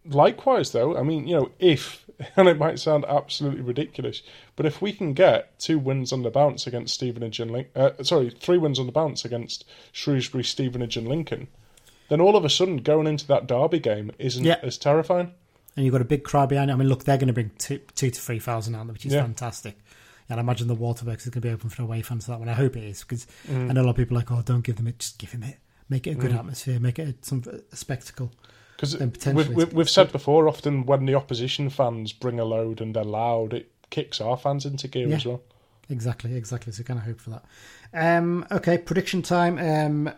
likewise, 0.05 0.71
though, 0.73 0.97
I 0.97 1.03
mean, 1.03 1.25
you 1.25 1.37
know, 1.37 1.51
if 1.59 2.05
and 2.35 2.47
it 2.47 2.57
might 2.57 2.79
sound 2.79 3.05
absolutely 3.05 3.61
ridiculous, 3.61 4.21
but 4.55 4.65
if 4.65 4.81
we 4.81 4.91
can 4.93 5.13
get 5.13 5.57
two 5.59 5.79
wins 5.79 6.11
on 6.13 6.23
the 6.23 6.29
bounce 6.29 6.67
against 6.67 6.93
Stevenage 6.93 7.39
and 7.39 7.51
Lincoln, 7.51 7.71
uh, 7.81 8.03
sorry, 8.03 8.29
three 8.29 8.57
wins 8.57 8.79
on 8.79 8.85
the 8.85 8.91
bounce 8.91 9.25
against 9.25 9.65
Shrewsbury, 9.91 10.43
Stevenage, 10.43 10.97
and 10.97 11.07
Lincoln, 11.07 11.47
then 12.09 12.21
all 12.21 12.35
of 12.35 12.43
a 12.45 12.49
sudden 12.49 12.77
going 12.77 13.07
into 13.07 13.25
that 13.27 13.47
derby 13.47 13.79
game 13.79 14.11
isn't 14.19 14.43
Yeah. 14.43 14.59
as 14.63 14.77
terrifying. 14.77 15.33
and 15.77 15.85
you've 15.85 15.93
got 15.93 16.01
a 16.01 16.05
big 16.05 16.23
crowd 16.25 16.49
behind 16.49 16.69
it. 16.69 16.73
I 16.73 16.75
mean, 16.75 16.89
look, 16.89 17.05
they're 17.05 17.17
going 17.17 17.27
to 17.27 17.33
bring 17.33 17.51
two, 17.57 17.77
two 17.95 18.09
to 18.11 18.19
three 18.19 18.39
thousand 18.39 18.75
out, 18.75 18.87
which 18.87 19.05
is 19.05 19.13
Yeah. 19.13 19.21
fantastic. 19.21 19.77
And 20.29 20.37
I 20.37 20.43
imagine 20.43 20.67
the 20.67 20.75
Waterworks 20.75 21.23
is 21.25 21.29
going 21.29 21.41
to 21.41 21.47
be 21.47 21.53
open 21.53 21.69
for 21.69 21.81
away 21.81 22.01
fans 22.01 22.25
for 22.25 22.31
that 22.31 22.39
one. 22.39 22.49
I 22.49 22.53
hope 22.53 22.75
it 22.75 22.83
is 22.83 22.99
because 23.01 23.25
Mm. 23.49 23.69
I 23.69 23.73
know 23.73 23.81
a 23.81 23.83
lot 23.83 23.91
of 23.91 23.95
people 23.95 24.17
are 24.17 24.19
like, 24.19 24.31
oh, 24.31 24.41
don't 24.41 24.65
give 24.65 24.75
them 24.75 24.87
it, 24.87 24.99
just 24.99 25.17
give 25.17 25.31
him 25.31 25.43
it, 25.43 25.57
make 25.89 26.07
it 26.07 26.11
a 26.11 26.15
good 26.15 26.33
atmosphere, 26.33 26.77
make 26.79 26.99
it 26.99 27.07
a, 27.07 27.25
some 27.25 27.43
a 27.71 27.75
spectacle. 27.77 28.33
Because 28.81 29.33
we've, 29.33 29.49
we've, 29.49 29.73
we've 29.73 29.89
said 29.89 30.11
before, 30.11 30.47
often 30.47 30.85
when 30.87 31.05
the 31.05 31.13
opposition 31.15 31.69
fans 31.69 32.13
bring 32.13 32.39
a 32.39 32.45
load 32.45 32.81
and 32.81 32.95
they're 32.95 33.03
loud, 33.03 33.53
it 33.53 33.71
kicks 33.91 34.19
our 34.19 34.35
fans 34.37 34.65
into 34.65 34.87
gear 34.87 35.07
Yeah. 35.07 35.15
as 35.17 35.25
well. 35.25 35.41
Exactly, 35.89 36.35
exactly. 36.35 36.73
So 36.73 36.83
kind 36.83 36.99
of 36.99 37.05
hope 37.05 37.19
for 37.19 37.29
that. 37.31 37.43
Um, 37.93 38.45
okay, 38.51 38.77
prediction 38.77 39.21
time. 39.21 39.59
Um, 39.59 40.13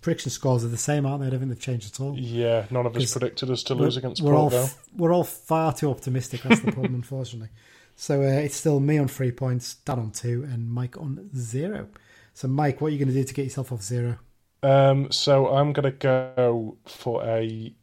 prediction 0.00 0.30
scores 0.30 0.64
are 0.64 0.68
the 0.68 0.76
same, 0.78 1.04
aren't 1.04 1.20
they? 1.20 1.26
I 1.26 1.30
don't 1.30 1.40
think 1.40 1.50
they've 1.50 1.60
changed 1.60 1.92
at 1.94 2.00
all. 2.00 2.16
Yeah, 2.18 2.64
none 2.70 2.86
of 2.86 2.96
us 2.96 3.12
predicted 3.12 3.50
us 3.50 3.62
to 3.64 3.74
lose 3.74 3.96
against 3.96 4.22
we're 4.22 4.34
all 4.34 4.50
Port 4.50 4.52
Vale. 4.52 4.62
f- 4.64 4.88
we're 4.96 5.12
all 5.12 5.24
far 5.24 5.72
too 5.74 5.90
optimistic. 5.90 6.42
That's 6.42 6.60
the 6.60 6.72
problem, 6.72 6.94
unfortunately. 7.02 7.48
So 7.96 8.22
uh, 8.22 8.26
it's 8.26 8.54
still 8.56 8.78
me 8.80 8.98
on 8.98 9.08
three 9.08 9.32
points, 9.32 9.74
Dan 9.84 9.98
on 9.98 10.10
two, 10.12 10.46
and 10.50 10.70
Mike 10.70 10.96
on 10.96 11.28
zero. 11.36 11.88
So 12.34 12.46
Mike, 12.48 12.80
what 12.80 12.88
are 12.88 12.90
you 12.90 12.98
going 12.98 13.08
to 13.08 13.14
do 13.14 13.24
to 13.24 13.34
get 13.34 13.42
yourself 13.44 13.72
off 13.72 13.82
zero? 13.82 14.18
Um, 14.62 15.10
so 15.10 15.48
I'm 15.48 15.72
going 15.72 15.84
to 15.84 15.90
go 15.98 16.76
for 16.86 17.24
a. 17.24 17.74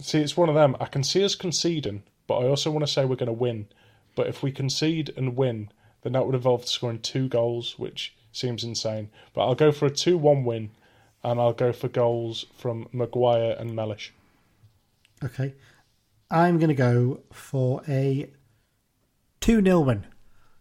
See, 0.00 0.20
it's 0.20 0.36
one 0.36 0.48
of 0.48 0.54
them. 0.54 0.76
I 0.80 0.86
can 0.86 1.04
see 1.04 1.24
us 1.24 1.34
conceding, 1.34 2.02
but 2.26 2.38
I 2.38 2.48
also 2.48 2.70
want 2.70 2.86
to 2.86 2.92
say 2.92 3.04
we're 3.04 3.16
going 3.16 3.26
to 3.26 3.32
win. 3.32 3.68
But 4.16 4.26
if 4.26 4.42
we 4.42 4.52
concede 4.52 5.12
and 5.16 5.36
win, 5.36 5.70
then 6.02 6.12
that 6.12 6.26
would 6.26 6.34
involve 6.34 6.66
scoring 6.66 7.00
two 7.00 7.28
goals, 7.28 7.78
which 7.78 8.14
seems 8.32 8.64
insane. 8.64 9.10
But 9.32 9.46
I'll 9.46 9.54
go 9.54 9.72
for 9.72 9.86
a 9.86 9.90
2 9.90 10.16
1 10.18 10.44
win, 10.44 10.70
and 11.22 11.40
I'll 11.40 11.52
go 11.52 11.72
for 11.72 11.88
goals 11.88 12.46
from 12.56 12.88
Maguire 12.92 13.56
and 13.58 13.74
Mellish. 13.74 14.12
Okay, 15.22 15.54
I'm 16.30 16.58
going 16.58 16.68
to 16.68 16.74
go 16.74 17.20
for 17.32 17.82
a 17.88 18.30
two 19.40 19.62
0 19.62 19.80
win 19.80 20.06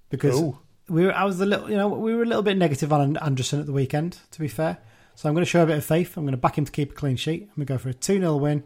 because 0.10 0.40
Ooh. 0.40 0.60
we 0.88 1.06
were. 1.06 1.14
I 1.14 1.26
was 1.26 1.42
a 1.42 1.46
little, 1.46 1.70
you 1.70 1.76
know, 1.76 1.88
we 1.88 2.16
were 2.16 2.24
a 2.24 2.28
little 2.28 2.44
bit 2.44 2.58
negative 2.58 2.94
on 2.94 3.18
Anderson 3.18 3.60
at 3.60 3.66
the 3.66 3.74
weekend. 3.74 4.20
To 4.32 4.40
be 4.40 4.48
fair, 4.48 4.78
so 5.16 5.28
I'm 5.28 5.36
going 5.36 5.44
to 5.44 5.50
show 5.50 5.64
a 5.64 5.66
bit 5.66 5.78
of 5.78 5.86
faith. 5.86 6.16
I'm 6.16 6.24
going 6.24 6.32
to 6.32 6.38
back 6.38 6.58
him 6.58 6.66
to 6.66 6.72
keep 6.72 6.92
a 6.92 6.96
clean 6.96 7.18
sheet. 7.18 7.44
I'm 7.44 7.64
going 7.64 7.68
to 7.68 7.74
go 7.74 7.78
for 7.78 7.90
a 7.90 7.94
two 7.94 8.20
0 8.20 8.38
win. 8.38 8.64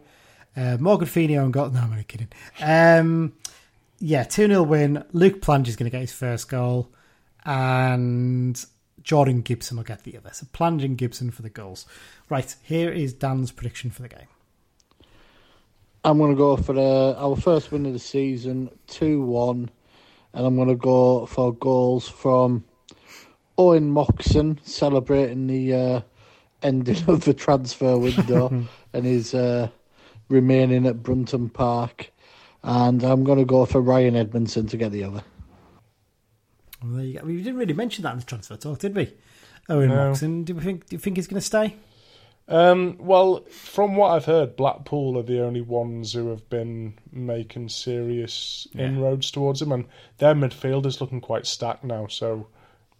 Uh, 0.58 0.76
Morgan 0.78 1.52
goal. 1.52 1.70
No, 1.70 1.80
I'm 1.80 1.92
only 1.92 2.04
kidding. 2.04 2.28
Um, 2.60 3.34
yeah, 4.00 4.24
2 4.24 4.48
0 4.48 4.62
win. 4.64 5.04
Luke 5.12 5.40
Plange 5.40 5.68
is 5.68 5.76
going 5.76 5.88
to 5.88 5.90
get 5.90 6.00
his 6.00 6.12
first 6.12 6.48
goal. 6.48 6.88
And 7.44 8.62
Jordan 9.02 9.42
Gibson 9.42 9.76
will 9.76 9.84
get 9.84 10.02
the 10.02 10.16
other. 10.16 10.30
So 10.32 10.46
Plange 10.52 10.82
and 10.82 10.98
Gibson 10.98 11.30
for 11.30 11.42
the 11.42 11.48
goals. 11.48 11.86
Right, 12.28 12.56
here 12.64 12.90
is 12.90 13.12
Dan's 13.12 13.52
prediction 13.52 13.90
for 13.90 14.02
the 14.02 14.08
game. 14.08 14.26
I'm 16.04 16.18
going 16.18 16.32
to 16.32 16.36
go 16.36 16.56
for 16.56 16.76
uh, 16.76 17.14
our 17.14 17.36
first 17.36 17.70
win 17.70 17.86
of 17.86 17.92
the 17.92 17.98
season, 18.00 18.70
2 18.88 19.22
1. 19.22 19.70
And 20.34 20.46
I'm 20.46 20.56
going 20.56 20.68
to 20.68 20.74
go 20.74 21.26
for 21.26 21.54
goals 21.54 22.08
from 22.08 22.64
Owen 23.56 23.90
Moxon 23.90 24.58
celebrating 24.64 25.46
the 25.46 25.74
uh, 25.74 26.00
ending 26.62 27.04
of 27.08 27.24
the 27.24 27.34
transfer 27.34 27.96
window 27.96 28.66
and 28.92 29.04
his 29.04 29.34
uh, 29.34 29.68
remaining 30.28 30.86
at 30.86 31.02
Brunton 31.02 31.48
Park. 31.48 32.10
And 32.62 33.02
I'm 33.04 33.24
going 33.24 33.38
to 33.38 33.44
go 33.44 33.64
for 33.66 33.80
Ryan 33.80 34.16
Edmondson 34.16 34.66
to 34.68 34.76
get 34.76 34.90
the 34.92 35.04
other. 35.04 35.22
Well, 36.82 36.92
there 36.94 37.04
you 37.04 37.18
go. 37.18 37.24
We 37.26 37.38
didn't 37.38 37.56
really 37.58 37.72
mention 37.74 38.02
that 38.04 38.12
in 38.12 38.18
the 38.20 38.24
transfer 38.24 38.56
talk, 38.56 38.78
did 38.80 38.94
we? 38.94 39.12
Owen 39.68 39.88
No. 39.90 40.08
Moxon. 40.08 40.44
Do 40.44 40.54
we 40.54 40.62
think? 40.62 40.86
Do 40.88 40.94
you 40.96 41.00
think 41.00 41.16
he's 41.16 41.26
going 41.26 41.40
to 41.40 41.46
stay? 41.46 41.76
Um, 42.48 42.96
well, 42.98 43.44
from 43.50 43.96
what 43.96 44.12
I've 44.12 44.24
heard, 44.24 44.56
Blackpool 44.56 45.18
are 45.18 45.22
the 45.22 45.42
only 45.44 45.60
ones 45.60 46.14
who 46.14 46.28
have 46.30 46.48
been 46.48 46.94
making 47.12 47.68
serious 47.68 48.66
Yeah. 48.72 48.86
inroads 48.86 49.30
towards 49.30 49.60
him, 49.60 49.70
and 49.70 49.84
their 50.16 50.34
midfield 50.34 50.86
is 50.86 51.00
looking 51.00 51.20
quite 51.20 51.46
stacked 51.46 51.84
now. 51.84 52.06
So 52.06 52.46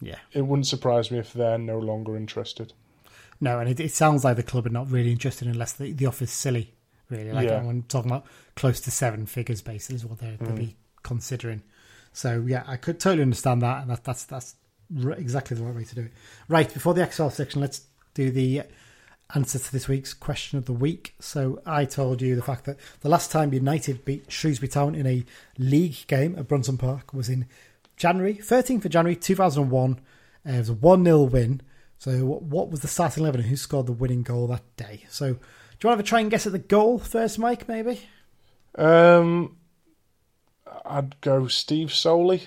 Yeah. 0.02 0.18
it 0.32 0.42
wouldn't 0.42 0.66
surprise 0.66 1.10
me 1.10 1.18
if 1.18 1.32
they're 1.32 1.56
no 1.58 1.78
longer 1.78 2.14
interested. 2.16 2.74
No, 3.40 3.58
and 3.58 3.70
it, 3.70 3.80
it 3.80 3.92
sounds 3.92 4.22
like 4.22 4.36
the 4.36 4.42
club 4.42 4.66
are 4.66 4.70
not 4.70 4.90
really 4.90 5.12
interested 5.12 5.48
unless 5.48 5.72
the, 5.72 5.92
the 5.92 6.06
offer's 6.06 6.30
silly. 6.30 6.74
Really, 7.10 7.32
like 7.32 7.48
Yeah. 7.48 7.62
when 7.62 7.82
talking 7.84 8.10
about 8.10 8.26
close 8.54 8.80
to 8.80 8.90
seven 8.90 9.26
figures, 9.26 9.62
basically, 9.62 9.96
is 9.96 10.04
what 10.06 10.18
they're, 10.18 10.36
they'll 10.36 10.52
be 10.56 10.76
considering. 11.02 11.62
So 12.12 12.44
yeah, 12.46 12.64
I 12.66 12.76
could 12.76 13.00
totally 13.00 13.22
understand 13.22 13.62
that, 13.62 13.82
and 13.82 13.90
that, 13.90 14.04
that's 14.04 14.24
that's 14.24 14.56
r- 15.04 15.12
exactly 15.12 15.56
the 15.56 15.62
right 15.64 15.74
way 15.74 15.84
to 15.84 15.94
do 15.94 16.02
it. 16.02 16.12
Right 16.48 16.72
before 16.72 16.94
the 16.94 17.10
XL 17.10 17.28
section, 17.28 17.60
let's 17.60 17.82
do 18.14 18.30
the 18.30 18.62
answer 19.34 19.58
to 19.58 19.72
this 19.72 19.88
week's 19.88 20.14
question 20.14 20.58
of 20.58 20.64
the 20.66 20.72
week. 20.72 21.14
So 21.20 21.60
I 21.66 21.84
told 21.84 22.20
you 22.22 22.34
the 22.34 22.42
fact 22.42 22.64
that 22.64 22.78
the 23.00 23.08
last 23.10 23.30
time 23.30 23.52
United 23.52 24.04
beat 24.04 24.30
Shrewsbury 24.32 24.68
Town 24.68 24.94
in 24.94 25.06
a 25.06 25.24
league 25.58 26.06
game 26.06 26.34
at 26.38 26.48
Brunton 26.48 26.78
Park 26.78 27.12
was 27.12 27.28
in 27.28 27.46
January, 27.96 28.34
13th 28.34 28.84
of 28.86 28.90
January 28.90 29.16
2001. 29.16 30.00
Uh, 30.46 30.52
it 30.52 30.58
was 30.58 30.68
a 30.70 30.72
1 30.74 31.04
0 31.04 31.22
win. 31.24 31.60
So 31.98 32.24
what, 32.24 32.42
what 32.42 32.70
was 32.70 32.80
the 32.80 32.88
starting 32.88 33.22
11 33.22 33.40
and 33.42 33.50
who 33.50 33.56
scored 33.56 33.86
the 33.86 33.92
winning 33.92 34.22
goal 34.22 34.46
that 34.48 34.62
day? 34.76 35.04
So 35.10 35.36
you 35.80 35.88
want 35.88 35.98
to 35.98 35.98
have 35.98 36.00
a 36.00 36.02
try 36.02 36.20
and 36.20 36.30
guess 36.30 36.46
at 36.46 36.52
the 36.52 36.58
goal 36.58 36.98
first, 36.98 37.38
Mike, 37.38 37.68
maybe? 37.68 38.00
Um, 38.76 39.56
I'd 40.84 41.20
go 41.20 41.46
Steve 41.48 41.92
Soley. 41.92 42.44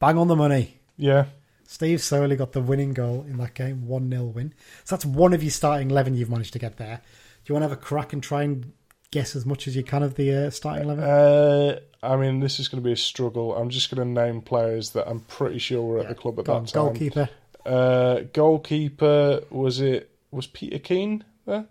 Bang 0.00 0.18
on 0.18 0.28
the 0.28 0.36
money. 0.36 0.78
Yeah, 0.96 1.26
Steve 1.68 2.00
Soley 2.00 2.34
got 2.34 2.52
the 2.52 2.62
winning 2.62 2.94
goal 2.94 3.26
in 3.28 3.36
that 3.36 3.52
game, 3.52 3.86
1 3.86 4.10
0 4.10 4.24
win. 4.24 4.54
So 4.84 4.96
that's 4.96 5.04
one 5.04 5.34
of 5.34 5.42
your 5.42 5.50
starting 5.50 5.90
11 5.90 6.14
you've 6.14 6.30
managed 6.30 6.54
to 6.54 6.58
get 6.58 6.78
there. 6.78 7.02
Do 7.44 7.52
you 7.52 7.54
want 7.54 7.62
to 7.62 7.68
have 7.68 7.78
a 7.78 7.80
crack 7.80 8.14
and 8.14 8.22
try 8.22 8.42
and 8.42 8.72
guess 9.10 9.36
as 9.36 9.44
much 9.44 9.68
as 9.68 9.76
you 9.76 9.82
can 9.84 10.02
of 10.02 10.14
the 10.14 10.46
uh, 10.46 10.50
starting 10.50 10.84
11? 10.84 11.04
Uh, 11.04 11.78
I 12.02 12.16
mean, 12.16 12.40
this 12.40 12.58
is 12.58 12.68
going 12.68 12.82
to 12.82 12.86
be 12.86 12.92
a 12.92 12.96
struggle. 12.96 13.54
I'm 13.54 13.68
just 13.68 13.94
going 13.94 14.02
to 14.02 14.20
name 14.20 14.40
players 14.40 14.90
that 14.90 15.06
I'm 15.06 15.20
pretty 15.20 15.58
sure 15.58 15.82
were 15.82 15.98
at 16.00 16.08
the 16.08 16.14
club 16.14 16.38
at 16.38 16.46
that 16.46 16.52
on, 16.52 16.64
time. 16.64 16.84
goalkeeper. 16.84 17.28
Uh, 17.66 18.20
goalkeeper 18.32 19.42
was 19.50 19.80
it? 19.80 20.10
Was 20.30 20.46
Peter 20.46 20.78
Keen 20.78 21.22
there? 21.44 21.66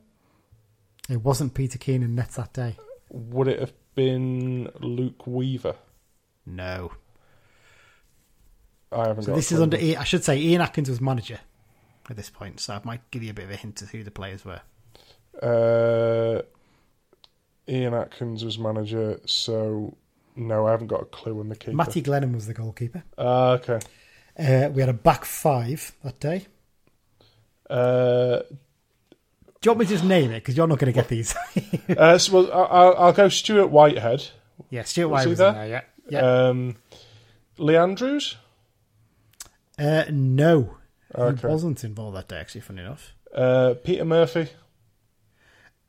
It 1.09 1.21
wasn't 1.23 1.53
Peter 1.53 1.77
Keen 1.77 2.03
in 2.03 2.15
nets 2.15 2.35
that 2.35 2.53
day. 2.53 2.75
Would 3.09 3.47
it 3.47 3.59
have 3.59 3.73
been 3.95 4.69
Luke 4.79 5.25
Weaver? 5.25 5.75
No. 6.45 6.91
I 8.91 9.07
haven't 9.07 9.23
So 9.23 9.31
got. 9.31 9.35
this 9.35 9.51
is 9.51 9.61
under, 9.61 9.77
I 9.77 10.03
should 10.03 10.23
say, 10.23 10.37
Ian 10.37 10.61
Atkins 10.61 10.89
was 10.89 10.99
manager 11.01 11.39
at 12.09 12.15
this 12.15 12.29
point. 12.29 12.59
So 12.59 12.73
I 12.73 12.81
might 12.83 13.09
give 13.11 13.23
you 13.23 13.31
a 13.31 13.33
bit 13.33 13.45
of 13.45 13.51
a 13.51 13.55
hint 13.55 13.81
of 13.81 13.89
who 13.91 14.03
the 14.03 14.11
players 14.11 14.43
were. 14.45 14.61
Uh, 15.41 16.41
Ian 17.69 17.93
Atkins 17.93 18.43
was 18.43 18.57
manager, 18.57 19.19
so 19.25 19.95
no, 20.35 20.67
I 20.67 20.71
haven't 20.71 20.87
got 20.87 21.01
a 21.01 21.05
clue 21.05 21.39
on 21.39 21.49
the 21.49 21.55
keeper. 21.55 21.75
Matty 21.75 22.01
Glennon 22.01 22.33
was 22.33 22.47
the 22.47 22.53
goalkeeper. 22.53 23.03
Ah, 23.17 23.51
okay. 23.51 23.79
Uh, 24.37 24.69
we 24.69 24.81
had 24.81 24.89
a 24.89 24.93
back 24.93 25.25
five 25.25 25.93
that 26.03 26.19
day. 26.19 26.45
Uh, 27.69 28.39
Do 29.61 29.67
you 29.67 29.71
want 29.71 29.79
me 29.79 29.85
to 29.87 29.91
just 29.91 30.03
name 30.03 30.31
it? 30.31 30.35
Because 30.41 30.55
you're 30.55 30.67
not 30.67 30.77
going 30.79 30.93
to 30.93 30.97
get 30.99 31.07
these. 31.07 31.35
uh, 31.97 32.17
so 32.17 32.33
well, 32.43 32.51
I'll, 32.53 32.95
I'll 33.07 33.13
go 33.13 33.27
Stuart 33.29 33.67
Whitehead. 33.67 34.27
yeah, 34.69 34.83
Stuart 34.83 35.09
Was 35.09 35.25
was 35.27 35.37
there? 35.39 35.51
there. 35.53 35.67
Yeah, 35.67 35.81
yeah. 36.09 36.19
Um, 36.49 36.75
Lee 37.57 37.75
Andrews. 37.75 38.35
Uh, 39.79 40.05
no, 40.11 40.77
Okay. 41.15 41.41
he 41.41 41.47
wasn't 41.47 41.83
involved 41.83 42.17
that 42.17 42.27
day. 42.27 42.37
Actually, 42.37 42.61
funny 42.61 42.81
enough. 42.81 43.13
Uh, 43.33 43.73
Peter 43.83 44.05
Murphy. 44.05 44.49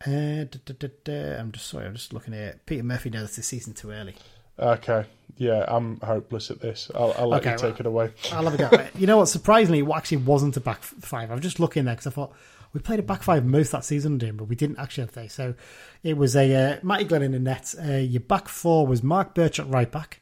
Uh, 0.06 0.44
da, 0.44 0.58
da, 0.78 0.88
da. 1.04 1.36
I'm 1.38 1.52
just 1.52 1.66
sorry. 1.66 1.86
I'm 1.86 1.94
just 1.94 2.12
looking 2.12 2.34
at 2.34 2.64
Peter 2.66 2.82
Murphy. 2.82 3.10
Now 3.10 3.20
Knows 3.20 3.36
the 3.36 3.42
season 3.42 3.74
too 3.74 3.90
early. 3.90 4.14
Okay. 4.58 5.04
Yeah, 5.36 5.64
I'm 5.68 6.00
hopeless 6.00 6.50
at 6.50 6.60
this. 6.60 6.90
I'll, 6.94 7.14
I'll 7.18 7.28
let 7.28 7.42
Okay, 7.42 7.52
you 7.52 7.56
take 7.58 7.70
well- 7.74 7.80
it 7.80 7.86
away. 7.86 8.10
I'll 8.32 8.44
have 8.48 8.54
a 8.54 8.56
go. 8.56 8.86
you 8.98 9.06
know 9.06 9.18
what? 9.18 9.26
Surprisingly, 9.26 9.80
it 9.80 9.88
actually 9.94 10.18
wasn't 10.18 10.56
a 10.56 10.60
back 10.60 10.82
five. 10.82 11.30
I'm 11.30 11.40
just 11.40 11.60
looking 11.60 11.84
there 11.84 11.94
because 11.94 12.06
I 12.06 12.10
thought 12.10 12.32
we 12.72 12.80
played 12.80 12.98
a 12.98 13.02
back 13.02 13.22
five 13.22 13.44
most 13.44 13.72
that 13.72 13.84
season 13.84 14.14
under 14.14 14.32
but 14.32 14.44
we 14.44 14.56
didn't 14.56 14.78
actually 14.78 15.02
have 15.02 15.12
they. 15.12 15.28
So 15.28 15.54
it 16.02 16.16
was 16.16 16.36
a 16.36 16.54
uh, 16.54 16.78
Matty 16.82 17.04
Glenn 17.04 17.22
in 17.22 17.32
the 17.32 17.38
net. 17.38 17.74
Uh, 17.82 17.94
your 17.94 18.20
back 18.20 18.48
four 18.48 18.86
was 18.86 19.02
Mark 19.02 19.34
Birch 19.34 19.58
at 19.58 19.68
right 19.68 19.90
back, 19.90 20.20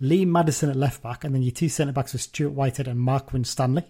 Lee 0.00 0.24
Maddison 0.24 0.70
at 0.70 0.76
left 0.76 1.02
back, 1.02 1.24
and 1.24 1.34
then 1.34 1.42
your 1.42 1.52
two 1.52 1.68
centre 1.68 1.92
backs 1.92 2.12
were 2.12 2.18
Stuart 2.18 2.52
Whitehead 2.52 2.88
and 2.88 3.00
Mark 3.00 3.32
Winstanley, 3.32 3.84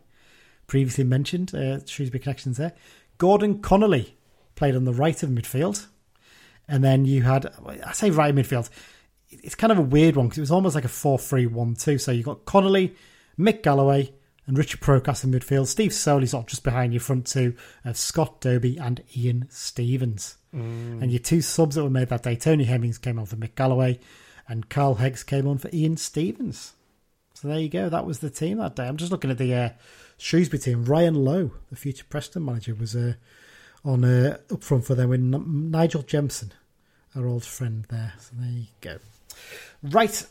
previously 0.67 1.05
mentioned. 1.05 1.55
Uh, 1.55 1.85
Shrewsbury 1.85 2.21
connections 2.21 2.57
there. 2.57 2.73
Gordon 3.19 3.61
Connolly 3.61 4.17
played 4.57 4.75
on 4.75 4.85
the 4.85 4.93
right 4.93 5.23
of 5.23 5.31
midfield, 5.31 5.87
and 6.69 6.83
then 6.83 7.05
you 7.05 7.23
had 7.23 7.53
I 7.85 7.93
say 7.93 8.11
right 8.11 8.35
midfield. 8.35 8.71
It's 9.31 9.55
kind 9.55 9.73
of 9.73 9.79
a 9.79 9.83
weird 9.83 10.17
one 10.17 10.27
because 10.27 10.39
it 10.39 10.43
was 10.43 10.51
almost 10.53 10.75
like 10.75 10.85
a 10.85 10.89
4 10.89 11.19
3 11.19 11.47
1 11.47 11.75
2. 11.75 11.99
So 11.99 12.13
you 12.13 12.23
got 12.23 12.45
Connolly, 12.45 12.95
Mick 13.39 13.63
Galloway, 13.63 14.13
and 14.47 14.59
Richard 14.59 14.81
Prokas 14.81 15.25
in 15.25 15.31
midfield. 15.31 15.67
Steve 15.67 15.93
Soley 15.93 16.27
sort 16.27 16.45
of 16.45 16.49
just 16.51 16.65
behind 16.65 16.93
your 16.93 17.01
front 17.01 17.27
two 17.27 17.55
of 17.85 17.97
Scott 17.97 18.41
Dobie 18.41 18.77
and 18.79 19.03
Ian 19.17 19.47
Stevens. 19.51 20.37
And 21.03 21.11
your 21.11 21.21
two 21.21 21.41
subs 21.41 21.75
that 21.75 21.83
were 21.83 21.91
made 21.91 22.09
that 22.11 22.23
day, 22.23 22.37
Tony 22.37 22.65
Hemmings 22.65 22.99
came 22.99 23.19
on 23.19 23.27
for 23.27 23.37
Mick 23.37 23.55
Galloway, 23.57 23.99
and 24.47 24.69
Carl 24.69 24.97
Heggs 24.97 25.25
came 25.25 25.49
on 25.49 25.59
for 25.59 25.69
Ian 25.73 25.97
Stevens. 25.97 26.75
So 27.35 27.49
there 27.49 27.59
you 27.59 27.69
go. 27.69 27.89
That 27.89 28.07
was 28.07 28.21
the 28.21 28.31
team 28.31 28.59
that 28.59 28.77
day. 28.77 28.87
I'm 28.87 28.97
just 28.97 29.11
looking 29.11 29.31
at 29.31 29.39
the 29.39 29.53
uh, 29.55 29.69
Shrewsbury 30.19 30.61
team. 30.61 30.85
Ryan 30.85 31.15
Lowe, 31.25 31.51
the 31.71 31.77
future 31.77 32.05
Preston 32.09 32.45
manager, 32.45 32.75
was 32.75 32.95
uh, 32.95 33.15
on 33.85 34.05
uh, 34.05 34.39
up 34.53 34.63
front 34.63 34.85
for 34.85 34.95
them 34.95 35.09
with 35.09 35.21
Nigel 35.21 36.03
Jemson, 36.03 36.53
our 37.17 37.27
old 37.27 37.45
friend 37.45 37.87
there. 37.89 38.13
So 38.21 38.31
there 38.39 38.51
you 38.51 38.67
go. 38.81 38.99
Right. 39.83 40.25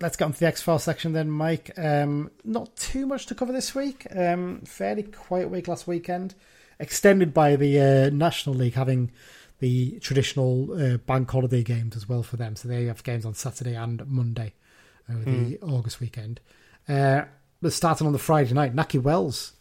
Let's 0.00 0.16
get 0.16 0.24
on 0.24 0.32
to 0.32 0.40
the 0.40 0.46
X 0.46 0.60
File 0.60 0.78
section 0.78 1.12
then, 1.12 1.30
Mike. 1.30 1.70
Um, 1.76 2.30
not 2.44 2.74
too 2.76 3.06
much 3.06 3.26
to 3.26 3.34
cover 3.34 3.52
this 3.52 3.74
week. 3.74 4.06
Um, 4.14 4.62
fairly 4.62 5.04
quiet 5.04 5.50
week 5.50 5.68
last 5.68 5.86
weekend, 5.86 6.34
extended 6.80 7.32
by 7.32 7.56
the 7.56 7.80
uh, 7.80 8.10
National 8.10 8.56
League 8.56 8.74
having 8.74 9.12
the 9.60 9.98
traditional 10.00 10.72
uh, 10.72 10.96
bank 10.98 11.30
holiday 11.30 11.62
games 11.62 11.96
as 11.96 12.08
well 12.08 12.22
for 12.22 12.36
them. 12.36 12.56
So 12.56 12.68
they 12.68 12.84
have 12.86 13.04
games 13.04 13.24
on 13.24 13.34
Saturday 13.34 13.74
and 13.74 14.06
Monday 14.06 14.52
over 15.08 15.24
the 15.24 15.58
August 15.62 16.00
weekend. 16.00 16.40
Uh, 16.88 17.22
but 17.62 17.72
starting 17.72 18.06
on 18.06 18.12
the 18.12 18.18
Friday 18.18 18.52
night, 18.52 18.74
Nakhi 18.74 19.00
Wells, 19.00 19.52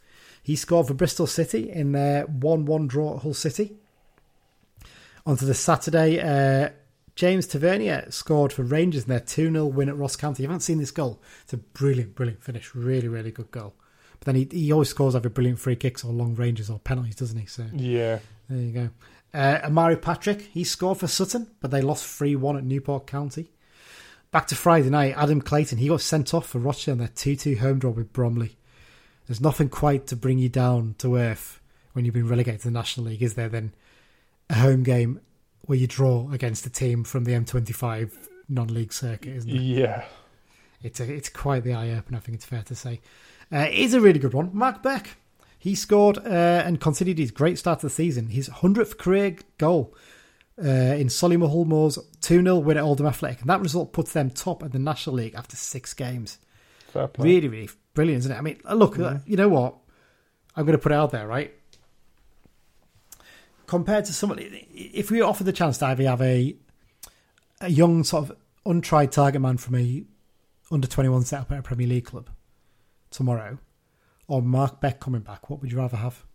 he 0.41 0.55
scored 0.55 0.88
for 0.88 0.93
Bristol 0.93 1.27
City 1.27 1.69
in 1.69 1.91
their 1.91 2.25
1 2.25 2.65
1 2.65 2.88
draw 2.88 3.15
at 3.15 3.21
Hull 3.21 3.34
City. 3.34 3.77
Onto 5.25 5.45
the 5.45 5.53
Saturday, 5.53 6.19
uh, 6.19 6.69
James 7.16 7.45
Tavernier 7.45 8.07
scored 8.09 8.51
for 8.51 8.64
Rangers 8.64 9.03
in 9.03 9.09
their 9.09 9.20
2 9.20 9.51
0 9.51 9.66
win 9.68 9.89
at 9.89 9.97
Ross 9.97 10.16
County. 10.16 10.43
You 10.43 10.49
haven't 10.49 10.61
seen 10.61 10.80
this 10.80 10.91
goal. 10.91 11.22
It's 11.43 11.53
a 11.53 11.57
brilliant, 11.57 12.16
brilliant 12.16 12.43
finish. 12.43 12.74
Really, 12.74 13.07
really 13.07 13.32
good 13.32 13.51
goal. 13.51 13.74
But 14.20 14.26
then 14.26 14.36
he, 14.36 14.47
he 14.51 14.72
always 14.72 14.89
scores 14.89 15.16
over 15.16 15.30
brilliant 15.30 15.59
free 15.59 15.76
kicks 15.76 16.03
or 16.03 16.11
long 16.11 16.36
ranges 16.36 16.70
or 16.70 16.80
penalties, 16.80 17.16
doesn't 17.16 17.38
he? 17.38 17.45
So 17.45 17.66
Yeah. 17.74 18.20
there 18.49 18.57
you 18.59 18.72
go. 18.72 18.89
Uh, 19.34 19.59
Omari 19.66 19.95
Patrick, 19.97 20.41
he 20.53 20.64
scored 20.64 20.99
for 20.99 21.07
Sutton, 21.07 21.47
but 21.59 21.72
they 21.72 21.82
lost 21.82 22.05
3 22.05 22.36
1 22.36 22.57
at 22.57 22.64
Newport 22.64 23.05
County. 23.07 23.51
Back 24.32 24.47
to 24.47 24.55
Friday 24.55 24.89
night, 24.89 25.14
Adam 25.16 25.41
Clayton, 25.41 25.78
he 25.78 25.88
got 25.89 26.01
sent 26.01 26.34
off 26.34 26.47
for 26.47 26.57
Rochdale 26.59 26.93
on 26.93 26.97
their 26.99 27.07
2 27.09 27.36
2 27.36 27.57
home 27.57 27.78
draw 27.80 27.91
with 27.91 28.11
Bromley. 28.14 28.57
There's 29.28 29.39
nothing 29.41 29.70
quite 29.70 30.07
to 30.07 30.16
bring 30.16 30.39
you 30.39 30.49
down 30.49 30.95
to 30.97 31.16
earth 31.18 31.59
when 31.93 32.05
you've 32.05 32.14
been 32.16 32.28
relegated 32.28 32.61
to 32.61 32.68
the 32.68 32.72
National 32.72 33.05
League, 33.07 33.22
is 33.22 33.36
there? 33.36 33.49
Then 33.49 33.74
a 34.49 34.55
home 34.55 34.82
game 34.84 35.22
where 35.66 35.78
you 35.78 35.88
draw 35.88 36.30
against 36.32 36.66
a 36.66 36.70
team 36.70 37.03
from 37.03 37.24
the 37.24 37.34
M25 37.34 38.11
non 38.49 38.68
league 38.68 38.93
circuit, 38.93 39.36
isn't 39.36 39.49
it? 39.49 39.61
Yeah. 39.61 40.03
It's 40.82 40.99
a, 40.99 41.11
it's 41.11 41.30
quite 41.30 41.64
the 41.64 41.74
eye 41.74 41.91
opener. 41.91 42.18
I 42.18 42.22
think 42.22 42.36
it's 42.36 42.45
fair 42.45 42.64
to 42.64 42.76
say. 42.76 43.01
Uh, 43.51 43.68
it 43.70 43.74
is 43.74 43.93
a 43.93 44.01
really 44.01 44.20
good 44.20 44.34
one. 44.34 44.49
Mark 44.53 44.84
Beck, 44.84 45.18
he 45.57 45.76
scored 45.76 46.18
uh, 46.18 46.64
and 46.66 46.82
conceded 46.82 47.18
his 47.18 47.32
great 47.32 47.57
start 47.57 47.80
to 47.80 47.86
the 47.86 47.89
season, 47.89 48.28
his 48.28 48.47
hundredth 48.47 48.97
career 48.97 49.38
goal 49.57 49.95
uh, 50.59 50.68
in 50.68 51.07
Solihull 51.07 51.66
Moors 51.66 51.97
2 52.22 52.43
0 52.43 52.59
win 52.59 52.78
at 52.78 52.84
Oldham 52.84 53.07
Athletic, 53.07 53.41
and 53.41 53.49
that 53.49 53.61
result 53.61 53.93
puts 53.93 54.14
them 54.14 54.30
top 54.30 54.61
of 54.61 54.72
the 54.72 54.80
National 54.80 55.16
League 55.16 55.36
after 55.36 55.55
six 55.55 55.93
games. 55.93 56.38
Really, 57.24 57.47
really 57.47 57.70
brilliant, 57.93 58.20
isn't 58.20 58.32
it? 58.32 58.38
I 58.38 58.41
mean, 58.41 58.59
look, 58.72 58.99
uh, 58.99 59.18
you 59.26 59.38
know 59.38 59.49
what? 59.49 59.76
I'm 60.55 60.66
going 60.66 60.78
to 60.78 60.82
put 60.82 60.91
it 60.91 60.95
out 60.95 61.11
there, 61.11 61.28
right? 61.28 61.53
Compared 63.66 64.05
to 64.05 64.14
somebody, 64.14 64.68
if 64.74 65.09
we 65.09 65.22
offer 65.22 65.43
the 65.43 65.53
chance 65.53 65.78
to 65.80 65.86
either 65.88 66.03
have 66.03 66.22
a 66.22 66.55
a 67.61 67.70
young 67.70 68.03
sort 68.03 68.30
of 68.30 68.38
untried 68.66 69.11
target 69.11 69.41
man 69.41 69.57
from 69.57 69.76
a 69.76 70.03
under 70.72 70.88
21 70.88 71.24
setup 71.24 71.51
at 71.51 71.59
a 71.59 71.61
Premier 71.61 71.88
League 71.88 72.05
club 72.05 72.30
tomorrow, 73.09 73.57
or 74.28 74.41
Mark 74.41 74.82
Beck 74.82 74.99
coming 74.99 75.22
back, 75.22 75.49
what 75.49 75.61
would 75.61 75.72
you 75.72 75.78
rather 75.78 75.97
have? 75.97 76.26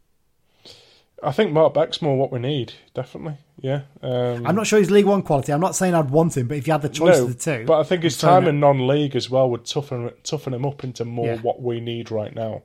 I 1.23 1.33
think 1.33 1.51
Mark 1.51 1.75
Beck's 1.75 2.01
more 2.01 2.17
what 2.17 2.31
we 2.31 2.39
need, 2.39 2.75
definitely. 2.95 3.39
Yeah. 3.61 3.83
Um, 4.03 4.47
I'm 4.47 4.55
not 4.55 4.69
sure 4.69 4.79
he's 4.79 4.91
League 4.91 5.05
One 5.07 5.23
quality. 5.23 5.53
I'm 5.53 5.61
not 5.61 5.75
saying 5.75 5.95
I'd 5.95 6.11
want 6.11 6.37
him, 6.37 6.47
but 6.47 6.57
if 6.59 6.67
you 6.69 6.73
had 6.73 6.83
the 6.83 6.89
choice 6.89 7.17
no, 7.19 7.25
of 7.25 7.37
the 7.37 7.59
two, 7.59 7.65
but 7.67 7.81
I 7.81 7.83
think 7.83 8.05
his 8.05 8.23
I'm 8.23 8.43
time 8.43 8.49
in 8.49 8.61
non-league 8.61 9.17
as 9.17 9.29
well 9.29 9.51
would 9.51 9.65
toughen 9.65 10.13
toughen 10.23 10.55
him 10.55 10.65
up 10.65 10.85
into 10.85 11.05
more 11.05 11.27
Yeah. 11.27 11.39
what 11.39 11.61
we 11.61 11.81
need 11.81 12.13
right 12.13 12.33
now. 12.35 12.63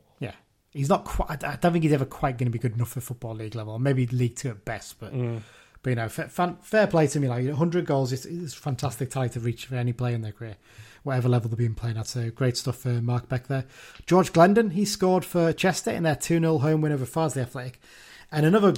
He's 0.73 0.89
not 0.89 1.05
quite. 1.05 1.43
I 1.43 1.55
don't 1.55 1.71
think 1.71 1.83
he's 1.83 1.93
ever 1.93 2.05
quite 2.05 2.37
going 2.37 2.47
to 2.47 2.51
be 2.51 2.59
good 2.59 2.73
enough 2.73 2.89
for 2.89 3.01
football 3.01 3.35
league 3.35 3.55
level. 3.55 3.77
Maybe 3.77 4.07
League 4.07 4.35
Two 4.35 4.49
at 4.49 4.65
best, 4.65 4.99
but 4.99 5.13
mm. 5.13 5.41
but 5.83 5.89
you 5.91 5.95
know, 5.95 6.09
fair, 6.09 6.29
fair 6.61 6.87
play 6.87 7.05
to 7.07 7.19
him. 7.19 7.29
Like 7.29 7.45
100 7.45 7.85
goals 7.85 8.11
is, 8.11 8.25
is 8.25 8.53
fantastic 8.55 9.11
tally 9.11 9.29
to 9.29 9.39
reach 9.39 9.67
for 9.67 9.75
any 9.75 9.93
player 9.93 10.15
in 10.15 10.21
their 10.21 10.31
career, 10.31 10.57
whatever 11.03 11.29
level 11.29 11.49
they've 11.49 11.57
been 11.57 11.75
playing 11.75 11.97
at. 11.97 12.07
So 12.07 12.31
great 12.31 12.57
stuff 12.57 12.77
for 12.77 13.01
Mark 13.01 13.29
Beck 13.29 13.47
there. 13.47 13.65
George 14.07 14.33
Glendon, 14.33 14.71
he 14.71 14.83
scored 14.83 15.23
for 15.23 15.53
Chester 15.53 15.91
in 15.91 16.03
their 16.03 16.15
2 16.15 16.39
0 16.39 16.57
home 16.57 16.81
win 16.81 16.91
over 16.91 17.05
Farsley 17.05 17.43
Athletic, 17.43 17.79
and 18.31 18.43
another 18.43 18.73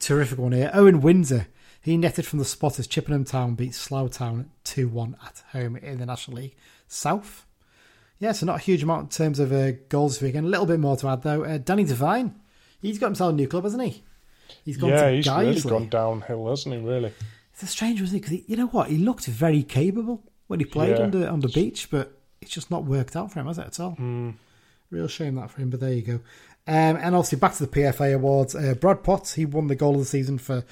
terrific 0.00 0.38
one 0.38 0.52
here. 0.52 0.70
Owen 0.74 1.00
Windsor. 1.00 1.46
He 1.80 1.96
netted 1.96 2.26
from 2.26 2.40
the 2.40 2.44
spot 2.44 2.80
as 2.80 2.88
Chippenham 2.88 3.24
Town 3.24 3.54
beat 3.54 3.72
Slough 3.72 4.10
Town 4.10 4.50
2 4.64 4.88
1 4.88 5.16
at 5.24 5.44
home 5.52 5.76
in 5.76 6.00
the 6.00 6.06
National 6.06 6.38
League 6.38 6.56
South. 6.88 7.45
Yeah, 8.18 8.32
so 8.32 8.46
not 8.46 8.56
a 8.56 8.62
huge 8.62 8.82
amount 8.82 9.02
in 9.04 9.08
terms 9.08 9.38
of 9.38 9.52
uh, 9.52 9.72
goals 9.88 10.14
this 10.14 10.22
weekend. 10.22 10.46
A 10.46 10.48
little 10.48 10.66
bit 10.66 10.80
more 10.80 10.96
to 10.96 11.08
add 11.08 11.22
though. 11.22 11.44
Uh, 11.44 11.58
Danny 11.58 11.84
Devine, 11.84 12.34
he's 12.80 12.98
got 12.98 13.06
himself 13.08 13.32
a 13.32 13.36
new 13.36 13.46
club, 13.48 13.64
hasn't 13.64 13.82
he? 13.82 14.02
He's 14.64 14.76
gone 14.76 14.90
yeah, 14.90 15.10
to 15.10 15.16
he's 15.16 15.26
Guiseley. 15.26 15.46
really 15.46 15.60
gone 15.62 15.88
downhill, 15.88 16.48
hasn't 16.48 16.74
he? 16.74 16.80
Really. 16.80 17.12
It's 17.52 17.62
a 17.62 17.66
strange, 17.66 18.00
wasn't 18.00 18.18
it? 18.24 18.28
Because 18.30 18.48
you 18.48 18.56
know 18.56 18.66
what, 18.68 18.88
he 18.88 18.96
looked 18.98 19.26
very 19.26 19.62
capable 19.62 20.22
when 20.46 20.60
he 20.60 20.66
played 20.66 20.96
Yeah. 20.98 21.04
on 21.04 21.10
the 21.10 21.28
on 21.28 21.40
the 21.40 21.48
beach, 21.48 21.90
but 21.90 22.18
it's 22.40 22.50
just 22.50 22.70
not 22.70 22.84
worked 22.84 23.16
out 23.16 23.32
for 23.32 23.40
him, 23.40 23.46
has 23.46 23.58
it 23.58 23.66
at 23.66 23.80
all? 23.80 23.92
Hmm. 23.92 24.30
Real 24.90 25.08
shame 25.08 25.34
that 25.34 25.50
for 25.50 25.60
him, 25.60 25.70
but 25.70 25.80
there 25.80 25.92
you 25.92 26.02
go. 26.02 26.14
Um, 26.68 26.96
and 26.96 27.14
obviously 27.14 27.38
back 27.38 27.54
to 27.54 27.66
the 27.66 27.70
PFA 27.80 28.14
awards. 28.14 28.54
Uh, 28.54 28.74
Brad 28.74 29.02
Potts, 29.02 29.34
he 29.34 29.44
won 29.46 29.66
the 29.66 29.74
goal 29.74 29.94
of 29.94 30.00
the 30.00 30.04
season 30.06 30.38
for 30.38 30.64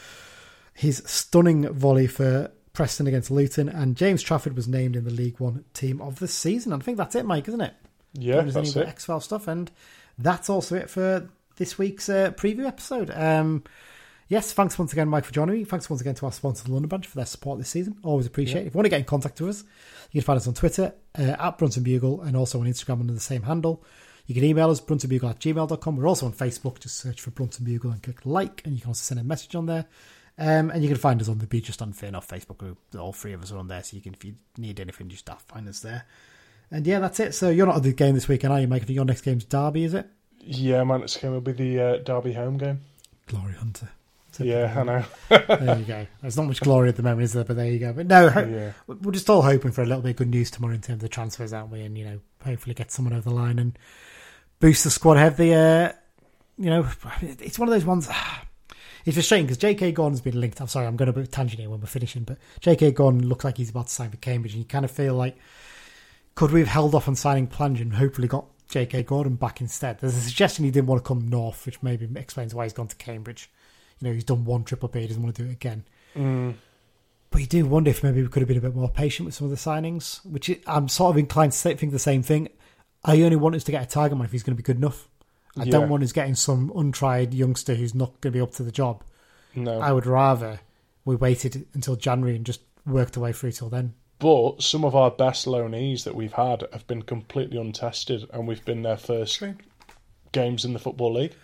his 0.72 1.02
stunning 1.06 1.68
volley 1.72 2.06
for 2.06 2.50
Preston 2.74 3.06
against 3.06 3.30
Luton, 3.30 3.68
and 3.68 3.96
James 3.96 4.22
Trafford 4.22 4.54
was 4.54 4.68
named 4.68 4.96
in 4.96 5.04
the 5.04 5.10
League 5.10 5.40
One 5.40 5.64
team 5.72 6.00
of 6.02 6.18
the 6.18 6.28
season. 6.28 6.72
And 6.72 6.82
I 6.82 6.84
think 6.84 6.98
that's 6.98 7.14
it, 7.14 7.24
Mike, 7.24 7.48
isn't 7.48 7.60
it? 7.60 7.72
Yeah, 8.12 8.42
that's 8.42 8.56
any 8.56 8.68
it. 8.68 8.88
X 8.88 9.06
File 9.06 9.20
stuff, 9.20 9.48
and 9.48 9.70
that's 10.18 10.50
also 10.50 10.76
it 10.76 10.90
for 10.90 11.28
this 11.56 11.78
week's 11.78 12.08
uh, 12.08 12.32
preview 12.32 12.66
episode. 12.66 13.10
Um, 13.10 13.64
yes, 14.28 14.52
thanks 14.52 14.78
once 14.78 14.92
again, 14.92 15.08
Mike, 15.08 15.24
for 15.24 15.32
joining 15.32 15.54
me. 15.54 15.64
Thanks 15.64 15.88
once 15.88 16.00
again 16.00 16.16
to 16.16 16.26
our 16.26 16.32
sponsor, 16.32 16.64
the 16.64 16.72
London 16.72 16.88
Branch, 16.88 17.06
for 17.06 17.16
their 17.16 17.26
support 17.26 17.58
this 17.58 17.70
season. 17.70 17.96
Always 18.02 18.26
appreciate 18.26 18.62
it. 18.62 18.66
If 18.66 18.74
you 18.74 18.78
want 18.78 18.86
to 18.86 18.90
get 18.90 19.00
in 19.00 19.04
contact 19.04 19.40
with 19.40 19.50
us, 19.50 19.64
you 20.10 20.20
can 20.20 20.26
find 20.26 20.36
us 20.36 20.46
on 20.46 20.54
Twitter 20.54 20.92
uh, 21.18 21.36
at 21.38 21.58
Brunton 21.58 21.84
Bugle 21.84 22.22
and 22.22 22.36
also 22.36 22.60
on 22.60 22.66
Instagram 22.66 23.00
under 23.00 23.12
the 23.12 23.20
same 23.20 23.42
handle. 23.42 23.84
You 24.26 24.34
can 24.34 24.44
email 24.44 24.70
us, 24.70 24.80
bruntonbugle 24.80 25.30
at 25.30 25.38
gmail.com. 25.38 25.96
We're 25.96 26.08
also 26.08 26.26
on 26.26 26.32
Facebook. 26.32 26.80
Just 26.80 26.96
search 26.96 27.20
for 27.20 27.30
Brunton 27.30 27.64
Bugle 27.64 27.90
and 27.90 28.02
click 28.02 28.24
like, 28.24 28.62
and 28.64 28.74
you 28.74 28.80
can 28.80 28.88
also 28.88 29.02
send 29.02 29.20
a 29.20 29.24
message 29.24 29.54
on 29.54 29.66
there. 29.66 29.84
Um, 30.36 30.70
and 30.70 30.82
you 30.82 30.88
can 30.88 30.98
find 30.98 31.20
us 31.20 31.28
on 31.28 31.38
the 31.38 31.46
Be 31.46 31.60
Just 31.60 31.80
and 31.80 31.94
Fear 31.96 32.10
Not 32.12 32.26
Facebook 32.26 32.58
group. 32.58 32.78
All 32.98 33.12
three 33.12 33.32
of 33.34 33.42
us 33.42 33.52
are 33.52 33.58
on 33.58 33.68
there, 33.68 33.82
so 33.82 33.94
you 33.96 34.02
can, 34.02 34.14
if 34.14 34.24
you 34.24 34.34
need 34.58 34.80
anything, 34.80 35.08
just 35.08 35.28
find 35.46 35.68
us 35.68 35.80
there. 35.80 36.04
And 36.70 36.84
yeah, 36.86 36.98
that's 36.98 37.20
it. 37.20 37.34
So 37.34 37.50
you're 37.50 37.66
not 37.66 37.76
at 37.76 37.82
the 37.84 37.92
game 37.92 38.14
this 38.14 38.26
weekend, 38.26 38.52
are 38.52 38.60
you, 38.60 38.66
Mike? 38.66 38.82
I 38.82 38.86
think 38.86 38.96
your 38.96 39.04
next 39.04 39.20
game's 39.20 39.44
Derby, 39.44 39.84
is 39.84 39.94
it? 39.94 40.08
Yeah, 40.40 40.82
my 40.82 40.96
next 40.98 41.18
game 41.18 41.30
will 41.32 41.40
be 41.40 41.52
the 41.52 41.80
uh, 41.80 41.96
Derby 41.98 42.32
home 42.32 42.58
game. 42.58 42.80
Glory 43.26 43.52
Hunter. 43.54 43.88
Yeah, 44.40 44.74
I 44.76 44.82
know. 44.82 45.04
there 45.46 45.78
you 45.78 45.84
go. 45.84 46.06
There's 46.20 46.36
not 46.36 46.46
much 46.46 46.60
glory 46.60 46.88
at 46.88 46.96
the 46.96 47.04
moment, 47.04 47.22
is 47.22 47.32
there? 47.34 47.44
But 47.44 47.54
there 47.54 47.70
you 47.70 47.78
go. 47.78 47.92
But 47.92 48.06
no, 48.08 48.24
Yeah. 48.26 48.72
we're 48.88 49.12
just 49.12 49.30
all 49.30 49.42
hoping 49.42 49.70
for 49.70 49.82
a 49.82 49.86
little 49.86 50.02
bit 50.02 50.10
of 50.10 50.16
good 50.16 50.30
news 50.30 50.50
tomorrow 50.50 50.74
in 50.74 50.80
terms 50.80 50.96
of 50.96 51.00
the 51.02 51.08
transfers, 51.08 51.52
aren't 51.52 51.70
we? 51.70 51.82
And 51.82 51.96
you 51.96 52.04
know, 52.04 52.18
hopefully 52.44 52.74
get 52.74 52.90
someone 52.90 53.14
over 53.14 53.28
the 53.28 53.34
line 53.34 53.60
and 53.60 53.78
boost 54.58 54.82
the 54.82 54.90
squad. 54.90 55.18
Have 55.18 55.36
the, 55.36 55.54
uh, 55.54 55.92
you 56.58 56.68
know, 56.70 56.84
it's 57.22 57.58
one 57.60 57.68
of 57.68 57.72
those 57.72 57.84
ones. 57.84 58.08
It's 59.04 59.14
frustrating 59.16 59.46
because 59.46 59.58
J.K. 59.58 59.92
Gordon's 59.92 60.20
been 60.22 60.40
linked. 60.40 60.60
I'm 60.60 60.66
sorry, 60.68 60.86
I'm 60.86 60.96
going 60.96 61.12
to 61.12 61.18
be 61.18 61.26
tangent 61.26 61.60
here 61.60 61.68
when 61.68 61.80
we're 61.80 61.86
finishing, 61.86 62.22
but 62.24 62.38
J.K. 62.60 62.92
Gordon 62.92 63.28
looks 63.28 63.44
like 63.44 63.58
he's 63.58 63.70
about 63.70 63.88
to 63.88 63.92
sign 63.92 64.10
for 64.10 64.16
Cambridge, 64.16 64.52
and 64.54 64.62
you 64.62 64.66
kind 64.66 64.84
of 64.84 64.90
feel 64.90 65.14
like 65.14 65.36
could 66.34 66.50
we 66.50 66.60
have 66.60 66.68
held 66.68 66.94
off 66.94 67.06
on 67.06 67.14
signing 67.14 67.46
Plange 67.46 67.80
and 67.80 67.94
hopefully 67.94 68.28
got 68.28 68.46
J.K. 68.68 69.02
Gordon 69.04 69.34
back 69.34 69.60
instead? 69.60 69.98
There's 70.00 70.16
a 70.16 70.20
suggestion 70.20 70.64
he 70.64 70.70
didn't 70.70 70.86
want 70.88 71.02
to 71.04 71.06
come 71.06 71.28
north, 71.28 71.66
which 71.66 71.82
maybe 71.82 72.08
explains 72.16 72.54
why 72.54 72.64
he's 72.64 72.72
gone 72.72 72.88
to 72.88 72.96
Cambridge. 72.96 73.50
You 74.00 74.08
know, 74.08 74.14
he's 74.14 74.24
done 74.24 74.44
one 74.44 74.64
triple 74.64 74.88
B, 74.88 75.00
he 75.00 75.06
doesn't 75.06 75.22
want 75.22 75.36
to 75.36 75.42
do 75.42 75.48
it 75.48 75.52
again. 75.52 75.84
Mm, 76.16 76.54
But 77.30 77.40
you 77.40 77.46
do 77.46 77.66
wonder 77.66 77.90
if 77.90 78.02
maybe 78.02 78.22
we 78.22 78.28
could 78.28 78.40
have 78.40 78.48
been 78.48 78.56
a 78.58 78.62
bit 78.62 78.74
more 78.74 78.88
patient 78.88 79.26
with 79.26 79.34
some 79.34 79.44
of 79.44 79.50
the 79.50 79.56
signings, 79.56 80.24
which 80.24 80.50
I'm 80.66 80.88
sort 80.88 81.10
of 81.10 81.18
inclined 81.18 81.52
to 81.52 81.74
think 81.74 81.92
the 81.92 81.98
same 81.98 82.22
thing. 82.22 82.48
I 83.04 83.20
only 83.22 83.36
want 83.36 83.54
us 83.54 83.64
to 83.64 83.72
get 83.72 83.82
a 83.82 83.86
target 83.86 84.16
man 84.16 84.24
if 84.24 84.32
he's 84.32 84.42
going 84.42 84.56
to 84.56 84.62
be 84.62 84.66
good 84.66 84.78
enough. 84.78 85.08
I 85.58 85.64
Yeah. 85.64 85.70
don't 85.72 85.88
want 85.88 86.02
us 86.02 86.12
getting 86.12 86.34
some 86.34 86.72
untried 86.74 87.32
youngster 87.34 87.74
who's 87.74 87.94
not 87.94 88.20
going 88.20 88.32
to 88.32 88.38
be 88.38 88.40
up 88.40 88.52
to 88.54 88.62
the 88.62 88.72
job. 88.72 89.02
no. 89.54 89.80
I 89.80 89.92
would 89.92 90.06
rather 90.06 90.60
we 91.04 91.14
waited 91.16 91.66
until 91.74 91.94
January 91.96 92.34
and 92.36 92.44
just 92.46 92.60
worked 92.86 93.16
our 93.16 93.22
way 93.22 93.32
through 93.32 93.52
till 93.52 93.68
then. 93.68 93.94
But 94.18 94.62
some 94.62 94.84
of 94.84 94.94
our 94.96 95.10
best 95.10 95.46
loanees 95.46 96.04
that 96.04 96.14
we've 96.14 96.32
had 96.32 96.64
have 96.72 96.86
been 96.86 97.02
completely 97.02 97.58
untested, 97.58 98.26
and 98.32 98.48
we've 98.48 98.64
been 98.64 98.82
their 98.82 98.96
first 98.96 99.42
games 100.32 100.64
in 100.64 100.72
the 100.72 100.78
Football 100.78 101.14
League. 101.14 101.34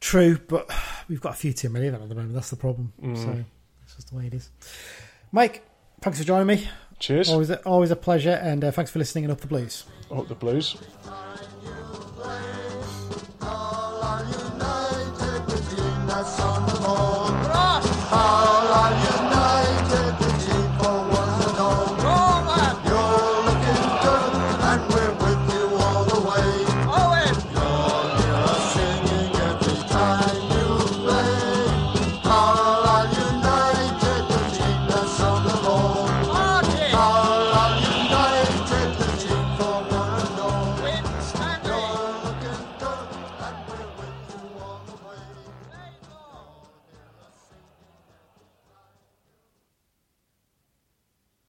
True, 0.00 0.38
but 0.48 0.68
we've 1.08 1.20
got 1.20 1.34
a 1.34 1.36
few 1.36 1.52
too 1.52 1.68
many 1.68 1.86
of 1.86 1.92
them 1.92 2.02
at 2.02 2.08
the 2.08 2.14
moment. 2.14 2.34
That's 2.34 2.50
the 2.50 2.56
problem. 2.56 2.92
So 3.14 3.44
it's 3.84 3.94
just 3.94 4.10
the 4.10 4.16
way 4.16 4.26
it 4.26 4.34
is. 4.34 4.50
Mike, 5.32 5.64
thanks 6.00 6.18
for 6.18 6.24
joining 6.24 6.46
me. 6.46 6.68
Cheers. 6.98 7.30
Always, 7.30 7.50
a, 7.50 7.60
always 7.62 7.90
a 7.92 7.96
pleasure, 7.96 8.38
and 8.42 8.64
uh, 8.64 8.70
thanks 8.72 8.90
for 8.90 8.98
listening 8.98 9.24
and 9.24 9.32
up 9.32 9.40
the 9.40 9.46
blues. 9.46 9.84
Up 10.10 10.26
the 10.28 10.34
Blues. 10.34 10.76
Oh. 18.10 18.57